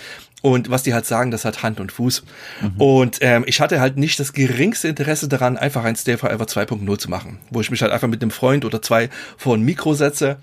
und 0.43 0.69
was 0.69 0.83
die 0.83 0.93
halt 0.93 1.05
sagen, 1.05 1.31
das 1.31 1.45
hat 1.45 1.63
Hand 1.63 1.79
und 1.79 1.93
Fuß. 1.93 2.23
Mhm. 2.61 2.81
Und 2.81 3.17
ähm, 3.21 3.45
ich 3.47 3.61
hatte 3.61 3.79
halt 3.79 3.95
nicht 3.95 4.19
das 4.19 4.33
geringste 4.33 4.89
Interesse 4.89 5.29
daran, 5.29 5.55
einfach 5.57 5.85
ein 5.85 5.95
Stay 5.95 6.17
Forever 6.17 6.43
2.0 6.43 6.97
zu 6.99 7.09
machen, 7.09 7.39
wo 7.49 7.61
ich 7.61 7.71
mich 7.71 7.81
halt 7.81 7.93
einfach 7.93 8.09
mit 8.09 8.21
einem 8.21 8.29
Freund 8.29 8.65
oder 8.65 8.81
zwei 8.81 9.09
vor 9.37 9.55
ein 9.55 9.61
Mikro 9.61 9.93
setze 9.93 10.37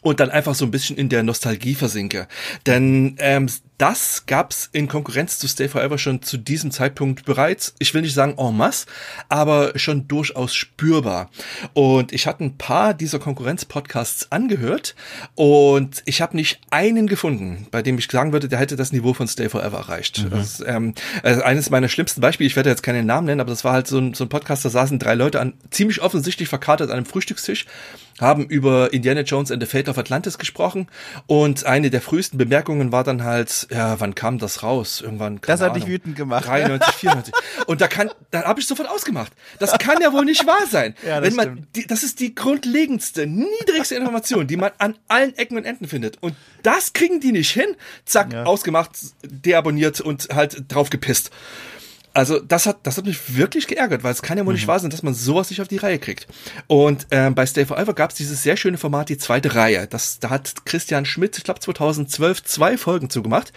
und 0.00 0.18
dann 0.18 0.30
einfach 0.30 0.56
so 0.56 0.64
ein 0.64 0.72
bisschen 0.72 0.96
in 0.96 1.08
der 1.08 1.22
Nostalgie 1.22 1.76
versinke. 1.76 2.26
Denn 2.66 3.14
ähm, 3.20 3.48
das 3.78 4.26
gab's 4.26 4.68
in 4.72 4.88
Konkurrenz 4.88 5.38
zu 5.38 5.46
Stay 5.46 5.68
Forever 5.68 5.98
schon 5.98 6.20
zu 6.22 6.36
diesem 6.36 6.72
Zeitpunkt 6.72 7.24
bereits. 7.24 7.74
Ich 7.78 7.94
will 7.94 8.02
nicht 8.02 8.14
sagen 8.14 8.34
en 8.36 8.56
masse, 8.56 8.86
aber 9.28 9.78
schon 9.78 10.08
durchaus 10.08 10.52
spürbar. 10.54 11.30
Und 11.74 12.12
ich 12.12 12.26
hatte 12.26 12.44
ein 12.44 12.58
paar 12.58 12.92
dieser 12.92 13.20
Konkurrenz-Podcasts 13.20 14.32
angehört 14.32 14.96
und 15.36 16.02
ich 16.06 16.20
habe 16.20 16.36
nicht 16.36 16.60
einen 16.70 17.06
gefunden, 17.06 17.68
bei 17.70 17.82
dem 17.82 17.98
ich 17.98 18.08
sagen 18.10 18.32
würde, 18.32 18.48
der 18.48 18.58
hätte 18.58 18.74
das 18.74 18.92
Niveau 18.92 19.14
von 19.14 19.28
Stay 19.28 19.48
Forever 19.48 19.78
erreicht. 19.78 20.24
Mhm. 20.24 20.30
Das 20.30 20.60
ist, 20.60 20.64
ähm, 20.66 20.94
also 21.22 21.42
eines 21.42 21.70
meiner 21.70 21.88
schlimmsten 21.88 22.20
Beispiele, 22.20 22.48
ich 22.48 22.56
werde 22.56 22.70
jetzt 22.70 22.82
keinen 22.82 23.06
Namen 23.06 23.26
nennen, 23.26 23.40
aber 23.40 23.50
das 23.50 23.62
war 23.62 23.72
halt 23.72 23.86
so 23.86 23.98
ein, 23.98 24.12
so 24.12 24.24
ein 24.24 24.28
Podcast, 24.28 24.64
da 24.64 24.70
saßen 24.70 24.98
drei 24.98 25.14
Leute 25.14 25.40
an, 25.40 25.54
ziemlich 25.70 26.02
offensichtlich 26.02 26.48
verkartet 26.48 26.90
an 26.90 26.96
einem 26.96 27.06
Frühstückstisch 27.06 27.66
haben 28.20 28.46
über 28.46 28.92
Indiana 28.92 29.20
Jones 29.20 29.50
and 29.50 29.62
the 29.62 29.68
Fate 29.68 29.88
of 29.88 29.98
Atlantis 29.98 30.38
gesprochen 30.38 30.88
und 31.26 31.66
eine 31.66 31.90
der 31.90 32.00
frühesten 32.00 32.38
Bemerkungen 32.38 32.92
war 32.92 33.04
dann 33.04 33.22
halt, 33.22 33.67
ja, 33.70 34.00
wann 34.00 34.14
kam 34.14 34.38
das 34.38 34.62
raus? 34.62 35.00
Irgendwann. 35.02 35.40
Das 35.42 35.60
hat 35.60 35.76
dich 35.76 35.86
wütend 35.86 36.16
gemacht. 36.16 36.46
93, 36.46 36.94
94. 36.94 37.34
Und 37.66 37.80
da 37.80 37.88
kann, 37.88 38.10
da 38.30 38.44
habe 38.44 38.60
ich 38.60 38.66
sofort 38.66 38.88
ausgemacht. 38.88 39.32
Das 39.58 39.78
kann 39.78 40.00
ja 40.00 40.12
wohl 40.12 40.24
nicht 40.24 40.46
wahr 40.46 40.66
sein. 40.70 40.94
Ja, 41.06 41.20
das 41.20 41.30
Wenn 41.30 41.36
man, 41.36 41.66
die, 41.76 41.86
das 41.86 42.02
ist 42.02 42.20
die 42.20 42.34
grundlegendste, 42.34 43.26
niedrigste 43.26 43.94
Information, 43.96 44.46
die 44.46 44.56
man 44.56 44.70
an 44.78 44.96
allen 45.08 45.36
Ecken 45.36 45.56
und 45.56 45.64
Enden 45.64 45.86
findet. 45.86 46.22
Und 46.22 46.34
das 46.62 46.92
kriegen 46.94 47.20
die 47.20 47.32
nicht 47.32 47.50
hin. 47.50 47.76
Zack, 48.04 48.32
ja. 48.32 48.44
ausgemacht, 48.44 48.92
deabonniert 49.22 50.00
und 50.00 50.28
halt 50.32 50.64
drauf 50.68 50.88
gepisst. 50.88 51.30
Also 52.18 52.40
das 52.40 52.66
hat, 52.66 52.78
das 52.82 52.96
hat 52.96 53.06
mich 53.06 53.36
wirklich 53.36 53.68
geärgert, 53.68 54.02
weil 54.02 54.10
es 54.10 54.22
kann 54.22 54.36
ja 54.36 54.44
wohl 54.44 54.52
nicht 54.52 54.64
mhm. 54.64 54.68
wahr 54.68 54.80
sein, 54.80 54.90
dass 54.90 55.04
man 55.04 55.14
sowas 55.14 55.50
nicht 55.50 55.60
auf 55.60 55.68
die 55.68 55.76
Reihe 55.76 56.00
kriegt. 56.00 56.26
Und 56.66 57.06
ähm, 57.12 57.36
bei 57.36 57.46
Stay 57.46 57.64
Forever 57.64 57.94
gab 57.94 58.10
es 58.10 58.16
dieses 58.16 58.42
sehr 58.42 58.56
schöne 58.56 58.76
Format, 58.76 59.08
die 59.08 59.18
zweite 59.18 59.54
Reihe. 59.54 59.86
Das, 59.86 60.18
da 60.18 60.30
hat 60.30 60.66
Christian 60.66 61.04
Schmidt, 61.04 61.38
ich 61.38 61.44
glaube 61.44 61.60
2012, 61.60 62.42
zwei 62.42 62.76
Folgen 62.76 63.08
zugemacht 63.08 63.52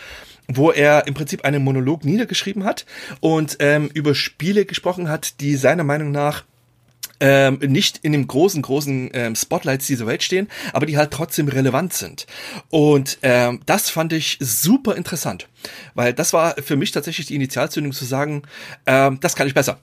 wo 0.54 0.72
er 0.72 1.08
im 1.08 1.14
Prinzip 1.14 1.46
einen 1.46 1.64
Monolog 1.64 2.04
niedergeschrieben 2.04 2.66
hat 2.66 2.86
und 3.22 3.58
ähm, 3.60 3.90
über 3.94 4.14
Spiele 4.16 4.66
gesprochen 4.66 5.08
hat, 5.08 5.40
die 5.40 5.56
seiner 5.56 5.86
Meinung 5.86 6.12
nach 6.12 6.44
ähm, 7.22 7.60
nicht 7.62 8.00
in 8.02 8.12
dem 8.12 8.28
großen, 8.28 8.62
großen 8.62 9.12
ähm, 9.14 9.36
Spotlights 9.36 9.88
dieser 9.88 10.08
Welt 10.08 10.24
stehen, 10.24 10.50
aber 10.74 10.86
die 10.86 10.98
halt 10.98 11.12
trotzdem 11.12 11.48
relevant 11.48 11.94
sind. 11.94 12.26
Und 12.70 13.20
ähm, 13.22 13.62
das 13.66 13.90
fand 13.90 14.12
ich 14.12 14.38
super 14.42 14.96
interessant, 14.98 15.48
weil 15.94 16.14
das 16.14 16.34
war 16.34 16.56
für 16.62 16.76
mich 16.76 16.92
tatsächlich 16.92 17.28
die 17.28 17.36
Initialzündung 17.36 17.94
zu 17.94 18.04
sagen, 18.04 18.42
ähm, 18.86 19.20
das 19.22 19.36
kann 19.36 19.48
ich 19.48 19.54
besser. 19.54 19.80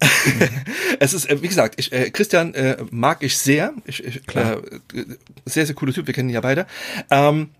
es 1.00 1.14
ist, 1.14 1.30
äh, 1.30 1.42
wie 1.42 1.48
gesagt, 1.48 1.76
ich, 1.78 1.92
äh, 1.92 2.10
Christian 2.10 2.54
äh, 2.54 2.76
mag 2.90 3.22
ich 3.22 3.38
sehr. 3.38 3.72
Ich, 3.86 4.04
ich, 4.04 4.26
Klar. 4.26 4.62
Äh, 4.94 5.04
sehr, 5.46 5.66
sehr 5.66 5.74
cooler 5.74 5.92
Typ, 5.92 6.06
wir 6.06 6.14
kennen 6.14 6.28
ihn 6.28 6.34
ja 6.34 6.40
beide. 6.40 6.66
Ähm, 7.10 7.50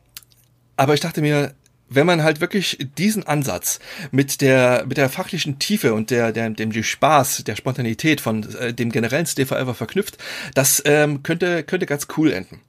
aber 0.76 0.94
ich 0.94 1.00
dachte 1.00 1.20
mir, 1.20 1.54
wenn 1.94 2.06
man 2.06 2.22
halt 2.22 2.40
wirklich 2.40 2.78
diesen 2.98 3.26
Ansatz 3.26 3.80
mit 4.10 4.40
der 4.40 4.84
mit 4.86 4.96
der 4.96 5.08
fachlichen 5.08 5.58
Tiefe 5.58 5.94
und 5.94 6.10
der, 6.10 6.32
der 6.32 6.50
dem 6.50 6.72
Spaß, 6.72 7.44
der 7.44 7.56
Spontanität 7.56 8.20
von 8.20 8.48
äh, 8.56 8.72
dem 8.72 8.90
generellen 8.90 9.26
Stay 9.26 9.46
Forever 9.46 9.74
verknüpft, 9.74 10.18
das 10.54 10.82
ähm, 10.84 11.22
könnte 11.22 11.62
könnte 11.62 11.86
ganz 11.86 12.08
cool 12.16 12.32
enden. 12.32 12.60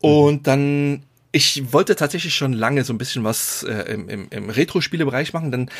Und 0.00 0.46
dann 0.46 1.04
ich 1.32 1.72
wollte 1.72 1.94
tatsächlich 1.94 2.34
schon 2.34 2.52
lange 2.52 2.84
so 2.84 2.92
ein 2.92 2.98
bisschen 2.98 3.22
was 3.22 3.62
äh, 3.62 3.92
im, 3.92 4.08
im, 4.08 4.26
im 4.30 4.50
Retro-Spielebereich 4.50 5.32
machen, 5.32 5.52
dann 5.52 5.70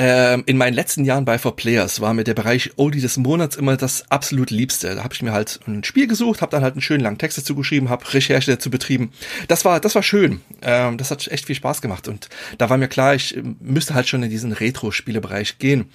ähm, 0.00 0.44
in 0.46 0.56
meinen 0.56 0.74
letzten 0.74 1.04
Jahren 1.04 1.24
bei 1.24 1.38
4Players 1.38 2.00
war 2.00 2.14
mir 2.14 2.22
der 2.22 2.34
Bereich 2.34 2.70
Oldie 2.76 3.00
des 3.00 3.16
Monats 3.16 3.56
immer 3.56 3.76
das 3.76 4.08
absolut 4.12 4.50
Liebste. 4.50 4.94
Da 4.94 5.02
habe 5.02 5.12
ich 5.12 5.22
mir 5.22 5.32
halt 5.32 5.58
ein 5.66 5.82
Spiel 5.82 6.06
gesucht, 6.06 6.40
habe 6.40 6.52
dann 6.52 6.62
halt 6.62 6.74
einen 6.74 6.82
schönen 6.82 7.02
langen 7.02 7.18
Text 7.18 7.36
dazu 7.36 7.56
geschrieben, 7.56 7.88
habe 7.88 8.14
Recherche 8.14 8.52
dazu 8.52 8.70
betrieben. 8.70 9.10
Das 9.48 9.64
war, 9.64 9.80
das 9.80 9.96
war 9.96 10.04
schön. 10.04 10.40
Ähm, 10.62 10.98
das 10.98 11.10
hat 11.10 11.26
echt 11.26 11.46
viel 11.46 11.56
Spaß 11.56 11.82
gemacht. 11.82 12.06
Und 12.06 12.28
da 12.58 12.70
war 12.70 12.78
mir 12.78 12.86
klar, 12.86 13.16
ich 13.16 13.36
äh, 13.36 13.42
müsste 13.58 13.94
halt 13.94 14.06
schon 14.06 14.22
in 14.22 14.30
diesen 14.30 14.52
Retro-Spielebereich 14.52 15.58
gehen. 15.58 15.86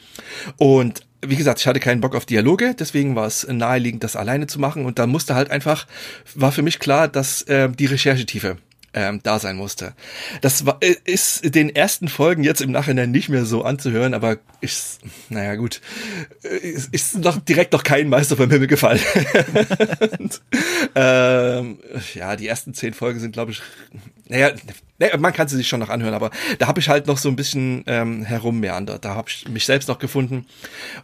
Und 0.57 1.05
wie 1.25 1.37
gesagt, 1.37 1.61
ich 1.61 1.67
hatte 1.67 1.79
keinen 1.79 2.01
Bock 2.01 2.13
auf 2.13 2.25
Dialoge, 2.25 2.75
deswegen 2.77 3.15
war 3.15 3.27
es 3.27 3.47
naheliegend, 3.47 4.03
das 4.03 4.17
alleine 4.17 4.47
zu 4.47 4.59
machen. 4.59 4.83
Und 4.83 4.99
da 4.99 5.07
musste 5.07 5.33
halt 5.33 5.49
einfach, 5.49 5.87
war 6.35 6.51
für 6.51 6.61
mich 6.61 6.79
klar, 6.79 7.07
dass 7.07 7.43
äh, 7.43 7.69
die 7.69 7.85
Recherchetiefe 7.85 8.57
ähm, 8.93 9.19
da 9.23 9.39
sein 9.39 9.55
musste. 9.55 9.93
Das 10.41 10.65
war, 10.65 10.77
äh, 10.81 10.95
ist 11.05 11.55
den 11.55 11.75
ersten 11.75 12.07
Folgen 12.07 12.43
jetzt 12.43 12.61
im 12.61 12.71
Nachhinein 12.71 13.11
nicht 13.11 13.29
mehr 13.29 13.45
so 13.45 13.63
anzuhören, 13.63 14.13
aber 14.13 14.37
ist, 14.61 14.99
naja 15.29 15.55
gut, 15.55 15.81
äh, 16.43 16.57
ist, 16.57 16.93
ist 16.93 17.17
noch 17.17 17.37
direkt 17.37 17.73
noch 17.73 17.83
kein 17.83 18.09
Meister 18.09 18.37
vom 18.37 18.49
Himmel 18.49 18.67
gefallen. 18.67 19.01
Und, 20.19 20.41
ähm, 20.95 21.79
ja, 22.13 22.35
die 22.35 22.47
ersten 22.47 22.73
zehn 22.73 22.93
Folgen 22.93 23.19
sind, 23.19 23.31
glaube 23.31 23.51
ich, 23.51 23.61
naja, 24.27 24.51
man 25.17 25.33
kann 25.33 25.47
sie 25.47 25.57
sich 25.57 25.67
schon 25.67 25.79
noch 25.79 25.89
anhören, 25.89 26.13
aber 26.13 26.29
da 26.59 26.67
habe 26.67 26.79
ich 26.79 26.87
halt 26.87 27.07
noch 27.07 27.17
so 27.17 27.27
ein 27.29 27.35
bisschen 27.35 27.83
ähm, 27.87 28.23
herummeandert. 28.23 29.03
Da 29.03 29.15
habe 29.15 29.27
ich 29.29 29.47
mich 29.49 29.65
selbst 29.65 29.89
noch 29.89 29.99
gefunden. 29.99 30.45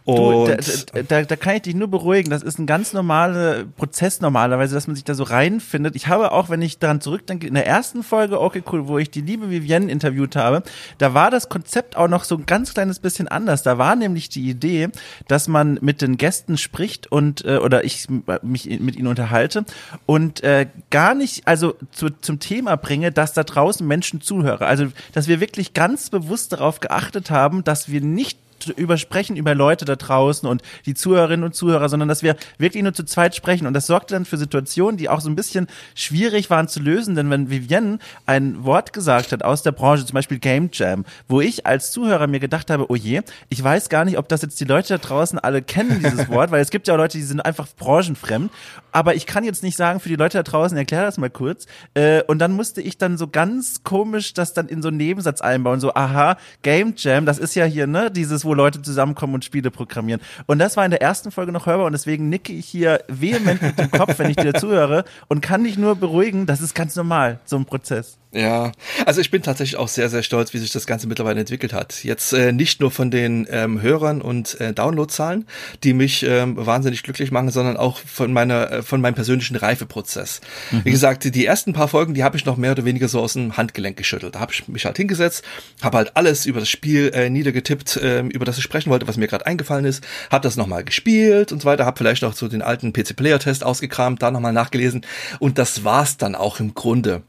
Und 0.04 0.48
du, 0.48 0.56
da, 0.92 1.02
da, 1.02 1.22
da 1.22 1.36
kann 1.36 1.56
ich 1.56 1.62
dich 1.62 1.74
nur 1.74 1.88
beruhigen. 1.88 2.30
Das 2.30 2.42
ist 2.42 2.58
ein 2.58 2.66
ganz 2.66 2.92
normaler 2.92 3.64
Prozess 3.76 4.20
normalerweise, 4.20 4.74
dass 4.74 4.86
man 4.86 4.94
sich 4.94 5.04
da 5.04 5.14
so 5.14 5.24
reinfindet. 5.24 5.96
Ich 5.96 6.06
habe 6.06 6.32
auch, 6.32 6.48
wenn 6.48 6.62
ich 6.62 6.78
daran 6.78 7.00
zurückdenke, 7.00 7.46
in 7.46 7.54
der 7.54 7.66
ersten 7.66 8.02
Folge, 8.02 8.40
okay, 8.40 8.62
cool, 8.70 8.86
wo 8.86 8.98
ich 8.98 9.10
die 9.10 9.22
liebe 9.22 9.50
Vivienne 9.50 9.90
interviewt 9.90 10.36
habe, 10.36 10.62
da 10.98 11.12
war 11.14 11.30
das 11.30 11.48
Konzept 11.48 11.96
auch 11.96 12.08
noch 12.08 12.24
so 12.24 12.36
ein 12.36 12.46
ganz 12.46 12.74
kleines 12.74 13.00
bisschen 13.00 13.28
anders. 13.28 13.62
Da 13.62 13.76
war 13.76 13.96
nämlich 13.96 14.28
die 14.28 14.48
Idee, 14.48 14.88
dass 15.26 15.48
man 15.48 15.78
mit 15.82 16.00
den 16.00 16.16
Gästen 16.16 16.58
spricht 16.58 17.10
und 17.10 17.44
äh, 17.44 17.58
oder 17.58 17.84
ich 17.84 18.06
mich 18.42 18.66
mit 18.80 18.96
ihnen 18.96 19.08
unterhalte 19.08 19.64
und 20.06 20.42
äh, 20.42 20.68
gar 20.90 21.14
nicht, 21.14 21.46
also 21.48 21.74
zu, 21.90 22.10
zum 22.10 22.38
Thema 22.38 22.76
bringe, 22.76 23.10
dass 23.10 23.32
da 23.32 23.42
draußen 23.42 23.79
Menschen 23.86 24.20
zuhöre. 24.20 24.66
Also, 24.66 24.86
dass 25.12 25.28
wir 25.28 25.40
wirklich 25.40 25.74
ganz 25.74 26.10
bewusst 26.10 26.52
darauf 26.52 26.80
geachtet 26.80 27.30
haben, 27.30 27.64
dass 27.64 27.90
wir 27.90 28.00
nicht 28.00 28.38
übersprechen 28.68 29.36
über 29.36 29.54
Leute 29.54 29.84
da 29.84 29.96
draußen 29.96 30.48
und 30.48 30.62
die 30.86 30.94
Zuhörerinnen 30.94 31.44
und 31.44 31.54
Zuhörer, 31.54 31.88
sondern 31.88 32.08
dass 32.08 32.22
wir 32.22 32.36
wirklich 32.58 32.82
nur 32.82 32.94
zu 32.94 33.04
zweit 33.04 33.34
sprechen. 33.34 33.66
Und 33.66 33.74
das 33.74 33.86
sorgte 33.86 34.14
dann 34.14 34.24
für 34.24 34.36
Situationen, 34.36 34.96
die 34.96 35.08
auch 35.08 35.20
so 35.20 35.28
ein 35.28 35.36
bisschen 35.36 35.66
schwierig 35.94 36.50
waren 36.50 36.68
zu 36.68 36.80
lösen, 36.80 37.14
denn 37.14 37.30
wenn 37.30 37.50
Vivienne 37.50 37.98
ein 38.26 38.64
Wort 38.64 38.92
gesagt 38.92 39.32
hat 39.32 39.42
aus 39.42 39.62
der 39.62 39.72
Branche, 39.72 40.04
zum 40.04 40.14
Beispiel 40.14 40.38
Game 40.38 40.70
Jam, 40.72 41.04
wo 41.28 41.40
ich 41.40 41.66
als 41.66 41.90
Zuhörer 41.90 42.26
mir 42.26 42.40
gedacht 42.40 42.70
habe, 42.70 42.90
oh 42.90 42.96
je, 42.96 43.22
ich 43.48 43.62
weiß 43.62 43.88
gar 43.88 44.04
nicht, 44.04 44.18
ob 44.18 44.28
das 44.28 44.42
jetzt 44.42 44.60
die 44.60 44.64
Leute 44.64 44.88
da 44.94 44.98
draußen 44.98 45.38
alle 45.38 45.62
kennen, 45.62 46.00
dieses 46.02 46.28
Wort, 46.28 46.50
weil 46.50 46.62
es 46.62 46.70
gibt 46.70 46.88
ja 46.88 46.94
auch 46.94 46.98
Leute, 46.98 47.18
die 47.18 47.24
sind 47.24 47.40
einfach 47.40 47.66
branchenfremd. 47.76 48.50
Aber 48.92 49.14
ich 49.14 49.26
kann 49.26 49.44
jetzt 49.44 49.62
nicht 49.62 49.76
sagen, 49.76 50.00
für 50.00 50.08
die 50.08 50.16
Leute 50.16 50.38
da 50.38 50.42
draußen, 50.42 50.76
erklär 50.76 51.02
das 51.02 51.18
mal 51.18 51.30
kurz. 51.30 51.66
Äh, 51.94 52.22
und 52.24 52.38
dann 52.38 52.52
musste 52.52 52.80
ich 52.80 52.98
dann 52.98 53.16
so 53.16 53.28
ganz 53.28 53.82
komisch 53.84 54.34
das 54.34 54.52
dann 54.52 54.68
in 54.68 54.82
so 54.82 54.88
einen 54.88 54.96
Nebensatz 54.96 55.40
einbauen, 55.40 55.80
so, 55.80 55.94
aha, 55.94 56.36
Game 56.62 56.94
Jam, 56.96 57.26
das 57.26 57.38
ist 57.38 57.54
ja 57.54 57.64
hier, 57.64 57.86
ne, 57.86 58.10
dieses, 58.10 58.44
wo 58.50 58.54
Leute 58.54 58.82
zusammenkommen 58.82 59.34
und 59.34 59.44
Spiele 59.44 59.70
programmieren. 59.70 60.20
Und 60.46 60.58
das 60.58 60.76
war 60.76 60.84
in 60.84 60.90
der 60.90 61.00
ersten 61.00 61.30
Folge 61.30 61.52
noch 61.52 61.66
hörbar 61.66 61.86
und 61.86 61.92
deswegen 61.92 62.28
nicke 62.28 62.52
ich 62.52 62.66
hier 62.66 63.04
vehement 63.06 63.62
mit 63.62 63.78
dem 63.78 63.92
Kopf, 63.92 64.18
wenn 64.18 64.28
ich 64.28 64.36
dir 64.36 64.54
zuhöre 64.60 65.04
und 65.28 65.40
kann 65.40 65.62
dich 65.62 65.78
nur 65.78 65.94
beruhigen, 65.94 66.46
das 66.46 66.60
ist 66.60 66.74
ganz 66.74 66.96
normal, 66.96 67.38
so 67.44 67.56
ein 67.56 67.64
Prozess. 67.64 68.19
Ja, 68.32 68.70
also 69.06 69.20
ich 69.20 69.32
bin 69.32 69.42
tatsächlich 69.42 69.76
auch 69.76 69.88
sehr, 69.88 70.08
sehr 70.08 70.22
stolz, 70.22 70.54
wie 70.54 70.58
sich 70.58 70.70
das 70.70 70.86
Ganze 70.86 71.08
mittlerweile 71.08 71.40
entwickelt 71.40 71.72
hat. 71.72 72.04
Jetzt 72.04 72.32
äh, 72.32 72.52
nicht 72.52 72.80
nur 72.80 72.92
von 72.92 73.10
den 73.10 73.48
ähm, 73.50 73.82
Hörern 73.82 74.22
und 74.22 74.60
äh, 74.60 74.72
Downloadzahlen, 74.72 75.46
die 75.82 75.94
mich 75.94 76.22
ähm, 76.22 76.54
wahnsinnig 76.56 77.02
glücklich 77.02 77.32
machen, 77.32 77.50
sondern 77.50 77.76
auch 77.76 77.98
von 77.98 78.32
meiner, 78.32 78.70
äh, 78.70 78.82
von 78.82 79.00
meinem 79.00 79.16
persönlichen 79.16 79.56
Reifeprozess. 79.56 80.40
Mhm. 80.70 80.84
Wie 80.84 80.92
gesagt, 80.92 81.34
die 81.34 81.44
ersten 81.44 81.72
paar 81.72 81.88
Folgen, 81.88 82.14
die 82.14 82.22
habe 82.22 82.36
ich 82.36 82.44
noch 82.44 82.56
mehr 82.56 82.70
oder 82.70 82.84
weniger 82.84 83.08
so 83.08 83.20
aus 83.20 83.32
dem 83.32 83.56
Handgelenk 83.56 83.96
geschüttelt. 83.96 84.36
Da 84.36 84.40
habe 84.40 84.52
ich 84.52 84.68
mich 84.68 84.84
halt 84.84 84.96
hingesetzt, 84.96 85.44
habe 85.82 85.96
halt 85.96 86.16
alles 86.16 86.46
über 86.46 86.60
das 86.60 86.68
Spiel 86.68 87.10
äh, 87.12 87.30
niedergetippt, 87.30 87.96
äh, 87.96 88.20
über 88.20 88.44
das 88.44 88.58
ich 88.58 88.62
sprechen 88.62 88.90
wollte, 88.90 89.08
was 89.08 89.16
mir 89.16 89.26
gerade 89.26 89.46
eingefallen 89.46 89.84
ist, 89.84 90.06
habe 90.30 90.42
das 90.42 90.56
nochmal 90.56 90.84
gespielt 90.84 91.50
und 91.50 91.62
so 91.62 91.66
weiter, 91.66 91.84
habe 91.84 91.98
vielleicht 91.98 92.22
auch 92.22 92.34
so 92.34 92.46
den 92.46 92.62
alten 92.62 92.92
PC-Player-Test 92.92 93.64
ausgekramt, 93.64 94.22
da 94.22 94.30
nochmal 94.30 94.52
nachgelesen 94.52 95.04
und 95.40 95.58
das 95.58 95.82
war's 95.82 96.16
dann 96.16 96.36
auch 96.36 96.60
im 96.60 96.74
Grunde. 96.74 97.22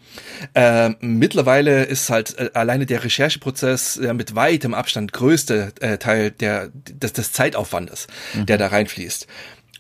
Ähm, 0.54 0.91
mittlerweile 1.00 1.84
ist 1.84 2.10
halt 2.10 2.38
äh, 2.38 2.50
alleine 2.54 2.86
der 2.86 3.04
Rechercheprozess 3.04 3.98
äh, 3.98 4.14
mit 4.14 4.36
weitem 4.36 4.74
Abstand 4.74 5.14
größte 5.14 5.74
äh, 5.80 5.98
Teil 5.98 6.32
der, 6.32 6.70
des, 6.74 7.14
des 7.14 7.32
Zeitaufwandes, 7.32 8.08
mhm. 8.34 8.46
der 8.46 8.58
da 8.58 8.68
reinfließt. 8.68 9.28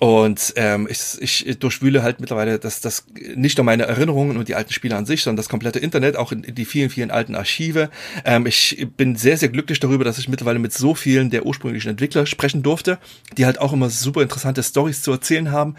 Und 0.02 0.54
ähm, 0.56 0.88
ich, 0.90 1.46
ich 1.46 1.60
durchwühle 1.60 2.02
halt 2.02 2.20
mittlerweile 2.20 2.58
das, 2.58 2.82
das 2.82 3.06
nicht 3.36 3.60
nur 3.60 3.66
meine 3.66 3.84
Erinnerungen 3.84 4.36
und 4.36 4.48
die 4.48 4.56
alten 4.56 4.74
Spiele 4.74 4.96
an 4.96 5.06
sich, 5.06 5.22
sondern 5.22 5.38
das 5.38 5.48
komplette 5.48 5.78
Internet, 5.78 6.16
auch 6.16 6.32
in, 6.32 6.44
in 6.44 6.56
die 6.56 6.66
vielen, 6.66 6.90
vielen 6.90 7.12
alten 7.12 7.36
Archive. 7.36 7.92
Ähm, 8.26 8.48
ich 8.48 8.88
bin 8.98 9.16
sehr, 9.16 9.38
sehr 9.38 9.50
glücklich 9.50 9.80
darüber, 9.80 10.04
dass 10.04 10.18
ich 10.18 10.28
mittlerweile 10.28 10.58
mit 10.58 10.74
so 10.74 10.96
vielen 10.96 11.30
der 11.30 11.46
ursprünglichen 11.46 11.92
Entwickler 11.92 12.26
sprechen 12.26 12.64
durfte, 12.64 12.98
die 13.38 13.46
halt 13.46 13.60
auch 13.60 13.74
immer 13.74 13.92
super 13.92 14.24
interessante 14.24 14.64
Stories 14.64 15.04
zu 15.04 15.12
erzählen 15.12 15.52
haben. 15.52 15.76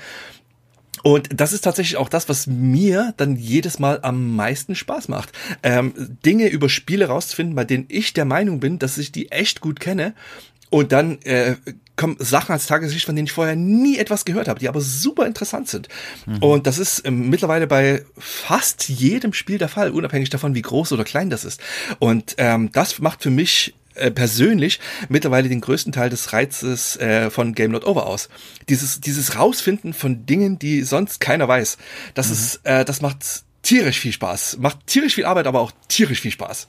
Und 1.03 1.29
das 1.35 1.53
ist 1.53 1.63
tatsächlich 1.63 1.97
auch 1.97 2.09
das, 2.09 2.29
was 2.29 2.47
mir 2.47 3.15
dann 3.17 3.37
jedes 3.37 3.79
Mal 3.79 4.01
am 4.03 4.35
meisten 4.37 4.75
Spaß 4.75 5.09
macht. 5.09 5.33
Ähm, 5.63 5.93
Dinge 6.25 6.49
über 6.49 6.69
Spiele 6.69 7.07
rauszufinden, 7.07 7.55
bei 7.55 7.65
denen 7.65 7.87
ich 7.89 8.13
der 8.13 8.25
Meinung 8.25 8.61
bin, 8.61 8.79
dass 8.79 8.99
ich 8.99 9.13
die 9.13 9.31
echt 9.33 9.61
gut 9.61 9.81
kenne. 9.81 10.15
Und 10.71 10.91
dann 10.93 11.21
äh, 11.23 11.57
kommen 11.97 12.17
Sachen 12.19 12.53
als 12.53 12.67
Tageslicht, 12.67 13.05
von 13.05 13.15
denen 13.15 13.27
ich 13.27 13.33
vorher 13.33 13.57
nie 13.57 13.99
etwas 13.99 14.25
gehört 14.25 14.49
habe, 14.49 14.59
die 14.59 14.69
aber 14.69 14.81
super 14.81 15.27
interessant 15.27 15.69
sind. 15.69 15.89
Mhm. 16.25 16.39
Und 16.39 16.67
das 16.67 16.79
ist 16.79 17.07
ähm, 17.07 17.29
mittlerweile 17.29 17.67
bei 17.67 18.07
fast 18.17 18.89
jedem 18.89 19.35
Spiel 19.35 19.59
der 19.59 19.69
Fall, 19.69 19.91
unabhängig 19.91 20.31
davon, 20.31 20.55
wie 20.55 20.63
groß 20.63 20.93
oder 20.93 21.05
klein 21.05 21.29
das 21.29 21.45
ist. 21.45 21.61
Und 21.99 22.37
ähm, 22.39 22.71
das 22.73 22.99
macht 23.01 23.23
für 23.23 23.29
mich 23.29 23.75
äh, 23.95 24.11
persönlich 24.11 24.81
mittlerweile 25.09 25.49
den 25.49 25.61
größten 25.61 25.93
Teil 25.93 26.11
des 26.11 26.33
Reizes 26.33 26.97
äh, 26.97 27.31
von 27.31 27.55
Game 27.55 27.73
Not 27.73 27.85
Over 27.87 28.07
aus. 28.07 28.29
Dieses, 28.69 29.01
dieses 29.01 29.37
Rausfinden 29.37 29.95
von 29.95 30.27
Dingen, 30.27 30.59
die 30.59 30.83
sonst 30.83 31.21
keiner 31.21 31.49
weiß. 31.49 31.79
Das 32.15 32.29
mhm. 32.29 32.33
ist, 32.33 32.61
äh, 32.65 32.85
das 32.85 33.01
macht 33.01 33.45
tierisch 33.63 34.01
viel 34.01 34.13
Spaß. 34.13 34.59
Macht 34.59 34.87
tierisch 34.87 35.15
viel 35.15 35.25
Arbeit, 35.25 35.47
aber 35.47 35.61
auch 35.61 35.73
tierisch 35.89 36.21
viel 36.21 36.31
Spaß. 36.31 36.69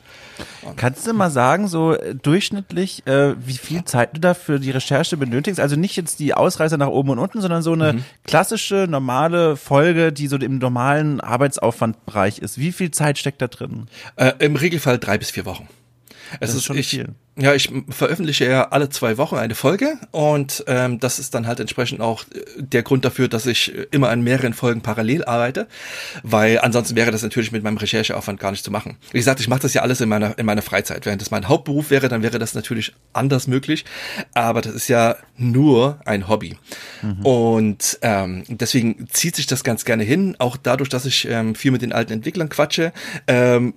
Kannst 0.76 1.06
du 1.06 1.14
mal 1.14 1.32
sagen, 1.32 1.68
so 1.68 1.94
äh, 1.94 2.16
durchschnittlich, 2.16 3.06
äh, 3.08 3.34
wie 3.46 3.58
viel 3.58 3.84
Zeit 3.84 4.16
du 4.16 4.20
da 4.22 4.34
für 4.34 4.60
die 4.60 4.72
Recherche 4.72 5.18
benötigst? 5.18 5.60
Also 5.60 5.76
nicht 5.76 5.96
jetzt 5.96 6.20
die 6.20 6.34
Ausreißer 6.34 6.78
nach 6.78 6.88
oben 6.88 7.10
und 7.10 7.20
unten, 7.20 7.42
sondern 7.42 7.64
so 7.64 7.74
eine 7.74 7.94
mhm. 7.94 8.06
klassische, 8.26 8.88
normale 8.88 9.58
Folge, 9.58 10.14
die 10.14 10.28
so 10.28 10.38
im 10.38 10.60
normalen 10.60 11.20
Arbeitsaufwandbereich 11.20 12.40
ist. 12.40 12.58
Wie 12.58 12.72
viel 12.72 12.92
Zeit 12.92 13.18
steckt 13.18 13.42
da 13.42 13.48
drin? 13.48 13.88
Äh, 14.16 14.34
Im 14.40 14.56
Regelfall 14.56 15.00
drei 15.00 15.18
bis 15.18 15.32
vier 15.32 15.46
Wochen. 15.46 15.68
Es 16.34 16.40
das 16.40 16.50
ist, 16.52 16.56
ist 16.58 16.64
schon 16.66 16.78
ich, 16.78 16.88
viel. 16.88 17.16
Ja, 17.36 17.56
ich 17.56 17.72
veröffentliche 17.90 18.46
ja 18.46 18.70
alle 18.70 18.90
zwei 18.90 19.18
Wochen 19.18 19.38
eine 19.38 19.56
Folge 19.56 19.98
und 20.12 20.64
ähm, 20.68 21.00
das 21.00 21.18
ist 21.18 21.34
dann 21.34 21.48
halt 21.48 21.60
entsprechend 21.60 22.00
auch 22.00 22.26
äh, 22.26 22.62
der 22.62 22.84
Grund 22.84 23.06
dafür, 23.06 23.28
dass 23.28 23.48
ich 23.48 23.76
äh, 23.76 23.88
immer 23.90 24.10
an 24.10 24.22
mehreren 24.22 24.54
Folgen 24.54 24.82
parallel 24.82 25.26
arbeite, 25.26 25.68
weil 26.22 26.60
ansonsten 26.60 26.96
wäre 26.96 27.10
das 27.10 27.24
natürlich 27.24 27.52
mit 27.52 27.64
meinem 27.64 27.78
Rechercheaufwand 27.78 28.40
gar 28.40 28.52
nicht 28.52 28.64
zu 28.64 28.70
machen. 28.70 28.98
Wie 29.12 29.18
gesagt, 29.18 29.40
ich 29.40 29.48
mache 29.48 29.62
das 29.62 29.74
ja 29.74 29.82
alles 29.82 30.00
in 30.00 30.10
meiner 30.10 30.38
in 30.38 30.46
meiner 30.46 30.62
Freizeit. 30.62 31.08
Während 31.08 31.24
das 31.24 31.32
mein 31.32 31.48
Hauptberuf 31.48 31.90
wäre, 31.90 32.08
dann 32.08 32.22
wäre 32.22 32.38
das 32.38 32.54
natürlich 32.54 32.94
anders 33.14 33.48
möglich, 33.48 33.84
aber 34.36 34.62
das 34.62 34.76
ist 34.76 34.88
ja 34.88 35.16
nur 35.36 36.00
ein 36.06 36.28
Hobby 36.28 36.56
mhm. 37.02 37.26
und 37.26 37.98
ähm, 38.04 38.44
deswegen 38.48 39.08
zieht 39.12 39.36
sich 39.36 39.48
das 39.48 39.64
ganz 39.64 39.86
gerne 39.86 40.04
hin. 40.04 40.36
Auch 40.38 40.56
dadurch, 40.56 40.90
dass 40.90 41.06
ich 41.06 41.28
ähm, 41.28 41.56
viel 41.56 41.72
mit 41.72 41.82
den 41.82 41.94
alten 41.94 42.14
Entwicklern 42.14 42.50
quatsche, 42.50 42.94
ähm, 43.26 43.74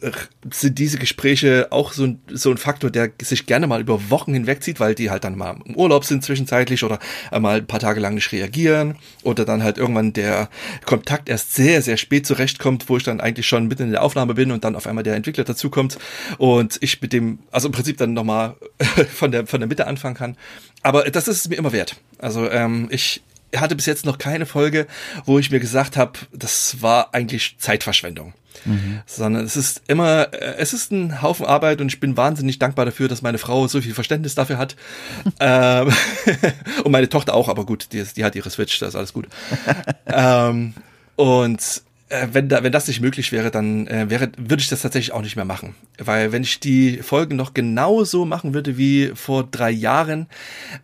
sind 0.52 0.78
diese 0.78 0.98
Gespräche 0.98 1.68
auch 1.70 1.94
so 1.94 2.04
ein, 2.04 2.20
so 2.30 2.50
ein 2.50 2.58
Faktor, 2.58 2.90
der 2.90 3.12
sich 3.22 3.45
gerne 3.46 3.66
mal 3.66 3.80
über 3.80 4.10
Wochen 4.10 4.32
hinwegzieht, 4.32 4.80
weil 4.80 4.94
die 4.94 5.10
halt 5.10 5.24
dann 5.24 5.36
mal 5.36 5.56
im 5.64 5.74
Urlaub 5.74 6.04
sind 6.04 6.24
zwischenzeitlich 6.24 6.84
oder 6.84 6.98
mal 7.38 7.58
ein 7.58 7.66
paar 7.66 7.80
Tage 7.80 8.00
lang 8.00 8.14
nicht 8.14 8.32
reagieren 8.32 8.96
oder 9.22 9.44
dann 9.44 9.62
halt 9.62 9.78
irgendwann 9.78 10.12
der 10.12 10.48
Kontakt 10.84 11.28
erst 11.28 11.54
sehr, 11.54 11.82
sehr 11.82 11.96
spät 11.96 12.26
zurechtkommt, 12.26 12.88
wo 12.88 12.96
ich 12.96 13.04
dann 13.04 13.20
eigentlich 13.20 13.46
schon 13.46 13.68
mitten 13.68 13.84
in 13.84 13.90
der 13.92 14.02
Aufnahme 14.02 14.34
bin 14.34 14.50
und 14.50 14.64
dann 14.64 14.76
auf 14.76 14.86
einmal 14.86 15.04
der 15.04 15.14
Entwickler 15.14 15.44
dazukommt 15.44 15.98
und 16.38 16.78
ich 16.80 17.00
mit 17.00 17.12
dem, 17.12 17.38
also 17.50 17.68
im 17.68 17.72
Prinzip 17.72 17.96
dann 17.98 18.12
nochmal 18.12 18.56
von 19.14 19.30
der, 19.30 19.46
von 19.46 19.60
der 19.60 19.68
Mitte 19.68 19.86
anfangen 19.86 20.16
kann. 20.16 20.36
Aber 20.82 21.04
das 21.10 21.28
ist 21.28 21.40
es 21.40 21.48
mir 21.48 21.56
immer 21.56 21.72
wert. 21.72 21.96
Also 22.18 22.50
ähm, 22.50 22.88
ich 22.90 23.22
hatte 23.54 23.76
bis 23.76 23.86
jetzt 23.86 24.04
noch 24.04 24.18
keine 24.18 24.46
Folge, 24.46 24.86
wo 25.24 25.38
ich 25.38 25.50
mir 25.50 25.60
gesagt 25.60 25.96
habe, 25.96 26.12
das 26.32 26.82
war 26.82 27.14
eigentlich 27.14 27.56
Zeitverschwendung. 27.58 28.34
Mhm. 28.64 29.00
Sondern 29.06 29.44
es 29.44 29.56
ist 29.56 29.82
immer, 29.86 30.32
äh, 30.32 30.56
es 30.58 30.72
ist 30.72 30.92
ein 30.92 31.22
Haufen 31.22 31.46
Arbeit 31.46 31.80
und 31.80 31.88
ich 31.88 32.00
bin 32.00 32.16
wahnsinnig 32.16 32.58
dankbar 32.58 32.84
dafür, 32.84 33.08
dass 33.08 33.22
meine 33.22 33.38
Frau 33.38 33.68
so 33.68 33.80
viel 33.80 33.94
Verständnis 33.94 34.34
dafür 34.34 34.58
hat. 34.58 34.76
ähm, 35.40 35.92
und 36.84 36.92
meine 36.92 37.08
Tochter 37.08 37.34
auch, 37.34 37.48
aber 37.48 37.66
gut, 37.66 37.88
die, 37.92 38.02
die 38.02 38.24
hat 38.24 38.34
ihre 38.34 38.50
Switch, 38.50 38.78
da 38.78 38.86
ist 38.86 38.96
alles 38.96 39.12
gut. 39.12 39.28
ähm, 40.06 40.74
und 41.16 41.82
äh, 42.08 42.28
wenn, 42.32 42.48
da, 42.48 42.62
wenn 42.62 42.72
das 42.72 42.86
nicht 42.86 43.00
möglich 43.00 43.32
wäre, 43.32 43.50
dann 43.50 43.86
äh, 43.88 44.08
wäre, 44.08 44.30
würde 44.36 44.60
ich 44.60 44.68
das 44.68 44.82
tatsächlich 44.82 45.12
auch 45.12 45.22
nicht 45.22 45.36
mehr 45.36 45.44
machen. 45.44 45.74
Weil 45.98 46.32
wenn 46.32 46.42
ich 46.42 46.60
die 46.60 46.98
Folgen 46.98 47.36
noch 47.36 47.54
genauso 47.54 48.24
machen 48.24 48.54
würde 48.54 48.76
wie 48.76 49.12
vor 49.14 49.44
drei 49.44 49.70
Jahren, 49.70 50.26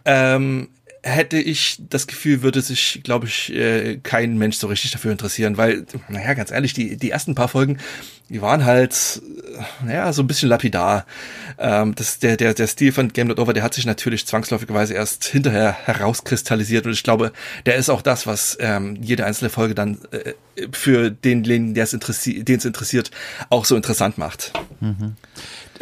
ähm, 0.04 0.68
hätte 1.02 1.38
ich 1.38 1.78
das 1.90 2.06
Gefühl, 2.06 2.42
würde 2.42 2.60
sich, 2.60 3.00
glaube 3.02 3.26
ich, 3.26 3.52
äh, 3.52 3.98
kein 4.02 4.38
Mensch 4.38 4.56
so 4.56 4.68
richtig 4.68 4.92
dafür 4.92 5.10
interessieren, 5.10 5.56
weil, 5.56 5.84
naja, 6.08 6.34
ganz 6.34 6.50
ehrlich, 6.50 6.74
die, 6.74 6.96
die 6.96 7.10
ersten 7.10 7.34
paar 7.34 7.48
Folgen, 7.48 7.78
die 8.28 8.40
waren 8.40 8.64
halt, 8.64 9.20
äh, 9.56 9.86
naja, 9.86 10.12
so 10.12 10.22
ein 10.22 10.28
bisschen 10.28 10.48
lapidar. 10.48 11.04
Ähm, 11.58 11.94
das, 11.96 12.20
der, 12.20 12.36
der, 12.36 12.54
der 12.54 12.68
Stil 12.68 12.92
von 12.92 13.12
Game 13.12 13.26
Not 13.26 13.40
Over, 13.40 13.52
der 13.52 13.64
hat 13.64 13.74
sich 13.74 13.84
natürlich 13.84 14.26
zwangsläufigerweise 14.26 14.94
erst 14.94 15.24
hinterher 15.24 15.76
herauskristallisiert 15.84 16.86
und 16.86 16.92
ich 16.92 17.02
glaube, 17.02 17.32
der 17.66 17.74
ist 17.76 17.90
auch 17.90 18.02
das, 18.02 18.26
was 18.28 18.56
ähm, 18.60 18.96
jede 19.02 19.26
einzelne 19.26 19.50
Folge 19.50 19.74
dann 19.74 19.98
äh, 20.12 20.34
für 20.72 21.10
den, 21.10 21.74
der 21.74 21.84
es 21.84 21.92
interessiert, 21.92 22.46
den 22.46 22.58
es 22.58 22.64
interessiert, 22.64 23.10
auch 23.50 23.64
so 23.64 23.74
interessant 23.74 24.18
macht. 24.18 24.52
Mhm. 24.80 25.16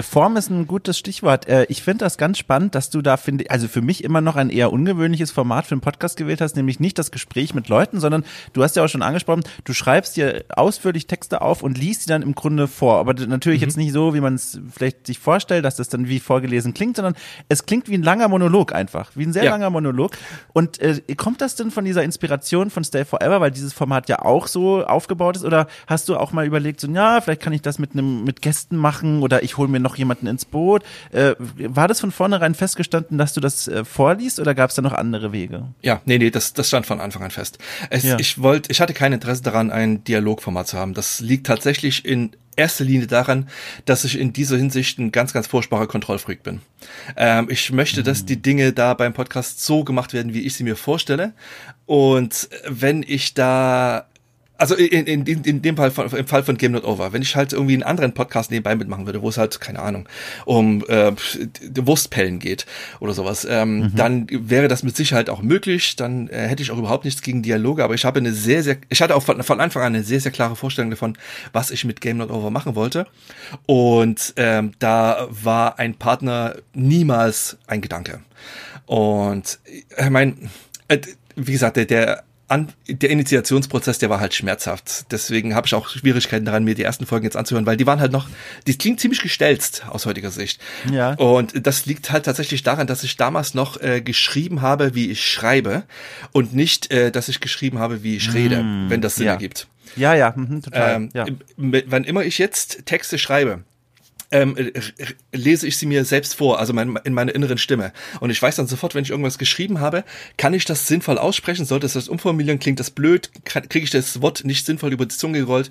Form 0.02 0.36
ist 0.36 0.50
ein 0.50 0.66
gutes 0.66 0.98
Stichwort. 0.98 1.48
Äh, 1.48 1.66
ich 1.68 1.82
finde 1.82 2.04
das 2.04 2.18
ganz 2.18 2.38
spannend, 2.38 2.74
dass 2.74 2.90
du 2.90 3.02
da 3.02 3.16
finde, 3.16 3.50
also 3.50 3.68
für 3.68 3.82
mich 3.82 4.04
immer 4.04 4.20
noch 4.20 4.36
ein 4.36 4.50
eher 4.50 4.72
ungewöhnliches 4.72 5.30
Format 5.30 5.66
für 5.66 5.72
einen 5.72 5.80
Podcast 5.80 6.16
gewählt 6.16 6.40
hast, 6.40 6.56
nämlich 6.56 6.80
nicht 6.80 6.98
das 6.98 7.10
Gespräch 7.10 7.54
mit 7.54 7.68
Leuten, 7.68 8.00
sondern 8.00 8.24
du 8.52 8.62
hast 8.62 8.76
ja 8.76 8.84
auch 8.84 8.88
schon 8.88 9.02
angesprochen, 9.02 9.42
du 9.64 9.72
schreibst 9.72 10.16
dir 10.16 10.44
ausführlich 10.48 11.06
Texte 11.06 11.42
auf 11.42 11.62
und 11.62 11.78
liest 11.78 12.02
sie 12.02 12.08
dann 12.08 12.22
im 12.22 12.34
Grunde 12.34 12.68
vor. 12.68 12.98
Aber 12.98 13.14
natürlich 13.14 13.60
mhm. 13.60 13.66
jetzt 13.66 13.76
nicht 13.76 13.92
so, 13.92 14.14
wie 14.14 14.20
man 14.20 14.34
es 14.34 14.60
vielleicht 14.72 15.06
sich 15.06 15.18
vorstellt, 15.18 15.64
dass 15.64 15.76
das 15.76 15.88
dann 15.88 16.08
wie 16.08 16.20
vorgelesen 16.20 16.74
klingt, 16.74 16.96
sondern 16.96 17.14
es 17.48 17.66
klingt 17.66 17.88
wie 17.88 17.94
ein 17.94 18.02
langer 18.02 18.28
Monolog 18.28 18.74
einfach, 18.74 19.10
wie 19.14 19.24
ein 19.24 19.32
sehr 19.32 19.44
ja. 19.44 19.50
langer 19.50 19.70
Monolog. 19.70 20.12
Und 20.52 20.80
äh, 20.80 21.00
kommt 21.16 21.40
das 21.40 21.54
denn 21.54 21.70
von 21.70 21.84
dieser 21.84 22.02
Inspiration 22.02 22.70
von 22.70 22.84
Stay 22.84 23.04
Forever, 23.04 23.40
weil 23.40 23.50
dieses 23.50 23.72
Format 23.72 24.08
ja 24.08 24.20
auch 24.20 24.46
so 24.46 24.84
aufgebaut 24.84 25.36
ist? 25.36 25.44
Oder 25.44 25.66
hast 25.86 26.08
du 26.08 26.16
auch 26.16 26.32
mal 26.32 26.46
überlegt, 26.46 26.80
so 26.80 26.88
ja, 26.88 27.20
vielleicht 27.20 27.42
kann 27.42 27.52
ich 27.52 27.62
das 27.62 27.78
mit 27.78 27.92
einem 27.92 28.24
mit 28.24 28.42
Gästen 28.42 28.76
machen 28.76 29.22
oder 29.22 29.42
ich 29.42 29.56
hole 29.56 29.68
mir 29.68 29.80
noch 29.80 29.89
noch 29.90 29.98
jemanden 29.98 30.26
ins 30.26 30.44
Boot. 30.44 30.82
Äh, 31.12 31.34
war 31.38 31.88
das 31.88 32.00
von 32.00 32.12
vornherein 32.12 32.54
festgestanden, 32.54 33.18
dass 33.18 33.34
du 33.34 33.40
das 33.40 33.68
äh, 33.68 33.84
vorliest 33.84 34.40
oder 34.40 34.54
gab 34.54 34.70
es 34.70 34.76
da 34.76 34.82
noch 34.82 34.92
andere 34.92 35.32
Wege? 35.32 35.66
Ja, 35.82 36.00
nee, 36.04 36.18
nee, 36.18 36.30
das, 36.30 36.52
das 36.52 36.68
stand 36.68 36.86
von 36.86 37.00
Anfang 37.00 37.22
an 37.22 37.30
fest. 37.30 37.58
Es, 37.90 38.04
ja. 38.04 38.18
Ich 38.18 38.40
wollte, 38.40 38.70
ich 38.70 38.80
hatte 38.80 38.94
kein 38.94 39.12
Interesse 39.12 39.42
daran, 39.42 39.70
ein 39.70 40.04
Dialogformat 40.04 40.68
zu 40.68 40.78
haben. 40.78 40.94
Das 40.94 41.20
liegt 41.20 41.46
tatsächlich 41.46 42.04
in 42.04 42.30
erster 42.56 42.84
Linie 42.84 43.06
daran, 43.06 43.48
dass 43.84 44.04
ich 44.04 44.18
in 44.18 44.32
dieser 44.32 44.56
Hinsicht 44.56 44.98
ein 44.98 45.12
ganz, 45.12 45.32
ganz 45.32 45.46
furchtbarer 45.46 45.86
Kontrollfreak 45.86 46.42
bin. 46.42 46.60
Ähm, 47.16 47.48
ich 47.50 47.72
möchte, 47.72 48.02
dass 48.02 48.24
die 48.24 48.40
Dinge 48.40 48.72
da 48.72 48.94
beim 48.94 49.12
Podcast 49.12 49.64
so 49.64 49.82
gemacht 49.82 50.12
werden, 50.12 50.34
wie 50.34 50.42
ich 50.42 50.54
sie 50.54 50.64
mir 50.64 50.76
vorstelle. 50.76 51.32
Und 51.86 52.48
wenn 52.68 53.02
ich 53.02 53.34
da 53.34 54.06
also 54.60 54.74
in, 54.74 55.06
in, 55.06 55.44
in 55.44 55.62
dem 55.62 55.76
Fall 55.76 55.90
von, 55.90 56.10
im 56.10 56.26
Fall 56.26 56.42
von 56.42 56.58
Game 56.58 56.72
Not 56.72 56.84
Over, 56.84 57.14
wenn 57.14 57.22
ich 57.22 57.34
halt 57.34 57.54
irgendwie 57.54 57.72
einen 57.72 57.82
anderen 57.82 58.12
Podcast 58.12 58.50
nebenbei 58.50 58.76
mitmachen 58.76 59.06
würde, 59.06 59.22
wo 59.22 59.30
es 59.30 59.38
halt, 59.38 59.58
keine 59.58 59.80
Ahnung, 59.80 60.06
um 60.44 60.84
äh, 60.86 61.12
Wurstpellen 61.76 62.38
geht 62.38 62.66
oder 63.00 63.14
sowas, 63.14 63.46
ähm, 63.48 63.78
mhm. 63.78 63.96
dann 63.96 64.26
wäre 64.30 64.68
das 64.68 64.82
mit 64.82 64.94
Sicherheit 64.94 65.30
auch 65.30 65.40
möglich. 65.40 65.96
Dann 65.96 66.28
äh, 66.28 66.46
hätte 66.46 66.62
ich 66.62 66.70
auch 66.70 66.76
überhaupt 66.76 67.06
nichts 67.06 67.22
gegen 67.22 67.42
Dialoge, 67.42 67.82
aber 67.82 67.94
ich 67.94 68.04
habe 68.04 68.20
eine 68.20 68.32
sehr, 68.32 68.62
sehr, 68.62 68.76
ich 68.90 69.00
hatte 69.00 69.16
auch 69.16 69.22
von, 69.22 69.42
von 69.42 69.60
Anfang 69.60 69.82
an 69.82 69.94
eine 69.94 70.04
sehr, 70.04 70.20
sehr 70.20 70.32
klare 70.32 70.56
Vorstellung 70.56 70.90
davon, 70.90 71.16
was 71.54 71.70
ich 71.70 71.86
mit 71.86 72.02
Game 72.02 72.18
Not 72.18 72.30
Over 72.30 72.50
machen 72.50 72.74
wollte. 72.74 73.06
Und 73.64 74.34
ähm, 74.36 74.72
da 74.78 75.26
war 75.30 75.78
ein 75.78 75.94
Partner 75.94 76.56
niemals 76.74 77.56
ein 77.66 77.80
Gedanke. 77.80 78.20
Und 78.84 79.58
ich 79.64 79.86
äh, 79.96 80.10
meine, 80.10 80.34
äh, 80.88 80.98
wie 81.36 81.52
gesagt, 81.52 81.76
der, 81.76 81.86
der 81.86 82.24
an, 82.50 82.68
der 82.88 83.10
Initiationsprozess, 83.10 83.98
der 83.98 84.10
war 84.10 84.18
halt 84.18 84.34
schmerzhaft. 84.34 85.06
Deswegen 85.12 85.54
habe 85.54 85.68
ich 85.68 85.74
auch 85.74 85.88
Schwierigkeiten 85.88 86.44
daran, 86.44 86.64
mir 86.64 86.74
die 86.74 86.82
ersten 86.82 87.06
Folgen 87.06 87.24
jetzt 87.24 87.36
anzuhören, 87.36 87.64
weil 87.64 87.76
die 87.76 87.86
waren 87.86 88.00
halt 88.00 88.10
noch, 88.10 88.28
die 88.66 88.76
klingt 88.76 88.98
ziemlich 88.98 89.22
gestelzt 89.22 89.84
aus 89.88 90.04
heutiger 90.04 90.30
Sicht. 90.30 90.60
Ja. 90.92 91.14
Und 91.14 91.66
das 91.66 91.86
liegt 91.86 92.10
halt 92.10 92.24
tatsächlich 92.24 92.64
daran, 92.64 92.88
dass 92.88 93.04
ich 93.04 93.16
damals 93.16 93.54
noch 93.54 93.80
äh, 93.80 94.00
geschrieben 94.00 94.62
habe, 94.62 94.94
wie 94.94 95.10
ich 95.10 95.24
schreibe 95.24 95.84
und 96.32 96.52
nicht, 96.52 96.90
äh, 96.90 97.12
dass 97.12 97.28
ich 97.28 97.40
geschrieben 97.40 97.78
habe, 97.78 98.02
wie 98.02 98.16
ich 98.16 98.34
rede, 98.34 98.62
mm, 98.62 98.90
wenn 98.90 99.00
das 99.00 99.14
Sinn 99.14 99.26
ja. 99.26 99.32
ergibt. 99.32 99.68
Ja, 99.96 100.14
ja, 100.14 100.32
mhm, 100.36 100.62
total. 100.62 100.94
Ähm, 100.96 101.08
ja. 101.14 101.26
Wann 101.56 102.04
immer 102.04 102.24
ich 102.24 102.38
jetzt 102.38 102.86
Texte 102.86 103.18
schreibe, 103.18 103.64
ähm, 104.30 104.56
lese 105.32 105.66
ich 105.66 105.76
sie 105.76 105.86
mir 105.86 106.04
selbst 106.04 106.34
vor, 106.34 106.58
also 106.58 106.72
mein, 106.72 106.98
in 107.04 107.14
meiner 107.14 107.34
inneren 107.34 107.58
Stimme. 107.58 107.92
Und 108.20 108.30
ich 108.30 108.40
weiß 108.40 108.56
dann 108.56 108.66
sofort, 108.66 108.94
wenn 108.94 109.04
ich 109.04 109.10
irgendwas 109.10 109.38
geschrieben 109.38 109.80
habe, 109.80 110.04
kann 110.36 110.54
ich 110.54 110.64
das 110.64 110.86
sinnvoll 110.86 111.18
aussprechen? 111.18 111.64
Sollte 111.64 111.86
es 111.86 111.94
das 111.94 112.08
umformulieren? 112.08 112.58
Klingt 112.58 112.80
das 112.80 112.90
blöd? 112.90 113.30
Kriege 113.44 113.84
ich 113.84 113.90
das 113.90 114.22
Wort 114.22 114.44
nicht 114.44 114.66
sinnvoll 114.66 114.92
über 114.92 115.06
die 115.06 115.16
Zunge 115.16 115.40
gerollt? 115.40 115.70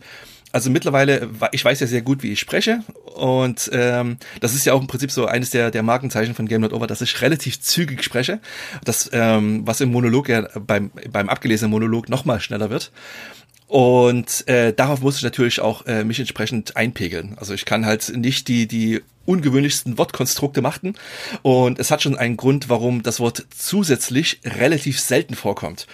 also 0.52 0.70
mittlerweile, 0.70 1.30
ich 1.52 1.64
weiß 1.64 1.80
ja 1.80 1.88
sehr 1.88 2.02
gut, 2.02 2.24
wie 2.24 2.32
ich 2.32 2.40
spreche 2.40 2.84
und 3.16 3.70
ähm, 3.72 4.18
das 4.40 4.56
ist 4.56 4.66
ja 4.66 4.74
auch 4.74 4.82
im 4.82 4.88
Prinzip 4.88 5.12
so 5.12 5.26
eines 5.26 5.52
der, 5.52 5.70
der 5.70 5.84
Markenzeichen 5.84 6.34
von 6.34 6.48
Game 6.48 6.62
Not 6.62 6.74
Over, 6.74 6.88
dass 6.88 7.02
ich 7.02 7.22
relativ 7.22 7.62
zügig 7.62 8.04
spreche, 8.04 8.40
das, 8.84 9.10
ähm, 9.14 9.62
was 9.66 9.82
im 9.82 9.92
Monolog 9.92 10.30
ja 10.30 10.48
beim, 10.60 10.92
beim 11.12 11.30
abgelesenen 11.30 11.72
Monolog 11.72 12.10
nochmal 12.10 12.40
schneller 12.40 12.70
wird. 12.70 12.92
Und 13.70 14.48
äh, 14.48 14.74
darauf 14.74 15.02
muss 15.02 15.18
ich 15.18 15.24
natürlich 15.24 15.62
auch 15.62 15.86
äh, 15.86 16.04
mich 16.04 16.20
entsprechend 16.20 16.76
einpegeln. 16.76 17.36
Also 17.38 17.54
ich 17.54 17.66
kann 17.66 17.86
halt 17.86 18.12
nicht 18.18 18.48
die, 18.48 18.68
die 18.68 19.02
ungewöhnlichsten 19.26 20.00
Wortkonstrukte 20.00 20.64
machen. 20.64 20.98
Und 21.44 21.78
es 21.78 21.92
hat 21.92 22.02
schon 22.02 22.18
einen 22.18 22.36
Grund, 22.36 22.68
warum 22.68 23.04
das 23.04 23.20
Wort 23.20 23.46
zusätzlich 23.56 24.42
relativ 24.44 25.00
selten 25.00 25.36
vorkommt. 25.36 25.86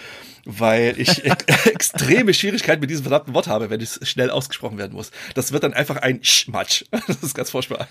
Weil 0.46 0.98
ich 0.98 1.24
extreme 1.66 2.32
Schwierigkeiten 2.32 2.80
mit 2.80 2.88
diesem 2.88 3.04
verdammten 3.04 3.34
Wort 3.34 3.46
habe, 3.46 3.68
wenn 3.68 3.82
es 3.82 4.00
schnell 4.08 4.30
ausgesprochen 4.30 4.78
werden 4.78 4.94
muss. 4.94 5.10
Das 5.34 5.52
wird 5.52 5.62
dann 5.62 5.74
einfach 5.74 5.98
ein 5.98 6.20
Schmatsch. 6.24 6.86
Das 7.06 7.22
ist 7.22 7.34
ganz 7.34 7.50
furchtbar. 7.50 7.88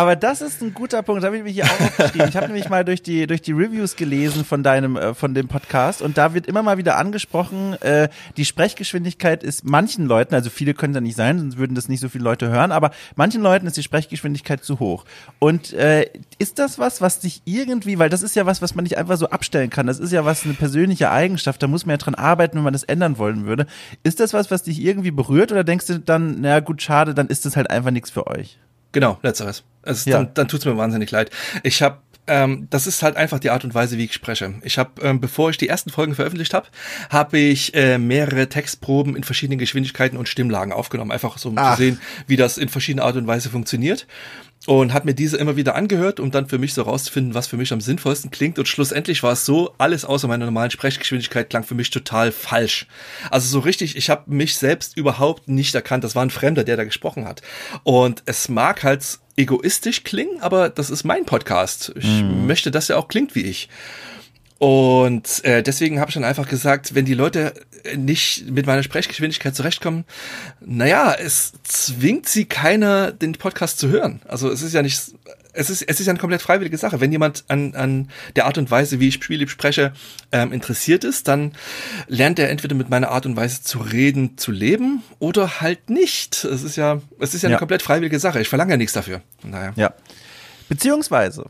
Aber 0.00 0.16
das 0.16 0.40
ist 0.40 0.62
ein 0.62 0.72
guter 0.72 1.02
Punkt, 1.02 1.22
da 1.22 1.26
habe 1.26 1.36
ich 1.36 1.42
mich 1.42 1.52
hier 1.52 1.66
auch 1.66 1.78
aufgeschrieben. 1.78 2.30
Ich 2.30 2.34
habe 2.34 2.46
nämlich 2.46 2.70
mal 2.70 2.86
durch 2.86 3.02
die, 3.02 3.26
durch 3.26 3.42
die 3.42 3.52
Reviews 3.52 3.96
gelesen 3.96 4.46
von 4.46 4.62
deinem, 4.62 4.96
äh, 4.96 5.12
von 5.12 5.34
dem 5.34 5.46
Podcast 5.46 6.00
und 6.00 6.16
da 6.16 6.32
wird 6.32 6.46
immer 6.46 6.62
mal 6.62 6.78
wieder 6.78 6.96
angesprochen, 6.96 7.74
äh, 7.82 8.08
die 8.38 8.46
Sprechgeschwindigkeit 8.46 9.42
ist 9.42 9.62
manchen 9.62 10.06
Leuten, 10.06 10.34
also 10.34 10.48
viele 10.48 10.72
können 10.72 10.94
da 10.94 11.02
nicht 11.02 11.16
sein, 11.16 11.38
sonst 11.38 11.58
würden 11.58 11.74
das 11.74 11.90
nicht 11.90 12.00
so 12.00 12.08
viele 12.08 12.24
Leute 12.24 12.48
hören, 12.48 12.72
aber 12.72 12.92
manchen 13.14 13.42
Leuten 13.42 13.66
ist 13.66 13.76
die 13.76 13.82
Sprechgeschwindigkeit 13.82 14.64
zu 14.64 14.80
hoch. 14.80 15.04
Und 15.38 15.74
äh, 15.74 16.08
ist 16.38 16.58
das 16.58 16.78
was, 16.78 17.02
was 17.02 17.20
dich 17.20 17.42
irgendwie, 17.44 17.98
weil 17.98 18.08
das 18.08 18.22
ist 18.22 18.34
ja 18.34 18.46
was, 18.46 18.62
was 18.62 18.74
man 18.74 18.84
nicht 18.84 18.96
einfach 18.96 19.18
so 19.18 19.28
abstellen 19.28 19.68
kann, 19.68 19.86
das 19.86 19.98
ist 19.98 20.12
ja 20.12 20.24
was, 20.24 20.46
eine 20.46 20.54
persönliche 20.54 21.10
Eigenschaft, 21.10 21.62
da 21.62 21.66
muss 21.66 21.84
man 21.84 21.92
ja 21.92 21.98
dran 21.98 22.14
arbeiten, 22.14 22.56
wenn 22.56 22.64
man 22.64 22.72
das 22.72 22.84
ändern 22.84 23.18
wollen 23.18 23.44
würde. 23.44 23.66
Ist 24.02 24.18
das 24.18 24.32
was, 24.32 24.50
was 24.50 24.62
dich 24.62 24.80
irgendwie 24.80 25.10
berührt 25.10 25.52
oder 25.52 25.62
denkst 25.62 25.88
du 25.88 26.00
dann, 26.00 26.40
na 26.40 26.60
gut, 26.60 26.80
schade, 26.80 27.12
dann 27.12 27.26
ist 27.26 27.44
das 27.44 27.54
halt 27.54 27.68
einfach 27.68 27.90
nichts 27.90 28.08
für 28.08 28.26
euch? 28.28 28.56
Genau, 28.92 29.18
letzteres. 29.22 29.64
Also 29.82 30.10
ja. 30.10 30.18
dann, 30.18 30.34
dann 30.34 30.48
tut's 30.48 30.64
mir 30.64 30.76
wahnsinnig 30.76 31.10
leid. 31.10 31.30
Ich 31.62 31.82
habe 31.82 31.98
ähm, 32.30 32.68
das 32.70 32.86
ist 32.86 33.02
halt 33.02 33.16
einfach 33.16 33.40
die 33.40 33.50
Art 33.50 33.64
und 33.64 33.74
Weise, 33.74 33.98
wie 33.98 34.04
ich 34.04 34.14
spreche. 34.14 34.54
Ich 34.62 34.78
habe, 34.78 34.90
ähm, 35.02 35.20
bevor 35.20 35.50
ich 35.50 35.58
die 35.58 35.68
ersten 35.68 35.90
Folgen 35.90 36.14
veröffentlicht 36.14 36.54
habe, 36.54 36.68
habe 37.10 37.38
ich 37.38 37.74
äh, 37.74 37.98
mehrere 37.98 38.48
Textproben 38.48 39.16
in 39.16 39.24
verschiedenen 39.24 39.58
Geschwindigkeiten 39.58 40.16
und 40.16 40.28
Stimmlagen 40.28 40.72
aufgenommen, 40.72 41.10
einfach 41.10 41.38
so 41.38 41.48
um 41.48 41.58
Ach. 41.58 41.74
zu 41.74 41.82
sehen, 41.82 42.00
wie 42.28 42.36
das 42.36 42.56
in 42.56 42.68
verschiedener 42.68 43.04
Art 43.04 43.16
und 43.16 43.26
Weise 43.26 43.50
funktioniert. 43.50 44.06
Und 44.66 44.92
hat 44.92 45.06
mir 45.06 45.14
diese 45.14 45.38
immer 45.38 45.56
wieder 45.56 45.74
angehört, 45.74 46.20
um 46.20 46.30
dann 46.30 46.46
für 46.46 46.58
mich 46.58 46.74
so 46.74 46.82
rauszufinden, 46.82 47.34
was 47.34 47.46
für 47.46 47.56
mich 47.56 47.72
am 47.72 47.80
sinnvollsten 47.80 48.30
klingt. 48.30 48.58
Und 48.58 48.68
schlussendlich 48.68 49.22
war 49.22 49.32
es 49.32 49.46
so, 49.46 49.74
alles 49.78 50.04
außer 50.04 50.28
meiner 50.28 50.44
normalen 50.44 50.70
Sprechgeschwindigkeit 50.70 51.48
klang 51.48 51.64
für 51.64 51.74
mich 51.74 51.90
total 51.90 52.30
falsch. 52.30 52.86
Also 53.30 53.48
so 53.48 53.60
richtig, 53.60 53.96
ich 53.96 54.10
habe 54.10 54.30
mich 54.30 54.56
selbst 54.56 54.96
überhaupt 54.98 55.48
nicht 55.48 55.74
erkannt. 55.74 56.04
Das 56.04 56.14
war 56.14 56.22
ein 56.22 56.30
Fremder, 56.30 56.64
der 56.64 56.76
da 56.76 56.84
gesprochen 56.84 57.26
hat. 57.26 57.40
Und 57.84 58.22
es 58.26 58.50
mag 58.50 58.82
halt 58.82 59.18
egoistisch 59.36 60.04
klingen, 60.04 60.40
aber 60.40 60.68
das 60.68 60.90
ist 60.90 61.04
mein 61.04 61.24
Podcast. 61.24 61.92
Ich 61.96 62.22
mhm. 62.22 62.46
möchte, 62.46 62.70
dass 62.70 62.90
er 62.90 62.98
auch 62.98 63.08
klingt 63.08 63.34
wie 63.34 63.44
ich. 63.44 63.70
Und 64.60 65.42
äh, 65.46 65.62
deswegen 65.62 66.00
habe 66.00 66.10
ich 66.10 66.14
dann 66.14 66.24
einfach 66.24 66.46
gesagt, 66.46 66.94
wenn 66.94 67.06
die 67.06 67.14
Leute 67.14 67.54
nicht 67.96 68.50
mit 68.50 68.66
meiner 68.66 68.82
Sprechgeschwindigkeit 68.82 69.56
zurechtkommen, 69.56 70.04
naja, 70.60 71.14
es 71.18 71.54
zwingt 71.62 72.28
sie 72.28 72.44
keiner, 72.44 73.10
den 73.10 73.32
Podcast 73.32 73.78
zu 73.78 73.88
hören. 73.88 74.20
Also 74.28 74.50
es 74.50 74.60
ist 74.60 74.74
ja 74.74 74.82
nicht, 74.82 75.00
es 75.54 75.70
ist, 75.70 75.80
es 75.80 75.98
ist 75.98 76.06
ja 76.06 76.10
eine 76.10 76.18
komplett 76.18 76.42
freiwillige 76.42 76.76
Sache. 76.76 77.00
Wenn 77.00 77.10
jemand 77.10 77.44
an, 77.48 77.74
an 77.74 78.10
der 78.36 78.44
Art 78.44 78.58
und 78.58 78.70
Weise, 78.70 79.00
wie 79.00 79.08
ich 79.08 79.14
Spiele 79.14 79.48
spreche, 79.48 79.94
ähm, 80.30 80.52
interessiert 80.52 81.04
ist, 81.04 81.26
dann 81.26 81.52
lernt 82.06 82.38
er 82.38 82.50
entweder 82.50 82.74
mit 82.74 82.90
meiner 82.90 83.08
Art 83.08 83.24
und 83.24 83.36
Weise 83.36 83.62
zu 83.62 83.78
reden, 83.78 84.36
zu 84.36 84.52
leben 84.52 85.02
oder 85.20 85.62
halt 85.62 85.88
nicht. 85.88 86.44
Es 86.44 86.64
ist 86.64 86.76
ja, 86.76 87.00
es 87.18 87.32
ist 87.32 87.40
ja, 87.40 87.48
ja. 87.48 87.56
eine 87.56 87.58
komplett 87.58 87.80
freiwillige 87.80 88.18
Sache. 88.18 88.42
Ich 88.42 88.50
verlange 88.50 88.72
ja 88.72 88.76
nichts 88.76 88.92
dafür. 88.92 89.22
Naja. 89.42 89.72
Ja. 89.76 89.94
Beziehungsweise, 90.70 91.46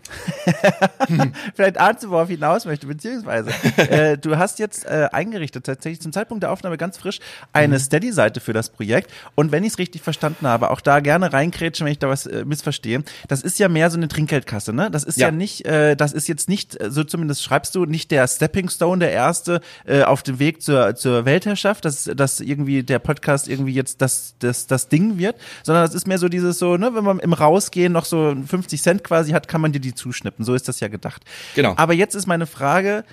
vielleicht 1.54 1.78
ahnst 1.78 2.04
du, 2.04 2.08
worauf 2.08 2.30
ich 2.30 2.36
hinaus 2.36 2.64
möchte, 2.64 2.86
beziehungsweise, 2.86 3.50
äh, 3.76 4.16
du 4.16 4.38
hast 4.38 4.58
jetzt 4.58 4.86
äh, 4.86 5.10
eingerichtet, 5.12 5.66
tatsächlich 5.66 6.00
zum 6.00 6.10
Zeitpunkt 6.10 6.42
der 6.42 6.50
Aufnahme 6.50 6.78
ganz 6.78 6.96
frisch, 6.96 7.20
eine 7.52 7.74
mhm. 7.74 7.80
Steady-Seite 7.80 8.40
für 8.40 8.54
das 8.54 8.70
Projekt. 8.70 9.12
Und 9.34 9.52
wenn 9.52 9.62
ich 9.62 9.74
es 9.74 9.78
richtig 9.78 10.00
verstanden 10.00 10.46
habe, 10.46 10.70
auch 10.70 10.80
da 10.80 11.00
gerne 11.00 11.34
reinkrätschen, 11.34 11.84
wenn 11.84 11.92
ich 11.92 11.98
da 11.98 12.08
was 12.08 12.24
äh, 12.24 12.46
missverstehe, 12.46 13.04
das 13.28 13.42
ist 13.42 13.58
ja 13.58 13.68
mehr 13.68 13.90
so 13.90 13.98
eine 13.98 14.08
Trinkgeldkasse, 14.08 14.72
ne? 14.72 14.90
Das 14.90 15.04
ist 15.04 15.18
ja, 15.18 15.26
ja 15.26 15.32
nicht, 15.32 15.66
äh, 15.66 15.96
das 15.96 16.14
ist 16.14 16.26
jetzt 16.26 16.48
nicht, 16.48 16.78
so 16.88 17.04
zumindest 17.04 17.42
schreibst 17.42 17.74
du, 17.74 17.84
nicht 17.84 18.10
der 18.12 18.26
Stepping 18.26 18.70
Stone, 18.70 19.00
der 19.00 19.12
erste 19.12 19.60
äh, 19.84 20.02
auf 20.02 20.22
dem 20.22 20.38
Weg 20.38 20.62
zur, 20.62 20.96
zur 20.96 21.26
Weltherrschaft, 21.26 21.84
dass, 21.84 22.04
dass 22.04 22.40
irgendwie 22.40 22.84
der 22.84 23.00
Podcast 23.00 23.48
irgendwie 23.48 23.74
jetzt 23.74 24.00
das, 24.00 24.34
das, 24.38 24.66
das 24.66 24.88
Ding 24.88 25.18
wird, 25.18 25.36
sondern 25.62 25.84
das 25.84 25.94
ist 25.94 26.06
mehr 26.06 26.16
so 26.16 26.30
dieses 26.30 26.58
so, 26.58 26.78
ne, 26.78 26.94
wenn 26.94 27.04
man 27.04 27.18
im 27.18 27.34
Rausgehen 27.34 27.92
noch 27.92 28.06
so 28.06 28.34
50 28.46 28.80
Cent 28.80 29.09
quasi 29.10 29.32
hat, 29.32 29.48
kann 29.48 29.60
man 29.60 29.72
dir 29.72 29.80
die 29.80 29.92
zuschnippen. 29.92 30.44
So 30.44 30.54
ist 30.54 30.68
das 30.68 30.78
ja 30.78 30.86
gedacht. 30.86 31.24
Genau. 31.56 31.74
Aber 31.76 31.94
jetzt 31.94 32.14
ist 32.14 32.28
meine 32.28 32.46
Frage, 32.46 33.04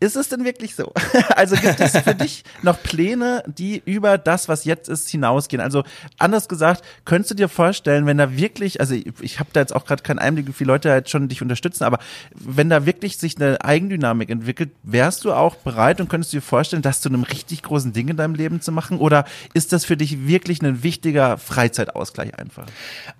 ist 0.00 0.16
es 0.16 0.30
denn 0.30 0.44
wirklich 0.44 0.74
so? 0.74 0.92
Also 1.36 1.56
gibt 1.56 1.80
es 1.80 1.96
für 1.96 2.14
dich 2.14 2.44
noch 2.62 2.82
Pläne, 2.82 3.42
die 3.46 3.80
über 3.84 4.18
das, 4.18 4.48
was 4.48 4.64
jetzt 4.64 4.88
ist, 4.88 5.08
hinausgehen? 5.08 5.62
Also 5.62 5.84
anders 6.18 6.48
gesagt, 6.48 6.84
könntest 7.04 7.30
du 7.30 7.34
dir 7.34 7.48
vorstellen, 7.48 8.04
wenn 8.04 8.18
da 8.18 8.36
wirklich, 8.36 8.80
also 8.80 8.94
ich, 8.94 9.38
habe 9.38 9.50
da 9.52 9.60
jetzt 9.60 9.74
auch 9.74 9.86
gerade 9.86 10.02
keinen 10.02 10.18
Einblick, 10.18 10.48
wie 10.48 10.52
viele 10.52 10.68
Leute 10.68 10.90
halt 10.90 11.08
schon 11.08 11.28
dich 11.28 11.40
unterstützen, 11.40 11.84
aber 11.84 11.98
wenn 12.34 12.68
da 12.68 12.84
wirklich 12.84 13.16
sich 13.16 13.36
eine 13.36 13.62
Eigendynamik 13.62 14.28
entwickelt, 14.28 14.70
wärst 14.82 15.24
du 15.24 15.32
auch 15.32 15.56
bereit 15.56 16.00
und 16.00 16.08
könntest 16.08 16.32
du 16.32 16.38
dir 16.38 16.42
vorstellen, 16.42 16.82
das 16.82 17.00
zu 17.00 17.08
einem 17.08 17.22
richtig 17.22 17.62
großen 17.62 17.92
Ding 17.92 18.08
in 18.08 18.16
deinem 18.16 18.34
Leben 18.34 18.60
zu 18.60 18.72
machen? 18.72 18.98
Oder 18.98 19.24
ist 19.54 19.72
das 19.72 19.84
für 19.84 19.96
dich 19.96 20.26
wirklich 20.26 20.62
ein 20.62 20.82
wichtiger 20.82 21.38
Freizeitausgleich 21.38 22.38
einfach? 22.38 22.66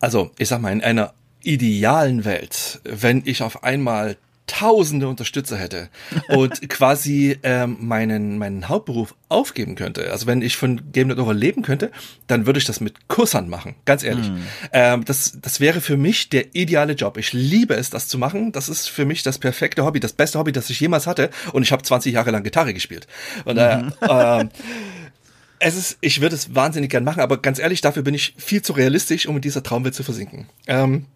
Also, 0.01 0.31
ich 0.37 0.49
sag 0.49 0.61
mal, 0.61 0.73
in 0.73 0.83
einer 0.83 1.15
idealen 1.43 2.25
Welt, 2.25 2.81
wenn 2.85 3.23
ich 3.25 3.43
auf 3.43 3.65
einmal 3.65 4.17
tausende 4.51 5.07
Unterstützer 5.07 5.57
hätte 5.57 5.89
und 6.29 6.69
quasi 6.69 7.39
ähm, 7.45 7.77
meinen, 7.81 8.37
meinen 8.37 8.69
Hauptberuf 8.69 9.15
aufgeben 9.29 9.77
könnte. 9.77 10.11
Also 10.11 10.27
wenn 10.27 10.43
ich 10.43 10.57
von 10.57 10.91
Game 10.93 11.11
Over 11.11 11.35
leben 11.35 11.63
könnte, 11.63 11.93
dann 12.27 12.47
würde 12.47 12.59
ich 12.59 12.65
das 12.65 12.81
mit 12.81 13.09
Kusshand 13.09 13.49
machen, 13.49 13.77
ganz 13.85 14.03
ehrlich. 14.03 14.29
Mm. 14.29 14.39
Ähm, 14.73 15.05
das, 15.05 15.39
das 15.41 15.61
wäre 15.61 15.81
für 15.81 15.97
mich 15.97 16.31
der 16.31 16.55
ideale 16.55 16.95
Job. 16.95 17.17
Ich 17.17 17.33
liebe 17.33 17.75
es, 17.75 17.91
das 17.91 18.09
zu 18.09 18.19
machen. 18.19 18.51
Das 18.51 18.69
ist 18.69 18.89
für 18.89 19.05
mich 19.05 19.23
das 19.23 19.39
perfekte 19.39 19.85
Hobby, 19.85 20.01
das 20.01 20.15
beste 20.15 20.39
Hobby, 20.39 20.51
das 20.51 20.69
ich 20.69 20.81
jemals 20.81 21.07
hatte. 21.07 21.31
Und 21.53 21.63
ich 21.63 21.71
habe 21.71 21.83
20 21.83 22.13
Jahre 22.13 22.33
lang 22.33 22.43
Gitarre 22.43 22.75
gespielt. 22.75 23.07
Und 23.45 23.57
äh, 23.57 23.83
ähm, 24.09 24.51
es 25.61 25.77
ist, 25.77 25.99
ich 26.01 26.21
würde 26.21 26.35
es 26.35 26.55
wahnsinnig 26.55 26.91
gern 26.91 27.05
machen, 27.05 27.21
aber 27.21 27.41
ganz 27.41 27.59
ehrlich, 27.59 27.83
dafür 27.83 28.03
bin 28.03 28.15
ich 28.15 28.35
viel 28.37 28.63
zu 28.63 28.73
realistisch, 28.73 29.27
um 29.27 29.37
in 29.37 29.43
dieser 29.43 29.63
Traumwelt 29.63 29.95
zu 29.95 30.03
versinken. 30.03 30.49
Ähm, 30.67 31.07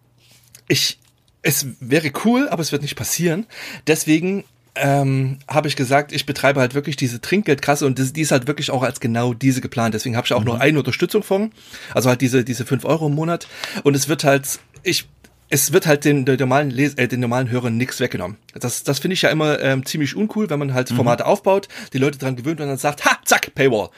ich, 0.67 0.99
es 1.41 1.67
wäre 1.79 2.11
cool, 2.25 2.49
aber 2.49 2.61
es 2.61 2.71
wird 2.71 2.81
nicht 2.81 2.95
passieren. 2.95 3.45
Deswegen 3.87 4.43
ähm, 4.75 5.39
habe 5.47 5.67
ich 5.67 5.75
gesagt, 5.75 6.11
ich 6.11 6.25
betreibe 6.25 6.59
halt 6.59 6.73
wirklich 6.73 6.95
diese 6.95 7.21
Trinkgeldkasse 7.21 7.85
und 7.85 7.97
das, 7.97 8.13
die 8.13 8.21
ist 8.21 8.31
halt 8.31 8.47
wirklich 8.47 8.71
auch 8.71 8.83
als 8.83 8.99
genau 8.99 9.33
diese 9.33 9.61
geplant. 9.61 9.93
Deswegen 9.93 10.17
habe 10.17 10.25
ich 10.25 10.33
auch 10.33 10.41
mhm. 10.41 10.45
nur 10.45 10.61
eine 10.61 10.77
Unterstützung 10.77 11.23
von, 11.23 11.51
also 11.93 12.09
halt 12.09 12.21
diese 12.21 12.43
diese 12.43 12.65
fünf 12.65 12.83
Euro 12.85 13.07
im 13.07 13.15
Monat 13.15 13.47
und 13.83 13.95
es 13.95 14.09
wird 14.09 14.23
halt 14.23 14.59
ich 14.83 15.07
es 15.49 15.71
wird 15.71 15.85
halt 15.85 16.03
den, 16.03 16.25
den 16.25 16.39
normalen 16.39 16.71
Les 16.71 16.95
äh, 16.95 17.07
den 17.07 17.21
normalen 17.21 17.49
Hörern 17.49 17.77
nichts 17.77 17.99
weggenommen. 17.99 18.37
Das, 18.53 18.83
das 18.83 18.99
finde 18.99 19.13
ich 19.13 19.21
ja 19.21 19.29
immer 19.29 19.59
ähm, 19.61 19.85
ziemlich 19.85 20.15
uncool, 20.15 20.49
wenn 20.49 20.59
man 20.59 20.73
halt 20.73 20.91
mhm. 20.91 20.95
Formate 20.95 21.25
aufbaut, 21.25 21.69
die 21.93 21.97
Leute 21.97 22.17
dran 22.17 22.35
gewöhnt 22.35 22.59
und 22.59 22.67
dann 22.67 22.77
sagt, 22.77 23.05
ha, 23.05 23.17
zack, 23.23 23.53
Paywall. 23.55 23.89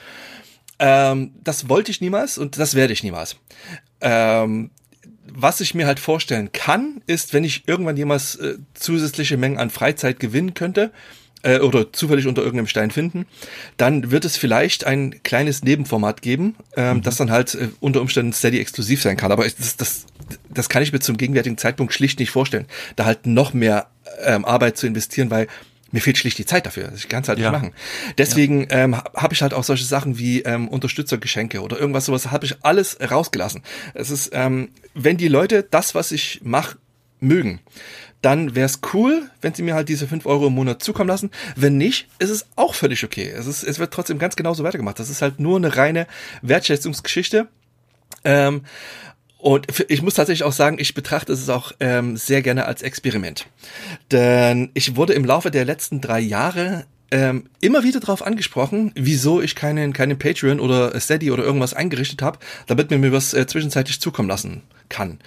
Ähm, 0.78 1.32
das 1.42 1.68
wollte 1.68 1.90
ich 1.90 2.00
niemals 2.00 2.38
und 2.38 2.58
das 2.58 2.74
werde 2.74 2.92
ich 2.92 3.02
niemals. 3.02 3.36
Ähm, 4.00 4.70
was 5.32 5.60
ich 5.60 5.74
mir 5.74 5.86
halt 5.86 6.00
vorstellen 6.00 6.50
kann, 6.52 7.02
ist, 7.06 7.34
wenn 7.34 7.44
ich 7.44 7.66
irgendwann 7.66 7.96
jemals 7.96 8.36
äh, 8.36 8.54
zusätzliche 8.74 9.36
Mengen 9.36 9.58
an 9.58 9.70
Freizeit 9.70 10.20
gewinnen 10.20 10.54
könnte, 10.54 10.92
äh, 11.42 11.60
oder 11.60 11.92
zufällig 11.92 12.26
unter 12.26 12.42
irgendeinem 12.42 12.66
Stein 12.66 12.90
finden, 12.90 13.26
dann 13.76 14.10
wird 14.10 14.24
es 14.24 14.36
vielleicht 14.36 14.84
ein 14.84 15.22
kleines 15.22 15.62
Nebenformat 15.62 16.22
geben, 16.22 16.56
ähm, 16.76 16.98
mhm. 16.98 17.02
das 17.02 17.16
dann 17.16 17.30
halt 17.30 17.54
äh, 17.54 17.68
unter 17.80 18.00
Umständen 18.00 18.32
steady 18.32 18.60
exklusiv 18.60 19.02
sein 19.02 19.16
kann. 19.16 19.32
Aber 19.32 19.46
ich, 19.46 19.56
das, 19.56 19.76
das, 19.76 20.06
das 20.50 20.68
kann 20.68 20.82
ich 20.82 20.92
mir 20.92 21.00
zum 21.00 21.16
gegenwärtigen 21.16 21.58
Zeitpunkt 21.58 21.92
schlicht 21.92 22.18
nicht 22.18 22.30
vorstellen, 22.30 22.66
da 22.96 23.04
halt 23.04 23.26
noch 23.26 23.54
mehr 23.54 23.86
ähm, 24.24 24.44
Arbeit 24.44 24.76
zu 24.76 24.86
investieren, 24.86 25.30
weil 25.30 25.46
mir 25.90 26.00
fehlt 26.00 26.18
schlicht 26.18 26.38
die 26.38 26.46
Zeit 26.46 26.66
dafür. 26.66 26.92
Ich 26.94 27.08
kann 27.08 27.22
es 27.22 27.28
halt 27.28 27.38
ja. 27.38 27.50
nicht 27.50 27.60
machen. 27.60 27.74
Deswegen 28.18 28.62
ja. 28.62 28.78
ähm, 28.78 28.96
habe 28.96 29.34
ich 29.34 29.42
halt 29.42 29.54
auch 29.54 29.64
solche 29.64 29.84
Sachen 29.84 30.18
wie 30.18 30.42
ähm, 30.42 30.68
Unterstützergeschenke 30.68 31.60
oder 31.62 31.78
irgendwas 31.78 32.06
sowas, 32.06 32.30
habe 32.30 32.46
ich 32.46 32.56
alles 32.62 32.98
rausgelassen. 33.00 33.62
Es 33.94 34.10
ist, 34.10 34.30
ähm, 34.32 34.70
wenn 34.94 35.16
die 35.16 35.28
Leute 35.28 35.62
das, 35.62 35.94
was 35.94 36.12
ich 36.12 36.40
mache, 36.42 36.76
mögen, 37.20 37.60
dann 38.20 38.54
wäre 38.54 38.66
es 38.66 38.80
cool, 38.92 39.30
wenn 39.40 39.54
sie 39.54 39.62
mir 39.62 39.74
halt 39.74 39.88
diese 39.88 40.08
fünf 40.08 40.26
Euro 40.26 40.48
im 40.48 40.54
Monat 40.54 40.82
zukommen 40.82 41.08
lassen. 41.08 41.30
Wenn 41.56 41.78
nicht, 41.78 42.08
ist 42.18 42.30
es 42.30 42.46
auch 42.56 42.74
völlig 42.74 43.04
okay. 43.04 43.30
Es, 43.30 43.46
ist, 43.46 43.62
es 43.62 43.78
wird 43.78 43.92
trotzdem 43.92 44.18
ganz 44.18 44.36
genauso 44.36 44.64
weitergemacht. 44.64 44.98
Das 44.98 45.08
ist 45.08 45.22
halt 45.22 45.38
nur 45.38 45.56
eine 45.56 45.76
reine 45.76 46.06
Wertschätzungsgeschichte. 46.42 47.48
Ähm, 48.24 48.62
und 49.38 49.66
ich 49.88 50.02
muss 50.02 50.14
tatsächlich 50.14 50.44
auch 50.44 50.52
sagen, 50.52 50.78
ich 50.80 50.94
betrachte 50.94 51.32
es 51.32 51.48
auch 51.48 51.72
ähm, 51.78 52.16
sehr 52.16 52.42
gerne 52.42 52.66
als 52.66 52.82
Experiment. 52.82 53.46
Denn 54.10 54.70
ich 54.74 54.96
wurde 54.96 55.14
im 55.14 55.24
Laufe 55.24 55.50
der 55.50 55.64
letzten 55.64 56.00
drei 56.00 56.18
Jahre 56.18 56.86
ähm, 57.10 57.44
immer 57.60 57.84
wieder 57.84 58.00
darauf 58.00 58.26
angesprochen, 58.26 58.92
wieso 58.94 59.40
ich 59.40 59.54
keinen, 59.54 59.92
keinen 59.92 60.18
Patreon 60.18 60.60
oder 60.60 60.98
Steady 61.00 61.30
oder 61.30 61.44
irgendwas 61.44 61.72
eingerichtet 61.72 62.20
habe, 62.20 62.38
damit 62.66 62.90
mir 62.90 62.98
mir 62.98 63.12
was 63.12 63.32
äh, 63.32 63.46
zwischenzeitlich 63.46 64.00
zukommen 64.00 64.28
lassen 64.28 64.62
kann. 64.88 65.18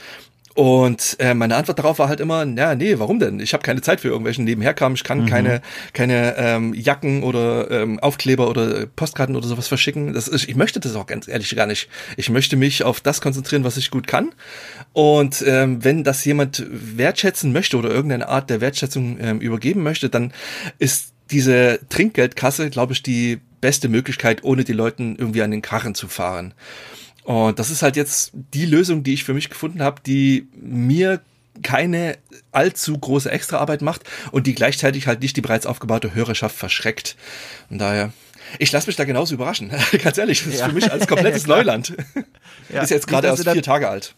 Und 0.53 1.15
äh, 1.19 1.34
meine 1.34 1.56
Antwort 1.56 1.80
darauf 1.80 1.99
war 1.99 2.10
halt 2.10 2.19
immer, 2.19 2.45
ja, 2.45 2.76
nee, 2.76 2.99
warum 2.99 3.19
denn? 3.19 3.40
Ich 3.40 3.53
habe 3.53 3.64
keine 3.64 3.82
Zeit 3.82 4.02
für 4.02 4.10
irgendwelchen 4.10 4.44
Nebenherkram, 4.44 4.94
ich 4.94 5.03
kann 5.03 5.22
mhm. 5.22 5.26
keine, 5.28 5.61
keine 5.94 6.36
ähm, 6.38 6.73
Jacken 6.73 7.23
oder 7.23 7.72
ähm, 7.72 7.99
Aufkleber 7.99 8.49
oder 8.49 8.86
Postkarten 8.88 9.36
oder 9.36 9.48
sowas 9.48 9.68
verschicken. 9.68 10.14
Das 10.14 10.28
ist, 10.28 10.48
ich 10.48 10.56
möchte 10.56 10.80
das 10.80 10.95
auch 10.95 11.06
ganz 11.06 11.28
ehrlich 11.28 11.56
gar 11.56 11.68
nicht. 11.68 11.90
Ich 12.18 12.30
möchte 12.30 12.57
mich 12.57 12.84
auf 12.84 12.99
das 12.99 13.22
konzentrieren, 13.22 13.64
was 13.64 13.78
ich 13.78 13.91
gut 13.91 14.07
kann. 14.07 14.32
Und 14.94 15.44
ähm, 15.48 15.84
wenn 15.84 16.03
das 16.03 16.26
jemand 16.26 16.65
wertschätzen 16.69 17.53
möchte 17.53 17.78
oder 17.78 17.90
irgendeine 17.90 18.28
Art 18.28 18.49
der 18.49 18.61
Wertschätzung 18.61 19.18
ähm, 19.22 19.40
übergeben 19.40 19.84
möchte, 19.84 20.10
dann 20.10 20.34
ist 20.80 21.14
diese 21.32 21.80
Trinkgeldkasse, 21.90 22.69
glaube 22.69 22.94
ich, 22.94 23.03
die 23.03 23.40
beste 23.61 23.88
Möglichkeit, 23.88 24.44
ohne 24.44 24.64
die 24.64 24.73
Leuten 24.73 25.15
irgendwie 25.15 25.44
an 25.44 25.52
den 25.52 25.61
Karren 25.61 25.95
zu 25.95 26.07
fahren. 26.07 26.53
Und 27.31 27.59
das 27.59 27.69
ist 27.69 27.81
halt 27.81 27.95
jetzt 27.95 28.31
die 28.33 28.65
Lösung, 28.65 29.03
die 29.03 29.13
ich 29.13 29.23
für 29.23 29.33
mich 29.33 29.49
gefunden 29.49 29.81
habe, 29.81 30.01
die 30.05 30.49
mir 30.53 31.21
keine 31.63 32.17
allzu 32.51 32.97
große 32.97 33.31
Extraarbeit 33.31 33.81
macht 33.81 34.03
und 34.31 34.47
die 34.47 34.53
gleichzeitig 34.53 35.07
halt 35.07 35.21
nicht 35.21 35.37
die 35.37 35.41
bereits 35.41 35.65
aufgebaute 35.65 36.13
Hörerschaft 36.13 36.55
verschreckt. 36.55 37.15
Und 37.69 37.77
daher, 37.77 38.11
ich 38.59 38.71
lasse 38.73 38.87
mich 38.87 38.97
da 38.97 39.05
genauso 39.05 39.35
überraschen. 39.35 39.71
Ganz 40.03 40.17
ehrlich, 40.17 40.43
das 40.43 40.55
ist 40.55 40.59
ja. 40.59 40.67
für 40.67 40.75
mich 40.75 40.91
als 40.91 41.07
komplettes 41.07 41.43
ja, 41.47 41.55
Neuland. 41.55 41.93
Ja. 42.67 42.81
Ist 42.81 42.89
jetzt 42.89 43.07
gerade 43.07 43.27
erst 43.27 43.49
vier 43.49 43.63
Tage 43.63 43.87
alt. 43.87 44.13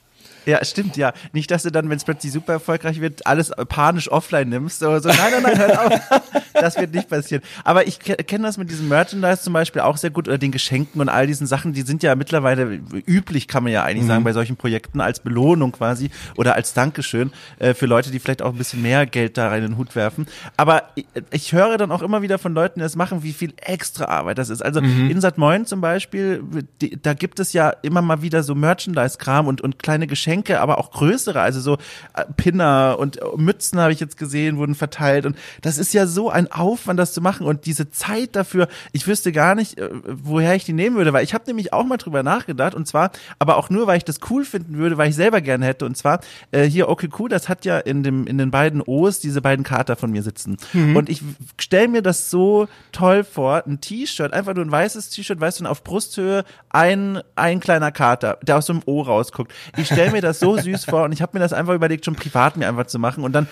Ja, 0.46 0.64
stimmt, 0.64 0.98
ja. 0.98 1.14
Nicht, 1.32 1.52
dass 1.52 1.64
du 1.64 1.72
dann, 1.72 1.90
wenn 1.90 1.98
es 1.98 2.04
plötzlich 2.04 2.32
super 2.32 2.54
erfolgreich 2.54 3.00
wird, 3.00 3.26
alles 3.26 3.52
panisch 3.70 4.12
offline 4.12 4.50
nimmst. 4.50 4.80
So, 4.80 5.00
so 5.00 5.10
nein, 5.10 5.32
nein, 5.32 5.44
nein, 5.44 5.58
hör 5.58 5.86
auf. 5.86 6.02
das 6.54 6.78
wird 6.78 6.94
nicht 6.94 7.10
passieren. 7.10 7.44
Aber 7.64 7.88
ich 7.88 8.00
kenne 8.00 8.46
das 8.46 8.58
mit 8.58 8.70
diesem 8.70 8.88
Merchandise 8.88 9.42
zum 9.42 9.54
Beispiel 9.54 9.82
auch 9.82 9.98
sehr 9.98 10.10
gut, 10.10 10.28
oder 10.28 10.38
den 10.38 10.52
Geschenken 10.52 11.02
und 11.02 11.10
all 11.10 11.28
diesen 11.28 11.48
Sachen, 11.48 11.74
die 11.74 11.82
sind 11.82 12.04
ja 12.04 12.16
mittlerweile 12.16 12.80
üblich, 13.06 13.48
kann 13.48 13.64
man 13.64 13.72
ja 13.72 13.84
eigentlich 13.84 14.04
mhm. 14.04 14.08
sagen, 14.08 14.24
bei 14.24 14.34
solchen 14.34 14.58
Projekten 14.58 15.02
als 15.02 15.20
Belohnung 15.20 15.72
quasi 15.72 16.10
oder 16.36 16.56
als 16.56 16.74
Dankeschön 16.74 17.32
äh, 17.60 17.74
für 17.74 17.86
Leute, 17.86 18.12
die 18.12 18.20
vielleicht 18.20 18.42
auch 18.42 18.52
ein 18.52 18.58
bisschen 18.58 18.82
mehr 18.82 19.06
Geld 19.06 19.38
da 19.38 19.48
rein 19.48 19.64
in 19.64 19.72
den 19.72 19.78
Hut 19.78 19.96
werfen. 19.96 20.28
Aber 20.58 20.84
ich, 20.96 21.06
ich 21.32 21.54
höre 21.54 21.78
dann 21.78 21.92
auch 21.92 22.02
immer 22.02 22.22
wieder 22.22 22.38
von 22.38 22.54
Leuten, 22.54 22.80
die 22.80 22.84
das 22.84 22.96
machen, 22.96 23.24
wie 23.24 23.34
viel 23.34 23.54
extra 23.58 24.06
Arbeit 24.06 24.38
das 24.38 24.50
ist. 24.50 24.64
Also 24.64 24.82
mhm. 24.82 25.10
in 25.10 25.22
Sat 25.22 25.38
Moin 25.38 25.66
zum 25.66 25.82
Beispiel, 25.82 26.44
die, 26.82 27.02
da 27.02 27.14
gibt 27.14 27.40
es 27.40 27.54
ja 27.54 27.70
immer 27.82 28.02
mal 28.02 28.22
wieder 28.22 28.44
so 28.44 28.56
Merchandise-Kram 28.56 29.48
und, 29.48 29.62
und 29.62 29.82
kleine 29.82 30.08
Geschenke 30.08 30.33
Geschenke, 30.34 30.60
aber 30.60 30.80
auch 30.80 30.92
größere, 30.92 31.40
also 31.40 31.60
so 31.60 31.78
äh, 32.14 32.26
Pinner 32.36 32.96
und 32.98 33.22
äh, 33.22 33.26
Mützen 33.38 33.80
habe 33.80 33.94
ich 33.94 34.00
jetzt 34.00 34.18
gesehen, 34.18 34.58
wurden 34.58 34.76
verteilt 34.76 35.26
und 35.26 35.38
das 35.62 35.78
ist 35.78 35.94
ja 35.94 36.08
so 36.08 36.30
ein 36.30 36.52
Aufwand, 36.52 37.00
das 37.00 37.14
zu 37.14 37.22
machen 37.22 37.46
und 37.46 37.66
diese 37.66 37.92
Zeit 37.92 38.36
dafür, 38.36 38.68
ich 38.92 39.06
wüsste 39.08 39.32
gar 39.32 39.54
nicht, 39.54 39.78
äh, 39.78 39.90
woher 40.08 40.56
ich 40.56 40.66
die 40.66 40.74
nehmen 40.74 40.96
würde, 40.96 41.14
weil 41.14 41.24
ich 41.24 41.34
habe 41.34 41.44
nämlich 41.46 41.72
auch 41.72 41.86
mal 41.86 41.98
drüber 41.98 42.24
nachgedacht 42.24 42.74
und 42.74 42.88
zwar, 42.88 43.12
aber 43.38 43.58
auch 43.58 43.70
nur, 43.70 43.86
weil 43.86 43.98
ich 43.98 44.06
das 44.06 44.20
cool 44.30 44.44
finden 44.44 44.78
würde, 44.78 44.98
weil 44.98 45.10
ich 45.10 45.16
selber 45.16 45.42
gerne 45.42 45.66
hätte 45.66 45.86
und 45.86 45.96
zwar 45.96 46.22
äh, 46.52 46.64
hier 46.64 46.90
okay 46.90 47.10
cool, 47.20 47.30
das 47.30 47.48
hat 47.48 47.66
ja 47.66 47.78
in 47.78 48.02
dem 48.02 48.26
in 48.26 48.38
den 48.38 48.50
beiden 48.50 48.82
O's 48.82 49.20
diese 49.20 49.42
beiden 49.42 49.64
Kater 49.64 49.96
von 49.96 50.12
mir 50.12 50.24
sitzen 50.24 50.58
mhm. 50.74 50.96
und 50.96 51.10
ich 51.10 51.22
stelle 51.60 51.88
mir 51.88 52.02
das 52.02 52.30
so 52.32 52.68
toll 52.92 53.24
vor, 53.24 53.64
ein 53.68 53.82
T-Shirt, 53.82 54.34
einfach 54.34 54.56
nur 54.56 54.66
ein 54.66 54.72
weißes 54.72 55.10
T-Shirt, 55.10 55.40
weißt 55.40 55.60
du, 55.60 55.66
auf 55.66 55.84
Brusthöhe 55.84 56.44
ein 56.70 57.22
ein 57.36 57.60
kleiner 57.60 57.92
Kater, 57.92 58.40
der 58.42 58.58
aus 58.58 58.70
einem 58.70 58.82
O 58.86 59.04
rausguckt. 59.04 59.54
Ich 59.78 59.88
stelle 59.88 60.12
mir 60.12 60.22
das 60.24 60.40
so 60.40 60.58
süß 60.58 60.86
vor 60.86 61.04
und 61.04 61.12
ich 61.12 61.22
habe 61.22 61.32
mir 61.34 61.40
das 61.40 61.54
einfach 61.54 61.74
überlegt, 61.74 62.06
schon 62.06 62.16
privat 62.16 62.58
mir 62.58 62.68
einfach 62.68 62.88
zu 62.88 63.00
machen 63.00 63.24
und 63.24 63.34
dann 63.34 63.48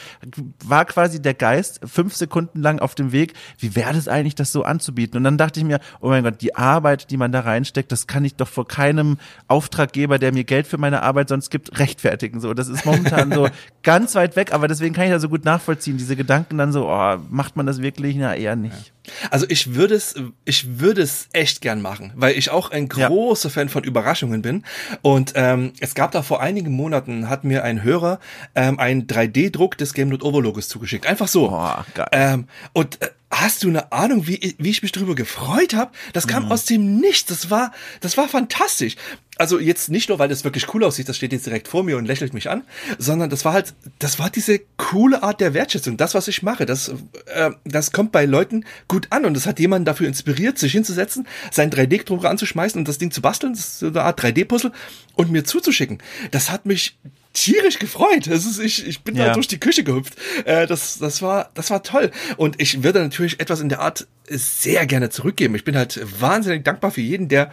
war 0.64 0.86
quasi 0.86 1.22
der 1.22 1.34
Geist 1.34 1.82
fünf 1.86 2.16
Sekunden 2.16 2.62
lang 2.62 2.80
auf 2.80 2.96
dem 2.96 3.12
Weg, 3.12 3.34
wie 3.60 3.76
wäre 3.76 3.94
das 3.94 4.08
eigentlich, 4.08 4.36
das 4.36 4.52
so 4.52 4.64
anzubieten? 4.64 5.18
Und 5.18 5.24
dann 5.24 5.38
dachte 5.38 5.60
ich 5.60 5.66
mir, 5.66 5.80
oh 6.00 6.10
mein 6.10 6.24
Gott, 6.24 6.42
die 6.42 6.56
Arbeit, 6.56 7.12
die 7.12 7.18
man 7.18 7.32
da 7.32 7.42
reinsteckt, 7.42 7.92
das 7.92 8.08
kann 8.08 8.26
ich 8.26 8.36
doch 8.36 8.48
vor 8.48 8.68
keinem 8.68 9.18
Auftraggeber, 9.48 10.18
der 10.18 10.34
mir 10.34 10.44
Geld 10.44 10.68
für 10.68 10.78
meine 10.78 11.04
Arbeit 11.04 11.30
sonst 11.30 11.50
gibt, 11.50 11.80
rechtfertigen. 11.80 12.40
So, 12.40 12.54
das 12.54 12.68
ist 12.68 12.86
momentan 12.86 13.32
so 13.32 13.48
ganz 13.84 14.16
weit 14.16 14.36
weg, 14.36 14.54
aber 14.54 14.68
deswegen 14.68 14.94
kann 14.94 15.06
ich 15.06 15.12
da 15.12 15.20
so 15.20 15.30
gut 15.30 15.46
nachvollziehen. 15.46 15.98
Diese 15.98 16.16
Gedanken 16.16 16.58
dann 16.58 16.72
so, 16.72 16.90
oh, 16.90 17.18
macht 17.30 17.56
man 17.56 17.66
das 17.66 17.82
wirklich? 17.82 18.16
Na, 18.16 18.36
eher 18.36 18.56
nicht. 18.56 18.94
Also 19.30 19.46
ich 19.50 19.74
würde 19.74 19.96
es, 19.96 20.16
ich 20.46 20.80
würde 20.80 21.02
es 21.02 21.28
echt 21.34 21.62
gern 21.62 21.82
machen, 21.82 22.12
weil 22.16 22.38
ich 22.38 22.50
auch 22.50 22.72
ein 22.72 22.88
großer 22.88 23.50
ja. 23.50 23.54
Fan 23.54 23.70
von 23.70 23.84
Überraschungen 23.84 24.42
bin. 24.42 24.64
Und 25.02 25.34
ähm, 25.36 25.74
es 25.80 25.96
gab 25.96 26.12
da 26.12 26.22
vor 26.22 26.42
einigen 26.42 26.72
Monaten, 26.72 27.30
hat 27.30 27.44
mir 27.44 27.64
ein 27.64 27.84
Hörer 27.84 28.20
ähm, 28.56 28.80
einen 28.80 29.08
3D-Druck 29.08 29.78
des 29.78 29.94
Game 29.94 30.10
Note 30.10 30.26
Overlogos 30.26 30.68
zugeschickt. 30.68 31.08
Einfach 31.08 31.28
so. 31.28 31.50
Oh, 31.50 31.84
geil. 31.94 32.08
Ähm, 32.12 32.48
und 32.74 33.02
äh, 33.02 33.10
Hast 33.32 33.64
du 33.64 33.70
eine 33.70 33.94
Ahnung, 33.94 34.28
wie, 34.28 34.56
wie 34.58 34.70
ich 34.70 34.84
mich 34.84 34.92
darüber 34.92 35.16
gefreut 35.16 35.74
habe? 35.74 35.92
Das 36.12 36.28
kam 36.28 36.46
mhm. 36.46 36.52
aus 36.52 36.66
dem 36.66 37.00
Nichts. 37.00 37.28
Das 37.28 37.50
war, 37.50 37.72
das 38.02 38.18
war 38.18 38.28
fantastisch. 38.28 38.98
Also 39.38 39.58
jetzt 39.58 39.90
nicht 39.90 40.10
nur, 40.10 40.20
weil 40.20 40.28
das 40.28 40.44
wirklich 40.44 40.72
cool 40.74 40.84
aussieht, 40.84 41.08
das 41.08 41.16
steht 41.16 41.32
jetzt 41.32 41.46
direkt 41.46 41.70
vor 41.70 41.84
mir 41.84 41.98
und 41.98 42.06
lächelt 42.06 42.34
mich 42.34 42.50
an, 42.50 42.64
sondern 43.00 43.30
das 43.30 43.46
war 43.46 43.54
halt, 43.54 43.74
das 44.00 44.20
war 44.20 44.30
diese 44.30 44.60
coole 44.76 45.24
Art 45.24 45.40
der 45.40 45.54
Wertschätzung. 45.54 45.96
Das, 45.96 46.14
was 46.14 46.28
ich 46.28 46.44
mache, 46.44 46.66
das, 46.66 46.94
äh, 47.28 47.52
das 47.64 47.92
kommt 47.92 48.12
bei 48.12 48.26
Leuten 48.26 48.66
gut 48.90 49.08
an 49.12 49.24
und 49.26 49.34
das 49.34 49.48
hat 49.48 49.60
jemanden 49.60 49.86
dafür 49.86 50.08
inspiriert, 50.08 50.60
sich 50.60 50.74
hinzusetzen, 50.74 51.26
seinen 51.52 51.72
3D-Drucker 51.72 52.30
anzuschmeißen 52.30 52.78
und 52.78 52.88
das 52.88 52.98
Ding 52.98 53.12
zu 53.12 53.22
basteln, 53.22 53.54
das 53.54 53.62
ist 53.62 53.80
so 53.80 53.88
eine 53.88 54.04
Art 54.04 54.22
3D-Puzzle 54.22 54.74
und 55.16 55.32
mir 55.32 55.46
zuzuschicken. 55.46 56.00
Das 56.32 56.52
hat 56.52 56.66
mich 56.66 56.98
tierisch 57.34 57.80
gefreut. 57.80 58.28
Das 58.28 58.46
ist, 58.46 58.60
ich, 58.60 58.86
ich 58.86 59.04
bin 59.04 59.16
ja. 59.16 59.28
da 59.28 59.34
durch 59.34 59.48
die 59.48 59.60
Küche 59.60 59.84
gehüpft. 59.84 60.16
Äh, 60.46 60.68
das, 60.68 61.00
das 61.00 61.22
war, 61.22 61.52
das 61.54 61.70
war 61.70 61.84
toll. 61.84 62.12
Und 62.38 62.62
ich 62.62 62.84
würde 62.84 63.00
natürlich 63.00 63.40
etwas 63.40 63.62
in 63.62 63.70
der 63.70 63.80
Art 63.80 64.08
sehr 64.28 64.86
gerne 64.86 65.10
zurückgeben. 65.10 65.56
Ich 65.56 65.64
bin 65.64 65.76
halt 65.76 66.00
wahnsinnig 66.20 66.64
dankbar 66.64 66.92
für 66.92 67.02
jeden, 67.02 67.28
der 67.28 67.52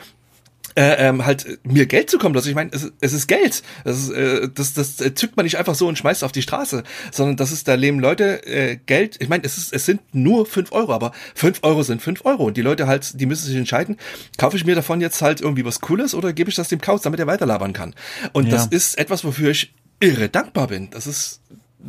äh, 0.79 1.09
ähm, 1.09 1.27
halt 1.27 1.59
mir 1.65 1.87
Geld 1.87 2.09
zukommen 2.09 2.37
lassen. 2.37 2.49
Ich 2.51 2.55
meine, 2.55 2.71
es, 2.73 2.93
es 3.01 3.13
ist 3.13 3.27
Geld. 3.27 3.65
Das, 3.83 3.99
ist, 3.99 4.11
äh, 4.11 4.49
das, 4.55 4.75
das 4.75 4.97
zückt 4.97 5.37
man 5.37 5.43
nicht 5.43 5.59
einfach 5.59 5.75
so 5.75 5.89
und 5.89 5.99
schmeißt 5.99 6.23
auf 6.23 6.31
die 6.31 6.41
Straße, 6.41 6.85
sondern 7.11 7.37
das 7.37 7.51
ist, 7.51 7.67
da 7.67 7.75
leben 7.75 7.99
Leute 7.99 8.47
äh, 8.47 8.77
Geld. 8.87 9.17
Ich 9.19 9.29
meine, 9.29 9.43
es 9.43 9.59
ist, 9.59 9.73
es 9.73 9.85
sind 9.85 10.01
nur 10.13 10.47
fünf 10.47 10.71
Euro, 10.71 10.93
aber 10.93 11.11
fünf 11.35 11.59
Euro 11.63 11.83
sind 11.83 12.01
fünf 12.01 12.25
Euro 12.25 12.45
und 12.45 12.57
die 12.57 12.63
Leute 12.63 12.87
halt, 12.87 13.21
die 13.21 13.27
müssen 13.27 13.47
sich 13.47 13.57
entscheiden, 13.57 13.97
kaufe 14.37 14.57
ich 14.57 14.65
mir 14.65 14.77
davon 14.77 15.01
jetzt 15.01 15.21
halt 15.21 15.41
irgendwie 15.41 15.65
was 15.65 15.81
Cooles 15.81 16.15
oder 16.15 16.33
gebe 16.33 16.49
ich 16.49 16.55
das 16.55 16.69
dem 16.69 16.81
Kauz, 16.81 17.03
damit 17.03 17.19
er 17.19 17.27
weiterlabern 17.27 17.73
kann. 17.73 17.93
Und 18.33 18.45
ja. 18.45 18.53
das 18.53 18.67
ist 18.67 18.99
etwas, 18.99 19.25
wofür 19.25 19.51
ich 19.51 19.75
irre 19.99 20.29
dankbar 20.29 20.69
bin. 20.69 20.91
Das 20.91 21.09
ist 21.09 21.41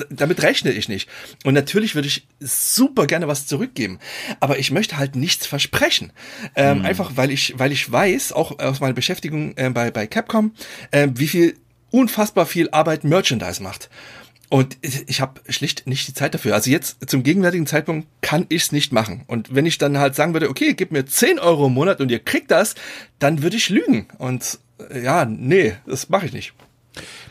damit 0.10 0.41
rechne 0.44 0.72
ich 0.72 0.88
nicht. 0.88 1.10
Und 1.44 1.53
natürlich 1.53 1.95
würde 1.95 2.07
ich 2.07 2.28
super 2.40 3.07
gerne 3.07 3.28
was 3.28 3.48
zurückgeben. 3.48 3.99
Aber 4.40 4.60
ich 4.60 4.72
möchte 4.72 4.98
halt 4.98 5.16
nichts 5.16 5.45
versprechen. 5.45 6.11
Ähm, 6.56 6.80
mhm. 6.80 6.86
Einfach 6.86 7.11
weil 7.16 7.32
ich, 7.32 7.57
weil 7.57 7.72
ich 7.72 7.91
weiß, 7.91 8.34
auch 8.34 8.60
aus 8.60 8.80
meiner 8.80 8.94
Beschäftigung 8.94 9.53
äh, 9.57 9.70
bei, 9.70 9.91
bei 9.91 10.07
Capcom, 10.07 10.53
äh, 10.91 11.07
wie 11.14 11.28
viel 11.28 11.56
unfassbar 11.91 12.45
viel 12.45 12.70
Arbeit 12.70 13.03
Merchandise 13.03 13.64
macht. 13.64 13.90
Und 14.49 14.78
ich 14.82 15.22
habe 15.22 15.41
schlicht 15.48 15.86
nicht 15.86 16.07
die 16.07 16.14
Zeit 16.16 16.34
dafür. 16.34 16.56
Also 16.56 16.72
jetzt 16.72 17.07
zum 17.07 17.22
gegenwärtigen 17.22 17.68
Zeitpunkt 17.68 18.07
kann 18.22 18.48
ich 18.49 18.64
es 18.64 18.72
nicht 18.72 18.91
machen. 18.91 19.24
Und 19.28 19.53
wenn 19.53 19.68
ich 19.68 19.78
dann 19.78 19.99
halt 19.99 20.16
sagen 20.16 20.34
würde, 20.34 20.49
okay, 20.49 20.74
gib 20.74 20.91
mir 20.91 21.06
10 21.06 21.38
Euro 21.38 21.68
im 21.68 21.74
Monat 21.74 22.02
und 22.02 22.10
ihr 22.10 22.18
kriegt 22.18 22.49
das, 22.49 22.74
dann 23.20 23.44
würde 23.44 23.57
ich 23.57 23.70
lügen. 23.70 24.07
Und 24.18 24.57
äh, 24.90 25.03
ja, 25.03 25.26
nee, 25.26 25.76
das 25.86 26.10
mache 26.10 26.26
ich 26.26 26.34
nicht 26.34 26.53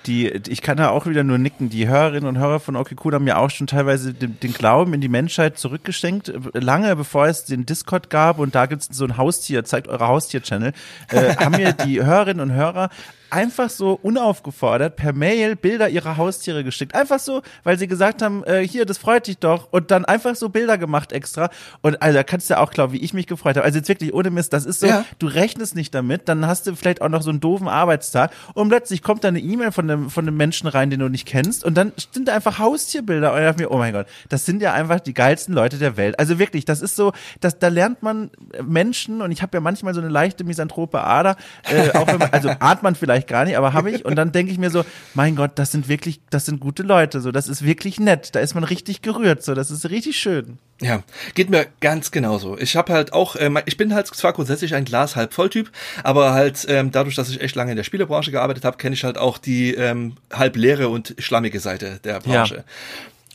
die, 0.06 0.28
ich 0.48 0.62
kann 0.62 0.76
da 0.76 0.90
auch 0.90 1.06
wieder 1.06 1.24
nur 1.24 1.38
nicken. 1.38 1.68
Die 1.68 1.88
Hörerinnen 1.88 2.28
und 2.28 2.38
Hörer 2.38 2.60
von 2.60 2.76
Cool 2.76 3.14
haben 3.14 3.24
mir 3.24 3.38
auch 3.38 3.50
schon 3.50 3.66
teilweise 3.66 4.14
den, 4.14 4.38
den 4.40 4.52
Glauben 4.52 4.94
in 4.94 5.00
die 5.00 5.08
Menschheit 5.08 5.58
zurückgeschenkt. 5.58 6.32
Lange 6.54 6.94
bevor 6.96 7.26
es 7.26 7.44
den 7.44 7.66
Discord 7.66 8.10
gab 8.10 8.38
und 8.38 8.54
da 8.54 8.66
gibt 8.66 8.82
es 8.82 8.88
so 8.96 9.04
ein 9.04 9.16
Haustier, 9.16 9.64
zeigt 9.64 9.88
eure 9.88 10.06
Haustier-Channel, 10.08 10.72
äh, 11.10 11.36
haben 11.44 11.56
mir 11.56 11.72
die 11.72 12.02
Hörerinnen 12.02 12.50
und 12.50 12.56
Hörer 12.56 12.90
einfach 13.30 13.70
so 13.70 13.98
unaufgefordert 14.02 14.96
per 14.96 15.12
Mail 15.12 15.56
Bilder 15.56 15.88
ihrer 15.88 16.16
Haustiere 16.16 16.64
geschickt. 16.64 16.94
Einfach 16.94 17.18
so, 17.18 17.42
weil 17.64 17.78
sie 17.78 17.86
gesagt 17.86 18.22
haben, 18.22 18.44
äh, 18.44 18.66
hier, 18.66 18.86
das 18.86 18.98
freut 18.98 19.26
dich 19.26 19.38
doch. 19.38 19.68
Und 19.70 19.90
dann 19.90 20.04
einfach 20.04 20.34
so 20.34 20.48
Bilder 20.48 20.78
gemacht 20.78 21.12
extra. 21.12 21.50
Und 21.82 22.00
also 22.02 22.16
da 22.16 22.22
kannst 22.22 22.48
du 22.48 22.54
ja 22.54 22.60
auch 22.60 22.70
glauben, 22.70 22.92
wie 22.92 22.98
ich 22.98 23.14
mich 23.14 23.26
gefreut 23.26 23.56
habe. 23.56 23.64
Also 23.64 23.78
jetzt 23.78 23.88
wirklich 23.88 24.14
ohne 24.14 24.30
Mist, 24.30 24.52
das 24.52 24.64
ist 24.64 24.80
so, 24.80 24.86
ja. 24.86 25.04
du 25.18 25.26
rechnest 25.26 25.74
nicht 25.74 25.94
damit, 25.94 26.28
dann 26.28 26.46
hast 26.46 26.66
du 26.66 26.74
vielleicht 26.74 27.02
auch 27.02 27.08
noch 27.08 27.22
so 27.22 27.30
einen 27.30 27.40
doofen 27.40 27.68
Arbeitstag 27.68 28.32
und 28.54 28.68
plötzlich 28.68 29.02
kommt 29.02 29.24
da 29.24 29.28
eine 29.28 29.40
E-Mail 29.40 29.72
von 29.72 29.87
einem, 29.90 30.10
von 30.10 30.26
einem 30.26 30.36
Menschen 30.36 30.68
rein, 30.68 30.90
den 30.90 31.00
du 31.00 31.08
nicht 31.08 31.26
kennst 31.26 31.64
und 31.64 31.74
dann 31.74 31.92
sind 32.12 32.28
da 32.28 32.34
einfach 32.34 32.58
Haustierbilder 32.58 33.32
und 33.32 33.38
ich 33.38 33.44
dachte 33.44 33.62
mir, 33.62 33.70
oh 33.70 33.78
mein 33.78 33.92
Gott, 33.92 34.06
das 34.28 34.46
sind 34.46 34.62
ja 34.62 34.72
einfach 34.72 35.00
die 35.00 35.14
geilsten 35.14 35.54
Leute 35.54 35.78
der 35.78 35.96
Welt. 35.96 36.18
Also 36.18 36.38
wirklich, 36.38 36.64
das 36.64 36.80
ist 36.80 36.96
so, 36.96 37.12
das, 37.40 37.58
da 37.58 37.68
lernt 37.68 38.02
man 38.02 38.30
Menschen 38.62 39.22
und 39.22 39.32
ich 39.32 39.42
habe 39.42 39.56
ja 39.56 39.60
manchmal 39.60 39.94
so 39.94 40.00
eine 40.00 40.08
leichte 40.08 40.44
misanthrope 40.44 41.02
Ader, 41.02 41.36
äh, 41.64 41.90
auch 41.92 42.06
wenn 42.06 42.18
man, 42.18 42.30
also 42.30 42.48
ahnt 42.48 42.82
man 42.82 42.94
vielleicht 42.94 43.08
vielleicht 43.18 43.26
gar 43.26 43.44
nicht, 43.44 43.56
aber 43.56 43.72
habe 43.72 43.90
ich. 43.90 44.04
Und 44.04 44.16
dann 44.16 44.32
denke 44.32 44.52
ich 44.52 44.58
mir 44.58 44.70
so, 44.70 44.84
mein 45.14 45.34
Gott, 45.34 45.52
das 45.54 45.72
sind 45.72 45.88
wirklich, 45.88 46.20
das 46.30 46.46
sind 46.46 46.60
gute 46.60 46.82
Leute. 46.82 47.20
So, 47.20 47.32
das 47.32 47.48
ist 47.48 47.64
wirklich 47.64 47.98
nett. 47.98 48.34
Da 48.34 48.40
ist 48.40 48.54
man 48.54 48.64
richtig 48.64 49.02
gerührt. 49.02 49.42
So, 49.42 49.54
das 49.54 49.70
ist 49.70 49.88
richtig 49.88 50.18
schön. 50.18 50.58
Ja, 50.80 51.02
geht 51.34 51.50
mir 51.50 51.66
ganz 51.80 52.12
genauso. 52.12 52.56
Ich 52.56 52.76
habe 52.76 52.92
halt 52.92 53.12
auch, 53.12 53.34
äh, 53.34 53.50
ich 53.66 53.76
bin 53.76 53.94
halt 53.94 54.06
zwar 54.06 54.32
grundsätzlich 54.32 54.74
ein 54.74 54.84
Glas 54.84 55.16
halb 55.16 55.34
voll 55.34 55.50
Typ, 55.50 55.72
aber 56.04 56.32
halt 56.32 56.66
ähm, 56.68 56.92
dadurch, 56.92 57.16
dass 57.16 57.30
ich 57.30 57.40
echt 57.40 57.56
lange 57.56 57.72
in 57.72 57.76
der 57.76 57.84
Spielebranche 57.84 58.30
gearbeitet 58.30 58.64
habe, 58.64 58.76
kenne 58.76 58.94
ich 58.94 59.02
halt 59.02 59.18
auch 59.18 59.38
die 59.38 59.74
ähm, 59.74 60.16
halb 60.32 60.56
leere 60.56 60.88
und 60.88 61.16
schlammige 61.18 61.58
Seite 61.58 61.98
der 62.04 62.20
Branche. 62.20 62.56
Ja. 62.56 62.64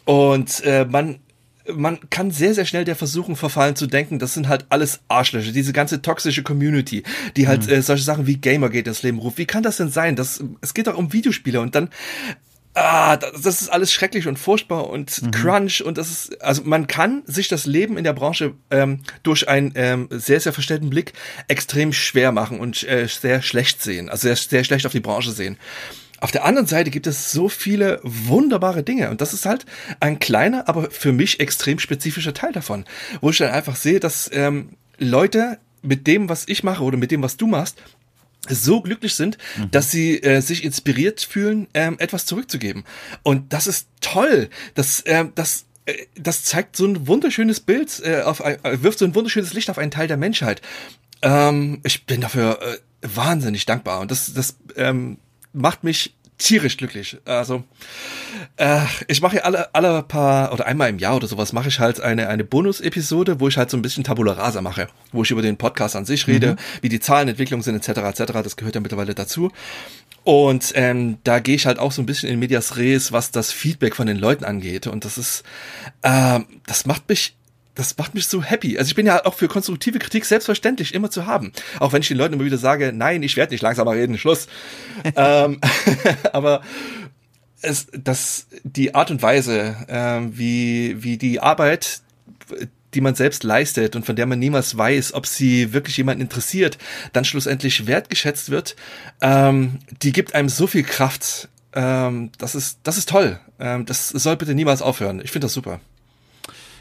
Und 0.05 0.63
äh, 0.63 0.85
man 0.85 1.19
man 1.73 1.97
kann 2.09 2.31
sehr, 2.31 2.53
sehr 2.53 2.65
schnell 2.65 2.83
der 2.83 2.95
Versuchung 2.95 3.35
verfallen 3.35 3.75
zu 3.75 3.87
denken, 3.87 4.19
das 4.19 4.33
sind 4.33 4.47
halt 4.47 4.65
alles 4.69 4.99
Arschlöcher, 5.07 5.51
diese 5.51 5.73
ganze 5.73 6.01
toxische 6.01 6.43
Community, 6.43 7.03
die 7.37 7.47
halt 7.47 7.67
mhm. 7.67 7.73
äh, 7.73 7.81
solche 7.81 8.03
Sachen 8.03 8.27
wie 8.27 8.37
Gamergate 8.37 8.89
ins 8.89 9.03
Leben 9.03 9.19
ruft. 9.19 9.37
Wie 9.37 9.45
kann 9.45 9.63
das 9.63 9.77
denn 9.77 9.89
sein? 9.89 10.15
Das, 10.15 10.43
es 10.61 10.73
geht 10.73 10.87
doch 10.87 10.97
um 10.97 11.13
Videospiele 11.13 11.61
und 11.61 11.75
dann 11.75 11.89
ah, 12.73 13.17
das 13.17 13.61
ist 13.61 13.69
alles 13.69 13.93
schrecklich 13.93 14.27
und 14.27 14.37
furchtbar 14.37 14.89
und 14.89 15.21
mhm. 15.21 15.31
Crunch 15.31 15.83
und 15.83 15.97
das 15.97 16.09
ist, 16.09 16.41
also 16.41 16.63
man 16.65 16.87
kann 16.87 17.23
sich 17.25 17.47
das 17.47 17.65
Leben 17.65 17.97
in 17.97 18.03
der 18.03 18.13
Branche 18.13 18.53
ähm, 18.71 19.01
durch 19.21 19.47
einen 19.47 19.71
ähm, 19.75 20.07
sehr, 20.09 20.39
sehr 20.39 20.53
verstellten 20.53 20.89
Blick 20.89 21.13
extrem 21.47 21.93
schwer 21.93 22.31
machen 22.31 22.59
und 22.59 22.83
äh, 22.87 23.07
sehr 23.07 23.41
schlecht 23.41 23.81
sehen, 23.81 24.09
also 24.09 24.27
sehr, 24.27 24.35
sehr 24.35 24.63
schlecht 24.63 24.85
auf 24.85 24.91
die 24.91 24.99
Branche 24.99 25.31
sehen. 25.31 25.57
Auf 26.19 26.31
der 26.31 26.45
anderen 26.45 26.67
Seite 26.67 26.89
gibt 26.89 27.05
es 27.05 27.33
so 27.33 27.49
viele 27.49 27.99
wunderbare 28.03 28.81
Dinge 28.81 29.09
und 29.09 29.19
das 29.19 29.33
ist 29.33 29.45
halt 29.45 29.65
ein 29.99 30.19
kleiner, 30.19 30.69
aber 30.69 30.89
für 30.89 31.11
mich 31.11 31.41
extrem 31.41 31.79
spezifischer 31.79 32.33
Teil 32.33 32.53
davon, 32.53 32.85
wo 33.19 33.29
ich 33.29 33.37
dann 33.37 33.51
einfach 33.51 33.75
sehe, 33.75 33.99
dass 33.99 34.29
ähm, 34.33 34.69
Leute 34.97 35.59
mit 35.81 36.07
dem, 36.07 36.29
was 36.29 36.47
ich 36.47 36.63
mache 36.63 36.83
oder 36.83 36.97
mit 36.97 37.11
dem, 37.11 37.21
was 37.21 37.35
du 37.35 37.45
machst, 37.45 37.81
so 38.49 38.81
glücklich 38.81 39.15
sind, 39.15 39.37
mhm. 39.57 39.71
dass 39.71 39.91
sie 39.91 40.21
äh, 40.21 40.41
sich 40.41 40.63
inspiriert 40.63 41.21
fühlen, 41.21 41.67
ähm, 41.73 41.95
etwas 41.99 42.25
zurückzugeben. 42.25 42.83
Und 43.23 43.53
das 43.53 43.67
ist 43.67 43.87
toll. 44.01 44.49
Das, 44.75 45.01
äh, 45.01 45.25
das 45.35 45.65
äh, 45.85 45.93
das 46.15 46.43
zeigt 46.43 46.75
so 46.75 46.85
ein 46.85 47.07
wunderschönes 47.07 47.59
Bild, 47.59 48.01
äh, 48.03 48.21
auf 48.21 48.43
ein, 48.43 48.63
äh, 48.63 48.81
wirft 48.81 48.99
so 48.99 49.05
ein 49.05 49.15
wunderschönes 49.15 49.53
Licht 49.53 49.69
auf 49.69 49.77
einen 49.77 49.91
Teil 49.91 50.07
der 50.07 50.17
Menschheit. 50.17 50.61
Ähm, 51.21 51.81
ich 51.83 52.05
bin 52.05 52.21
dafür 52.21 52.59
äh, 52.61 52.77
wahnsinnig 53.01 53.65
dankbar 53.65 53.99
und 54.01 54.11
das, 54.11 54.33
das 54.33 54.57
ähm, 54.75 55.17
macht 55.53 55.83
mich 55.83 56.15
tierisch 56.37 56.77
glücklich. 56.77 57.17
Also 57.25 57.63
äh, 58.57 58.81
ich 59.07 59.21
mache 59.21 59.37
ja 59.37 59.41
alle 59.43 59.73
alle 59.73 60.03
paar 60.03 60.51
oder 60.53 60.65
einmal 60.65 60.89
im 60.89 60.99
Jahr 60.99 61.15
oder 61.15 61.27
sowas 61.27 61.53
mache 61.53 61.69
ich 61.69 61.79
halt 61.79 62.01
eine 62.01 62.27
eine 62.27 62.43
Bonus-Episode, 62.43 63.39
wo 63.39 63.47
ich 63.47 63.57
halt 63.57 63.69
so 63.69 63.77
ein 63.77 63.81
bisschen 63.81 64.03
Tabula 64.03 64.33
Rasa 64.33 64.61
mache, 64.61 64.87
wo 65.11 65.23
ich 65.23 65.31
über 65.31 65.41
den 65.41 65.57
Podcast 65.57 65.95
an 65.95 66.05
sich 66.05 66.27
rede, 66.27 66.51
mhm. 66.51 66.57
wie 66.81 66.89
die 66.89 66.99
Zahlenentwicklung 66.99 67.61
sind 67.61 67.75
etc. 67.75 67.99
etc. 67.99 68.33
Das 68.43 68.55
gehört 68.55 68.75
ja 68.75 68.81
mittlerweile 68.81 69.15
dazu. 69.15 69.51
Und 70.23 70.71
ähm, 70.75 71.17
da 71.23 71.39
gehe 71.39 71.55
ich 71.55 71.65
halt 71.65 71.79
auch 71.79 71.91
so 71.91 72.01
ein 72.01 72.05
bisschen 72.05 72.29
in 72.29 72.39
Medias 72.39 72.77
Res, 72.77 73.11
was 73.11 73.31
das 73.31 73.51
Feedback 73.51 73.95
von 73.95 74.07
den 74.07 74.17
Leuten 74.17 74.45
angeht. 74.45 74.87
Und 74.87 75.03
das 75.03 75.17
ist, 75.17 75.43
äh, 76.01 76.39
das 76.65 76.85
macht 76.85 77.09
mich 77.09 77.35
das 77.75 77.97
macht 77.97 78.13
mich 78.13 78.27
so 78.27 78.43
happy. 78.43 78.77
Also 78.77 78.89
ich 78.89 78.95
bin 78.95 79.05
ja 79.05 79.25
auch 79.25 79.33
für 79.33 79.47
konstruktive 79.47 79.99
Kritik 79.99 80.25
selbstverständlich 80.25 80.93
immer 80.93 81.09
zu 81.09 81.25
haben. 81.25 81.51
Auch 81.79 81.93
wenn 81.93 82.01
ich 82.01 82.07
den 82.07 82.17
Leuten 82.17 82.35
immer 82.35 82.45
wieder 82.45 82.57
sage, 82.57 82.91
nein, 82.93 83.23
ich 83.23 83.35
werde 83.35 83.53
nicht 83.53 83.61
langsamer 83.61 83.93
reden, 83.93 84.17
Schluss. 84.17 84.47
ähm, 85.15 85.59
aber 86.33 86.61
es, 87.61 87.87
das, 87.91 88.47
die 88.63 88.93
Art 88.93 89.09
und 89.09 89.21
Weise, 89.21 89.75
ähm, 89.87 90.37
wie, 90.37 91.01
wie 91.01 91.17
die 91.17 91.39
Arbeit, 91.39 92.01
die 92.93 93.01
man 93.01 93.15
selbst 93.15 93.43
leistet 93.43 93.95
und 93.95 94.05
von 94.05 94.15
der 94.15 94.25
man 94.25 94.37
niemals 94.37 94.77
weiß, 94.77 95.13
ob 95.13 95.25
sie 95.25 95.73
wirklich 95.73 95.97
jemanden 95.97 96.21
interessiert, 96.21 96.77
dann 97.11 97.25
schlussendlich 97.25 97.87
wertgeschätzt 97.87 98.51
wird, 98.51 98.75
ähm, 99.21 99.79
die 100.01 100.11
gibt 100.11 100.35
einem 100.35 100.49
so 100.49 100.67
viel 100.67 100.83
Kraft. 100.83 101.49
Ähm, 101.73 102.31
das 102.37 102.53
ist, 102.53 102.79
das 102.83 102.97
ist 102.97 103.09
toll. 103.09 103.39
Ähm, 103.59 103.85
das 103.85 104.09
soll 104.09 104.35
bitte 104.37 104.53
niemals 104.53 104.81
aufhören. 104.81 105.21
Ich 105.23 105.31
finde 105.31 105.45
das 105.45 105.53
super. 105.53 105.79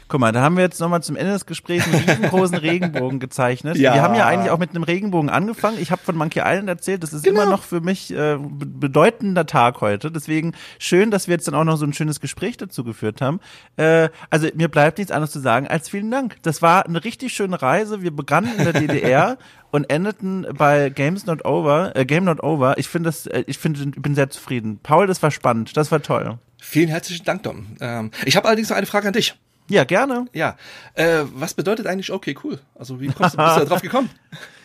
Guck 0.07 0.19
mal, 0.19 0.31
da 0.31 0.41
haben 0.41 0.55
wir 0.57 0.63
jetzt 0.63 0.79
nochmal 0.79 1.01
zum 1.01 1.15
Ende 1.15 1.33
des 1.33 1.45
Gesprächs 1.45 1.85
einen 1.85 2.03
riesengroßen 2.03 2.57
Regenbogen 2.63 3.19
gezeichnet. 3.19 3.77
Ja. 3.77 3.93
Wir 3.93 4.01
haben 4.01 4.15
ja 4.15 4.25
eigentlich 4.25 4.51
auch 4.51 4.59
mit 4.59 4.71
einem 4.71 4.83
Regenbogen 4.83 5.29
angefangen. 5.29 5.77
Ich 5.79 5.91
habe 5.91 6.01
von 6.03 6.15
Monkey 6.15 6.41
Island 6.43 6.69
erzählt, 6.69 7.03
das 7.03 7.13
ist 7.13 7.23
genau. 7.23 7.41
immer 7.41 7.51
noch 7.51 7.63
für 7.63 7.81
mich 7.81 8.13
äh, 8.13 8.37
bedeutender 8.39 9.45
Tag 9.45 9.81
heute. 9.81 10.11
Deswegen 10.11 10.53
schön, 10.79 11.11
dass 11.11 11.27
wir 11.27 11.33
jetzt 11.33 11.47
dann 11.47 11.55
auch 11.55 11.63
noch 11.63 11.77
so 11.77 11.85
ein 11.85 11.93
schönes 11.93 12.19
Gespräch 12.19 12.57
dazu 12.57 12.83
geführt 12.83 13.21
haben. 13.21 13.39
Äh, 13.77 14.09
also 14.29 14.47
mir 14.55 14.67
bleibt 14.67 14.97
nichts 14.97 15.11
anderes 15.11 15.31
zu 15.31 15.39
sagen 15.39 15.67
als 15.67 15.89
vielen 15.89 16.11
Dank. 16.11 16.37
Das 16.43 16.61
war 16.61 16.85
eine 16.85 17.03
richtig 17.03 17.33
schöne 17.33 17.61
Reise. 17.61 18.01
Wir 18.01 18.15
begannen 18.15 18.51
in 18.57 18.63
der 18.63 18.73
DDR 18.73 19.37
und 19.71 19.89
endeten 19.89 20.45
bei 20.55 20.89
Games 20.89 21.25
Not 21.25 21.45
Over, 21.45 21.95
äh, 21.95 22.05
Game 22.05 22.25
Not 22.25 22.43
Over. 22.43 22.77
Ich 22.77 22.87
finde 22.87 23.09
das, 23.09 23.25
äh, 23.27 23.43
ich 23.47 23.57
finde, 23.57 23.85
bin 23.99 24.15
sehr 24.15 24.29
zufrieden. 24.29 24.79
Paul, 24.81 25.07
das 25.07 25.23
war 25.23 25.31
spannend, 25.31 25.75
das 25.75 25.91
war 25.91 26.01
toll. 26.01 26.37
Vielen 26.61 26.89
herzlichen 26.89 27.25
Dank, 27.25 27.43
Dom. 27.43 27.65
Ähm, 27.81 28.11
ich 28.23 28.37
habe 28.37 28.47
allerdings 28.47 28.69
noch 28.69 28.77
eine 28.77 28.85
Frage 28.85 29.07
an 29.07 29.13
dich. 29.13 29.35
Ja, 29.69 29.83
gerne. 29.83 30.25
Ja. 30.33 30.57
Äh, 30.93 31.23
was 31.33 31.53
bedeutet 31.53 31.87
eigentlich 31.87 32.11
okay, 32.11 32.35
cool? 32.43 32.59
Also 32.75 32.99
wie 32.99 33.07
kommst 33.07 33.35
du, 33.35 33.37
bist 33.37 33.55
du 33.55 33.59
da 33.59 33.65
drauf 33.65 33.81
gekommen? 33.81 34.09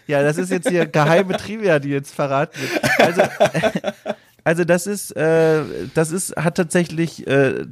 ja, 0.06 0.22
das 0.22 0.38
ist 0.38 0.50
jetzt 0.50 0.68
hier 0.68 0.86
geheime 0.86 1.36
Trivia, 1.36 1.78
die 1.78 1.90
jetzt 1.90 2.14
verraten 2.14 2.58
wird. 2.60 3.00
Also, 3.00 3.22
also 4.44 4.64
das 4.64 4.86
ist, 4.86 5.16
äh, 5.16 5.62
das 5.94 6.10
ist, 6.10 6.34
hat 6.36 6.56
tatsächlich, 6.56 7.26
äh, 7.26 7.66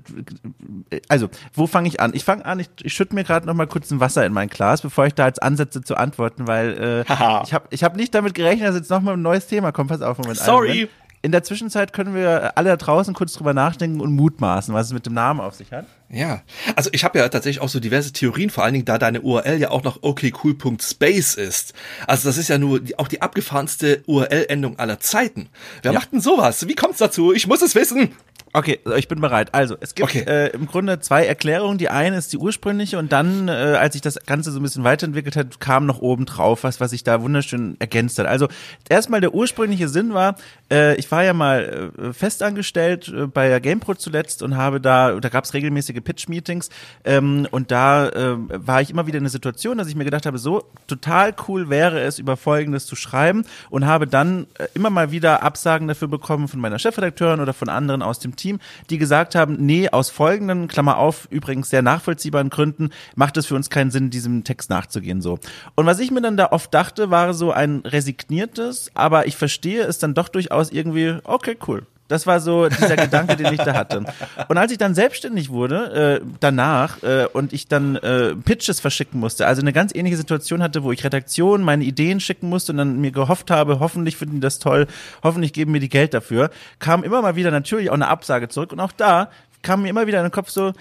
also 1.08 1.28
wo 1.54 1.66
fange 1.66 1.88
ich 1.88 2.00
an? 2.00 2.12
Ich 2.14 2.24
fange 2.24 2.44
an, 2.44 2.60
ich, 2.60 2.68
ich 2.82 2.92
schütte 2.92 3.14
mir 3.14 3.24
gerade 3.24 3.46
noch 3.46 3.54
mal 3.54 3.66
kurz 3.66 3.90
ein 3.90 4.00
Wasser 4.00 4.24
in 4.24 4.32
mein 4.32 4.48
Glas, 4.48 4.82
bevor 4.82 5.06
ich 5.06 5.14
da 5.14 5.26
jetzt 5.26 5.42
ansetze 5.42 5.82
zu 5.82 5.96
antworten, 5.96 6.46
weil 6.46 7.04
äh, 7.08 7.42
ich 7.44 7.54
habe 7.54 7.66
ich 7.70 7.82
hab 7.82 7.96
nicht 7.96 8.14
damit 8.14 8.34
gerechnet, 8.34 8.68
dass 8.68 8.76
jetzt 8.76 8.90
noch 8.90 9.00
mal 9.00 9.14
ein 9.14 9.22
neues 9.22 9.46
Thema 9.46 9.72
kommt. 9.72 9.90
Pass 9.90 10.02
auf, 10.02 10.18
Moment. 10.18 10.38
Sorry. 10.38 10.88
In 11.22 11.32
der 11.32 11.42
Zwischenzeit 11.42 11.92
können 11.92 12.14
wir 12.14 12.56
alle 12.56 12.70
da 12.70 12.76
draußen 12.76 13.14
kurz 13.14 13.32
drüber 13.32 13.54
nachdenken 13.54 14.00
und 14.00 14.12
mutmaßen, 14.12 14.72
was 14.74 14.88
es 14.88 14.92
mit 14.92 15.06
dem 15.06 15.14
Namen 15.14 15.40
auf 15.40 15.54
sich 15.54 15.72
hat. 15.72 15.86
Ja, 16.08 16.42
also 16.76 16.88
ich 16.92 17.02
habe 17.02 17.18
ja 17.18 17.28
tatsächlich 17.28 17.60
auch 17.60 17.68
so 17.68 17.80
diverse 17.80 18.12
Theorien, 18.12 18.50
vor 18.50 18.62
allen 18.62 18.74
Dingen 18.74 18.84
da 18.84 18.96
deine 18.96 19.22
URL 19.22 19.58
ja 19.58 19.70
auch 19.70 19.82
noch 19.82 20.02
okcool.space 20.02 21.34
ist. 21.34 21.74
Also 22.06 22.28
das 22.28 22.38
ist 22.38 22.48
ja 22.48 22.58
nur 22.58 22.80
die, 22.80 22.98
auch 22.98 23.08
die 23.08 23.22
abgefahrenste 23.22 24.04
URL-Endung 24.06 24.78
aller 24.78 25.00
Zeiten. 25.00 25.48
Wer 25.82 25.92
ja. 25.92 25.98
macht 25.98 26.12
denn 26.12 26.20
sowas? 26.20 26.68
Wie 26.68 26.76
kommt's 26.76 26.98
dazu? 26.98 27.32
Ich 27.32 27.48
muss 27.48 27.60
es 27.60 27.74
wissen. 27.74 28.12
Okay, 28.56 28.80
ich 28.96 29.06
bin 29.06 29.20
bereit. 29.20 29.52
Also, 29.52 29.76
es 29.80 29.94
gibt 29.94 30.08
okay. 30.08 30.24
äh, 30.26 30.46
im 30.54 30.66
Grunde 30.66 30.98
zwei 31.00 31.26
Erklärungen. 31.26 31.76
Die 31.76 31.90
eine 31.90 32.16
ist 32.16 32.32
die 32.32 32.38
ursprüngliche 32.38 32.98
und 32.98 33.12
dann, 33.12 33.48
äh, 33.48 33.50
als 33.52 33.92
sich 33.92 34.00
das 34.00 34.18
Ganze 34.24 34.50
so 34.50 34.58
ein 34.58 34.62
bisschen 34.62 34.82
weiterentwickelt 34.82 35.36
hat, 35.36 35.60
kam 35.60 35.84
noch 35.84 36.00
oben 36.00 36.24
drauf 36.24 36.64
was, 36.64 36.80
was 36.80 36.92
sich 36.92 37.04
da 37.04 37.20
wunderschön 37.20 37.76
ergänzt 37.80 38.18
hat. 38.18 38.24
Also, 38.24 38.48
erstmal 38.88 39.20
der 39.20 39.34
ursprüngliche 39.34 39.90
Sinn 39.90 40.14
war, 40.14 40.36
äh, 40.72 40.96
ich 40.96 41.10
war 41.12 41.22
ja 41.22 41.34
mal 41.34 41.92
äh, 41.98 42.12
festangestellt 42.14 43.08
äh, 43.08 43.26
bei 43.26 43.48
der 43.48 43.60
GamePro 43.60 43.94
zuletzt 43.96 44.42
und 44.42 44.56
habe 44.56 44.80
da, 44.80 45.20
da 45.20 45.28
gab 45.28 45.44
es 45.44 45.52
regelmäßige 45.52 46.00
Pitch-Meetings 46.02 46.70
ähm, 47.04 47.46
und 47.50 47.70
da 47.70 48.08
äh, 48.08 48.36
war 48.38 48.80
ich 48.80 48.88
immer 48.88 49.06
wieder 49.06 49.18
in 49.18 49.24
der 49.24 49.30
Situation, 49.30 49.76
dass 49.76 49.86
ich 49.86 49.96
mir 49.96 50.06
gedacht 50.06 50.24
habe, 50.24 50.38
so 50.38 50.64
total 50.86 51.34
cool 51.46 51.68
wäre 51.68 52.00
es, 52.00 52.18
über 52.18 52.38
Folgendes 52.38 52.86
zu 52.86 52.96
schreiben 52.96 53.44
und 53.68 53.84
habe 53.84 54.06
dann 54.06 54.46
äh, 54.56 54.66
immer 54.72 54.88
mal 54.88 55.10
wieder 55.10 55.42
Absagen 55.42 55.88
dafür 55.88 56.08
bekommen 56.08 56.48
von 56.48 56.58
meiner 56.58 56.78
Chefredakteurin 56.78 57.40
oder 57.40 57.52
von 57.52 57.68
anderen 57.68 58.00
aus 58.00 58.18
dem 58.18 58.34
Team 58.34 58.45
Team, 58.46 58.60
die 58.90 58.98
gesagt 58.98 59.34
haben, 59.34 59.56
nee, 59.58 59.88
aus 59.88 60.10
folgenden, 60.10 60.68
Klammer 60.68 60.98
auf, 60.98 61.26
übrigens 61.30 61.70
sehr 61.70 61.82
nachvollziehbaren 61.82 62.50
Gründen, 62.50 62.90
macht 63.16 63.36
es 63.36 63.46
für 63.46 63.56
uns 63.56 63.70
keinen 63.70 63.90
Sinn, 63.90 64.10
diesem 64.10 64.44
Text 64.44 64.70
nachzugehen, 64.70 65.20
so. 65.20 65.38
Und 65.74 65.86
was 65.86 65.98
ich 65.98 66.10
mir 66.12 66.20
dann 66.20 66.36
da 66.36 66.52
oft 66.52 66.72
dachte, 66.72 67.10
war 67.10 67.34
so 67.34 67.50
ein 67.50 67.80
resigniertes, 67.84 68.92
aber 68.94 69.26
ich 69.26 69.36
verstehe 69.36 69.82
es 69.82 69.98
dann 69.98 70.14
doch 70.14 70.28
durchaus 70.28 70.70
irgendwie, 70.70 71.16
okay, 71.24 71.56
cool. 71.66 71.86
Das 72.08 72.26
war 72.26 72.40
so 72.40 72.68
dieser 72.68 72.96
Gedanke, 72.96 73.36
den 73.36 73.52
ich 73.52 73.60
da 73.60 73.74
hatte. 73.74 74.04
Und 74.48 74.58
als 74.58 74.70
ich 74.70 74.78
dann 74.78 74.94
selbstständig 74.94 75.50
wurde, 75.50 76.20
äh, 76.22 76.26
danach, 76.40 77.02
äh, 77.02 77.26
und 77.32 77.52
ich 77.52 77.66
dann 77.66 77.96
äh, 77.96 78.34
Pitches 78.36 78.80
verschicken 78.80 79.18
musste, 79.18 79.46
also 79.46 79.60
eine 79.60 79.72
ganz 79.72 79.94
ähnliche 79.94 80.16
Situation 80.16 80.62
hatte, 80.62 80.84
wo 80.84 80.92
ich 80.92 81.02
Redaktion 81.04 81.62
meine 81.62 81.84
Ideen 81.84 82.20
schicken 82.20 82.48
musste 82.48 82.72
und 82.72 82.78
dann 82.78 83.00
mir 83.00 83.10
gehofft 83.10 83.50
habe, 83.50 83.80
hoffentlich 83.80 84.16
finden 84.16 84.36
die 84.36 84.40
das 84.40 84.58
toll, 84.58 84.86
hoffentlich 85.22 85.52
geben 85.52 85.72
mir 85.72 85.80
die 85.80 85.88
Geld 85.88 86.14
dafür, 86.14 86.50
kam 86.78 87.02
immer 87.02 87.22
mal 87.22 87.36
wieder 87.36 87.50
natürlich 87.50 87.90
auch 87.90 87.94
eine 87.94 88.08
Absage 88.08 88.48
zurück. 88.48 88.72
Und 88.72 88.80
auch 88.80 88.92
da 88.92 89.30
kam 89.62 89.82
mir 89.82 89.88
immer 89.88 90.06
wieder 90.06 90.18
in 90.18 90.26
den 90.26 90.32
Kopf 90.32 90.50
so, 90.50 90.72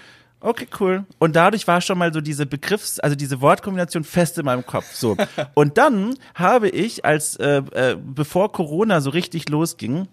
Okay, 0.42 0.68
cool. 0.80 1.06
Und 1.18 1.36
dadurch 1.36 1.66
war 1.68 1.82
schon 1.82 1.98
mal 1.98 2.14
so 2.14 2.22
diese 2.22 2.46
Begriffs-, 2.46 3.00
also 3.00 3.16
diese 3.16 3.42
Wortkombination 3.42 4.04
fest 4.04 4.38
in 4.38 4.46
meinem 4.46 4.64
Kopf. 4.64 4.94
So. 4.94 5.18
Und 5.56 5.80
dann 5.80 6.14
habe 6.36 6.70
ich, 6.70 7.04
als 7.04 7.36
äh, 7.38 7.64
äh, 7.72 7.98
bevor 8.00 8.52
Corona 8.52 9.02
so 9.02 9.10
richtig 9.10 9.50
losging, 9.50 10.08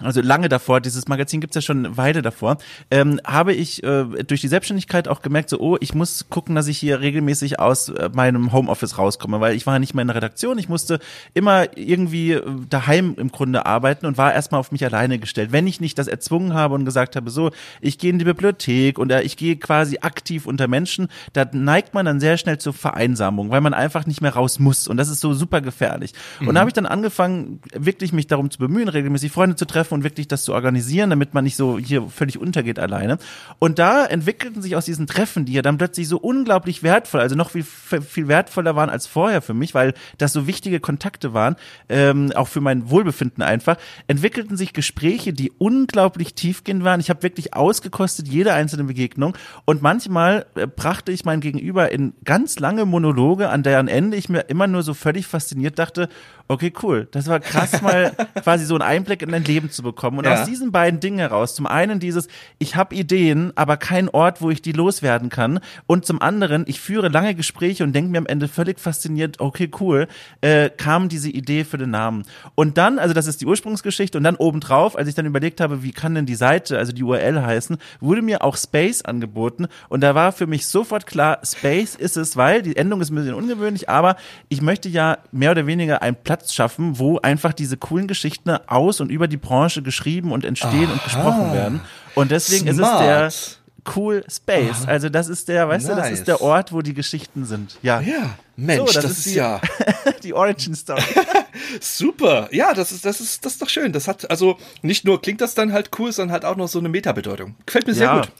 also 0.00 0.20
lange 0.20 0.48
davor, 0.48 0.80
dieses 0.80 1.08
Magazin 1.08 1.40
gibt's 1.40 1.56
ja 1.56 1.60
schon 1.60 1.84
eine 1.84 1.96
Weile 1.96 2.22
davor, 2.22 2.58
ähm, 2.90 3.20
habe 3.26 3.52
ich 3.52 3.82
äh, 3.82 4.04
durch 4.24 4.40
die 4.40 4.48
Selbstständigkeit 4.48 5.08
auch 5.08 5.22
gemerkt, 5.22 5.50
so, 5.50 5.58
oh, 5.58 5.76
ich 5.80 5.94
muss 5.94 6.26
gucken, 6.28 6.54
dass 6.54 6.68
ich 6.68 6.78
hier 6.78 7.00
regelmäßig 7.00 7.58
aus 7.58 7.88
äh, 7.88 8.08
meinem 8.12 8.52
Homeoffice 8.52 8.98
rauskomme, 8.98 9.40
weil 9.40 9.56
ich 9.56 9.66
war 9.66 9.74
ja 9.74 9.78
nicht 9.78 9.94
mehr 9.94 10.02
in 10.02 10.08
der 10.08 10.16
Redaktion, 10.16 10.58
ich 10.58 10.68
musste 10.68 11.00
immer 11.34 11.76
irgendwie 11.76 12.32
äh, 12.32 12.42
daheim 12.68 13.14
im 13.16 13.32
Grunde 13.32 13.66
arbeiten 13.66 14.06
und 14.06 14.18
war 14.18 14.32
erstmal 14.32 14.60
auf 14.60 14.72
mich 14.72 14.84
alleine 14.84 15.18
gestellt. 15.18 15.52
Wenn 15.52 15.66
ich 15.66 15.80
nicht 15.80 15.98
das 15.98 16.06
erzwungen 16.06 16.54
habe 16.54 16.74
und 16.74 16.84
gesagt 16.84 17.16
habe, 17.16 17.30
so, 17.30 17.50
ich 17.80 17.98
gehe 17.98 18.10
in 18.10 18.18
die 18.18 18.24
Bibliothek 18.24 18.98
und 18.98 19.10
äh, 19.10 19.22
ich 19.22 19.36
gehe 19.36 19.56
quasi 19.56 19.98
aktiv 20.00 20.46
unter 20.46 20.68
Menschen, 20.68 21.08
da 21.32 21.44
neigt 21.50 21.94
man 21.94 22.06
dann 22.06 22.20
sehr 22.20 22.38
schnell 22.38 22.58
zur 22.58 22.72
Vereinsamung, 22.72 23.50
weil 23.50 23.60
man 23.60 23.74
einfach 23.74 24.06
nicht 24.06 24.20
mehr 24.20 24.34
raus 24.34 24.58
muss 24.58 24.86
und 24.86 24.96
das 24.96 25.08
ist 25.08 25.20
so 25.20 25.34
super 25.34 25.60
gefährlich. 25.60 26.12
Mhm. 26.40 26.48
Und 26.48 26.54
da 26.54 26.60
habe 26.60 26.70
ich 26.70 26.74
dann 26.74 26.86
angefangen, 26.86 27.60
wirklich 27.74 28.12
mich 28.12 28.28
darum 28.28 28.50
zu 28.50 28.58
bemühen, 28.58 28.88
regelmäßig 28.88 29.32
Freunde 29.32 29.56
zu 29.56 29.64
treffen, 29.64 29.87
treffen 29.88 29.94
und 29.94 30.04
wirklich 30.04 30.28
das 30.28 30.44
zu 30.44 30.54
organisieren, 30.54 31.10
damit 31.10 31.34
man 31.34 31.44
nicht 31.44 31.56
so 31.56 31.78
hier 31.78 32.08
völlig 32.08 32.38
untergeht 32.38 32.78
alleine. 32.78 33.18
Und 33.58 33.78
da 33.78 34.04
entwickelten 34.04 34.62
sich 34.62 34.76
aus 34.76 34.84
diesen 34.84 35.06
Treffen, 35.06 35.44
die 35.44 35.52
ja 35.52 35.62
dann 35.62 35.78
plötzlich 35.78 36.08
so 36.08 36.18
unglaublich 36.18 36.82
wertvoll, 36.82 37.20
also 37.20 37.34
noch 37.34 37.50
viel, 37.50 37.64
viel 37.64 38.28
wertvoller 38.28 38.76
waren 38.76 38.90
als 38.90 39.06
vorher 39.06 39.42
für 39.42 39.54
mich, 39.54 39.74
weil 39.74 39.94
das 40.18 40.32
so 40.32 40.46
wichtige 40.46 40.80
Kontakte 40.80 41.32
waren, 41.32 41.56
ähm, 41.88 42.32
auch 42.34 42.48
für 42.48 42.60
mein 42.60 42.90
Wohlbefinden 42.90 43.42
einfach, 43.42 43.76
entwickelten 44.06 44.56
sich 44.56 44.72
Gespräche, 44.72 45.32
die 45.32 45.50
unglaublich 45.58 46.34
tiefgehend 46.34 46.84
waren. 46.84 47.00
Ich 47.00 47.10
habe 47.10 47.22
wirklich 47.22 47.54
ausgekostet 47.54 48.28
jede 48.28 48.52
einzelne 48.52 48.84
Begegnung 48.84 49.36
und 49.64 49.82
manchmal 49.82 50.46
äh, 50.54 50.66
brachte 50.66 51.12
ich 51.12 51.24
mein 51.24 51.40
Gegenüber 51.40 51.90
in 51.90 52.12
ganz 52.24 52.58
lange 52.58 52.84
Monologe, 52.84 53.48
an 53.48 53.62
deren 53.62 53.88
Ende 53.88 54.16
ich 54.16 54.28
mir 54.28 54.40
immer 54.48 54.66
nur 54.66 54.82
so 54.82 54.94
völlig 54.94 55.26
fasziniert 55.26 55.78
dachte, 55.78 56.08
okay, 56.48 56.72
cool. 56.82 57.08
Das 57.10 57.26
war 57.26 57.40
krass, 57.40 57.80
mal 57.82 58.12
quasi 58.42 58.64
so 58.64 58.74
einen 58.74 58.82
Einblick 58.82 59.22
in 59.22 59.30
dein 59.30 59.44
Leben 59.44 59.70
zu 59.70 59.82
bekommen. 59.82 60.18
Und 60.18 60.24
ja. 60.24 60.40
aus 60.40 60.46
diesen 60.46 60.72
beiden 60.72 61.00
Dingen 61.00 61.18
heraus, 61.18 61.54
zum 61.54 61.66
einen 61.66 62.00
dieses, 62.00 62.28
ich 62.58 62.76
habe 62.76 62.94
Ideen, 62.94 63.52
aber 63.54 63.76
kein 63.76 64.08
Ort, 64.08 64.40
wo 64.40 64.50
ich 64.50 64.62
die 64.62 64.72
loswerden 64.72 65.28
kann. 65.28 65.60
Und 65.86 66.06
zum 66.06 66.20
anderen, 66.20 66.64
ich 66.66 66.80
führe 66.80 67.08
lange 67.08 67.34
Gespräche 67.34 67.84
und 67.84 67.92
denke 67.92 68.10
mir 68.10 68.18
am 68.18 68.26
Ende 68.26 68.48
völlig 68.48 68.80
fasziniert, 68.80 69.40
okay, 69.40 69.70
cool, 69.80 70.08
äh, 70.40 70.70
kam 70.70 71.08
diese 71.08 71.30
Idee 71.30 71.64
für 71.64 71.78
den 71.78 71.90
Namen. 71.90 72.24
Und 72.54 72.78
dann, 72.78 72.98
also 72.98 73.14
das 73.14 73.26
ist 73.26 73.40
die 73.40 73.46
Ursprungsgeschichte, 73.46 74.18
und 74.18 74.24
dann 74.24 74.36
obendrauf, 74.36 74.96
als 74.96 75.08
ich 75.08 75.14
dann 75.14 75.26
überlegt 75.26 75.60
habe, 75.60 75.82
wie 75.82 75.92
kann 75.92 76.14
denn 76.14 76.26
die 76.26 76.34
Seite, 76.34 76.78
also 76.78 76.92
die 76.92 77.02
URL 77.02 77.42
heißen, 77.42 77.76
wurde 78.00 78.22
mir 78.22 78.42
auch 78.42 78.56
Space 78.56 79.02
angeboten. 79.02 79.66
Und 79.88 80.00
da 80.00 80.14
war 80.14 80.32
für 80.32 80.46
mich 80.46 80.66
sofort 80.66 81.06
klar, 81.06 81.40
Space 81.44 81.94
ist 81.94 82.16
es, 82.16 82.36
weil 82.36 82.62
die 82.62 82.76
Endung 82.76 83.00
ist 83.00 83.10
ein 83.10 83.16
bisschen 83.16 83.34
ungewöhnlich, 83.34 83.88
aber 83.88 84.16
ich 84.48 84.62
möchte 84.62 84.88
ja 84.88 85.18
mehr 85.30 85.50
oder 85.50 85.66
weniger 85.66 86.02
ein 86.02 86.16
Platz 86.16 86.37
Platz 86.38 86.54
schaffen, 86.54 86.98
wo 86.98 87.18
einfach 87.18 87.52
diese 87.52 87.76
coolen 87.76 88.06
Geschichten 88.06 88.50
aus 88.50 89.00
und 89.00 89.10
über 89.10 89.26
die 89.26 89.36
Branche 89.36 89.82
geschrieben 89.82 90.32
und 90.32 90.44
entstehen 90.44 90.86
Aha. 90.86 90.92
und 90.92 91.04
gesprochen 91.04 91.52
werden. 91.52 91.80
Und 92.14 92.30
deswegen 92.30 92.72
Smart. 92.72 93.28
ist 93.28 93.34
es 93.34 93.58
der 93.84 93.92
Cool 93.94 94.24
Space. 94.30 94.82
Aha. 94.82 94.88
Also 94.88 95.08
das 95.08 95.28
ist 95.28 95.48
der, 95.48 95.68
weißt 95.68 95.88
nice. 95.88 95.96
du, 95.96 96.02
das 96.02 96.10
ist 96.10 96.28
der 96.28 96.40
Ort, 96.40 96.72
wo 96.72 96.82
die 96.82 96.94
Geschichten 96.94 97.44
sind. 97.44 97.78
Ja. 97.82 98.00
Ja. 98.00 98.36
Mensch, 98.56 98.80
so, 98.80 98.86
das, 98.86 99.02
das, 99.02 99.18
ist, 99.18 99.26
die, 99.26 99.34
ja 99.34 99.60
die 100.22 100.34
Origin 100.34 100.74
Story. 100.74 101.02
Super. 101.80 102.48
Ja, 102.52 102.74
das 102.74 102.92
ist, 102.92 103.04
das 103.04 103.20
ist, 103.20 103.44
das 103.44 103.52
ist 103.52 103.62
doch 103.62 103.68
schön. 103.68 103.92
Das 103.92 104.08
hat, 104.08 104.30
also 104.30 104.58
nicht 104.82 105.04
nur 105.04 105.20
klingt 105.20 105.40
das 105.40 105.54
dann 105.54 105.72
halt 105.72 105.90
cool, 105.98 106.12
sondern 106.12 106.34
hat 106.34 106.44
auch 106.44 106.56
noch 106.56 106.68
so 106.68 106.78
eine 106.78 106.88
Metabedeutung. 106.88 107.54
Gefällt 107.66 107.86
mir 107.86 107.94
sehr 107.94 108.06
ja, 108.06 108.20
gut. 108.20 108.32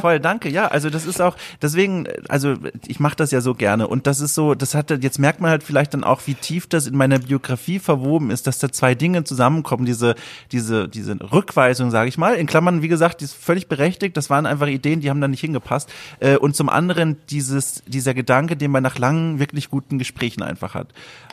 Voll, 0.00 0.18
danke. 0.18 0.48
Ja, 0.48 0.68
also 0.68 0.88
das 0.88 1.04
ist 1.04 1.20
auch, 1.20 1.36
deswegen, 1.60 2.08
also 2.28 2.54
ich 2.86 3.00
mache 3.00 3.16
das 3.16 3.30
ja 3.30 3.40
so 3.40 3.54
gerne. 3.54 3.86
Und 3.86 4.06
das 4.06 4.20
ist 4.20 4.34
so, 4.34 4.54
das 4.54 4.74
hat, 4.74 4.90
jetzt 4.90 5.18
merkt 5.18 5.40
man 5.40 5.50
halt 5.50 5.62
vielleicht 5.62 5.94
dann 5.94 6.04
auch, 6.04 6.22
wie 6.26 6.34
tief 6.34 6.66
das 6.66 6.86
in 6.86 6.96
meiner 6.96 7.18
Biografie 7.18 7.78
verwoben 7.78 8.30
ist, 8.30 8.46
dass 8.46 8.58
da 8.58 8.72
zwei 8.72 8.94
Dinge 8.94 9.24
zusammenkommen. 9.24 9.84
Diese, 9.84 10.14
diese, 10.52 10.88
diese 10.88 11.16
Rückweisung, 11.32 11.90
sage 11.90 12.08
ich 12.08 12.18
mal. 12.18 12.34
In 12.34 12.46
Klammern, 12.46 12.82
wie 12.82 12.88
gesagt, 12.88 13.20
die 13.20 13.26
ist 13.26 13.34
völlig 13.34 13.68
berechtigt. 13.68 14.16
Das 14.16 14.30
waren 14.30 14.46
einfach 14.46 14.68
Ideen, 14.68 15.00
die 15.00 15.10
haben 15.10 15.20
da 15.20 15.28
nicht 15.28 15.40
hingepasst. 15.40 15.92
Äh, 16.20 16.36
und 16.36 16.56
zum 16.56 16.68
anderen 16.68 17.18
dieses, 17.28 17.82
dieser 17.86 18.14
Gedanke, 18.14 18.56
den 18.56 18.70
man 18.70 18.82
nach 18.82 18.98
langen, 18.98 19.38
wirklich 19.38 19.68
guten 19.68 19.98
Gesprächen 19.98 20.42
einfach 20.42 20.74
hat. 20.74 20.88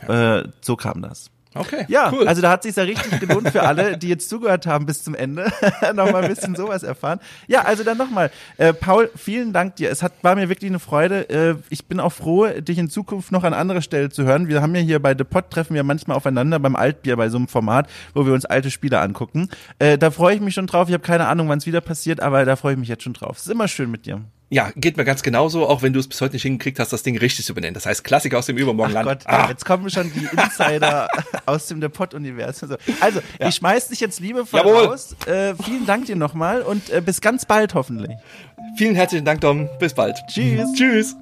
Ja. 0.07 0.39
Äh, 0.39 0.49
so 0.61 0.75
kam 0.75 1.01
das. 1.01 1.30
Okay. 1.53 1.85
Ja, 1.89 2.11
cool. 2.13 2.27
also 2.27 2.41
da 2.41 2.51
hat 2.51 2.63
sich 2.63 2.75
ja 2.75 2.83
richtig 2.83 3.19
gelohnt 3.19 3.49
für 3.49 3.63
alle, 3.63 3.97
die 3.97 4.07
jetzt 4.07 4.29
zugehört 4.29 4.65
haben 4.67 4.85
bis 4.85 5.03
zum 5.03 5.15
Ende, 5.15 5.51
nochmal 5.93 6.23
ein 6.23 6.29
bisschen 6.29 6.55
sowas 6.55 6.83
erfahren. 6.83 7.19
Ja, 7.47 7.63
also 7.63 7.83
dann 7.83 7.97
nochmal, 7.97 8.31
äh, 8.57 8.73
Paul, 8.73 9.09
vielen 9.15 9.51
Dank 9.51 9.75
dir. 9.75 9.89
Es 9.89 10.01
hat, 10.01 10.13
war 10.21 10.35
mir 10.35 10.47
wirklich 10.47 10.71
eine 10.71 10.79
Freude. 10.79 11.29
Äh, 11.29 11.55
ich 11.69 11.85
bin 11.85 11.99
auch 11.99 12.13
froh, 12.13 12.47
dich 12.47 12.77
in 12.77 12.89
Zukunft 12.89 13.33
noch 13.33 13.43
an 13.43 13.53
anderer 13.53 13.81
Stelle 13.81 14.09
zu 14.09 14.23
hören. 14.23 14.47
Wir 14.47 14.61
haben 14.61 14.73
ja 14.75 14.81
hier 14.81 15.01
bei 15.01 15.13
The 15.17 15.25
Pod 15.25 15.49
treffen 15.49 15.73
wir 15.73 15.83
manchmal 15.83 16.15
aufeinander 16.15 16.57
beim 16.59 16.77
Altbier 16.77 17.17
bei 17.17 17.27
so 17.27 17.37
einem 17.37 17.49
Format, 17.49 17.89
wo 18.13 18.25
wir 18.25 18.33
uns 18.33 18.45
alte 18.45 18.71
Spiele 18.71 18.99
angucken. 18.99 19.49
Äh, 19.79 19.97
da 19.97 20.09
freue 20.11 20.35
ich 20.35 20.41
mich 20.41 20.53
schon 20.53 20.67
drauf. 20.67 20.87
Ich 20.87 20.93
habe 20.93 21.03
keine 21.03 21.27
Ahnung, 21.27 21.49
wann 21.49 21.57
es 21.57 21.65
wieder 21.65 21.81
passiert, 21.81 22.21
aber 22.21 22.45
da 22.45 22.55
freue 22.55 22.73
ich 22.73 22.79
mich 22.79 22.89
jetzt 22.89 23.03
schon 23.03 23.13
drauf. 23.13 23.37
Es 23.37 23.45
ist 23.45 23.51
immer 23.51 23.67
schön 23.67 23.91
mit 23.91 24.05
dir. 24.05 24.21
Ja, 24.53 24.69
geht 24.75 24.97
mir 24.97 25.05
ganz 25.05 25.23
genauso, 25.23 25.65
auch 25.65 25.81
wenn 25.81 25.93
du 25.93 25.99
es 26.01 26.09
bis 26.09 26.19
heute 26.19 26.33
nicht 26.33 26.41
hingekriegt 26.41 26.77
hast, 26.77 26.91
das 26.91 27.03
Ding 27.03 27.17
richtig 27.17 27.45
zu 27.45 27.53
benennen. 27.53 27.73
Das 27.73 27.85
heißt 27.85 28.03
Klassiker 28.03 28.37
aus 28.37 28.47
dem 28.47 28.57
Übermorgenland. 28.57 29.07
Ach 29.07 29.13
Gott, 29.13 29.23
ah. 29.25 29.47
jetzt 29.49 29.63
kommen 29.63 29.89
schon 29.89 30.11
die 30.13 30.25
Insider 30.25 31.07
aus 31.45 31.67
dem 31.67 31.79
Depot-Universum. 31.79 32.75
Also, 32.99 33.21
ja. 33.39 33.47
ich 33.47 33.55
schmeiß 33.55 33.87
dich 33.87 34.01
jetzt 34.01 34.19
liebevoll 34.19 34.59
Jawohl. 34.59 34.85
raus. 34.87 35.15
Äh, 35.25 35.55
vielen 35.63 35.85
Dank 35.85 36.07
dir 36.07 36.17
nochmal 36.17 36.63
und 36.63 36.89
äh, 36.89 36.99
bis 36.99 37.21
ganz 37.21 37.45
bald 37.45 37.75
hoffentlich. 37.75 38.11
Vielen 38.75 38.95
herzlichen 38.95 39.23
Dank, 39.23 39.39
Dom. 39.39 39.69
Bis 39.79 39.93
bald. 39.93 40.17
Tschüss. 40.27 40.67
Tschüss. 40.73 41.15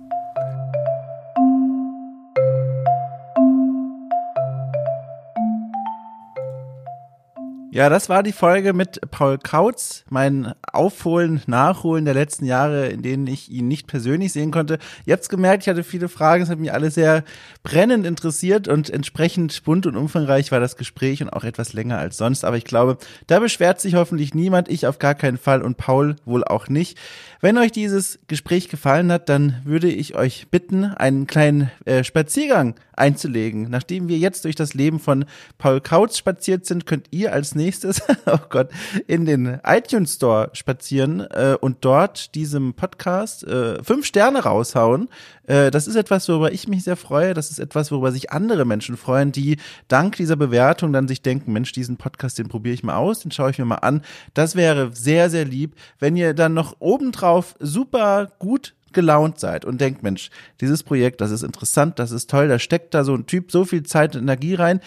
Ja, 7.80 7.88
das 7.88 8.10
war 8.10 8.24
die 8.24 8.34
Folge 8.34 8.74
mit 8.74 9.00
Paul 9.10 9.38
Kautz, 9.38 10.04
mein 10.10 10.54
Aufholen, 10.74 11.42
Nachholen 11.48 12.04
der 12.04 12.14
letzten 12.14 12.44
Jahre, 12.44 12.88
in 12.88 13.04
denen 13.04 13.26
ich 13.26 13.50
ihn 13.50 13.70
nicht 13.70 13.88
persönlich 13.88 14.34
sehen 14.34 14.52
konnte. 14.52 14.80
Habt's 15.10 15.30
gemerkt, 15.30 15.64
ich 15.64 15.70
hatte 15.70 15.86
viele 15.86 16.10
Fragen, 16.10 16.44
es 16.44 16.50
hat 16.50 16.60
mich 16.60 16.74
alle 16.74 16.92
sehr 16.92 17.24
brennend 17.64 18.06
interessiert 18.06 18.68
und 18.68 18.90
entsprechend 18.90 19.64
bunt 19.64 19.86
und 19.86 19.96
umfangreich 19.96 20.52
war 20.52 20.60
das 20.60 20.76
Gespräch 20.76 21.24
und 21.24 21.30
auch 21.30 21.46
etwas 21.46 21.72
länger 21.72 21.98
als 21.98 22.18
sonst. 22.18 22.44
Aber 22.44 22.58
ich 22.58 22.66
glaube, 22.66 22.98
da 23.28 23.40
beschwert 23.40 23.80
sich 23.80 23.96
hoffentlich 23.96 24.34
niemand, 24.34 24.68
ich 24.68 24.86
auf 24.86 25.00
gar 25.00 25.16
keinen 25.16 25.38
Fall 25.38 25.62
und 25.62 25.78
Paul 25.78 26.18
wohl 26.26 26.44
auch 26.44 26.68
nicht. 26.68 26.98
Wenn 27.40 27.58
euch 27.58 27.72
dieses 27.72 28.20
Gespräch 28.28 28.68
gefallen 28.68 29.10
hat, 29.10 29.30
dann 29.30 29.62
würde 29.64 29.90
ich 29.90 30.16
euch 30.16 30.50
bitten, 30.52 30.84
einen 30.84 31.28
kleinen 31.28 31.72
äh, 31.86 32.04
Spaziergang 32.04 32.76
einzulegen. 33.00 33.70
Nachdem 33.70 34.10
wir 34.10 34.18
jetzt 34.18 34.44
durch 34.44 34.56
das 34.56 34.74
Leben 34.74 35.00
von 35.00 35.24
Paul 35.58 35.80
Kautz 35.80 36.18
spaziert 36.18 36.66
sind, 36.66 36.86
könnt 36.86 37.08
ihr 37.12 37.32
als 37.32 37.56
nächstes, 37.56 37.69
oh 38.26 38.38
Gott, 38.50 38.70
in 39.08 39.26
den 39.26 39.60
iTunes 39.66 40.16
Store 40.16 40.50
spazieren 40.54 41.22
äh, 41.22 41.58
und 41.60 41.78
dort 41.82 42.36
diesem 42.36 42.74
Podcast 42.74 43.44
äh, 43.44 43.84
fünf 43.84 44.06
Sterne 44.06 44.44
raushauen. 44.44 45.10
Äh, 45.48 45.72
das 45.72 45.88
ist 45.88 45.96
etwas, 45.96 46.28
worüber 46.30 46.52
ich 46.52 46.68
mich 46.68 46.84
sehr 46.84 46.96
freue. 46.96 47.34
Das 47.34 47.52
ist 47.52 47.60
etwas, 47.60 47.92
worüber 47.92 48.12
sich 48.12 48.32
andere 48.32 48.66
Menschen 48.66 48.98
freuen, 48.98 49.32
die 49.32 49.58
dank 49.88 50.16
dieser 50.16 50.36
Bewertung 50.36 50.94
dann 50.94 51.08
sich 51.08 51.22
denken, 51.22 51.54
Mensch, 51.54 51.72
diesen 51.72 51.98
Podcast, 51.98 52.40
den 52.40 52.48
probiere 52.48 52.74
ich 52.74 52.84
mal 52.84 52.96
aus, 52.96 53.20
den 53.20 53.32
schaue 53.32 53.52
ich 53.52 53.60
mir 53.60 53.66
mal 53.66 53.76
an. 53.76 54.02
Das 54.34 54.56
wäre 54.56 54.92
sehr, 54.94 55.30
sehr 55.30 55.46
lieb, 55.46 55.76
wenn 56.00 56.16
ihr 56.16 56.34
dann 56.34 56.54
noch 56.54 56.78
obendrauf 56.80 57.56
super 57.60 58.32
gut 58.40 58.74
gelaunt 58.94 59.40
seid 59.40 59.66
und 59.66 59.82
denkt, 59.82 60.04
Mensch, 60.04 60.30
dieses 60.62 60.84
Projekt, 60.84 61.22
das 61.22 61.32
ist 61.32 61.44
interessant, 61.44 62.00
das 62.00 62.12
ist 62.12 62.30
toll, 62.30 62.48
da 62.48 62.60
steckt 62.60 62.94
da 62.94 63.04
so 63.04 63.14
ein 63.14 63.26
Typ 63.26 63.52
so 63.52 63.66
viel 63.66 63.84
Zeit 63.84 64.16
und 64.16 64.24
Energie 64.24 64.56
rein. 64.56 64.80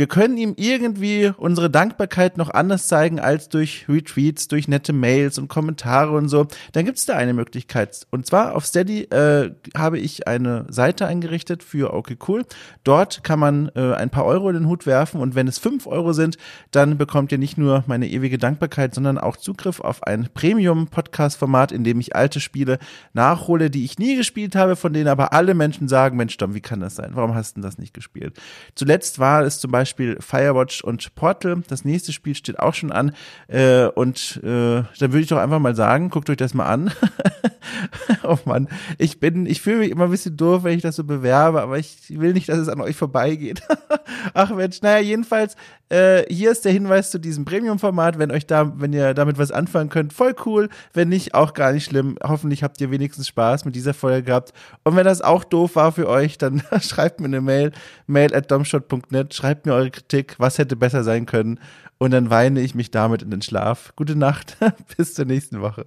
Wir 0.00 0.06
können 0.06 0.38
ihm 0.38 0.54
irgendwie 0.56 1.30
unsere 1.36 1.68
Dankbarkeit 1.68 2.38
noch 2.38 2.48
anders 2.48 2.88
zeigen 2.88 3.20
als 3.20 3.50
durch 3.50 3.84
Retweets, 3.86 4.48
durch 4.48 4.66
nette 4.66 4.94
Mails 4.94 5.36
und 5.36 5.48
Kommentare 5.48 6.16
und 6.16 6.30
so. 6.30 6.46
Dann 6.72 6.86
gibt 6.86 6.96
es 6.96 7.04
da 7.04 7.18
eine 7.18 7.34
Möglichkeit. 7.34 8.06
Und 8.10 8.24
zwar 8.24 8.56
auf 8.56 8.64
Steady 8.64 9.02
äh, 9.02 9.50
habe 9.76 9.98
ich 9.98 10.26
eine 10.26 10.64
Seite 10.70 11.06
eingerichtet 11.06 11.62
für 11.62 11.92
Okay 11.92 12.16
Cool. 12.26 12.46
Dort 12.82 13.22
kann 13.24 13.38
man 13.38 13.70
äh, 13.74 13.92
ein 13.92 14.08
paar 14.08 14.24
Euro 14.24 14.48
in 14.48 14.54
den 14.54 14.68
Hut 14.68 14.86
werfen 14.86 15.20
und 15.20 15.34
wenn 15.34 15.46
es 15.46 15.58
fünf 15.58 15.86
Euro 15.86 16.14
sind, 16.14 16.38
dann 16.70 16.96
bekommt 16.96 17.30
ihr 17.30 17.36
nicht 17.36 17.58
nur 17.58 17.84
meine 17.86 18.08
ewige 18.08 18.38
Dankbarkeit, 18.38 18.94
sondern 18.94 19.18
auch 19.18 19.36
Zugriff 19.36 19.80
auf 19.80 20.02
ein 20.04 20.30
Premium-Podcast-Format, 20.32 21.72
in 21.72 21.84
dem 21.84 22.00
ich 22.00 22.16
alte 22.16 22.40
Spiele 22.40 22.78
nachhole 23.12 23.68
die 23.68 23.84
ich 23.84 23.98
nie 23.98 24.16
gespielt 24.16 24.56
habe, 24.56 24.76
von 24.76 24.94
denen 24.94 25.08
aber 25.08 25.34
alle 25.34 25.52
Menschen 25.52 25.88
sagen, 25.88 26.16
Mensch, 26.16 26.38
Dom, 26.38 26.54
wie 26.54 26.62
kann 26.62 26.80
das 26.80 26.94
sein? 26.94 27.10
Warum 27.12 27.34
hast 27.34 27.58
du 27.58 27.60
das 27.60 27.76
nicht 27.76 27.92
gespielt? 27.92 28.40
Zuletzt 28.74 29.18
war 29.18 29.42
es 29.42 29.60
zum 29.60 29.70
Beispiel 29.70 29.89
Firewatch 29.94 30.82
und 30.82 31.14
Portal. 31.14 31.62
Das 31.68 31.84
nächste 31.84 32.12
Spiel 32.12 32.34
steht 32.34 32.58
auch 32.58 32.74
schon 32.74 32.92
an. 32.92 33.14
Äh, 33.48 33.86
und 33.86 34.40
äh, 34.42 34.82
dann 34.82 35.12
würde 35.12 35.20
ich 35.20 35.28
doch 35.28 35.38
einfach 35.38 35.58
mal 35.58 35.74
sagen, 35.74 36.10
guckt 36.10 36.30
euch 36.30 36.36
das 36.36 36.54
mal 36.54 36.66
an. 36.66 36.92
oh 38.22 38.38
Mann, 38.44 38.68
ich 38.98 39.20
bin, 39.20 39.46
ich 39.46 39.60
fühle 39.60 39.78
mich 39.78 39.90
immer 39.90 40.04
ein 40.04 40.10
bisschen 40.10 40.36
doof, 40.36 40.64
wenn 40.64 40.76
ich 40.76 40.82
das 40.82 40.96
so 40.96 41.04
bewerbe, 41.04 41.62
aber 41.62 41.78
ich 41.78 41.96
will 42.08 42.32
nicht, 42.32 42.48
dass 42.48 42.58
es 42.58 42.68
an 42.68 42.80
euch 42.80 42.96
vorbeigeht. 42.96 43.62
Ach 44.34 44.50
Mensch, 44.50 44.82
naja, 44.82 45.00
jedenfalls, 45.00 45.56
äh, 45.90 46.24
hier 46.32 46.50
ist 46.50 46.64
der 46.64 46.72
Hinweis 46.72 47.10
zu 47.10 47.18
diesem 47.18 47.44
Premium-Format. 47.44 48.18
Wenn 48.18 48.30
euch 48.30 48.46
da, 48.46 48.72
wenn 48.80 48.92
ihr 48.92 49.12
damit 49.12 49.38
was 49.38 49.50
anfangen 49.50 49.90
könnt, 49.90 50.12
voll 50.12 50.34
cool. 50.46 50.68
Wenn 50.92 51.08
nicht, 51.08 51.34
auch 51.34 51.52
gar 51.52 51.72
nicht 51.72 51.84
schlimm. 51.84 52.16
Hoffentlich 52.22 52.62
habt 52.62 52.80
ihr 52.80 52.90
wenigstens 52.90 53.28
Spaß 53.28 53.64
mit 53.64 53.74
dieser 53.74 53.92
Folge 53.92 54.22
gehabt. 54.22 54.52
Und 54.84 54.96
wenn 54.96 55.04
das 55.04 55.20
auch 55.20 55.44
doof 55.44 55.76
war 55.76 55.92
für 55.92 56.08
euch, 56.08 56.38
dann 56.38 56.62
schreibt 56.80 57.20
mir 57.20 57.26
eine 57.26 57.40
Mail, 57.40 57.72
mail 58.06 58.34
at 58.34 58.50
domshot.net, 58.50 59.34
schreibt 59.34 59.66
mir 59.66 59.74
eure 59.74 59.90
Kritik, 59.90 60.36
was 60.38 60.58
hätte 60.58 60.76
besser 60.76 61.04
sein 61.04 61.26
können. 61.26 61.58
Und 61.98 62.12
dann 62.12 62.30
weine 62.30 62.60
ich 62.60 62.74
mich 62.74 62.90
damit 62.90 63.22
in 63.22 63.30
den 63.30 63.42
Schlaf. 63.42 63.92
Gute 63.96 64.16
Nacht, 64.16 64.56
bis 64.96 65.14
zur 65.14 65.26
nächsten 65.26 65.60
Woche. 65.60 65.86